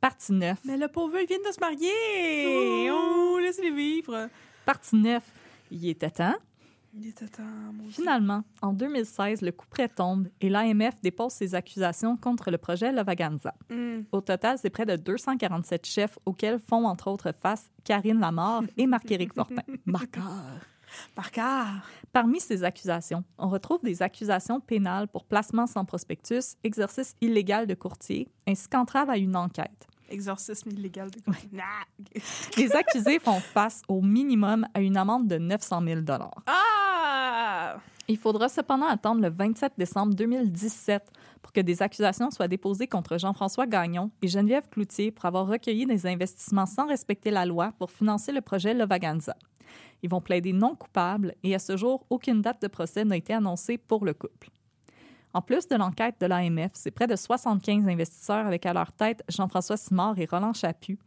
Partie 0.00 0.32
9. 0.32 0.60
Mais 0.64 0.76
le 0.76 0.86
pauvre, 0.86 1.16
il 1.20 1.26
vient 1.26 1.38
de 1.38 1.52
se 1.52 1.58
marier. 1.58 2.90
Oh, 2.92 3.38
laissez-les 3.40 3.72
vivre. 3.72 4.28
Partie 4.64 4.94
9. 4.94 5.22
Il 5.72 5.88
était 5.88 6.10
temps. 6.10 6.34
Il 6.94 7.08
était 7.08 7.26
temps, 7.26 7.42
mon. 7.72 7.84
Finalement, 7.88 8.44
en 8.62 8.72
2016, 8.72 9.42
le 9.42 9.50
coup 9.52 9.66
près 9.68 9.88
tombe 9.88 10.28
et 10.40 10.48
l'AMF 10.48 10.94
dépose 11.02 11.32
ses 11.32 11.54
accusations 11.54 12.16
contre 12.16 12.50
le 12.50 12.56
projet 12.56 12.92
Lovaganza. 12.92 13.52
Hmm. 13.68 14.02
Au 14.12 14.20
total, 14.20 14.58
c'est 14.58 14.70
près 14.70 14.86
de 14.86 14.96
247 14.96 15.84
chefs 15.86 16.18
auxquels 16.24 16.60
font 16.60 16.86
entre 16.86 17.10
autres 17.10 17.32
face 17.32 17.68
Karine 17.84 18.20
Lamar 18.20 18.62
et 18.76 18.86
Marc-Éric 18.86 19.34
Fortin. 19.34 19.62
Marqueur. 19.84 20.22
Par. 21.14 21.30
Parmi 22.12 22.40
ces 22.40 22.64
accusations, 22.64 23.24
on 23.38 23.48
retrouve 23.48 23.82
des 23.82 24.02
accusations 24.02 24.60
pénales 24.60 25.08
pour 25.08 25.24
placement 25.24 25.66
sans 25.66 25.84
prospectus, 25.84 26.56
exercice 26.64 27.14
illégal 27.20 27.66
de 27.66 27.74
courtier, 27.74 28.28
ainsi 28.48 28.68
qu'entrave 28.68 29.10
à 29.10 29.18
une 29.18 29.36
enquête. 29.36 29.86
Exorcisme 30.08 30.70
illégal 30.70 31.10
de 31.10 31.18
Nah. 31.52 31.64
Les 32.56 32.72
accusés 32.72 33.18
font 33.18 33.40
face 33.40 33.82
au 33.88 34.00
minimum 34.00 34.66
à 34.72 34.80
une 34.80 34.96
amende 34.96 35.28
de 35.28 35.36
900 35.36 35.82
000 35.84 36.00
Ah! 36.46 37.76
Il 38.08 38.16
faudra 38.16 38.48
cependant 38.48 38.86
attendre 38.86 39.20
le 39.20 39.30
27 39.30 39.72
décembre 39.76 40.14
2017 40.14 41.02
pour 41.42 41.52
que 41.52 41.60
des 41.60 41.82
accusations 41.82 42.30
soient 42.30 42.46
déposées 42.46 42.86
contre 42.86 43.18
Jean-François 43.18 43.66
Gagnon 43.66 44.10
et 44.22 44.28
Geneviève 44.28 44.68
Cloutier 44.70 45.10
pour 45.10 45.24
avoir 45.24 45.48
recueilli 45.48 45.86
des 45.86 46.06
investissements 46.06 46.66
sans 46.66 46.86
respecter 46.86 47.32
la 47.32 47.44
loi 47.44 47.72
pour 47.78 47.90
financer 47.90 48.30
le 48.30 48.40
projet 48.40 48.74
Lovaganza. 48.74 49.34
Ils 50.02 50.10
vont 50.10 50.20
plaider 50.20 50.52
non 50.52 50.74
coupables 50.74 51.34
et 51.42 51.54
à 51.54 51.58
ce 51.58 51.76
jour, 51.76 52.06
aucune 52.10 52.42
date 52.42 52.62
de 52.62 52.68
procès 52.68 53.04
n'a 53.04 53.16
été 53.16 53.32
annoncée 53.32 53.78
pour 53.78 54.04
le 54.04 54.14
couple. 54.14 54.50
En 55.34 55.42
plus 55.42 55.68
de 55.68 55.76
l'enquête 55.76 56.16
de 56.20 56.26
l'AMF, 56.26 56.70
c'est 56.74 56.90
près 56.90 57.06
de 57.06 57.14
75 57.14 57.86
investisseurs 57.88 58.46
avec 58.46 58.64
à 58.64 58.72
leur 58.72 58.92
tête 58.92 59.22
Jean-François 59.28 59.76
Simard 59.76 60.18
et 60.18 60.24
Roland 60.24 60.54
Chaput 60.54 60.98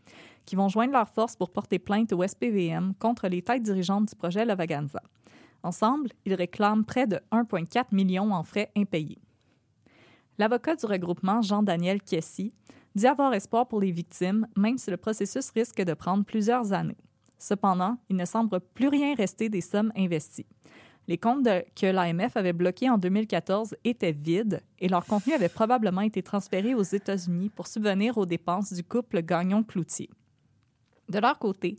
qui 0.46 0.56
vont 0.56 0.68
joindre 0.68 0.94
leurs 0.94 1.10
forces 1.10 1.36
pour 1.36 1.52
porter 1.52 1.80
plainte 1.80 2.14
au 2.14 2.26
SPVM 2.26 2.94
contre 3.00 3.28
les 3.28 3.42
têtes 3.42 3.64
dirigeantes 3.64 4.10
du 4.10 4.16
projet 4.16 4.46
Lovaganza. 4.46 5.02
Ensemble, 5.64 6.10
ils 6.26 6.34
réclament 6.34 6.86
près 6.86 7.06
de 7.06 7.20
1,4 7.32 7.88
million 7.92 8.32
en 8.32 8.44
frais 8.44 8.72
impayés. 8.76 9.20
L'avocat 10.38 10.76
du 10.76 10.86
regroupement, 10.86 11.42
Jean-Daniel 11.42 12.02
Kessy, 12.02 12.54
dit 12.96 13.08
avoir 13.08 13.34
espoir 13.34 13.68
pour 13.68 13.82
les 13.82 13.92
victimes, 13.92 14.48
même 14.58 14.78
si 14.78 14.90
le 14.90 14.98
processus 14.98 15.52
risque 15.52 15.82
de 15.82 15.94
prendre 15.94 16.24
plusieurs 16.24 16.72
années. 16.72 16.98
Cependant, 17.40 17.98
il 18.10 18.18
ne 18.18 18.26
semble 18.26 18.60
plus 18.60 18.90
rien 18.90 19.16
rester 19.16 19.50
des 19.50 19.62
sommes 19.62 19.92
investies. 19.96 20.46
Les 21.08 21.18
comptes 21.18 21.48
que 21.76 21.88
l'AMF 21.88 22.38
avait 22.38 22.54
bloqués 22.54 22.90
en 22.90 23.00
2014 23.00 23.76
étaient 23.84 24.12
vides 24.12 24.62
et 24.78 24.88
leur 24.88 25.06
contenu 25.06 25.34
avait 25.34 25.50
probablement 25.50 26.02
été 26.02 26.22
transféré 26.22 26.76
aux 26.76 26.84
États-Unis 26.84 27.50
pour 27.50 27.66
subvenir 27.66 28.20
aux 28.20 28.28
dépenses 28.28 28.74
du 28.74 28.84
couple 28.84 29.24
Gagnon-Cloutier. 29.24 30.10
De 31.08 31.18
leur 31.18 31.40
côté, 31.40 31.78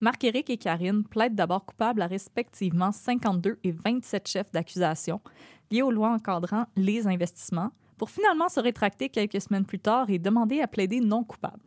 Marc-Éric 0.00 0.48
et 0.48 0.56
Karine 0.56 1.04
plaident 1.04 1.34
d'abord 1.34 1.66
coupables 1.66 2.00
à 2.00 2.06
respectivement 2.06 2.90
52 2.90 3.58
et 3.64 3.72
27 3.72 4.26
chefs 4.26 4.50
d'accusation 4.52 5.20
liés 5.70 5.82
aux 5.82 5.90
lois 5.90 6.10
encadrant 6.10 6.64
les 6.76 7.06
investissements, 7.06 7.72
pour 7.98 8.08
finalement 8.08 8.48
se 8.48 8.60
rétracter 8.60 9.10
quelques 9.10 9.42
semaines 9.42 9.66
plus 9.66 9.78
tard 9.78 10.08
et 10.08 10.18
demander 10.18 10.62
à 10.62 10.66
plaider 10.66 11.00
non 11.00 11.22
coupable. 11.22 11.60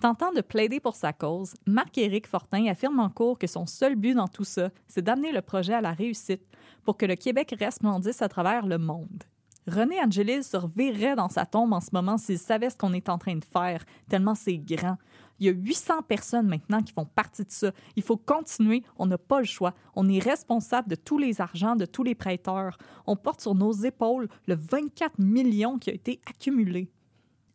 Tentant 0.00 0.30
de 0.32 0.42
plaider 0.42 0.78
pour 0.78 0.94
sa 0.94 1.14
cause, 1.14 1.54
Marc-Éric 1.66 2.26
Fortin 2.26 2.66
affirme 2.66 3.00
en 3.00 3.08
cours 3.08 3.38
que 3.38 3.46
son 3.46 3.64
seul 3.64 3.96
but 3.96 4.14
dans 4.14 4.28
tout 4.28 4.44
ça, 4.44 4.68
c'est 4.88 5.02
d'amener 5.02 5.32
le 5.32 5.40
projet 5.40 5.72
à 5.72 5.80
la 5.80 5.92
réussite 5.92 6.42
pour 6.84 6.98
que 6.98 7.06
le 7.06 7.16
Québec 7.16 7.54
resplendisse 7.58 8.20
à 8.20 8.28
travers 8.28 8.66
le 8.66 8.76
monde. 8.76 9.24
René 9.66 9.98
Angelis 10.00 10.44
se 10.44 10.56
reverrait 10.58 11.16
dans 11.16 11.30
sa 11.30 11.46
tombe 11.46 11.72
en 11.72 11.80
ce 11.80 11.90
moment 11.92 12.18
s'il 12.18 12.38
savait 12.38 12.70
ce 12.70 12.76
qu'on 12.76 12.92
est 12.92 13.08
en 13.08 13.16
train 13.16 13.36
de 13.36 13.44
faire, 13.44 13.84
tellement 14.08 14.34
c'est 14.34 14.58
grand. 14.58 14.98
Il 15.38 15.46
y 15.46 15.48
a 15.48 15.52
800 15.52 16.02
personnes 16.02 16.46
maintenant 16.46 16.82
qui 16.82 16.92
font 16.92 17.06
partie 17.06 17.44
de 17.44 17.50
ça. 17.50 17.72
Il 17.94 18.02
faut 18.02 18.16
continuer. 18.16 18.82
On 18.96 19.06
n'a 19.06 19.18
pas 19.18 19.38
le 19.38 19.44
choix. 19.44 19.74
On 19.94 20.08
est 20.08 20.22
responsable 20.22 20.88
de 20.88 20.94
tous 20.94 21.18
les 21.18 21.40
argents, 21.42 21.76
de 21.76 21.84
tous 21.84 22.02
les 22.02 22.14
prêteurs. 22.14 22.78
On 23.06 23.16
porte 23.16 23.42
sur 23.42 23.54
nos 23.54 23.72
épaules 23.72 24.28
le 24.46 24.54
24 24.54 25.18
millions 25.18 25.78
qui 25.78 25.90
a 25.90 25.94
été 25.94 26.20
accumulé. 26.26 26.90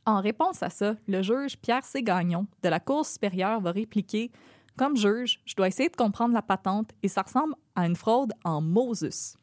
En 0.06 0.20
réponse 0.22 0.64
à 0.64 0.70
ça, 0.70 0.96
le 1.08 1.22
juge 1.22 1.58
Pierre 1.58 1.86
C. 1.86 2.02
Gagnon 2.02 2.48
de 2.64 2.70
la 2.70 2.80
Cour 2.80 3.06
supérieure 3.06 3.62
va 3.62 3.72
répliquer 3.72 4.32
Comme 4.78 4.98
juge, 4.98 5.40
je 5.46 5.56
dois 5.56 5.68
essayer 5.68 5.90
de 5.90 5.96
comprendre 5.96 6.34
la 6.34 6.42
patente 6.42 6.92
et 7.04 7.08
ça 7.08 7.22
ressemble 7.22 7.54
à 7.76 7.86
une 7.86 7.96
fraude 7.96 8.34
en 8.44 8.62
Moses. 8.62 9.36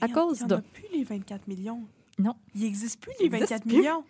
À 0.00 0.08
cause 0.08 0.40
Il 0.40 0.44
n'y 0.44 0.48
de. 0.48 0.54
en 0.54 0.58
a 0.58 0.62
plus 0.62 0.86
les 0.92 1.04
24 1.04 1.46
millions. 1.48 1.82
Non. 2.18 2.34
Il 2.54 2.62
n'existe 2.62 3.00
plus 3.00 3.12
les 3.20 3.26
existe 3.26 3.42
24 3.50 3.62
plus. 3.66 3.76
millions. 3.78 4.04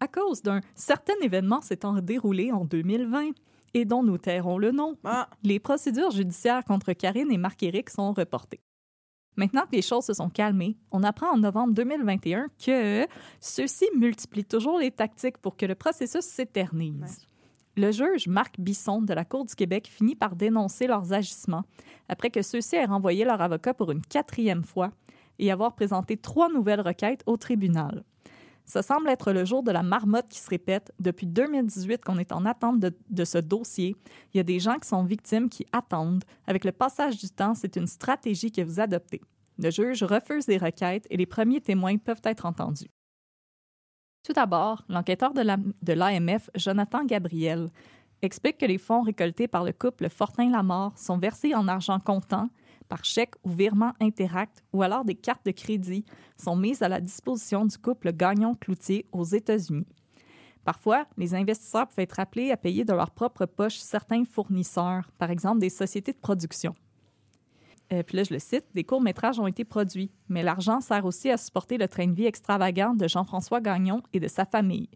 à 0.00 0.08
cause 0.08 0.42
d'un 0.42 0.60
certain 0.74 1.14
événement 1.22 1.62
s'étant 1.62 1.94
déroulé 1.94 2.52
en 2.52 2.64
2020 2.66 3.30
et 3.72 3.84
dont 3.86 4.02
nous 4.02 4.18
tairons 4.18 4.58
le 4.58 4.70
nom. 4.70 4.96
Ah, 5.04 5.28
Les 5.42 5.58
procédures 5.58 6.10
judiciaires 6.10 6.64
contre 6.64 6.92
Karine 6.92 7.30
et 7.32 7.38
Marc-Éric 7.38 7.88
sont 7.90 8.12
reportées. 8.12 8.60
Maintenant 9.36 9.62
que 9.62 9.74
les 9.76 9.82
choses 9.82 10.04
se 10.04 10.14
sont 10.14 10.30
calmées, 10.30 10.76
on 10.92 11.02
apprend 11.02 11.32
en 11.32 11.38
novembre 11.38 11.74
2021 11.74 12.46
que 12.64 13.06
ceux-ci 13.40 13.86
multiplient 13.96 14.44
toujours 14.44 14.78
les 14.78 14.90
tactiques 14.90 15.38
pour 15.38 15.56
que 15.56 15.66
le 15.66 15.74
processus 15.74 16.24
s'éternise. 16.24 17.26
Le 17.76 17.90
juge 17.90 18.28
Marc 18.28 18.60
Bisson 18.60 19.02
de 19.02 19.12
la 19.12 19.24
Cour 19.24 19.44
du 19.44 19.54
Québec 19.56 19.90
finit 19.92 20.14
par 20.14 20.36
dénoncer 20.36 20.86
leurs 20.86 21.12
agissements 21.12 21.64
après 22.08 22.30
que 22.30 22.42
ceux-ci 22.42 22.76
aient 22.76 22.84
renvoyé 22.84 23.24
leur 23.24 23.40
avocat 23.40 23.74
pour 23.74 23.90
une 23.90 24.02
quatrième 24.02 24.62
fois 24.62 24.92
et 25.40 25.50
avoir 25.50 25.74
présenté 25.74 26.16
trois 26.16 26.48
nouvelles 26.48 26.80
requêtes 26.80 27.24
au 27.26 27.36
tribunal. 27.36 28.04
Ça 28.64 28.82
semble 28.82 29.08
être 29.10 29.32
le 29.32 29.44
jour 29.44 29.62
de 29.62 29.70
la 29.70 29.82
marmotte 29.82 30.28
qui 30.28 30.38
se 30.38 30.48
répète. 30.48 30.92
Depuis 30.98 31.26
2018 31.26 32.02
qu'on 32.02 32.18
est 32.18 32.32
en 32.32 32.46
attente 32.46 32.80
de, 32.80 33.24
ce 33.24 33.38
dossier. 33.38 33.94
Il 34.32 34.38
y 34.38 34.40
a 34.40 34.44
des 34.44 34.58
gens 34.58 34.78
qui 34.78 34.88
sont 34.88 35.04
victimes 35.04 35.48
qui 35.48 35.66
attendent. 35.72 36.24
Avec 36.46 36.64
le 36.64 36.72
passage 36.72 37.18
du 37.18 37.28
temps, 37.28 37.54
c'est 37.54 37.76
une 37.76 37.86
stratégie 37.86 38.50
que 38.50 38.62
vous 38.62 38.80
adoptez. 38.80 39.20
Le 39.58 39.70
juge 39.70 40.02
refuse 40.02 40.48
les 40.48 40.58
requêtes 40.58 41.06
et 41.10 41.16
les 41.16 41.26
premiers 41.26 41.60
témoins 41.60 41.98
peuvent 41.98 42.22
être 42.24 42.46
entendus. 42.46 42.90
Tout 44.24 44.32
d'abord, 44.32 44.82
l'enquêteur 44.88 45.34
de 45.34 45.92
l'AMF, 45.92 46.48
Jonathan 46.54 47.04
Gabriel, 47.04 47.68
explique 48.22 48.58
que 48.58 48.66
les 48.66 48.78
fonds 48.78 49.02
récoltés 49.02 49.46
par 49.46 49.64
le 49.64 49.72
couple 49.72 50.08
Fortin-Lamar 50.08 50.96
sont 50.98 51.18
versés 51.18 51.54
en 51.54 51.68
argent 51.68 52.00
comptant, 52.00 52.48
par 52.88 53.04
chèque 53.04 53.34
ou 53.44 53.50
virement 53.50 53.92
Interact, 54.00 54.62
ou 54.72 54.82
alors 54.82 55.04
des 55.04 55.14
cartes 55.14 55.46
de 55.46 55.50
crédit 55.50 56.04
sont 56.36 56.56
mises 56.56 56.82
à 56.82 56.88
la 56.88 57.00
disposition 57.00 57.64
du 57.64 57.78
couple 57.78 58.12
Gagnon-Cloutier 58.12 59.06
aux 59.12 59.24
États-Unis. 59.24 59.86
Parfois, 60.64 61.06
les 61.18 61.34
investisseurs 61.34 61.88
peuvent 61.88 62.02
être 62.02 62.20
appelés 62.20 62.50
à 62.50 62.56
payer 62.56 62.84
de 62.84 62.92
leur 62.92 63.10
propre 63.10 63.46
poche 63.46 63.76
certains 63.76 64.24
fournisseurs, 64.24 65.10
par 65.18 65.30
exemple 65.30 65.58
des 65.58 65.68
sociétés 65.68 66.12
de 66.12 66.18
production. 66.18 66.74
Euh, 67.92 68.02
puis 68.02 68.16
là, 68.16 68.24
je 68.24 68.32
le 68.32 68.38
cite, 68.38 68.64
des 68.74 68.84
courts-métrages 68.84 69.38
ont 69.38 69.46
été 69.46 69.64
produits, 69.64 70.10
mais 70.28 70.42
l'argent 70.42 70.80
sert 70.80 71.04
aussi 71.04 71.30
à 71.30 71.36
supporter 71.36 71.76
le 71.76 71.86
train 71.86 72.06
de 72.06 72.14
vie 72.14 72.24
extravagant 72.24 72.94
de 72.94 73.06
Jean-François 73.06 73.60
Gagnon 73.60 74.02
et 74.14 74.20
de 74.20 74.28
sa 74.28 74.46
famille. 74.46 74.88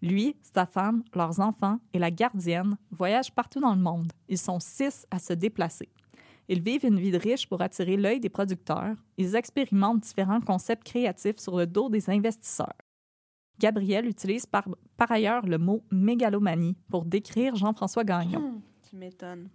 Lui, 0.00 0.36
sa 0.42 0.64
femme, 0.64 1.02
leurs 1.14 1.40
enfants 1.40 1.80
et 1.92 1.98
la 1.98 2.12
gardienne 2.12 2.76
voyagent 2.92 3.34
partout 3.34 3.60
dans 3.60 3.74
le 3.74 3.80
monde. 3.80 4.12
Ils 4.28 4.38
sont 4.38 4.60
six 4.60 5.04
à 5.10 5.18
se 5.18 5.32
déplacer. 5.32 5.88
Ils 6.48 6.62
vivent 6.62 6.86
une 6.86 6.98
vie 6.98 7.10
de 7.10 7.18
riche 7.18 7.46
pour 7.46 7.60
attirer 7.60 7.96
l'œil 7.96 8.20
des 8.20 8.30
producteurs. 8.30 8.96
Ils 9.18 9.36
expérimentent 9.36 10.00
différents 10.00 10.40
concepts 10.40 10.84
créatifs 10.84 11.38
sur 11.38 11.58
le 11.58 11.66
dos 11.66 11.90
des 11.90 12.08
investisseurs. 12.08 12.76
Gabriel 13.58 14.06
utilise 14.06 14.46
par, 14.46 14.66
par 14.96 15.10
ailleurs 15.12 15.44
le 15.44 15.58
mot 15.58 15.82
mégalomanie 15.90 16.76
pour 16.88 17.04
décrire 17.04 17.56
Jean-François 17.56 18.04
Gagnon. 18.04 18.38
Hum, 18.38 18.60
tu 18.88 18.96
m'étonnes. 18.96 19.48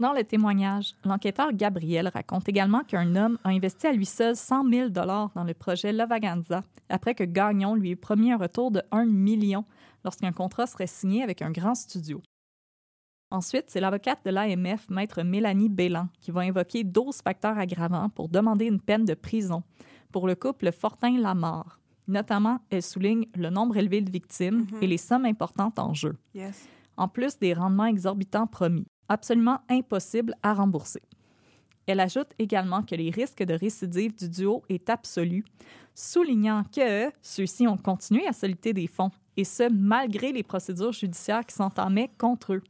Dans 0.00 0.12
le 0.12 0.22
témoignage, 0.22 0.94
l'enquêteur 1.04 1.52
Gabriel 1.52 2.08
raconte 2.08 2.48
également 2.48 2.84
qu'un 2.84 3.16
homme 3.16 3.36
a 3.42 3.48
investi 3.48 3.88
à 3.88 3.92
lui 3.92 4.06
seul 4.06 4.36
100 4.36 4.70
000 4.70 4.88
dans 4.90 5.44
le 5.44 5.54
projet 5.54 5.92
Lavaganza 5.92 6.62
après 6.88 7.16
que 7.16 7.24
Gagnon 7.24 7.74
lui 7.74 7.90
eut 7.90 7.96
promis 7.96 8.30
un 8.30 8.38
retour 8.38 8.70
de 8.70 8.80
1 8.92 9.06
million 9.06 9.64
lorsqu'un 10.04 10.30
contrat 10.30 10.68
serait 10.68 10.86
signé 10.86 11.24
avec 11.24 11.42
un 11.42 11.50
grand 11.50 11.74
studio. 11.74 12.22
Ensuite, 13.30 13.64
c'est 13.68 13.80
l'avocate 13.80 14.20
de 14.24 14.30
l'AMF, 14.30 14.88
maître 14.88 15.22
Mélanie 15.22 15.68
Bélan, 15.68 16.08
qui 16.18 16.30
va 16.30 16.40
invoquer 16.40 16.82
12 16.82 17.20
facteurs 17.22 17.58
aggravants 17.58 18.08
pour 18.08 18.28
demander 18.30 18.64
une 18.66 18.80
peine 18.80 19.04
de 19.04 19.14
prison 19.14 19.62
pour 20.12 20.26
le 20.26 20.34
couple 20.34 20.72
Fortin-Lamar. 20.72 21.78
Notamment, 22.06 22.60
elle 22.70 22.82
souligne 22.82 23.26
le 23.34 23.50
nombre 23.50 23.76
élevé 23.76 24.00
de 24.00 24.10
victimes 24.10 24.66
et 24.80 24.86
les 24.86 24.96
sommes 24.96 25.26
importantes 25.26 25.78
en 25.78 25.92
jeu, 25.92 26.16
Yes. 26.34 26.66
en 26.96 27.06
plus 27.06 27.38
des 27.38 27.52
rendements 27.52 27.84
exorbitants 27.84 28.46
promis, 28.46 28.86
absolument 29.10 29.60
impossibles 29.68 30.34
à 30.42 30.54
rembourser. 30.54 31.02
Elle 31.86 32.00
ajoute 32.00 32.28
également 32.38 32.82
que 32.82 32.94
les 32.94 33.10
risques 33.10 33.42
de 33.42 33.52
récidive 33.52 34.14
du 34.14 34.30
duo 34.30 34.62
est 34.70 34.88
absolu, 34.88 35.44
soulignant 35.94 36.62
que 36.74 37.10
ceux-ci 37.20 37.66
ont 37.66 37.76
continué 37.76 38.26
à 38.26 38.32
solliciter 38.32 38.72
des 38.72 38.86
fonds, 38.86 39.10
et 39.36 39.44
ce, 39.44 39.70
malgré 39.70 40.32
les 40.32 40.42
procédures 40.42 40.92
judiciaires 40.92 41.44
qui 41.44 41.54
s'entamaient 41.54 42.10
contre 42.16 42.54
eux. 42.54 42.62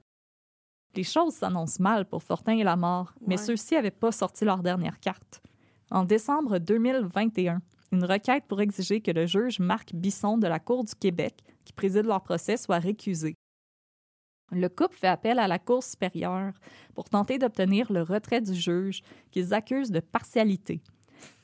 Les 0.98 1.04
choses 1.04 1.34
s'annoncent 1.34 1.80
mal 1.80 2.06
pour 2.06 2.24
Fortin 2.24 2.58
et 2.58 2.64
la 2.64 2.74
mort, 2.74 3.14
mais 3.24 3.38
Ouais. 3.38 3.44
ceux-ci 3.46 3.74
n'avaient 3.74 3.92
pas 3.92 4.10
sorti 4.10 4.44
leur 4.44 4.64
dernière 4.64 4.98
carte. 4.98 5.40
En 5.92 6.02
décembre 6.02 6.58
2021, 6.58 7.62
une 7.92 8.04
requête 8.04 8.46
pour 8.48 8.60
exiger 8.60 9.00
que 9.00 9.12
le 9.12 9.24
juge 9.24 9.60
Marc 9.60 9.94
Bisson 9.94 10.38
de 10.38 10.48
la 10.48 10.58
Cour 10.58 10.82
du 10.82 10.96
Québec, 10.96 11.44
qui 11.64 11.72
préside 11.72 12.04
leur 12.06 12.20
procès, 12.24 12.56
soit 12.56 12.80
récusé. 12.80 13.36
Le 14.50 14.68
couple 14.68 14.96
fait 14.96 15.06
appel 15.06 15.38
à 15.38 15.46
la 15.46 15.60
Cour 15.60 15.84
supérieure 15.84 16.54
pour 16.96 17.08
tenter 17.08 17.38
d'obtenir 17.38 17.92
le 17.92 18.02
retrait 18.02 18.40
du 18.40 18.54
juge 18.56 19.02
qu'ils 19.30 19.54
accusent 19.54 19.92
de 19.92 20.00
partialité. 20.00 20.80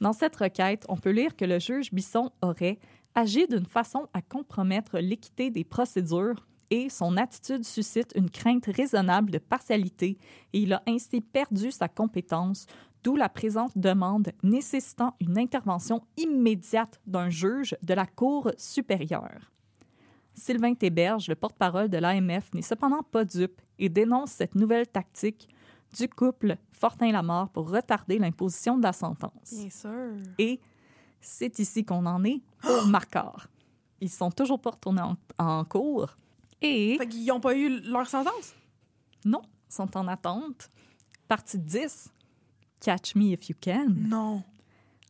Dans 0.01 0.13
cette 0.13 0.35
requête, 0.35 0.85
on 0.89 0.97
peut 0.97 1.13
lire 1.13 1.37
que 1.37 1.45
le 1.45 1.61
juge 1.61 1.93
Bisson 1.93 2.33
aurait 2.43 2.81
agi 3.15 3.47
d'une 3.47 3.67
façon 3.67 4.09
à 4.15 4.21
compromettre 4.21 4.99
l'équité 4.99 5.53
des 5.53 5.63
procédures 5.63 6.45
et 6.75 6.89
son 6.89 7.17
attitude 7.17 7.65
suscite 7.65 8.11
une 8.17 8.29
crainte 8.29 8.67
raisonnable 8.67 9.31
de 9.31 9.39
partialité 9.39 10.19
et 10.53 10.59
il 10.59 10.73
a 10.73 10.83
ainsi 10.89 11.21
perdu 11.21 11.71
sa 11.71 11.87
compétence, 11.87 12.67
d'où 13.05 13.15
la 13.15 13.29
présente 13.29 13.79
demande 13.79 14.33
nécessitant 14.43 15.15
une 15.21 15.39
intervention 15.39 16.03
immédiate 16.17 17.01
d'un 17.07 17.31
juge 17.31 17.77
de 17.85 17.95
la 17.95 18.07
Cour 18.07 18.51
supérieure. 18.57 19.53
Sylvain 20.35 20.75
Théberge, 20.75 21.29
le 21.29 21.37
porte-parole 21.37 21.89
de 21.89 21.99
l'AMF, 21.99 22.53
n'est 22.55 22.63
cependant 22.63 23.05
pas 23.05 23.25
dupe 23.25 23.63
et 23.79 23.89
dénonce 23.89 24.33
cette 24.33 24.57
nouvelle 24.57 24.89
tactique 24.89 25.49
du 25.97 26.09
couple 26.09 26.57
Fortin-Lamar 26.73 27.51
pour 27.51 27.71
retarder 27.71 28.19
l'imposition 28.19 28.77
de 28.77 28.83
la 28.83 28.93
sentence. 28.93 29.53
Bien 29.53 29.71
sûr. 29.71 30.17
Et 30.39 30.61
c'est 31.21 31.57
ici 31.61 31.85
qu'on 31.85 32.05
en 32.05 32.25
est 32.25 32.43
pour 32.59 32.87
Marcard. 32.89 33.47
Ils 34.01 34.11
sont 34.11 34.33
toujours 34.33 34.61
pas 34.61 34.71
retournés 34.71 35.03
en, 35.03 35.17
en 35.39 35.65
cours 35.65 36.17
et 36.63 36.97
Fait 36.99 37.07
qu'ils 37.09 37.27
n'ont 37.27 37.41
pas 37.41 37.55
eu 37.57 37.81
leur 37.81 38.07
sentence? 38.07 38.55
non, 39.25 39.43
sont 39.69 39.97
en 39.97 40.07
attente. 40.09 40.69
Partie 41.29 41.59
10, 41.59 42.11
Catch 42.81 43.15
Me 43.17 43.33
If 43.33 43.49
You 43.49 43.57
Can. 43.63 43.87
Non. 43.97 44.43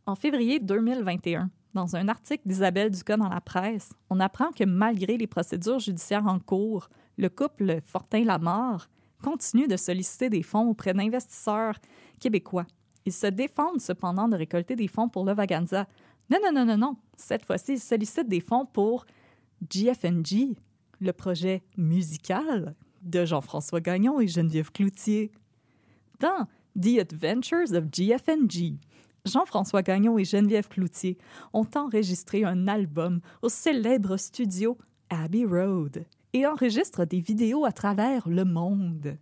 En 0.07 0.15
février 0.15 0.61
2021, 0.61 1.51
dans 1.75 1.97
un 1.97 2.09
article 2.09 2.43
d'Isabelle 2.47 2.91
Ducas 2.91 3.17
dans 3.17 3.29
la 3.29 3.41
presse, 3.41 3.93
on 4.11 4.21
apprend 4.21 4.53
que 4.53 4.65
malgré 4.65 5.17
les 5.17 5.27
procédures 5.27 5.81
judiciaires 5.81 6.27
en 6.27 6.39
cours, 6.39 6.89
le 7.19 7.29
couple 7.29 7.81
Fortin-Lamar 7.85 8.89
continue 9.23 9.67
de 9.67 9.77
solliciter 9.77 10.29
des 10.31 10.43
fonds 10.43 10.69
auprès 10.69 10.93
d'investisseurs 10.95 11.77
québécois. 12.21 12.67
Ils 13.07 13.13
se 13.13 13.27
défendent 13.27 13.81
cependant 13.81 14.29
de 14.29 14.37
récolter 14.37 14.77
des 14.77 14.89
fonds 14.89 15.09
pour 15.09 15.25
le 15.25 15.33
Vaganza. 15.35 15.87
Non, 16.31 16.39
non, 16.43 16.53
non, 16.53 16.65
non, 16.65 16.77
non. 16.77 16.97
Cette 17.17 17.45
fois-ci, 17.45 17.73
ils 17.75 17.81
sollicitent 17.81 18.29
des 18.29 18.41
fonds 18.41 18.67
pour 18.67 19.05
GFNG, 19.71 20.57
le 21.01 21.13
projet 21.13 21.63
musical 21.77 22.75
de 23.03 23.25
Jean-François 23.25 23.81
Gagnon 23.81 24.21
et 24.21 24.27
Geneviève 24.27 24.73
Cloutier. 24.73 25.31
Dans 26.21 26.47
The 26.81 26.99
Adventures 27.01 27.73
of 27.75 27.91
GFNG, 27.91 28.79
Jean-François 29.25 29.83
Gagnon 29.83 30.19
et 30.19 30.25
Geneviève 30.25 30.69
Cloutier 30.69 31.19
ont 31.53 31.69
enregistré 31.77 32.45
un 32.45 32.69
album 32.69 33.21
au 33.43 33.49
célèbre 33.49 34.17
studio 34.17 34.77
Abbey 35.09 35.45
Road 35.45 36.05
et 36.33 36.47
enregistrent 36.47 37.07
des 37.07 37.21
vidéos 37.21 37.65
à 37.65 37.73
travers 37.73 38.29
le 38.29 38.45
monde. 38.45 39.17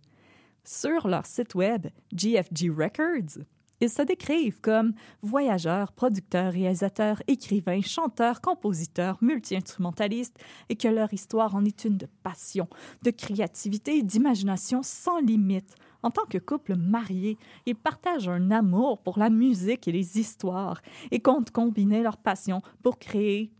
Sur 0.65 1.07
leur 1.07 1.25
site 1.25 1.55
web 1.55 1.87
GFG 2.13 2.69
Records, 2.69 3.43
ils 3.83 3.89
se 3.89 4.01
décrivent 4.01 4.61
comme 4.61 4.93
voyageurs, 5.21 5.91
producteurs, 5.91 6.53
réalisateurs, 6.53 7.21
écrivains, 7.27 7.81
chanteurs, 7.81 8.39
compositeurs, 8.39 9.17
multi-instrumentalistes 9.21 10.37
et 10.69 10.75
que 10.75 10.87
leur 10.87 11.13
histoire 11.13 11.53
en 11.53 11.65
est 11.65 11.83
une 11.83 11.97
de 11.97 12.07
passion, 12.23 12.67
de 13.03 13.11
créativité 13.11 13.97
et 13.97 14.03
d'imagination 14.03 14.81
sans 14.83 15.19
limite. 15.19 15.75
En 16.01 16.11
tant 16.11 16.25
que 16.25 16.37
couple 16.37 16.75
marié, 16.75 17.37
ils 17.65 17.75
partagent 17.75 18.29
un 18.29 18.51
amour 18.51 18.99
pour 18.99 19.19
la 19.19 19.29
musique 19.29 19.87
et 19.87 19.91
les 19.91 20.17
histoires 20.17 20.81
et 21.11 21.19
comptent 21.19 21.51
combiner 21.51 22.01
leur 22.03 22.17
passion 22.17 22.61
pour 22.83 22.99
créer 22.99 23.51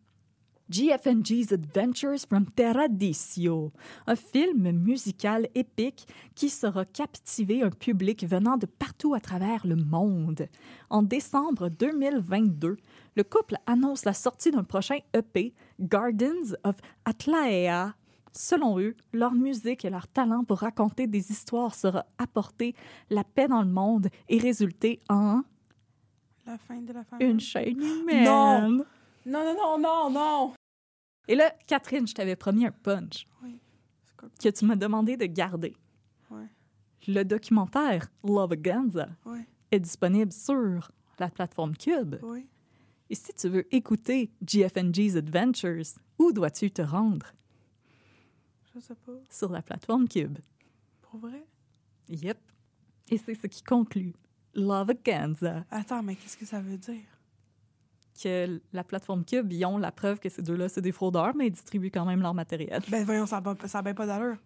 GFNG's 0.69 1.51
Adventures 1.51 2.25
from 2.27 2.45
Terradisio, 2.45 3.71
un 4.07 4.15
film 4.15 4.71
musical 4.71 5.47
épique 5.55 6.07
qui 6.35 6.49
saura 6.49 6.85
captiver 6.85 7.61
un 7.63 7.69
public 7.69 8.25
venant 8.25 8.57
de 8.57 8.65
partout 8.65 9.13
à 9.13 9.19
travers 9.19 9.67
le 9.67 9.75
monde. 9.75 10.47
En 10.89 11.03
décembre 11.03 11.69
2022, 11.69 12.77
le 13.15 13.23
couple 13.23 13.57
annonce 13.67 14.05
la 14.05 14.13
sortie 14.13 14.51
d'un 14.51 14.63
prochain 14.63 14.97
EP, 15.13 15.53
Gardens 15.79 16.55
of 16.63 16.75
Atlaea. 17.05 17.93
Selon 18.31 18.79
eux, 18.79 18.95
leur 19.11 19.33
musique 19.33 19.85
et 19.85 19.89
leur 19.91 20.07
talent 20.07 20.43
pour 20.43 20.59
raconter 20.59 21.05
des 21.05 21.29
histoires 21.29 21.75
sera 21.75 22.05
apporter 22.17 22.73
la 23.11 23.23
paix 23.23 23.47
dans 23.47 23.61
le 23.61 23.69
monde 23.69 24.07
et 24.27 24.39
résulter 24.39 24.99
en 25.09 25.41
La 26.47 26.57
fin 26.57 26.81
de 26.81 26.93
la 26.93 27.03
fin. 27.03 27.19
une 27.19 27.39
chaîne 27.39 27.79
humaine. 27.79 28.23
Non! 28.25 28.85
Non, 29.25 29.43
non, 29.45 29.55
non, 29.55 29.77
non, 29.79 30.09
non! 30.11 30.53
Et 31.27 31.35
là, 31.35 31.51
Catherine, 31.67 32.05
je 32.07 32.13
t'avais 32.13 32.35
promis 32.35 32.65
un 32.65 32.71
punch 32.71 33.25
Oui. 33.41 33.59
Que 34.41 34.49
tu 34.49 34.65
m'as 34.65 34.75
demandé 34.75 35.17
de 35.17 35.25
garder. 35.25 35.75
Ouais. 36.29 36.47
Le 37.07 37.23
documentaire 37.23 38.07
Love 38.23 38.55
Ganza 38.55 39.07
est 39.71 39.79
disponible 39.79 40.31
sur 40.31 40.91
la 41.19 41.29
plateforme 41.29 41.75
Cube. 41.75 42.15
oui. 42.23 42.47
Et 43.09 43.15
si 43.15 43.31
tu 43.33 43.47
veux 43.49 43.75
écouter 43.75 44.31
GFNG's 44.43 45.17
Adventures, 45.17 45.83
où 46.17 46.31
dois-tu 46.31 46.71
te 46.71 46.81
rendre? 46.81 47.27
Je 48.73 48.79
sais 48.79 48.95
pas. 48.95 49.11
Sur 49.29 49.51
la 49.51 49.61
plateforme 49.61 50.07
Cube. 50.07 50.39
Pour 51.01 51.19
vrai? 51.19 51.45
Yep. 52.09 52.39
Et 53.09 53.17
c'est 53.17 53.35
ce 53.35 53.45
qui 53.47 53.61
conclut 53.61 54.13
Love 54.55 54.93
Ganza. 55.05 55.63
Attends, 55.69 56.01
mais 56.01 56.15
qu'est-ce 56.15 56.37
que 56.37 56.45
ça 56.45 56.59
veut 56.61 56.77
dire? 56.77 57.03
Que 58.21 58.61
la 58.73 58.83
plateforme 58.83 59.25
Cube, 59.25 59.51
ils 59.51 59.65
ont 59.65 59.77
la 59.77 59.91
preuve 59.91 60.19
que 60.19 60.29
ces 60.29 60.43
deux-là, 60.43 60.69
c'est 60.69 60.81
des 60.81 60.91
fraudeurs, 60.91 61.35
mais 61.35 61.47
ils 61.47 61.51
distribuent 61.51 61.89
quand 61.89 62.05
même 62.05 62.21
leur 62.21 62.33
matériel. 62.33 62.81
Ben 62.89 63.03
voyons, 63.03 63.25
ça 63.25 63.41
n'a 63.41 63.55
ça 63.67 63.81
bien 63.81 63.93
pas 63.93 64.05
d'allure. 64.05 64.37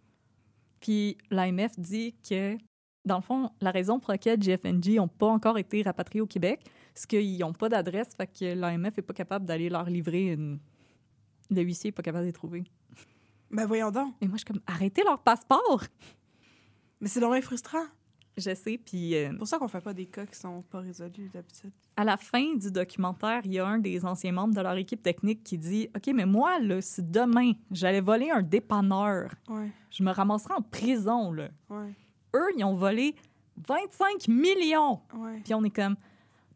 Puis 0.79 1.17
l'AMF 1.31 1.77
dit 1.77 2.15
que, 2.27 2.57
dans 3.05 3.17
le 3.17 3.21
fond, 3.21 3.51
la 3.59 3.71
raison 3.71 3.99
pour 3.99 4.11
laquelle 4.11 4.39
GFNG 4.39 4.95
n'ont 4.95 5.07
pas 5.07 5.27
encore 5.27 5.57
été 5.57 5.81
rapatriés 5.81 6.21
au 6.21 6.27
Québec, 6.27 6.61
c'est 6.93 7.09
qu'ils 7.09 7.39
n'ont 7.39 7.53
pas 7.53 7.67
d'adresse, 7.67 8.09
fait 8.15 8.27
que 8.27 8.53
l'AMF 8.53 8.97
n'est 8.97 9.03
pas 9.03 9.13
capable 9.13 9.45
d'aller 9.45 9.69
leur 9.69 9.85
livrer 9.85 10.33
une. 10.33 10.59
Le 11.49 11.61
huissier 11.61 11.89
n'est 11.89 11.93
pas 11.93 12.03
capable 12.03 12.23
de 12.23 12.27
les 12.27 12.33
trouver. 12.33 12.63
Ben 13.49 13.65
voyons 13.65 13.91
donc. 13.91 14.13
Et 14.21 14.27
moi, 14.27 14.37
je 14.37 14.39
suis 14.39 14.45
comme, 14.45 14.61
arrêtez 14.67 15.03
leur 15.03 15.19
passeport! 15.19 15.83
Mais 16.99 17.07
c'est 17.07 17.19
vraiment 17.19 17.41
frustrant. 17.41 17.85
Je 18.37 18.53
sais, 18.53 18.77
puis 18.77 19.15
euh, 19.15 19.29
C'est 19.31 19.37
pour 19.37 19.47
ça 19.47 19.57
qu'on 19.57 19.67
fait 19.67 19.81
pas 19.81 19.93
des 19.93 20.05
cas 20.05 20.25
qui 20.25 20.37
sont 20.37 20.61
pas 20.61 20.79
résolus 20.79 21.29
d'habitude. 21.33 21.71
à 21.95 22.03
la 22.03 22.17
fin 22.17 22.55
du 22.55 22.71
documentaire, 22.71 23.41
il 23.45 23.53
y 23.53 23.59
a 23.59 23.65
un 23.67 23.79
des 23.79 24.05
anciens 24.05 24.31
membres 24.31 24.53
de 24.53 24.61
leur 24.61 24.75
équipe 24.77 25.01
technique 25.01 25.43
qui 25.43 25.57
dit 25.57 25.89
OK, 25.95 26.07
mais 26.13 26.25
moi, 26.27 26.59
là, 26.59 26.79
si 26.81 27.01
demain, 27.01 27.53
j'allais 27.71 28.01
voler 28.01 28.29
un 28.29 28.43
dépanneur, 28.43 29.33
Ouais, 29.49 29.71
je 29.89 30.03
me 30.03 30.11
ramasserais 30.11 30.53
en 30.55 30.61
prison, 30.61 31.31
là. 31.31 31.49
ouais, 31.71 31.93
Eux, 32.35 32.47
ils 32.57 32.63
ont 32.63 32.75
volé 32.75 33.15
25 33.67 34.27
millions! 34.27 35.01
ouais. 35.15 35.41
Puis 35.43 35.53
on 35.55 35.63
est 35.63 35.71
comme, 35.75 35.95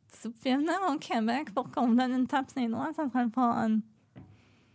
si 0.08 0.28
au 0.28 0.98
Québec 0.99 1.52
pour 1.53 1.72
qu'on 1.72 1.88
vous 1.88 1.95
donne 1.95 2.12
une 2.12 2.28
tape 2.28 2.52
les 2.56 2.68
doigts, 2.68 2.91
ça 2.95 3.08
serait 3.10 3.24
le 3.24 3.32
fun. 3.32 3.80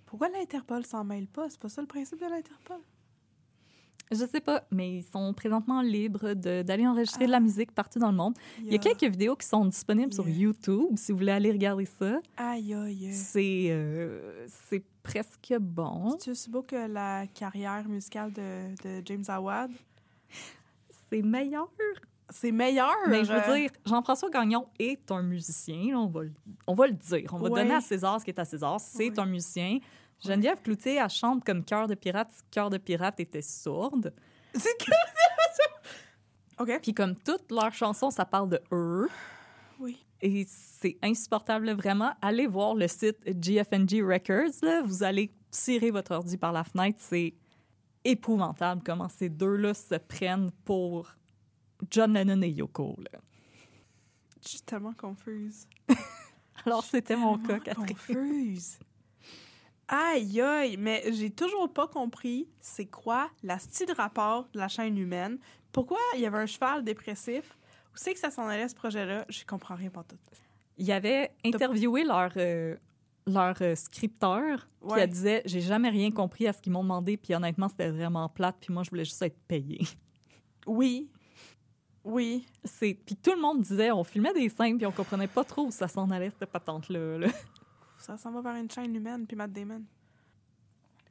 Pourquoi 0.06 0.28
l'Interpol 0.30 0.84
s'en 0.84 1.04
mêle 1.04 1.26
pas? 1.28 1.48
C'est 1.50 1.60
pas 1.60 1.68
ça 1.68 1.82
le 1.82 1.86
principe 1.86 2.18
de 2.20 2.26
l'Interpol? 2.28 2.78
Je 4.12 4.24
sais 4.24 4.40
pas, 4.40 4.62
mais 4.70 4.98
ils 4.98 5.02
sont 5.02 5.34
présentement 5.34 5.82
libres 5.82 6.34
d'aller 6.34 6.86
enregistrer 6.86 7.26
de 7.26 7.30
la 7.32 7.40
musique 7.40 7.72
partout 7.72 7.98
dans 7.98 8.10
le 8.12 8.16
monde. 8.16 8.34
Il 8.62 8.72
y 8.72 8.76
a 8.76 8.78
quelques 8.78 9.02
vidéos 9.10 9.34
qui 9.34 9.46
sont 9.46 9.64
disponibles 9.64 10.12
sur. 10.12 10.28
YouTube, 10.28 10.96
si 10.96 11.10
vous 11.12 11.18
voulez 11.18 11.32
aller 11.32 11.50
regarder 11.50 11.86
ça. 11.86 12.20
Aïe, 12.36 12.72
aïe. 12.74 13.12
C'est 13.12 13.66
euh, 13.70 14.46
c'est 14.48 14.84
presque 15.02 15.54
bon. 15.58 16.16
C'est 16.20 16.30
aussi 16.30 16.48
beau 16.50 16.62
que 16.62 16.86
la 16.86 17.26
carrière 17.26 17.88
musicale 17.88 18.32
de, 18.32 18.74
de 18.84 19.02
James 19.06 19.24
Awad. 19.28 19.70
C'est 21.10 21.22
meilleur. 21.22 21.68
C'est 22.30 22.50
meilleur. 22.52 22.92
Mais 23.08 23.24
je 23.24 23.32
euh, 23.32 23.40
veux 23.40 23.54
dire, 23.60 23.70
Jean-François 23.84 24.30
Gagnon 24.30 24.66
est 24.80 25.10
un 25.12 25.22
musicien, 25.22 25.96
on, 25.96 26.08
va, 26.08 26.22
le- 26.24 26.32
on 26.66 26.74
va 26.74 26.88
le 26.88 26.92
dire. 26.94 27.28
On 27.32 27.36
va 27.38 27.48
Ouais. 27.50 27.62
donner 27.62 27.74
à 27.74 27.80
César 27.80 28.18
ce 28.20 28.24
qui 28.24 28.30
est 28.32 28.38
à 28.40 28.44
César. 28.44 28.80
C'est 28.80 29.10
Ouais. 29.10 29.20
un 29.20 29.26
musicien. 29.26 29.78
Geneviève 30.24 30.60
Cloutier, 30.62 30.96
elle 30.96 31.10
chante 31.10 31.44
comme 31.44 31.64
Cœur 31.64 31.86
de 31.86 31.94
pirate 31.94 32.30
Cœur 32.50 32.70
de 32.70 32.78
pirate 32.78 33.20
était 33.20 33.42
sourde. 33.42 34.12
C'est 34.54 34.76
que... 34.78 34.90
OK. 36.62 36.80
Puis 36.82 36.94
comme 36.94 37.14
toutes 37.16 37.50
leurs 37.50 37.72
chansons, 37.74 38.10
ça 38.10 38.24
parle 38.24 38.48
de 38.48 38.60
eux. 38.72 39.08
Oui. 39.78 40.04
Et 40.22 40.46
c'est 40.48 40.96
insupportable, 41.02 41.70
vraiment. 41.72 42.12
Allez 42.22 42.46
voir 42.46 42.74
le 42.74 42.88
site 42.88 43.18
GFNG 43.26 44.02
Records. 44.02 44.54
Là. 44.62 44.82
Vous 44.82 45.02
allez 45.02 45.30
tirer 45.50 45.90
votre 45.90 46.12
ordi 46.12 46.38
par 46.38 46.52
la 46.52 46.64
fenêtre. 46.64 46.98
C'est 47.00 47.34
épouvantable 48.04 48.82
comment 48.84 49.08
ces 49.08 49.28
deux-là 49.28 49.74
se 49.74 49.96
prennent 49.96 50.50
pour 50.64 51.14
John 51.90 52.14
Lennon 52.14 52.40
et 52.42 52.48
Yoko. 52.50 52.96
là. 53.12 53.18
Je 54.42 54.48
suis 54.48 54.60
tellement 54.60 54.94
confuse. 54.94 55.66
Alors, 56.64 56.84
c'était 56.84 57.16
mon 57.16 57.36
cas, 57.38 57.58
Catherine. 57.58 57.86
confuse. 57.88 58.78
Aïe, 59.88 60.40
aïe. 60.40 60.76
Mais 60.76 61.04
j'ai 61.12 61.30
toujours 61.30 61.72
pas 61.72 61.86
compris 61.86 62.48
c'est 62.60 62.86
quoi 62.86 63.30
la 63.42 63.58
style 63.58 63.86
de 63.86 63.92
rapport 63.92 64.48
de 64.52 64.58
la 64.58 64.68
chaîne 64.68 64.96
humaine. 64.98 65.38
Pourquoi 65.72 65.98
il 66.14 66.20
y 66.20 66.26
avait 66.26 66.38
un 66.38 66.46
cheval 66.46 66.82
dépressif? 66.84 67.56
Où 67.92 67.96
c'est 67.96 68.12
que 68.14 68.18
ça 68.18 68.30
s'en 68.30 68.46
allait, 68.48 68.68
ce 68.68 68.74
projet-là? 68.74 69.24
Je 69.28 69.44
comprends 69.44 69.74
rien 69.74 69.90
pas 69.90 70.02
tout. 70.04 70.16
Il 70.78 70.90
avait 70.92 71.30
interviewé 71.44 72.04
leur, 72.04 72.30
euh, 72.36 72.76
leur 73.26 73.56
euh, 73.62 73.74
scripteur, 73.74 74.68
Ouais. 74.82 75.00
elle 75.02 75.10
disait 75.10 75.42
J'ai 75.46 75.60
jamais 75.60 75.88
rien 75.88 76.10
compris 76.10 76.46
à 76.46 76.52
ce 76.52 76.60
qu'ils 76.60 76.72
m'ont 76.72 76.82
demandé, 76.82 77.16
puis 77.16 77.34
honnêtement, 77.34 77.68
c'était 77.68 77.90
vraiment 77.90 78.28
plate, 78.28 78.56
puis 78.60 78.72
moi, 78.72 78.82
je 78.82 78.90
voulais 78.90 79.04
juste 79.04 79.22
être 79.22 79.38
payée. 79.46 79.80
Oui. 80.66 81.08
Oui. 82.02 82.44
Puis 82.80 83.16
tout 83.22 83.30
le 83.32 83.40
monde 83.40 83.60
disait 83.62 83.92
On 83.92 84.02
filmait 84.02 84.32
des 84.32 84.48
scènes, 84.48 84.76
puis 84.78 84.86
on 84.86 84.90
comprenait 84.92 85.28
pas 85.28 85.44
trop 85.44 85.66
où 85.66 85.70
ça 85.70 85.86
s'en 85.88 86.10
allait, 86.10 86.30
cette 86.30 86.50
patente-là. 86.50 87.18
là. 87.18 87.28
Ça 87.98 88.16
s'en 88.16 88.30
va 88.30 88.40
vers 88.42 88.54
une 88.56 88.70
chaîne 88.70 88.94
humaine, 88.94 89.26
puis 89.26 89.36
Matt 89.36 89.52
Damon. 89.52 89.82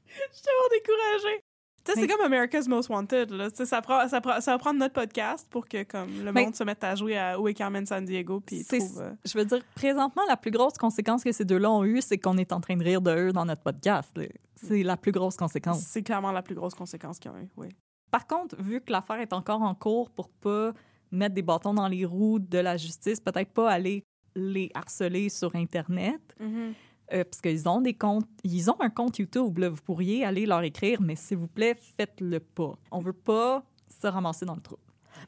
Je 0.08 0.14
suis 0.14 0.44
tellement 0.44 0.70
découragée. 0.72 1.42
Tu 1.84 1.92
sais, 1.94 2.00
c'est 2.02 2.08
comme 2.08 2.22
America's 2.26 2.68
Most 2.68 2.90
Wanted, 2.90 3.30
là. 3.30 3.52
Tu 3.52 3.58
sais, 3.58 3.66
ça, 3.68 3.80
prend, 3.82 4.08
ça, 4.08 4.20
prend, 4.20 4.42
ça 4.42 4.54
va 4.54 4.58
prendre 4.58 4.80
notre 4.80 4.94
podcast 4.96 5.46
pour 5.52 5.68
que, 5.68 5.84
comme, 5.84 6.24
le 6.24 6.32
Mais- 6.32 6.46
monde 6.46 6.56
se 6.56 6.64
mette 6.64 6.84
à 6.84 6.96
jouer 6.96 7.16
à 7.16 7.40
Où 7.40 7.48
est 7.48 7.54
Carmen 7.54 7.86
San 7.86 8.04
Diego, 8.04 8.40
puis 8.40 8.66
trouve... 8.66 9.02
euh, 9.02 9.12
Je 9.24 9.38
veux 9.38 9.46
dire, 9.46 9.64
présentement, 9.76 10.24
la 10.28 10.36
plus 10.38 10.50
grosse 10.50 10.78
conséquence 10.80 11.24
que 11.24 11.32
ces 11.32 11.46
deux-là 11.46 11.70
ont 11.70 11.84
eue, 11.84 12.02
c'est 12.02 12.18
qu'on 12.18 12.38
est 12.38 12.52
en 12.54 12.60
train 12.60 12.76
de 12.76 12.84
rire 12.84 13.02
de 13.02 13.12
eux 13.12 13.32
dans 13.34 13.46
notre 13.46 13.62
podcast. 13.62 14.12
C'est 14.56 14.82
la 14.82 14.98
plus 14.98 15.12
grosse 15.12 15.36
conséquence. 15.38 15.80
C'est 15.82 16.02
clairement 16.02 16.32
la 16.32 16.42
plus 16.42 16.56
grosse 16.56 16.74
conséquence 16.74 17.20
qu'ils 17.20 17.30
ont 17.32 17.38
eue, 17.38 17.50
oui. 17.58 17.68
Par 18.10 18.26
contre, 18.26 18.56
vu 18.60 18.82
que 18.82 18.92
l'affaire 18.92 19.20
est 19.20 19.34
encore 19.34 19.62
en 19.62 19.76
cours 19.76 20.10
pour 20.10 20.30
pas 20.30 20.72
mettre 21.12 21.36
des 21.36 21.42
bâtons 21.44 21.74
dans 21.74 21.88
les 21.88 22.06
roues 22.06 22.40
de 22.40 22.58
la 22.58 22.78
justice, 22.78 23.20
peut-être 23.20 23.52
pas 23.52 23.70
aller 23.70 24.04
les 24.36 24.70
harceler 24.74 25.30
sur 25.30 25.56
Internet, 25.56 26.36
euh, 26.42 27.24
parce 27.24 27.42
qu'ils 27.42 27.68
ont 27.70 27.82
des 27.82 27.94
comptes, 27.94 28.28
ils 28.44 28.70
ont 28.70 28.80
un 28.82 28.90
compte 28.90 29.20
YouTube, 29.20 29.58
là, 29.60 29.70
vous 29.70 29.82
pourriez 29.82 30.26
aller 30.26 30.46
leur 30.46 30.64
écrire, 30.64 31.02
mais 31.02 31.16
s'il 31.16 31.38
vous 31.38 31.48
plaît, 31.48 31.76
faites-le 31.98 32.40
pas. 32.40 32.74
On 32.92 33.00
veut 33.00 33.14
pas 33.14 33.64
se 33.88 34.08
ramasser 34.08 34.46
dans 34.46 34.56
le 34.56 34.62
trou. 34.62 34.78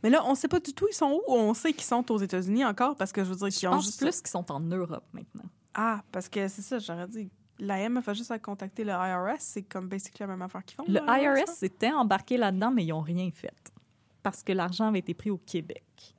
Mais 0.03 0.09
là, 0.09 0.23
on 0.25 0.35
sait 0.35 0.47
pas 0.47 0.59
du 0.59 0.73
tout 0.73 0.87
ils 0.89 0.95
sont 0.95 1.21
où. 1.27 1.33
On 1.33 1.53
sait 1.53 1.73
qu'ils 1.73 1.83
sont 1.83 2.11
aux 2.11 2.17
États-Unis 2.17 2.65
encore, 2.65 2.95
parce 2.95 3.11
que 3.11 3.23
je 3.23 3.29
veux 3.29 3.35
dire 3.35 3.49
qu'ils 3.49 3.67
ont 3.69 3.79
juste... 3.79 3.99
plus 3.99 4.21
qu'ils 4.21 4.29
sont 4.29 4.51
en 4.51 4.59
Europe 4.59 5.05
maintenant. 5.13 5.49
Ah, 5.73 6.01
parce 6.11 6.27
que 6.27 6.47
c'est 6.47 6.61
ça, 6.61 6.79
j'aurais 6.79 7.07
dit... 7.07 7.29
L'AM 7.59 7.97
a 8.05 8.13
juste 8.13 8.29
à 8.29 8.37
contacter 8.37 8.83
le 8.83 8.91
IRS, 8.91 9.39
c'est 9.39 9.63
comme 9.63 9.87
basically 9.87 10.19
la 10.19 10.27
même 10.27 10.43
affaire 10.43 10.63
qu'ils 10.63 10.75
font. 10.75 10.85
Le 10.87 10.99
IRS 10.99 11.47
s'était 11.47 11.91
embarqué 11.91 12.37
là-dedans, 12.37 12.69
mais 12.69 12.85
ils 12.85 12.93
ont 12.93 13.01
rien 13.01 13.31
fait. 13.31 13.73
Parce 14.21 14.43
que 14.43 14.51
l'argent 14.51 14.87
avait 14.89 14.99
été 14.99 15.15
pris 15.15 15.31
au 15.31 15.39
Québec. 15.39 16.15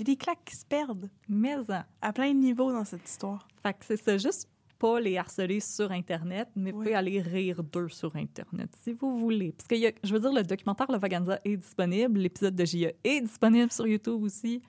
Il 0.00 0.08
y 0.08 0.12
a 0.12 0.14
des 0.14 0.16
claques 0.16 0.44
qui 0.46 0.56
se 0.56 0.64
perdent 0.64 1.10
Mais 1.28 1.52
hein, 1.68 1.84
à 2.00 2.12
plein 2.14 2.32
de 2.32 2.38
niveaux 2.38 2.72
dans 2.72 2.86
cette 2.86 3.06
histoire. 3.06 3.46
fait 3.62 3.74
que 3.74 3.84
c'est 3.84 3.98
ça, 4.02 4.16
juste 4.16 4.48
pas 4.78 4.98
les 4.98 5.18
harceler 5.18 5.60
sur 5.60 5.92
Internet, 5.92 6.48
mais 6.56 6.70
vous 6.72 6.78
Oui. 6.78 6.84
pouvez 6.86 6.94
aller 6.96 7.20
rire 7.20 7.62
d'eux 7.62 7.90
sur 7.90 8.16
Internet, 8.16 8.70
si 8.82 8.94
vous 8.94 9.18
voulez. 9.18 9.52
Parce 9.52 9.68
que, 9.68 9.74
y 9.74 9.86
a- 9.86 9.92
je 10.02 10.10
veux 10.14 10.20
dire, 10.20 10.32
le 10.32 10.42
documentaire 10.42 10.90
Le 10.90 10.96
Vaganza 10.98 11.38
est 11.44 11.58
disponible, 11.58 12.18
l'épisode 12.18 12.54
de 12.54 12.64
JE 12.64 12.92
est 13.04 13.20
disponible 13.20 13.70
sur 13.70 13.86
YouTube 13.86 14.22
aussi. 14.22 14.62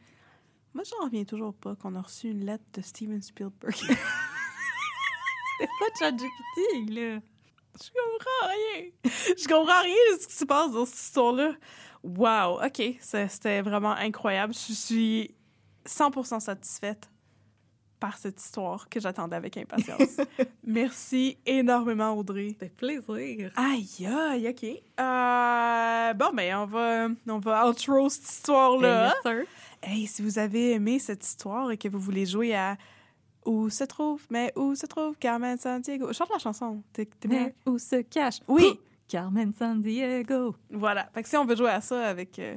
Moi, 0.73 0.83
j'en 0.83 1.05
reviens 1.05 1.23
toujours 1.23 1.53
pas 1.53 1.75
qu'on 1.77 1.95
a 1.95 2.01
reçu 2.01 2.27
une 2.29 2.45
lettre 2.45 2.65
de 2.73 2.81
Steven 2.81 3.21
Spielberg. 3.21 3.73
C'est 5.59 5.67
pas 5.79 5.85
ChatGPT, 5.99 6.89
là. 6.89 7.19
Je 7.81 7.89
comprends 7.89 8.47
rien. 8.49 8.91
Je 9.37 9.47
comprends 9.47 9.81
rien 9.81 10.15
de 10.17 10.21
ce 10.21 10.27
qui 10.27 10.33
se 10.35 10.45
passe 10.45 10.71
dans 10.73 10.85
cette 10.85 10.99
histoire-là. 10.99 11.53
Wow, 12.03 12.63
OK. 12.65 12.81
C'était 12.99 13.61
vraiment 13.61 13.91
incroyable. 13.93 14.53
Je 14.53 14.73
suis 14.73 15.35
100% 15.85 16.39
satisfaite 16.39 17.09
par 17.99 18.17
cette 18.17 18.41
histoire 18.41 18.89
que 18.89 18.99
j'attendais 18.99 19.35
avec 19.35 19.55
impatience. 19.57 20.17
Merci 20.65 21.37
énormément, 21.45 22.13
Audrey. 22.17 22.55
Ça 22.59 22.65
fait 22.65 22.69
plaisir. 22.75 23.51
Aïe, 23.55 24.07
aïe, 24.07 24.47
OK. 24.49 24.63
Euh, 24.99 26.13
bon, 26.15 26.31
ben, 26.33 26.55
on 26.55 26.65
va, 26.65 27.07
on 27.27 27.37
va 27.39 27.69
outro 27.69 28.09
cette 28.09 28.27
histoire-là. 28.27 29.13
Sir. 29.23 29.43
Hey, 29.83 30.07
si 30.07 30.23
vous 30.23 30.39
avez 30.39 30.71
aimé 30.71 30.97
cette 30.97 31.23
histoire 31.23 31.69
et 31.71 31.77
que 31.77 31.87
vous 31.87 31.99
voulez 31.99 32.25
jouer 32.25 32.55
à 32.55 32.75
Où 33.45 33.69
se 33.69 33.83
trouve, 33.83 34.21
mais 34.31 34.51
où 34.55 34.73
se 34.75 34.85
trouve 34.87 35.15
Carmen 35.17 35.57
Sandiego? 35.59 36.11
Chante 36.13 36.29
la 36.31 36.39
chanson. 36.39 36.81
T'es- 36.93 37.07
bien? 37.25 37.45
Mais 37.45 37.55
où 37.71 37.77
se 37.77 38.01
cache? 38.01 38.39
Oui. 38.47 38.79
Carmen 39.11 39.51
San 39.51 39.81
Diego. 39.81 40.55
Voilà. 40.69 41.09
Fait 41.13 41.21
que 41.21 41.27
si 41.27 41.35
on 41.35 41.43
veut 41.43 41.57
jouer 41.57 41.69
à 41.69 41.81
ça 41.81 42.07
avec, 42.07 42.39
euh, 42.39 42.55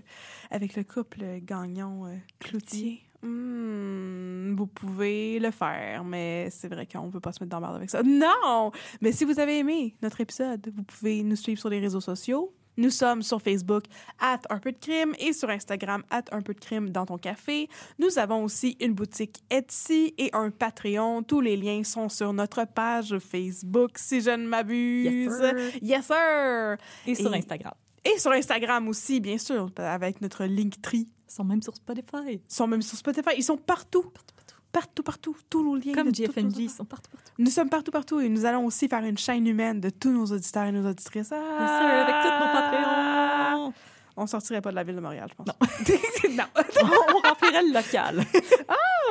avec 0.52 0.76
le 0.76 0.84
couple 0.84 1.24
Gagnon 1.42 2.06
euh, 2.06 3.26
hmm, 3.26 4.54
vous 4.54 4.68
pouvez 4.68 5.40
le 5.40 5.50
faire, 5.50 6.04
mais 6.04 6.48
c'est 6.50 6.68
vrai 6.68 6.86
qu'on 6.86 7.08
veut 7.08 7.18
pas 7.18 7.32
se 7.32 7.42
mettre 7.42 7.50
dans 7.50 7.58
la 7.58 7.66
merde 7.66 7.76
avec 7.76 7.90
ça. 7.90 8.04
Non! 8.04 8.70
Mais 9.00 9.10
si 9.10 9.24
vous 9.24 9.40
avez 9.40 9.58
aimé 9.58 9.96
notre 10.00 10.20
épisode, 10.20 10.72
vous 10.76 10.84
pouvez 10.84 11.24
nous 11.24 11.34
suivre 11.34 11.58
sur 11.58 11.70
les 11.70 11.80
réseaux 11.80 12.00
sociaux. 12.00 12.54
Nous 12.76 12.90
sommes 12.90 13.22
sur 13.22 13.40
Facebook, 13.40 13.84
at 14.20 14.40
un 14.50 14.58
peu 14.58 14.72
de 14.72 14.78
crime, 14.78 15.14
et 15.18 15.32
sur 15.32 15.48
Instagram, 15.50 16.02
at 16.10 16.24
un 16.32 16.40
peu 16.42 16.54
de 16.54 16.60
crime 16.60 16.90
dans 16.90 17.06
ton 17.06 17.18
café. 17.18 17.68
Nous 17.98 18.18
avons 18.18 18.44
aussi 18.44 18.76
une 18.80 18.94
boutique 18.94 19.42
Etsy 19.50 20.14
et 20.18 20.30
un 20.32 20.50
Patreon. 20.50 21.22
Tous 21.22 21.40
les 21.40 21.56
liens 21.56 21.84
sont 21.84 22.08
sur 22.08 22.32
notre 22.32 22.64
page 22.66 23.16
Facebook, 23.18 23.92
si 23.96 24.20
je 24.20 24.30
ne 24.30 24.46
m'abuse. 24.46 25.04
Yes, 25.04 25.36
sir. 25.38 25.54
Yes, 25.82 26.06
sir! 26.06 26.76
Et 27.06 27.14
sur 27.14 27.32
Et- 27.34 27.38
Instagram. 27.38 27.74
Et 28.04 28.18
sur 28.18 28.32
Instagram 28.32 28.86
aussi, 28.88 29.18
bien 29.20 29.38
sûr, 29.38 29.70
avec 29.78 30.20
notre 30.20 30.44
Linktree. 30.44 31.06
Ils 31.26 31.32
sont 31.32 31.44
même 31.44 31.62
sur 31.62 31.74
Spotify. 31.74 32.32
Ils 32.32 32.40
sont 32.48 32.66
même 32.66 32.82
sur 32.82 32.98
Spotify. 32.98 33.30
Ils 33.36 33.42
sont 33.42 33.56
partout. 33.56 34.02
Partout, 34.02 34.33
partout. 34.74 35.02
Partout. 35.02 35.36
Tous 35.48 35.62
nos 35.64 35.76
liens. 35.76 35.94
Comme 35.94 36.08
nos- 36.08 36.12
ils 36.12 36.68
sont 36.70 36.84
partout, 36.84 37.10
partout. 37.10 37.32
Nous 37.38 37.50
sommes 37.50 37.70
partout, 37.70 37.90
partout. 37.90 38.20
Et 38.20 38.28
nous 38.28 38.44
allons 38.44 38.66
aussi 38.66 38.88
faire 38.88 39.02
une 39.04 39.16
chaîne 39.16 39.46
humaine 39.46 39.80
de 39.80 39.88
tous 39.90 40.10
nos 40.10 40.26
auditeurs 40.26 40.64
et 40.64 40.72
nos 40.72 40.86
auditrices. 40.90 41.30
Bien 41.30 41.40
Ah! 41.58 41.78
sûr, 41.80 41.88
avec 41.88 42.14
tous 42.22 42.44
nos 42.44 42.52
Patreons. 42.52 43.72
On 44.16 44.26
sortirait 44.28 44.60
pas 44.60 44.70
de 44.70 44.76
la 44.76 44.84
ville 44.84 44.94
de 44.94 45.00
Montréal, 45.00 45.28
je 45.28 45.34
pense. 45.34 45.46
Non. 45.48 45.54
non. 46.36 46.44
On 47.14 47.28
remplirait 47.28 47.62
le 47.62 47.72
local. 47.72 48.24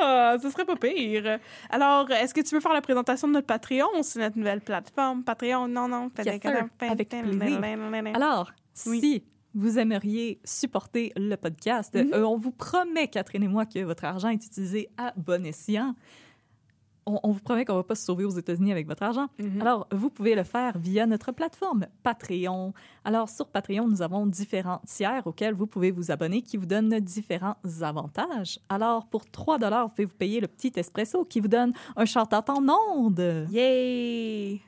Ah, 0.02 0.38
ce 0.41 0.49
serait 0.49 0.64
pas 0.65 0.76
pire. 0.77 1.40
Alors, 1.69 2.10
est-ce 2.11 2.34
que 2.34 2.40
tu 2.41 2.56
veux 2.56 2.61
faire 2.61 2.72
la 2.73 2.81
présentation 2.81 3.27
de 3.27 3.34
notre 3.34 3.48
Patreon? 3.48 3.88
C'est 4.02 4.19
notre 4.19 4.38
nouvelle 4.38 4.61
plateforme. 4.61 5.23
Patreon, 5.23 5.68
non, 5.68 5.88
non. 5.90 6.10
Yes. 6.26 6.40
Avec 6.80 7.10
plaisir. 7.10 7.60
Alors, 8.14 8.52
Oui. 8.88 8.99
si 9.02 9.23
vous 9.55 9.77
aimeriez 9.80 10.39
supporter 10.43 11.11
le 11.15 11.35
podcast, 11.35 11.95
Mhm. 11.95 12.13
euh, 12.13 12.25
on 12.27 12.38
vous 12.38 12.51
promet, 12.51 13.07
Catherine 13.07 13.43
et 13.43 13.47
moi, 13.47 13.65
que 13.65 13.80
votre 13.84 14.03
argent 14.05 14.30
est 14.30 14.45
utilisé 14.45 14.89
à 14.97 15.13
bon 15.17 15.45
escient. 15.45 15.95
on, 17.05 17.19
on 17.23 17.31
vous 17.31 17.41
promet 17.41 17.65
qu'on 17.65 17.75
va 17.75 17.84
pas 17.84 17.95
se 17.95 18.05
sauver 18.05 18.23
aux 18.23 18.30
États-Unis 18.30 18.71
avec 18.71 18.88
votre 18.88 19.03
argent. 19.03 19.27
Alors, 19.59 19.88
vous 19.91 20.09
pouvez 20.09 20.35
le 20.35 20.43
faire 20.45 20.77
via 20.77 21.05
notre 21.05 21.34
plateforme 21.34 21.85
Patreon. 22.01 22.73
Alors, 23.03 23.27
sur 23.27 23.49
Patreon, 23.49 23.89
nous 23.89 24.01
avons 24.01 24.25
différents 24.25 24.80
tiers 24.88 25.27
auxquels 25.27 25.53
vous 25.53 25.67
pouvez 25.67 25.91
vous 25.91 26.11
abonner 26.11 26.41
qui 26.41 26.55
vous 26.55 26.65
donnent 26.65 26.97
différents 27.01 27.57
avantages. 27.81 28.57
Alors, 28.69 29.05
pour 29.07 29.30
3 29.30 29.57
vous 29.57 29.89
pouvez 29.89 30.05
vous 30.05 30.15
payer 30.15 30.39
le 30.39 30.47
petit 30.47 30.71
espresso 30.77 31.25
qui 31.25 31.41
vous 31.41 31.49
donne 31.49 31.73
un 31.97 32.05
shout-out 32.05 32.49
en 32.49 32.63
ondes. 32.69 33.47
Yay! 33.51 34.61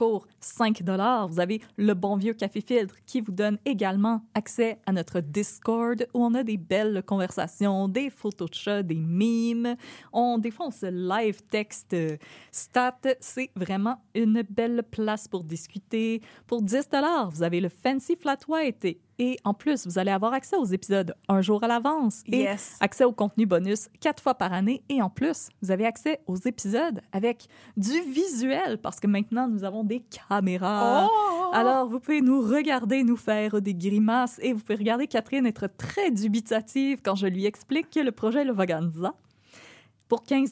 Pour 0.00 0.26
5 0.40 0.82
vous 1.28 1.40
avez 1.40 1.60
le 1.76 1.92
bon 1.92 2.16
vieux 2.16 2.32
café 2.32 2.62
filtre 2.62 2.94
qui 3.04 3.20
vous 3.20 3.32
donne 3.32 3.58
également 3.66 4.22
accès 4.32 4.78
à 4.86 4.92
notre 4.92 5.20
Discord 5.20 6.06
où 6.14 6.24
on 6.24 6.32
a 6.32 6.42
des 6.42 6.56
belles 6.56 7.02
conversations, 7.06 7.86
des 7.86 8.08
photos 8.08 8.48
de 8.48 8.54
chats, 8.54 8.82
des 8.82 8.94
memes. 8.94 9.76
On, 10.10 10.38
des 10.38 10.54
live 10.90 11.42
texte 11.50 11.92
euh, 11.92 12.16
stat. 12.50 12.96
C'est 13.20 13.50
vraiment 13.54 14.02
une 14.14 14.42
belle 14.48 14.84
place 14.90 15.28
pour 15.28 15.44
discuter. 15.44 16.22
Pour 16.46 16.62
10 16.62 16.88
vous 17.30 17.42
avez 17.42 17.60
le 17.60 17.68
Fancy 17.68 18.16
Flat 18.16 18.38
White 18.48 18.86
et, 19.20 19.36
en 19.44 19.52
plus, 19.54 19.86
vous 19.86 19.98
allez 19.98 20.10
avoir 20.10 20.32
accès 20.32 20.56
aux 20.56 20.64
épisodes 20.64 21.14
un 21.28 21.42
jour 21.42 21.62
à 21.62 21.68
l'avance 21.68 22.22
et 22.26 22.38
Yes. 22.38 22.78
accès 22.80 23.04
au 23.04 23.12
contenu 23.12 23.44
bonus 23.44 23.88
quatre 24.00 24.22
fois 24.22 24.34
par 24.34 24.52
année. 24.54 24.82
Et 24.88 25.02
en 25.02 25.10
plus, 25.10 25.50
vous 25.60 25.70
avez 25.70 25.84
accès 25.84 26.20
aux 26.26 26.36
épisodes 26.36 27.02
avec 27.12 27.46
du 27.76 28.00
visuel 28.00 28.78
parce 28.78 28.98
que 28.98 29.06
maintenant, 29.06 29.46
nous 29.46 29.62
avons 29.62 29.84
des 29.84 30.00
caméras. 30.28 31.06
Oh! 31.06 31.50
Alors, 31.52 31.86
vous 31.86 32.00
pouvez 32.00 32.22
nous 32.22 32.40
regarder, 32.40 33.02
nous 33.04 33.16
faire 33.18 33.60
des 33.60 33.74
grimaces 33.74 34.38
et 34.42 34.54
vous 34.54 34.60
pouvez 34.60 34.76
regarder 34.78 35.06
Catherine 35.06 35.44
être 35.44 35.68
très 35.76 36.10
dubitative 36.10 37.00
quand 37.04 37.14
je 37.14 37.26
lui 37.26 37.44
explique 37.44 37.90
que 37.90 38.00
le 38.00 38.12
projet 38.12 38.44
Le 38.44 38.52
Vaganza. 38.52 39.12
Pour 40.10 40.24
15 40.24 40.50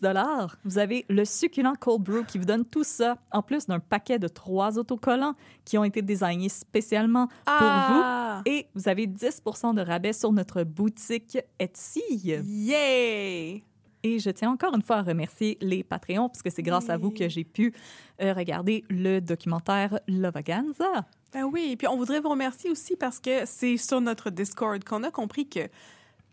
vous 0.64 0.78
avez 0.78 1.04
le 1.08 1.24
succulent 1.24 1.72
cold 1.80 2.00
brew 2.00 2.24
qui 2.24 2.38
vous 2.38 2.44
donne 2.44 2.64
tout 2.64 2.84
ça, 2.84 3.18
en 3.32 3.42
plus 3.42 3.66
d'un 3.66 3.80
paquet 3.80 4.20
de 4.20 4.28
trois 4.28 4.78
autocollants 4.78 5.34
qui 5.64 5.76
ont 5.76 5.82
été 5.82 6.00
désignés 6.00 6.48
spécialement 6.48 7.26
pour 7.26 7.34
Ah! 7.56 8.40
vous. 8.46 8.52
Et 8.52 8.68
vous 8.76 8.88
avez 8.88 9.08
10% 9.08 9.74
de 9.74 9.80
rabais 9.80 10.12
sur 10.12 10.30
notre 10.30 10.62
boutique 10.62 11.38
Etsy. 11.58 12.00
Yay! 12.12 13.64
Et 14.04 14.20
je 14.20 14.30
tiens 14.30 14.52
encore 14.52 14.76
une 14.76 14.82
fois 14.82 14.98
à 14.98 15.02
remercier 15.02 15.58
les 15.60 15.82
Patreons, 15.82 16.28
parce 16.28 16.40
que 16.42 16.50
c'est 16.50 16.62
grâce 16.62 16.88
à 16.88 16.96
vous 16.96 17.10
que 17.10 17.28
j'ai 17.28 17.42
pu 17.42 17.74
euh, 18.22 18.32
regarder 18.32 18.84
le 18.88 19.18
documentaire 19.18 19.98
Lovaganza. 20.06 21.04
Ben 21.32 21.42
oui, 21.42 21.74
puis 21.76 21.88
on 21.88 21.96
voudrait 21.96 22.20
vous 22.20 22.28
remercier 22.30 22.70
aussi 22.70 22.94
parce 22.94 23.18
que 23.18 23.44
c'est 23.44 23.76
sur 23.76 24.00
notre 24.00 24.30
Discord 24.30 24.82
qu'on 24.84 25.02
a 25.02 25.10
compris 25.10 25.48
que 25.48 25.68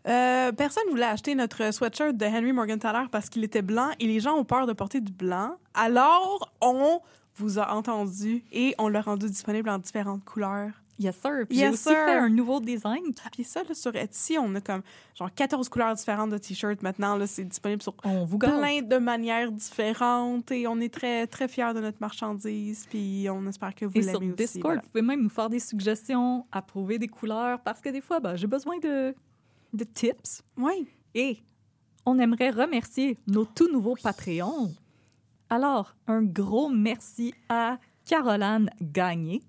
euh, 0.08 0.52
personne 0.52 0.84
voulait 0.90 1.04
acheter 1.04 1.34
notre 1.34 1.72
sweatshirt 1.72 2.16
de 2.16 2.26
Henry 2.26 2.52
Morgenthaler 2.52 3.06
parce 3.10 3.28
qu'il 3.28 3.42
était 3.44 3.62
blanc 3.62 3.90
et 3.98 4.06
les 4.06 4.20
gens 4.20 4.34
ont 4.36 4.44
peur 4.44 4.66
de 4.66 4.72
porter 4.72 5.00
du 5.00 5.12
blanc. 5.12 5.56
Alors, 5.74 6.52
on 6.60 7.00
vous 7.36 7.58
a 7.58 7.72
entendu 7.74 8.44
et 8.52 8.74
on 8.78 8.88
l'a 8.88 9.00
rendu 9.00 9.26
disponible 9.26 9.68
en 9.68 9.78
différentes 9.78 10.24
couleurs. 10.24 10.70
Yes, 10.98 11.16
sir. 11.16 11.44
Puis 11.48 11.58
Yes, 11.58 11.64
j'ai 11.64 11.68
aussi 11.72 11.82
sir. 11.82 12.04
fait 12.06 12.16
un 12.16 12.28
nouveau 12.28 12.60
design. 12.60 13.02
Puis 13.32 13.44
ça, 13.44 13.62
là, 13.64 13.74
sur 13.74 13.94
Etsy, 13.94 14.38
on 14.38 14.54
a 14.54 14.60
comme 14.60 14.82
genre 15.14 15.28
14 15.34 15.68
couleurs 15.68 15.94
différentes 15.94 16.30
de 16.30 16.38
t-shirts 16.38 16.82
maintenant. 16.82 17.16
Là, 17.16 17.26
c'est 17.26 17.44
disponible 17.44 17.82
sur 17.82 17.94
On 18.04 18.24
vous 18.24 18.38
plein 18.38 18.80
de 18.80 18.96
manières 18.96 19.52
différentes 19.52 20.50
et 20.52 20.66
on 20.66 20.80
est 20.80 20.92
très, 20.92 21.26
très 21.26 21.48
fiers 21.48 21.74
de 21.74 21.80
notre 21.80 21.98
marchandise. 22.00 22.86
Puis 22.88 23.26
on 23.30 23.46
espère 23.46 23.74
que 23.74 23.84
vous 23.84 23.98
Et 23.98 24.02
sur 24.02 24.20
l'aimez 24.20 24.32
aussi. 24.32 24.44
Discord, 24.44 24.62
voilà. 24.64 24.80
vous 24.80 24.88
pouvez 24.88 25.02
même 25.02 25.22
nous 25.22 25.28
faire 25.28 25.50
des 25.50 25.60
suggestions, 25.60 26.46
approuver 26.50 26.98
des 26.98 27.08
couleurs, 27.08 27.60
parce 27.60 27.80
que 27.82 27.90
des 27.90 28.00
fois, 28.00 28.20
ben, 28.20 28.36
j'ai 28.36 28.46
besoin 28.46 28.78
de, 28.78 29.14
de 29.72 29.84
tips. 29.84 30.42
Oui. 30.56 30.88
Et 31.14 31.38
on 32.04 32.18
aimerait 32.18 32.50
remercier 32.50 33.18
nos 33.26 33.44
tout 33.44 33.70
nouveaux 33.72 33.96
Patreons. 34.02 34.72
Alors, 35.48 35.94
un 36.06 36.22
gros 36.22 36.68
merci 36.68 37.32
à 37.48 37.78
Caroline 38.04 38.70
Gagné. 38.80 39.42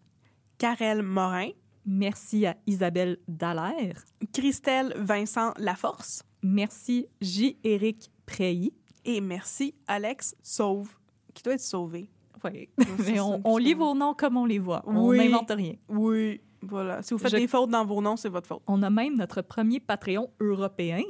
Karel 0.57 1.03
Morin, 1.03 1.49
Merci 1.89 2.45
à 2.45 2.57
Isabelle 2.68 3.18
Dallaire. 3.30 4.03
Christelle 4.34 4.94
Vincent 4.98 5.53
Laforce 5.57 6.22
Merci 6.44 7.07
J. 7.22 7.57
Éric 7.64 8.11
Preilly. 8.26 8.73
et 9.06 9.22
merci 9.22 9.73
Alex 9.88 10.35
Sauve, 10.44 10.89
qui 11.34 11.44
doit 11.44 11.53
être 11.53 11.61
sauvé. 11.61 12.10
Oui, 12.44 12.68
mais 13.07 13.19
on, 13.22 13.39
on 13.45 13.57
lit 13.57 13.73
vos 13.73 13.95
noms 13.95 14.14
comme 14.14 14.35
on 14.35 14.45
les 14.45 14.60
voit. 14.60 14.84
On 14.85 15.07
Oui. 15.07 15.18
n'invente 15.18 15.49
rien. 15.52 15.76
Oui. 15.88 16.41
Voilà. 16.61 17.01
Si 17.03 17.13
vous 17.13 17.17
faites 17.19 17.31
Je- 17.31 17.38
des 17.38 17.47
fautes 17.47 17.69
dans 17.69 17.85
vos 17.85 18.01
noms, 18.01 18.15
c'est 18.17 18.29
votre 18.29 18.47
faute. 18.47 18.61
On 18.67 18.81
a 18.84 18.89
même 18.89 19.15
notre 19.15 19.41
premier 19.41 19.79
Patreon 19.79 20.29
européen. 20.39 21.01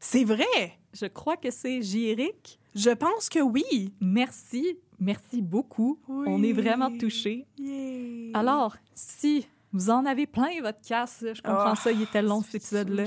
C'est 0.00 0.24
vrai! 0.24 0.78
Je 0.94 1.06
crois 1.06 1.36
que 1.36 1.50
c'est 1.50 1.82
J. 1.82 2.06
Éric. 2.06 2.58
Je 2.74 2.90
pense 2.90 3.28
que 3.28 3.40
oui. 3.40 3.92
Merci, 4.00 4.78
merci 4.98 5.42
beaucoup. 5.42 5.98
Oui. 6.08 6.26
On 6.28 6.42
est 6.42 6.52
vraiment 6.52 6.96
touchés. 6.96 7.46
Yay. 7.58 8.30
Alors, 8.34 8.76
si 8.94 9.46
vous 9.72 9.90
en 9.90 10.06
avez 10.06 10.26
plein 10.26 10.48
votre 10.62 10.80
casse, 10.80 11.24
je 11.34 11.42
comprends 11.42 11.72
Ah, 11.72 11.76
ça, 11.76 11.92
il 11.92 12.02
était 12.02 12.22
long 12.22 12.40
cet 12.42 12.54
épisode-là. 12.56 13.04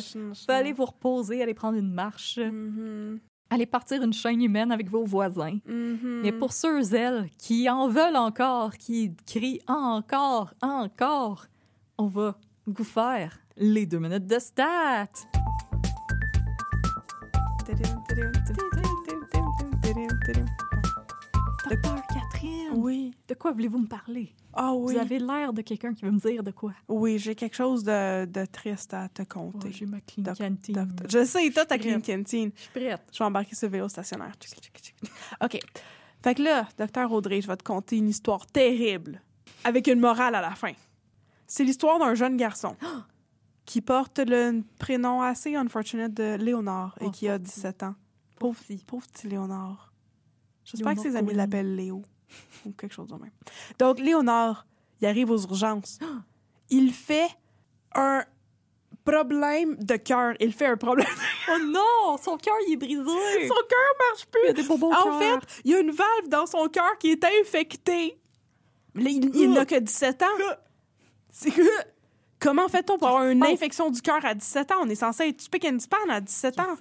Aller 0.50 0.74
vous 0.74 0.86
reposer, 0.86 1.42
aller 1.42 1.54
prendre 1.56 1.78
une 1.78 1.92
marche, 1.92 2.38
Mhm. 2.38 3.20
aller 3.50 3.66
partir 3.66 4.04
une 4.04 4.14
chaîne 4.14 4.42
humaine 4.44 4.72
avec 4.72 4.88
vos 4.90 5.04
voisins. 5.06 5.58
Mhm. 5.66 6.22
Mais 6.24 6.32
pour 6.32 6.52
ceux, 6.54 6.94
elles, 6.94 7.30
qui 7.40 7.68
en 7.70 7.88
veulent 7.88 8.16
encore, 8.18 8.78
qui 8.78 9.16
crient 9.26 9.62
encore, 9.68 10.54
encore, 10.62 11.46
on 12.02 12.08
va 12.08 12.36
vous 12.66 12.84
faire 12.84 13.40
les 13.58 13.86
deux 13.86 14.00
minutes 14.00 14.26
de 14.26 14.40
stats. 14.40 15.06
Docteur 21.70 22.02
Catherine, 22.08 22.70
Oui. 22.76 23.14
de 23.28 23.34
quoi 23.34 23.52
voulez-vous 23.52 23.80
me 23.80 23.88
parler? 23.88 24.34
Ah 24.54 24.74
oui. 24.74 24.94
Vous 24.94 25.00
avez 25.00 25.20
l'air 25.20 25.54
de 25.54 25.62
quelqu'un 25.62 25.94
qui 25.94 26.04
veut 26.04 26.12
me 26.12 26.20
dire 26.20 26.44
de 26.44 26.52
quoi. 26.52 26.74
Oui, 26.90 27.18
j'ai 27.18 27.36
quelque 27.36 27.56
chose 27.56 27.84
de, 27.84 28.26
de 28.26 28.46
triste 28.46 28.94
à 28.94 29.08
te 29.08 29.22
Oh, 29.22 29.26
conter. 29.52 29.72
j'ai 29.72 29.86
ma 29.86 30.02
clean 30.02 30.24
Doc-. 30.24 30.38
Doc- 30.70 31.08
Je 31.10 31.24
sais, 31.24 31.50
toi, 31.52 31.66
ta 31.66 31.78
clean 31.78 32.02
canteen. 32.02 32.52
Je 32.56 32.62
suis 32.62 32.70
prête. 32.72 33.02
Je 33.14 33.18
vais 33.20 33.26
embarquer 33.26 33.56
ce 33.56 33.66
vélo 33.68 33.88
stationnaire. 33.88 34.34
OK. 35.44 35.60
Fait 36.24 36.36
que 36.36 36.42
là, 36.42 36.68
docteur 36.78 37.12
Audrey, 37.12 37.42
je 37.42 37.48
vais 37.48 37.58
te 37.58 37.64
conter 37.64 37.98
une 37.98 38.10
histoire 38.10 38.46
terrible 38.48 39.22
avec 39.64 39.88
une 39.88 40.00
morale 40.00 40.36
à 40.36 40.42
la 40.42 40.52
fin. 40.52 40.74
C'est 41.52 41.66
l'histoire 41.66 42.00
d'un 42.00 42.16
jeune 42.16 42.38
garçon 42.38 42.78
qui 43.66 43.82
porte 43.82 44.20
le 44.20 44.64
prénom 44.80 45.22
assez 45.22 45.54
unfortunate 45.58 46.14
de 46.14 46.36
Léonard 46.36 46.98
et 47.02 47.08
Oh, 47.08 47.12
qui 47.12 47.28
a 47.28 47.38
pauvre 47.38 47.44
petit. 47.44 47.56
17 47.56 47.84
ans. 47.84 47.96
Pauvre, 48.40 48.60
pauvre 48.88 49.08
petit 49.08 49.28
Léonard. 49.28 49.92
J'espère 50.64 50.96
que 50.96 51.02
ses 51.02 51.18
amis 51.18 51.34
l'appellent 51.34 51.76
Léo 51.76 52.04
ou 52.66 52.72
quelque 52.72 52.94
chose 52.94 53.10
de 53.10 53.16
même. 53.16 53.34
Donc, 53.78 54.00
Léonard, 54.00 54.66
il 55.02 55.08
arrive 55.08 55.30
aux 55.30 55.42
urgences. 55.42 56.00
Il 56.70 56.94
fait 56.94 57.28
un 57.96 58.24
problème 59.04 59.76
de 59.76 59.98
cœur. 59.98 60.36
Il 60.40 60.54
fait 60.54 60.68
un 60.68 60.78
problème. 60.78 61.06
Oh 61.50 61.58
non! 61.66 62.18
Son 62.18 62.38
cœur, 62.38 62.56
il 62.66 62.76
est 62.76 62.78
brisé! 62.78 63.02
Son 63.50 63.62
cœur 63.68 64.10
marche 64.10 64.26
plus. 64.28 64.42
Il 64.46 64.48
y 64.48 64.50
a 64.52 64.54
des 64.54 64.64
bobos 64.64 64.94
En 64.94 65.20
fait, 65.20 65.62
il 65.66 65.72
y 65.72 65.76
a 65.76 65.82
une 65.82 65.92
valve 65.92 66.30
dans 66.30 66.46
son 66.46 66.70
cœur 66.70 66.98
qui 66.98 67.12
est 67.12 67.26
infectée. 67.42 68.22
Mais 68.94 69.04
là, 69.04 69.10
il, 69.10 69.36
il 69.36 69.52
n'a 69.52 69.66
que 69.66 69.78
17 69.78 70.24
ans. 70.24 70.26
C'est 71.32 71.52
que... 71.52 71.62
Comment 72.40 72.68
fait-on 72.68 72.98
pour 72.98 73.08
avoir 73.08 73.28
une 73.28 73.44
infection 73.44 73.92
du 73.92 74.02
cœur 74.02 74.26
à 74.26 74.34
17 74.34 74.72
ans? 74.72 74.78
On 74.82 74.90
est 74.90 74.96
censé 74.96 75.28
être 75.28 75.42
spick 75.42 75.64
and 75.64 75.78
span 75.80 76.10
à 76.10 76.22
17 76.22 76.60
ans. 76.60 76.76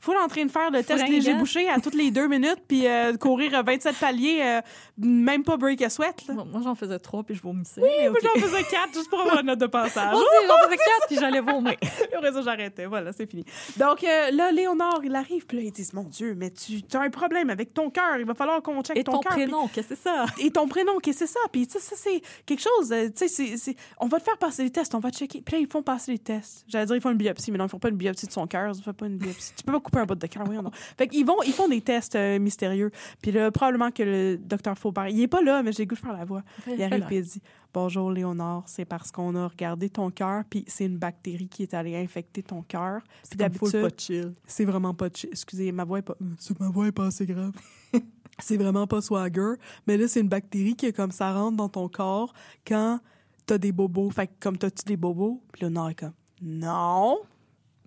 Faut 0.00 0.14
en 0.14 0.28
train 0.28 0.44
de 0.44 0.50
faire 0.50 0.70
le 0.70 0.82
test 0.82 1.06
léger 1.08 1.34
bouché 1.34 1.68
à 1.68 1.78
toutes 1.80 1.94
les 1.94 2.10
deux 2.10 2.26
minutes 2.26 2.62
puis 2.66 2.86
euh, 2.86 3.16
courir 3.16 3.54
euh, 3.54 3.62
27 3.62 3.96
paliers, 3.96 4.40
euh, 4.42 4.60
même 4.98 5.44
pas 5.44 5.56
break 5.56 5.82
a 5.82 5.90
sweat. 5.90 6.26
Là. 6.26 6.34
Bon, 6.34 6.44
moi, 6.46 6.60
j'en 6.62 6.74
faisais 6.74 6.98
trois, 6.98 7.22
puis 7.22 7.34
je 7.34 7.42
vomissais. 7.42 7.80
Oui, 7.80 7.88
mais 8.00 8.08
moi, 8.08 8.18
j'en 8.22 8.40
faisais 8.40 8.64
quatre 8.64 8.94
juste 8.94 9.10
pour 9.10 9.20
avoir 9.20 9.40
une 9.40 9.46
note 9.46 9.58
de 9.58 9.66
passage. 9.66 10.12
Moi 10.12 10.20
aussi, 10.20 10.46
j'en 10.46 10.66
faisais 10.66 10.76
quatre, 10.76 11.06
puis 11.06 11.16
j'allais 11.16 11.40
vomir. 11.40 11.72
Et 11.72 12.14
après 12.16 12.32
ça, 12.32 12.42
j'arrêtais. 12.42 12.86
Voilà, 12.86 13.12
c'est 13.12 13.26
fini. 13.26 13.44
Donc 13.76 14.02
euh, 14.04 14.30
là, 14.30 14.50
Léonard, 14.52 15.00
il 15.04 15.14
arrive, 15.14 15.46
puis 15.46 15.58
là, 15.58 15.62
ils 15.64 15.72
disent 15.72 15.92
Mon 15.92 16.04
Dieu, 16.04 16.34
mais 16.36 16.50
tu 16.50 16.82
as 16.94 17.00
un 17.00 17.10
problème 17.10 17.50
avec 17.50 17.74
ton 17.74 17.90
cœur. 17.90 18.18
Il 18.18 18.24
va 18.26 18.34
falloir 18.34 18.62
qu'on 18.62 18.82
check 18.82 18.96
Et 18.96 19.04
ton 19.04 19.20
cœur. 19.20 19.32
prénom, 19.32 19.68
qu'est-ce 19.68 19.88
que 19.88 19.94
c'est 19.96 20.02
ça? 20.02 20.26
Et 20.38 20.50
ton 20.50 20.66
prénom, 20.66 20.98
qu'est-ce 20.98 21.20
que 21.20 21.26
c'est 21.26 21.32
ça? 21.32 21.40
Puis 21.52 21.66
ça, 21.68 21.78
ça 21.78 21.94
c'est 21.96 22.22
quelque 22.46 22.62
chose. 22.62 22.94
tu 23.16 23.28
sais, 23.28 23.76
on 23.98 24.06
va 24.06 24.18
te 24.18 24.24
faire 24.24 24.38
passer 24.38 24.64
les 24.64 24.70
tests, 24.70 24.94
on 24.94 25.00
va 25.00 25.10
checker. 25.10 25.42
Puis 25.42 25.54
là, 25.56 25.60
ils 25.60 25.70
font 25.70 25.82
passer 25.82 26.12
les 26.12 26.18
tests. 26.18 26.64
J'allais 26.68 26.86
dire, 26.86 26.96
ils 26.96 27.02
font 27.02 27.10
une 27.10 27.18
biopsie, 27.18 27.52
mais 27.52 27.58
non, 27.58 27.66
ils 27.66 27.70
font 27.70 27.78
pas 27.78 27.88
une 27.88 27.96
biopsie 27.96 28.26
de 28.26 28.32
son 28.32 28.46
cœur. 28.46 28.72
Ils 28.74 28.82
font 28.82 28.92
pas 28.92 29.06
une 29.06 29.18
biopsie. 29.18 29.52
Tu 29.56 29.62
peux 29.64 29.72
pas 29.72 29.80
couper 29.90 30.00
un 30.00 30.06
bout 30.06 30.14
de 30.14 30.26
cœur, 30.26 30.44
oui, 30.48 30.56
non. 30.56 30.70
Fait 30.96 31.08
qu'ils 31.08 31.26
vont, 31.26 31.42
ils 31.46 31.52
font 31.52 31.68
des 31.68 31.80
tests 31.80 32.14
euh, 32.16 32.38
mystérieux. 32.38 32.90
Puis 33.20 33.32
là, 33.32 33.50
probablement 33.50 33.90
que 33.90 34.02
le 34.02 34.36
docteur 34.38 34.78
Faubert, 34.78 35.08
il 35.08 35.20
est 35.20 35.28
pas 35.28 35.42
là, 35.42 35.62
mais 35.62 35.72
j'ai 35.72 35.82
le 35.84 35.88
goût 35.88 35.94
de 35.94 36.00
faire 36.00 36.12
la 36.12 36.24
voix. 36.24 36.42
Il 36.66 36.82
arrive 36.82 37.04
puis 37.06 37.16
il 37.16 37.22
dit 37.24 37.42
Bonjour 37.72 38.10
Léonard, 38.10 38.64
c'est 38.66 38.84
parce 38.84 39.12
qu'on 39.12 39.34
a 39.36 39.46
regardé 39.46 39.88
ton 39.90 40.10
cœur, 40.10 40.42
puis 40.50 40.64
c'est 40.66 40.86
une 40.86 40.98
bactérie 40.98 41.48
qui 41.48 41.62
est 41.62 41.72
allée 41.74 41.96
infecter 41.96 42.42
ton 42.42 42.62
cœur. 42.62 43.00
Puis 43.28 43.36
d'habitude, 43.38 43.94
chill. 43.96 44.34
c'est 44.46 44.64
vraiment 44.64 44.92
pas. 44.94 45.08
chi- 45.14 45.28
Excusez, 45.30 45.70
ma 45.70 45.84
voix 45.84 45.98
est 46.00 46.02
pas. 46.02 46.16
euh, 46.20 46.54
Ma 46.58 46.68
voix 46.68 46.86
est 46.88 46.92
pas 46.92 47.06
assez 47.06 47.26
grave. 47.26 47.52
c'est 48.40 48.56
vraiment 48.56 48.86
pas 48.88 49.00
swagger. 49.00 49.52
Mais 49.86 49.96
là, 49.96 50.08
c'est 50.08 50.20
une 50.20 50.28
bactérie 50.28 50.74
qui, 50.74 50.92
comme 50.92 51.12
ça, 51.12 51.32
rentre 51.32 51.56
dans 51.56 51.68
ton 51.68 51.88
corps 51.88 52.32
quand 52.66 52.98
t'as 53.46 53.58
des 53.58 53.70
bobos. 53.72 54.10
Fait 54.10 54.26
que 54.26 54.32
comme 54.40 54.58
t'as-tu 54.58 54.84
des 54.86 54.96
bobos? 54.96 55.40
Puis 55.52 55.62
Léonard 55.62 55.90
est 55.90 55.94
comme 55.94 56.12
Non. 56.42 57.18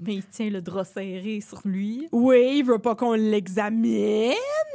Mais 0.05 0.15
il 0.15 0.25
tient 0.25 0.49
le 0.49 0.61
drap 0.61 0.84
serré 0.84 1.41
sur 1.41 1.61
lui. 1.65 2.07
Oui, 2.11 2.57
il 2.59 2.63
veut 2.63 2.80
pas 2.80 2.95
qu'on 2.95 3.13
l'examine. 3.13 4.34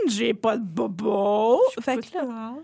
J'ai 0.09 0.35
pas 0.35 0.57
de 0.57 0.65
bobo. 0.65 1.61
Fait 1.81 1.99
que 1.99 2.15
là, 2.15 2.55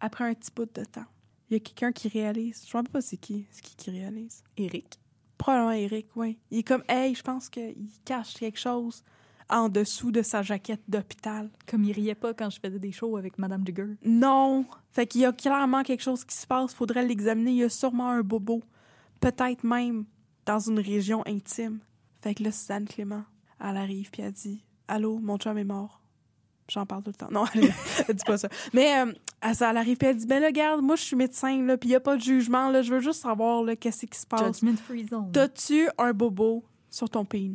après 0.00 0.24
un 0.24 0.34
petit 0.34 0.50
bout 0.54 0.66
de 0.72 0.84
temps, 0.84 1.04
il 1.48 1.54
y 1.54 1.56
a 1.56 1.60
quelqu'un 1.60 1.92
qui 1.92 2.08
réalise. 2.08 2.64
Je 2.68 2.76
ne 2.76 2.82
sais 2.82 2.88
pas 2.88 3.00
c'est 3.00 3.16
qui. 3.16 3.46
C'est 3.50 3.62
qui 3.62 3.76
qui 3.76 3.90
réalise? 3.90 4.42
Eric. 4.56 4.98
Probablement 5.38 5.72
Eric, 5.72 6.06
oui. 6.16 6.38
Il 6.50 6.58
est 6.58 6.62
comme, 6.62 6.84
hey, 6.88 7.14
je 7.14 7.22
pense 7.22 7.48
qu'il 7.48 7.88
cache 8.04 8.34
quelque 8.34 8.58
chose 8.58 9.02
en 9.48 9.68
dessous 9.68 10.12
de 10.12 10.22
sa 10.22 10.42
jaquette 10.42 10.82
d'hôpital. 10.86 11.50
Comme 11.66 11.84
il 11.84 11.92
riait 11.92 12.14
pas 12.14 12.34
quand 12.34 12.50
je 12.50 12.60
faisais 12.60 12.78
des 12.78 12.92
shows 12.92 13.16
avec 13.16 13.38
Madame 13.38 13.64
Jigger. 13.66 13.96
Non. 14.04 14.64
Fait 14.92 15.06
qu'il 15.06 15.22
y 15.22 15.24
a 15.24 15.32
clairement 15.32 15.82
quelque 15.82 16.02
chose 16.02 16.24
qui 16.24 16.36
se 16.36 16.46
passe. 16.46 16.74
Faudrait 16.74 17.04
l'examiner. 17.04 17.50
Il 17.50 17.56
y 17.56 17.64
a 17.64 17.68
sûrement 17.68 18.10
un 18.10 18.22
bobo. 18.22 18.62
Peut-être 19.20 19.64
même 19.64 20.04
dans 20.46 20.58
une 20.58 20.78
région 20.78 21.22
intime. 21.26 21.80
Fait 22.22 22.34
que 22.34 22.42
là, 22.44 22.52
Suzanne 22.52 22.86
Clément, 22.86 23.24
elle 23.60 23.76
arrive 23.76 24.10
puis 24.10 24.22
elle 24.22 24.32
dit 24.32 24.64
Allô, 24.88 25.18
mon 25.18 25.36
chum 25.38 25.56
est 25.58 25.64
mort. 25.64 26.00
J'en 26.68 26.86
parle 26.86 27.02
tout 27.02 27.10
le 27.10 27.14
temps. 27.14 27.28
Non, 27.30 27.44
elle, 27.54 27.72
elle 28.08 28.14
dit 28.14 28.24
pas 28.24 28.38
ça. 28.38 28.48
Mais 28.72 28.98
euh, 29.00 29.12
elle, 29.40 29.56
elle 29.60 29.76
arrive 29.76 29.96
puis 29.96 30.08
elle 30.08 30.16
dit 30.16 30.26
Ben 30.26 30.40
là, 30.40 30.46
regarde, 30.48 30.82
moi, 30.82 30.96
je 30.96 31.02
suis 31.02 31.16
médecin, 31.16 31.62
là, 31.64 31.76
puis 31.76 31.88
il 31.88 31.92
n'y 31.92 31.96
a 31.96 32.00
pas 32.00 32.16
de 32.16 32.22
jugement, 32.22 32.68
là. 32.70 32.82
Je 32.82 32.92
veux 32.94 33.00
juste 33.00 33.22
savoir, 33.22 33.62
là, 33.62 33.74
qu'est-ce 33.76 34.06
qui 34.06 34.18
se 34.18 34.26
passe. 34.26 34.60
Judgment 34.60 34.76
Free 34.76 35.06
Zone. 35.08 35.32
T'as-tu 35.32 35.88
un 35.98 36.12
bobo 36.12 36.64
sur 36.88 37.08
ton 37.10 37.24
pin? 37.24 37.54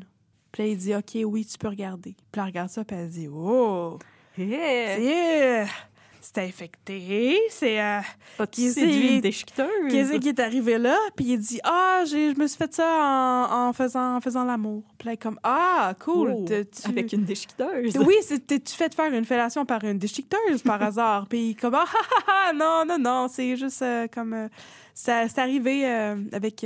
Puis 0.52 0.64
là, 0.64 0.70
il 0.70 0.78
dit 0.78 0.96
OK, 0.96 1.18
oui, 1.26 1.46
tu 1.46 1.58
peux 1.58 1.68
regarder. 1.68 2.16
Puis 2.32 2.40
elle 2.42 2.44
regarde 2.44 2.70
ça, 2.70 2.84
puis 2.84 2.96
elle 2.96 3.10
dit 3.10 3.28
Oh, 3.28 4.00
Yeah. 4.38 4.98
c'est. 4.98 5.66
C'est 6.34 6.40
infecté, 6.42 7.38
c'est. 7.50 7.80
euh, 7.82 8.00
séduit 8.74 9.08
qui- 9.10 9.22
une? 9.22 9.90
Qu'est-ce 9.92 10.18
qui 10.18 10.30
est 10.30 10.40
arrivé 10.40 10.78
là? 10.78 10.98
Puis 11.16 11.26
il 11.34 11.38
dit 11.40 11.60
Ah, 11.64 12.04
je 12.06 12.38
me 12.40 12.48
suis 12.48 12.58
fait 12.58 12.74
ça 12.74 12.88
en, 13.52 13.68
en 13.70 13.74
faisant, 13.74 14.16
en 14.18 14.22
faisant 14.22 14.44
l'amour. 14.44 14.84
Puis 14.98 15.10
là, 15.10 15.16
comme 15.18 15.40
Ah, 15.44 15.94
cool. 16.00 16.34
Oh, 16.36 16.46
Avec 16.90 17.14
une 17.14 17.24
déchiqueteuse. 17.26 17.98
Oui, 17.98 18.16
c'est- 18.24 18.46
t'es-tu 18.46 18.74
fait 18.74 18.94
faire 18.94 19.14
une 19.14 19.26
fellation 19.26 19.66
par 19.66 19.84
une 19.84 19.98
déchiqueteuse 20.00 20.64
par 20.64 20.82
hasard? 20.82 21.28
Puis 21.30 21.56
comme 21.56 21.76
Ah, 21.76 21.86
ah, 21.88 21.98
ah, 22.28 22.32
ah, 22.50 22.54
non, 22.54 22.84
non, 22.88 22.98
non, 22.98 23.28
c'est 23.30 23.56
juste 23.56 23.82
euh, 23.82 24.08
comme. 24.14 24.34
euh, 24.34 24.48
ça- 24.94 25.28
c'est 25.28 25.40
arrivé 25.40 25.88
euh, 25.88 26.16
avec, 26.32 26.64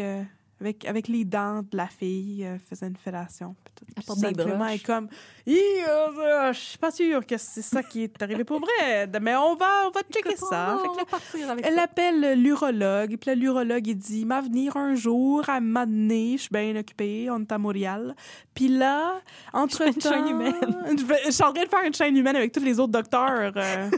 avec, 0.62 0.86
avec 0.86 1.08
les 1.08 1.24
dents 1.26 1.62
de 1.62 1.78
la 1.78 1.88
fille, 1.88 2.46
euh, 2.46 2.58
faisait 2.70 2.88
une 2.88 2.98
fellation. 2.98 3.56
Puis 3.64 3.74
tout. 3.76 3.86
Elle 3.96 4.04
Puis 4.04 4.16
simplement, 4.20 4.66
elle 4.68 4.76
est 4.76 4.86
comme 4.86 5.08
Hi, 5.48 5.58
euh, 5.88 6.54
je 6.54 6.60
suis 6.60 6.78
pas 6.78 6.92
sûre 6.92 7.26
que 7.26 7.38
c'est 7.38 7.62
ça 7.62 7.82
qui 7.82 8.04
est 8.04 8.22
arrivé 8.22 8.44
pour 8.44 8.60
vrai, 8.60 9.08
mais 9.22 9.36
on 9.36 9.56
va, 9.56 9.88
on 9.88 9.92
va 9.92 10.02
checker 10.12 10.36
ça. 10.36 10.78
Fait 10.82 10.88
que 10.88 10.92
On 10.92 10.96
là, 10.96 11.00
va 11.00 11.06
partir 11.06 11.50
avec 11.50 11.66
elle 11.66 11.76
ça. 11.76 11.84
appelle 11.84 12.42
l'urologue, 12.42 13.18
puis 13.18 13.36
l'urologue, 13.36 13.88
il 13.88 13.96
dit, 13.98 14.26
m'a 14.26 14.42
venir 14.42 14.76
un 14.78 14.96
jour, 14.96 15.44
à 15.50 15.60
m'a 15.60 15.86
donné, 15.86 16.34
je 16.38 16.42
suis 16.44 16.50
bien 16.52 16.76
occupée, 16.76 17.30
on 17.32 17.40
est 17.42 17.52
à 17.52 17.58
Montréal. 17.58 18.16
Puis 18.54 18.68
là, 18.68 19.22
entre-temps... 19.54 19.92
une 19.94 20.02
chaîne 20.02 20.28
humaine. 20.28 20.54
Je, 21.00 21.06
vais- 21.06 21.22
je 21.26 21.32
suis 21.32 21.44
en 21.44 21.54
train 21.54 21.64
de 21.64 21.70
faire 21.70 21.84
une 21.86 21.94
chaîne 21.94 22.16
humaine 22.18 22.36
avec 22.36 22.52
tous 22.52 22.64
les 22.64 22.80
autres 22.80 22.92
docteurs. 22.92 23.54
euh. 23.56 23.90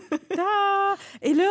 Et 1.21 1.33
là, 1.33 1.49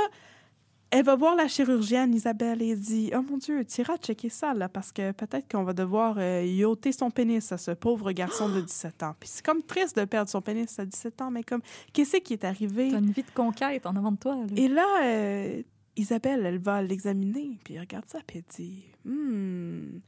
elle 0.91 1.05
va 1.05 1.15
voir 1.15 1.37
la 1.37 1.47
chirurgienne, 1.47 2.15
Isabelle, 2.15 2.63
et 2.63 2.75
dit, 2.75 3.13
oh 3.15 3.23
mon 3.23 3.39
Dieu, 3.39 3.65
tu 3.65 3.81
iras 3.81 3.97
checker 3.97 4.29
ça, 4.29 4.55
là, 4.55 4.69
parce 4.69 4.91
que 4.91 5.13
peut-être 5.13 5.49
qu'on 5.49 5.63
va 5.63 5.73
devoir 5.73 6.17
euh, 6.19 6.43
y 6.45 6.65
ôter 6.65 6.91
son 6.91 7.11
pénis 7.11 7.53
à 7.53 7.59
ce 7.59 7.71
pauvre 7.71 8.11
garçon 8.13 8.49
de 8.49 8.61
17 8.61 9.03
ans. 9.05 9.15
Puis 9.19 9.29
c'est 9.33 9.45
comme 9.45 9.63
triste 9.63 9.97
de 9.97 10.05
perdre 10.05 10.29
son 10.29 10.41
pénis 10.41 10.79
à 10.79 10.85
17 10.85 11.23
ans, 11.23 11.31
mais 11.31 11.45
comme, 11.45 11.63
qu'est-ce 11.93 12.17
qui 12.17 12.33
est 12.33 12.45
arrivé? 12.45 12.91
T'as 12.91 12.99
une 12.99 13.13
vie 13.13 13.23
de 13.23 13.31
conquête 13.31 13.87
en 13.87 13.95
avant 13.95 14.13
de 14.13 14.19
toi. 14.19 14.35
là. 14.35 14.47
Et 14.57 14.69
là, 14.69 14.87
euh, 15.05 15.63
Isabelle, 15.97 16.45
elle 16.45 16.59
va 16.59 16.83
l'examiner, 16.83 17.59
puis 17.63 17.75
elle 17.75 17.81
regarde 17.81 18.07
ça, 18.09 18.19
puis 18.27 18.39
elle 18.39 18.55
dit 18.57 18.85
Hmm, 19.05 20.01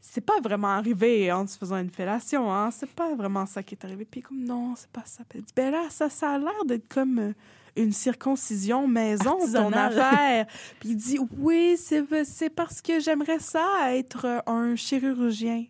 c'est 0.00 0.20
pas 0.20 0.40
vraiment 0.40 0.68
arrivé 0.68 1.30
en 1.32 1.46
se 1.46 1.58
faisant 1.58 1.76
une 1.78 1.90
fellation, 1.90 2.52
hein? 2.52 2.70
C'est 2.70 2.88
pas 2.90 3.14
vraiment 3.14 3.46
ça 3.46 3.62
qui 3.62 3.74
est 3.74 3.84
arrivé. 3.84 4.04
Puis 4.04 4.22
comme 4.22 4.42
non, 4.44 4.74
c'est 4.76 4.90
pas 4.90 5.04
ça. 5.04 5.24
Puis 5.28 5.40
elle 5.40 5.44
dit 5.44 5.52
Ben 5.54 5.70
là, 5.70 5.86
ça, 5.90 6.08
ça 6.08 6.32
a 6.32 6.38
l'air 6.38 6.64
d'être 6.64 6.88
comme 6.88 7.18
euh, 7.18 7.32
une 7.82 7.92
circoncision 7.92 8.86
maison, 8.86 9.38
ton 9.52 9.72
affaire. 9.72 10.46
puis 10.80 10.90
il 10.90 10.96
dit 10.96 11.18
Oui, 11.38 11.76
c'est 11.78 12.50
parce 12.50 12.80
que 12.82 13.00
j'aimerais 13.00 13.38
ça 13.38 13.94
être 13.94 14.42
un 14.46 14.76
chirurgien. 14.76 15.64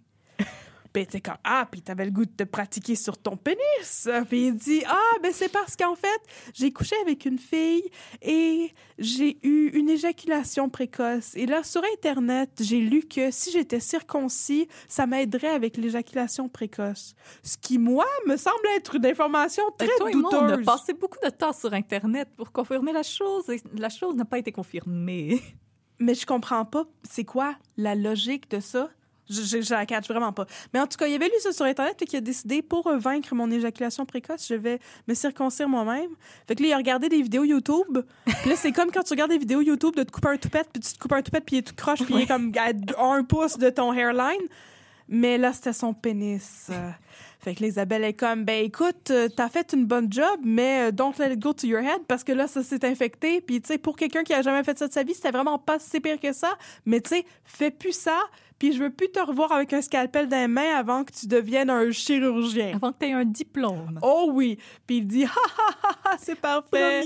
Puis 0.98 1.06
t'es 1.06 1.20
comme 1.20 1.36
Ah, 1.44 1.68
puis 1.70 1.80
t'avais 1.80 2.06
le 2.06 2.10
goût 2.10 2.24
de 2.24 2.30
te 2.30 2.42
pratiquer 2.42 2.96
sur 2.96 3.18
ton 3.18 3.36
pénis. 3.36 4.08
Puis 4.28 4.48
il 4.48 4.54
dit 4.54 4.82
Ah, 4.88 5.18
ben 5.22 5.32
c'est 5.32 5.48
parce 5.48 5.76
qu'en 5.76 5.94
fait, 5.94 6.20
j'ai 6.54 6.72
couché 6.72 6.96
avec 7.02 7.24
une 7.24 7.38
fille 7.38 7.84
et 8.20 8.72
j'ai 8.98 9.38
eu 9.46 9.70
une 9.74 9.88
éjaculation 9.88 10.68
précoce. 10.68 11.36
Et 11.36 11.46
là, 11.46 11.62
sur 11.62 11.82
Internet, 11.94 12.50
j'ai 12.60 12.80
lu 12.80 13.02
que 13.02 13.30
si 13.30 13.52
j'étais 13.52 13.78
circoncis, 13.78 14.66
ça 14.88 15.06
m'aiderait 15.06 15.48
avec 15.48 15.76
l'éjaculation 15.76 16.48
précoce. 16.48 17.14
Ce 17.44 17.56
qui, 17.56 17.78
moi, 17.78 18.06
me 18.26 18.36
semble 18.36 18.66
être 18.76 18.96
une 18.96 19.06
information 19.06 19.62
très 19.78 19.86
Fait 19.86 19.92
que 19.92 19.98
toi 19.98 20.10
et 20.10 20.14
moi, 20.16 20.30
on 20.34 20.44
a 20.46 20.50
douteuse. 20.50 20.66
passé 20.66 20.92
beaucoup 20.94 21.18
de 21.22 21.30
temps 21.30 21.52
sur 21.52 21.72
Internet 21.72 22.28
pour 22.36 22.50
confirmer 22.50 22.92
la 22.92 23.04
chose 23.04 23.48
et 23.50 23.62
la 23.76 23.88
chose 23.88 24.16
n'a 24.16 24.24
pas 24.24 24.38
été 24.38 24.50
confirmée. 24.50 25.40
Mais 26.00 26.14
je 26.14 26.26
comprends 26.26 26.64
pas, 26.64 26.86
c'est 27.02 27.24
quoi 27.24 27.56
la 27.76 27.94
logique 27.94 28.50
de 28.50 28.60
ça? 28.60 28.88
Je, 29.30 29.60
je, 29.60 29.74
la 29.74 29.86
catch 29.86 30.08
vraiment 30.08 30.32
pas. 30.32 30.46
Mais 30.72 30.80
en 30.80 30.86
tout 30.86 30.96
cas, 30.96 31.06
il 31.06 31.14
avait 31.14 31.26
lu 31.26 31.34
ça 31.40 31.52
sur 31.52 31.64
Internet 31.64 32.00
et 32.00 32.06
qui 32.06 32.16
a 32.16 32.20
décidé, 32.20 32.62
pour 32.62 32.90
vaincre 32.96 33.34
mon 33.34 33.50
éjaculation 33.50 34.06
précoce, 34.06 34.46
je 34.48 34.54
vais 34.54 34.78
me 35.06 35.14
circoncire 35.14 35.68
moi-même. 35.68 36.10
Fait 36.46 36.54
que 36.54 36.62
là, 36.62 36.68
il 36.68 36.72
a 36.72 36.76
regardé 36.76 37.08
des 37.08 37.22
vidéos 37.22 37.44
YouTube. 37.44 37.98
Puis 38.24 38.50
là, 38.50 38.56
c'est 38.56 38.72
comme 38.72 38.90
quand 38.90 39.02
tu 39.02 39.12
regardes 39.12 39.30
des 39.30 39.38
vidéos 39.38 39.60
YouTube 39.60 39.94
de 39.96 40.02
te 40.02 40.10
couper 40.10 40.28
un 40.28 40.36
toupette, 40.36 40.68
puis 40.72 40.80
tu 40.80 40.92
te 40.92 40.98
coupes 40.98 41.12
un 41.12 41.22
toupette, 41.22 41.44
puis 41.44 41.56
il 41.56 41.58
est 41.60 41.62
tout 41.62 41.74
croche, 41.74 42.02
puis 42.02 42.14
il 42.14 42.20
est 42.22 42.26
comme 42.26 42.52
à 42.56 43.04
un 43.04 43.24
pouce 43.24 43.58
de 43.58 43.70
ton 43.70 43.92
hairline. 43.92 44.48
Mais 45.08 45.38
là, 45.38 45.52
c'était 45.52 45.72
son 45.72 45.94
pénis. 45.94 46.70
Fait 47.40 47.54
que 47.54 47.62
l'Isabelle 47.62 48.04
est 48.04 48.14
comme, 48.14 48.44
ben 48.44 48.64
écoute, 48.64 49.10
euh, 49.10 49.28
t'as 49.28 49.48
fait 49.48 49.72
une 49.72 49.86
bonne 49.86 50.12
job, 50.12 50.40
mais 50.42 50.88
euh, 50.88 50.90
don't 50.90 51.14
let 51.18 51.32
it 51.32 51.38
go 51.38 51.52
to 51.52 51.66
your 51.68 51.80
head 51.80 52.02
parce 52.08 52.24
que 52.24 52.32
là, 52.32 52.48
ça 52.48 52.64
s'est 52.64 52.84
infecté. 52.84 53.40
Puis, 53.40 53.60
tu 53.60 53.68
sais, 53.68 53.78
pour 53.78 53.96
quelqu'un 53.96 54.24
qui 54.24 54.34
a 54.34 54.42
jamais 54.42 54.64
fait 54.64 54.76
ça 54.76 54.88
de 54.88 54.92
sa 54.92 55.04
vie, 55.04 55.14
c'était 55.14 55.30
vraiment 55.30 55.58
pas 55.58 55.78
si 55.78 56.00
pire 56.00 56.18
que 56.18 56.32
ça. 56.32 56.58
Mais, 56.84 57.00
tu 57.00 57.10
sais, 57.10 57.24
fais 57.44 57.70
plus 57.70 57.92
ça. 57.92 58.18
Puis, 58.58 58.72
je 58.72 58.82
veux 58.82 58.90
plus 58.90 59.08
te 59.10 59.20
revoir 59.20 59.52
avec 59.52 59.72
un 59.72 59.80
scalpel 59.80 60.28
dans 60.28 60.36
les 60.36 60.48
mains 60.48 60.74
avant 60.76 61.04
que 61.04 61.12
tu 61.12 61.26
deviennes 61.26 61.70
un 61.70 61.90
chirurgien. 61.92 62.72
Avant 62.74 62.92
que 62.92 62.98
tu 63.00 63.06
aies 63.06 63.12
un 63.12 63.24
diplôme. 63.24 63.98
Oh 64.02 64.30
oui. 64.32 64.58
Puis 64.86 64.96
il 64.98 65.06
dit, 65.06 65.24
ha 65.26 65.28
ha 65.28 65.76
ha 65.82 66.12
ha, 66.12 66.16
c'est 66.18 66.34
parfait. 66.40 67.02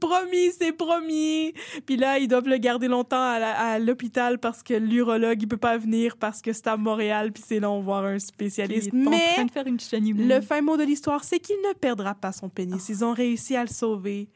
Promis, 0.00 0.50
c'est 0.58 0.72
promis. 0.72 1.52
Puis 1.86 1.96
là, 1.96 2.18
ils 2.18 2.28
doivent 2.28 2.48
le 2.48 2.56
garder 2.56 2.88
longtemps 2.88 3.20
à 3.20 3.78
l'hôpital 3.78 4.38
parce 4.38 4.62
que 4.62 4.74
l'urologue, 4.74 5.42
il 5.42 5.48
peut 5.48 5.56
pas 5.56 5.76
venir 5.76 6.16
parce 6.16 6.40
que 6.40 6.52
c'est 6.52 6.66
à 6.68 6.76
Montréal, 6.76 7.32
puis 7.32 7.42
c'est 7.46 7.60
long 7.60 7.80
voir 7.80 8.04
un 8.04 8.14
Il 8.14 8.20
spécialiste. 8.20 8.92
en 8.94 9.10
Mais 9.10 9.34
train 9.34 9.44
de 9.44 9.50
faire 9.50 9.66
une 9.66 9.80
chaîne 9.80 10.08
humaine. 10.08 10.28
le 10.28 10.40
fin 10.40 10.60
mot 10.62 10.76
de 10.76 10.84
l'histoire, 10.84 11.22
c'est 11.24 11.38
qu'il 11.38 11.56
ne 11.68 11.74
perdra 11.74 12.14
pas 12.14 12.32
son 12.32 12.48
pénis. 12.48 12.88
Ils 12.88 13.04
ont 13.04 13.12
réussi 13.12 13.56
à 13.56 13.62
le 13.62 13.68
sauver. 13.68 14.28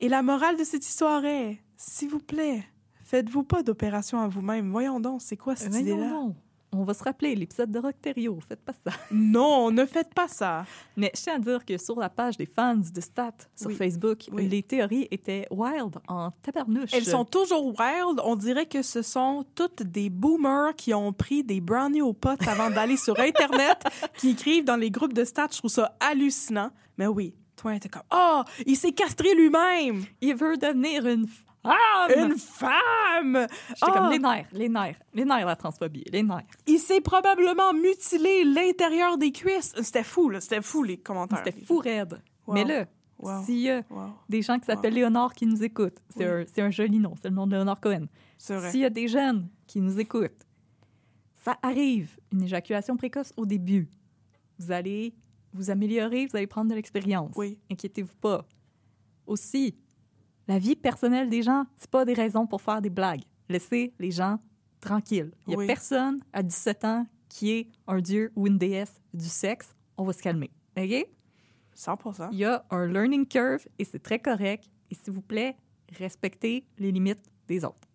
Et 0.00 0.08
la 0.08 0.22
morale 0.22 0.56
de 0.56 0.64
cette 0.64 0.86
histoire 0.86 1.24
est, 1.24 1.58
s'il 1.76 2.08
vous 2.08 2.18
plaît, 2.18 2.64
faites-vous 3.12 3.42
pas 3.44 3.62
d'opération 3.62 4.18
à 4.20 4.26
vous-même. 4.26 4.70
Voyons 4.70 4.98
donc, 4.98 5.20
c'est 5.20 5.36
quoi 5.36 5.54
cette 5.54 5.74
idée-là? 5.74 6.08
donc. 6.08 6.34
On 6.74 6.84
va 6.84 6.94
se 6.94 7.04
rappeler 7.04 7.34
l'épisode 7.34 7.70
de 7.70 7.78
Rockterio. 7.78 8.38
Faites 8.48 8.62
pas 8.64 8.72
ça. 8.72 8.92
Non, 9.10 9.70
ne 9.70 9.84
faites 9.84 10.14
pas 10.14 10.26
ça. 10.26 10.64
Mais 10.96 11.12
je 11.14 11.20
tiens 11.20 11.34
à 11.34 11.38
dire 11.38 11.66
que 11.66 11.76
sur 11.76 12.00
la 12.00 12.08
page 12.08 12.38
des 12.38 12.46
fans 12.46 12.76
de 12.76 13.00
Stat 13.02 13.34
sur 13.54 13.68
Oui. 13.68 13.74
Facebook, 13.76 14.20
Oui. 14.32 14.48
les 14.48 14.62
théories 14.62 15.06
étaient 15.10 15.46
wild 15.50 15.98
en 16.08 16.30
tabarnouche. 16.40 16.88
Elles 16.94 17.04
sont 17.04 17.26
toujours 17.26 17.66
wild. 17.78 18.20
On 18.24 18.36
dirait 18.36 18.64
que 18.64 18.80
ce 18.80 19.02
sont 19.02 19.44
toutes 19.54 19.82
des 19.82 20.08
boomers 20.08 20.74
qui 20.74 20.94
ont 20.94 21.12
pris 21.12 21.44
des 21.44 21.60
brownies 21.60 22.00
aux 22.00 22.14
potes 22.14 22.48
avant 22.48 22.70
d'aller 22.74 22.96
sur 22.96 23.20
Internet, 23.20 23.84
qui 24.16 24.30
écrivent 24.30 24.64
dans 24.64 24.76
les 24.76 24.90
groupes 24.90 25.12
de 25.12 25.24
stats. 25.24 25.48
Je 25.52 25.58
trouve 25.58 25.70
ça 25.70 25.94
hallucinant. 26.00 26.70
Mais 26.96 27.06
oui, 27.06 27.34
toi, 27.54 27.78
t'es 27.78 27.90
comme, 27.90 28.02
oh, 28.14 28.40
il 28.64 28.76
s'est 28.76 28.92
castré 28.92 29.34
lui-même. 29.34 30.04
Il 30.22 30.34
veut 30.34 30.56
devenir 30.56 31.06
une. 31.06 31.26
Une 31.64 32.36
femme. 32.36 33.46
J'étais 33.68 33.80
Ah! 33.82 33.92
comme 33.92 34.10
les 34.10 34.18
nerfs, 34.18 34.48
les 34.52 34.68
nerfs, 34.68 34.98
les 35.14 35.24
nerfs, 35.24 35.46
la 35.46 35.56
transphobie, 35.56 36.04
les 36.12 36.22
nerfs. 36.22 36.42
Il 36.66 36.78
s'est 36.78 37.00
probablement 37.00 37.72
mutilé 37.72 38.44
l'intérieur 38.44 39.16
des 39.18 39.30
cuisses. 39.32 39.72
C'était 39.80 40.02
fou, 40.02 40.28
là. 40.28 40.40
C'était 40.40 40.60
fou, 40.62 40.82
les 40.82 40.96
commentaires. 40.98 41.42
C'était 41.44 41.64
fou 41.64 41.78
raide. 41.78 42.20
Wow. 42.46 42.54
Mais 42.54 42.64
là, 42.64 42.86
Wow. 43.18 43.44
s'il 43.44 43.58
y 43.60 43.70
a 43.70 43.82
Wow. 43.88 44.10
des 44.28 44.42
gens 44.42 44.58
qui 44.58 44.66
s'appellent 44.66 44.94
Léonard 44.94 45.32
qui 45.34 45.46
nous 45.46 45.62
écoutent, 45.62 45.98
c'est 46.10 46.26
Oui. 46.28 46.42
un, 46.42 46.44
c'est 46.52 46.62
un 46.62 46.70
joli 46.70 46.98
nom, 46.98 47.14
c'est 47.22 47.28
le 47.28 47.34
nom 47.36 47.46
de 47.46 47.52
Léonard 47.54 47.80
Cohen. 47.80 48.06
S'il 48.36 48.80
y 48.80 48.84
a 48.84 48.90
des 48.90 49.06
jeunes 49.06 49.48
qui 49.68 49.80
nous 49.80 50.00
écoutent, 50.00 50.44
ça 51.44 51.56
arrive, 51.62 52.18
une 52.32 52.42
éjaculation 52.42 52.96
précoce 52.96 53.32
au 53.36 53.46
début. 53.46 53.88
Vous 54.58 54.72
allez 54.72 55.14
vous 55.52 55.70
améliorer, 55.70 56.26
vous 56.26 56.36
allez 56.36 56.48
prendre 56.48 56.70
de 56.70 56.74
l'expérience. 56.74 57.32
Oui. 57.36 57.58
Inquiétez-vous 57.70 58.14
pas. 58.20 58.44
Aussi, 59.26 59.76
la 60.48 60.58
vie 60.58 60.76
personnelle 60.76 61.28
des 61.28 61.42
gens, 61.42 61.64
c'est 61.76 61.90
pas 61.90 62.04
des 62.04 62.14
raisons 62.14 62.46
pour 62.46 62.60
faire 62.62 62.80
des 62.82 62.90
blagues. 62.90 63.22
Laissez 63.48 63.92
les 63.98 64.10
gens 64.10 64.38
tranquilles. 64.80 65.30
Il 65.46 65.52
y 65.52 65.54
a 65.54 65.58
Oui. 65.58 65.66
personne 65.66 66.20
à 66.32 66.42
17 66.42 66.84
ans 66.84 67.06
qui 67.28 67.50
est 67.52 67.68
un 67.86 68.00
dieu 68.00 68.32
ou 68.36 68.46
une 68.46 68.58
déesse 68.58 69.00
du 69.14 69.26
sexe. 69.28 69.74
On 69.96 70.04
va 70.04 70.12
se 70.12 70.22
calmer. 70.22 70.50
OK? 70.76 71.06
100 71.74 71.98
Il 72.32 72.38
y 72.38 72.44
a 72.44 72.64
un 72.70 72.86
learning 72.86 73.26
curve 73.26 73.66
et 73.78 73.84
c'est 73.84 74.02
très 74.02 74.18
correct. 74.18 74.64
Et 74.90 74.94
s'il 74.94 75.12
vous 75.12 75.22
plaît, 75.22 75.56
respectez 75.96 76.66
les 76.78 76.92
limites 76.92 77.24
des 77.48 77.64
autres. 77.64 77.88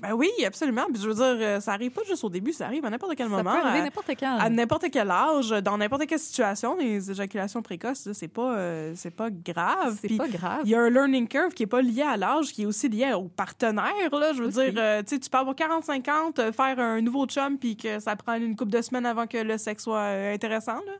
Ben 0.00 0.12
oui, 0.14 0.30
absolument. 0.46 0.84
Puis 0.92 1.02
je 1.02 1.08
veux 1.08 1.14
dire, 1.14 1.24
euh, 1.46 1.60
ça 1.60 1.72
arrive 1.72 1.90
pas 1.90 2.02
juste 2.08 2.24
au 2.24 2.30
début, 2.30 2.52
ça 2.52 2.66
arrive 2.66 2.84
à 2.84 2.90
n'importe 2.90 3.14
quel 3.16 3.28
Ça 3.28 3.36
peut 3.36 3.42
moment. 3.42 3.50
arriver 3.56 3.80
à- 3.80 3.84
n'importe 3.84 4.10
quand. 4.18 4.38
à 4.38 4.48
n'importe 4.48 4.86
quel 4.90 5.10
âge, 5.10 5.50
dans 5.50 5.76
n'importe 5.78 6.06
quelle 6.06 6.18
situation, 6.18 6.76
les 6.76 7.10
éjaculations 7.10 7.62
précoces, 7.62 8.08
c'est 8.12 8.28
pas, 8.28 8.54
euh, 8.56 8.92
c'est 8.96 9.10
pas 9.10 9.30
grave. 9.30 9.98
C'est 10.00 10.16
pas 10.16 10.28
grave. 10.28 10.60
Il 10.64 10.70
y 10.70 10.74
a 10.74 10.80
un 10.80 10.90
learning 10.90 11.28
curve 11.28 11.52
qui 11.52 11.64
est 11.64 11.66
pas 11.66 11.82
lié 11.82 12.02
à 12.02 12.16
l'âge, 12.16 12.52
qui 12.52 12.62
est 12.62 12.66
aussi 12.66 12.88
lié 12.88 13.12
au 13.12 13.28
partenaire. 13.28 13.84
Là. 14.12 14.32
Je 14.32 14.42
veux 14.42 14.48
Aussi. 14.48 14.70
dire, 14.72 14.74
euh, 14.76 15.02
tu 15.02 15.14
sais, 15.14 15.20
tu 15.20 15.28
peux 15.30 15.38
avoir 15.38 15.54
40-50, 15.54 16.38
euh, 16.38 16.52
faire 16.52 16.78
un 16.78 17.00
nouveau 17.00 17.26
chum, 17.26 17.58
puis 17.58 17.76
que 17.76 18.00
ça 18.00 18.16
prend 18.16 18.34
une 18.34 18.56
couple 18.56 18.72
de 18.72 18.82
semaines 18.82 19.06
avant 19.06 19.26
que 19.26 19.38
le 19.38 19.58
sexe 19.58 19.84
soit 19.84 20.02
intéressant. 20.32 20.76
Là. 20.86 20.92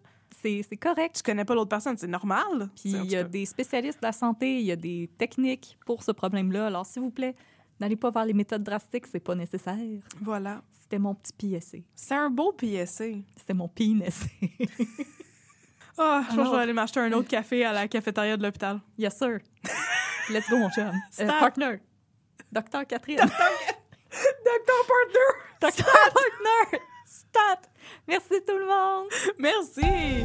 C'est 0.42 0.76
correct. 0.76 1.16
Tu 1.16 1.22
connais 1.22 1.44
pas 1.44 1.54
l'autre 1.54 1.68
personne, 1.68 1.96
c'est 1.96 2.08
normal. 2.08 2.68
Puis 2.74 2.90
il 2.90 3.10
y 3.12 3.16
a 3.16 3.22
des 3.22 3.46
spécialistes 3.46 4.00
de 4.02 4.06
la 4.06 4.12
santé, 4.12 4.58
il 4.58 4.64
y 4.66 4.72
a 4.72 4.76
des 4.76 5.08
techniques 5.16 5.78
pour 5.86 6.02
ce 6.02 6.10
problème-là. 6.10 6.66
Alors, 6.66 6.84
s'il 6.84 7.00
vous 7.02 7.10
plaît, 7.12 7.36
n'allez 7.80 7.96
pas 7.96 8.10
vers 8.10 8.24
les 8.24 8.32
méthodes 8.32 8.62
drastiques, 8.62 9.06
c'est 9.06 9.20
pas 9.20 9.34
nécessaire. 9.34 9.76
Voilà. 10.20 10.62
C'était 10.80 10.98
mon 10.98 11.14
petit 11.14 11.32
PSC. 11.32 11.82
C'est 11.94 12.14
un 12.14 12.30
beau 12.30 12.52
PSC. 12.52 13.22
C'était 13.36 13.54
mon 13.54 13.68
PNSC. 13.68 14.30
Ah, 15.98 16.22
je 16.30 16.34
pense 16.34 16.44
que 16.46 16.50
je 16.52 16.56
vais 16.56 16.62
aller 16.62 16.72
m'acheter 16.72 17.00
un 17.00 17.12
autre 17.12 17.28
café 17.28 17.66
à 17.66 17.72
la 17.74 17.86
cafétéria 17.86 18.34
de 18.38 18.42
l'hôpital. 18.42 18.80
yes, 18.96 19.14
sir. 19.18 19.40
Let's 20.30 20.48
go, 20.48 20.56
mon 20.56 20.70
chum. 20.70 20.90
Euh, 21.20 21.26
partner. 21.26 21.80
Docteur 22.50 22.86
Catherine. 22.86 23.18
Docteur 23.18 23.36
Partner! 24.88 25.28
Docteur 25.60 25.86
Partner. 26.14 26.78
Stat. 27.04 27.68
Merci 28.08 28.42
tout 28.46 28.56
le 28.56 28.66
monde. 28.66 29.08
Merci! 29.38 30.24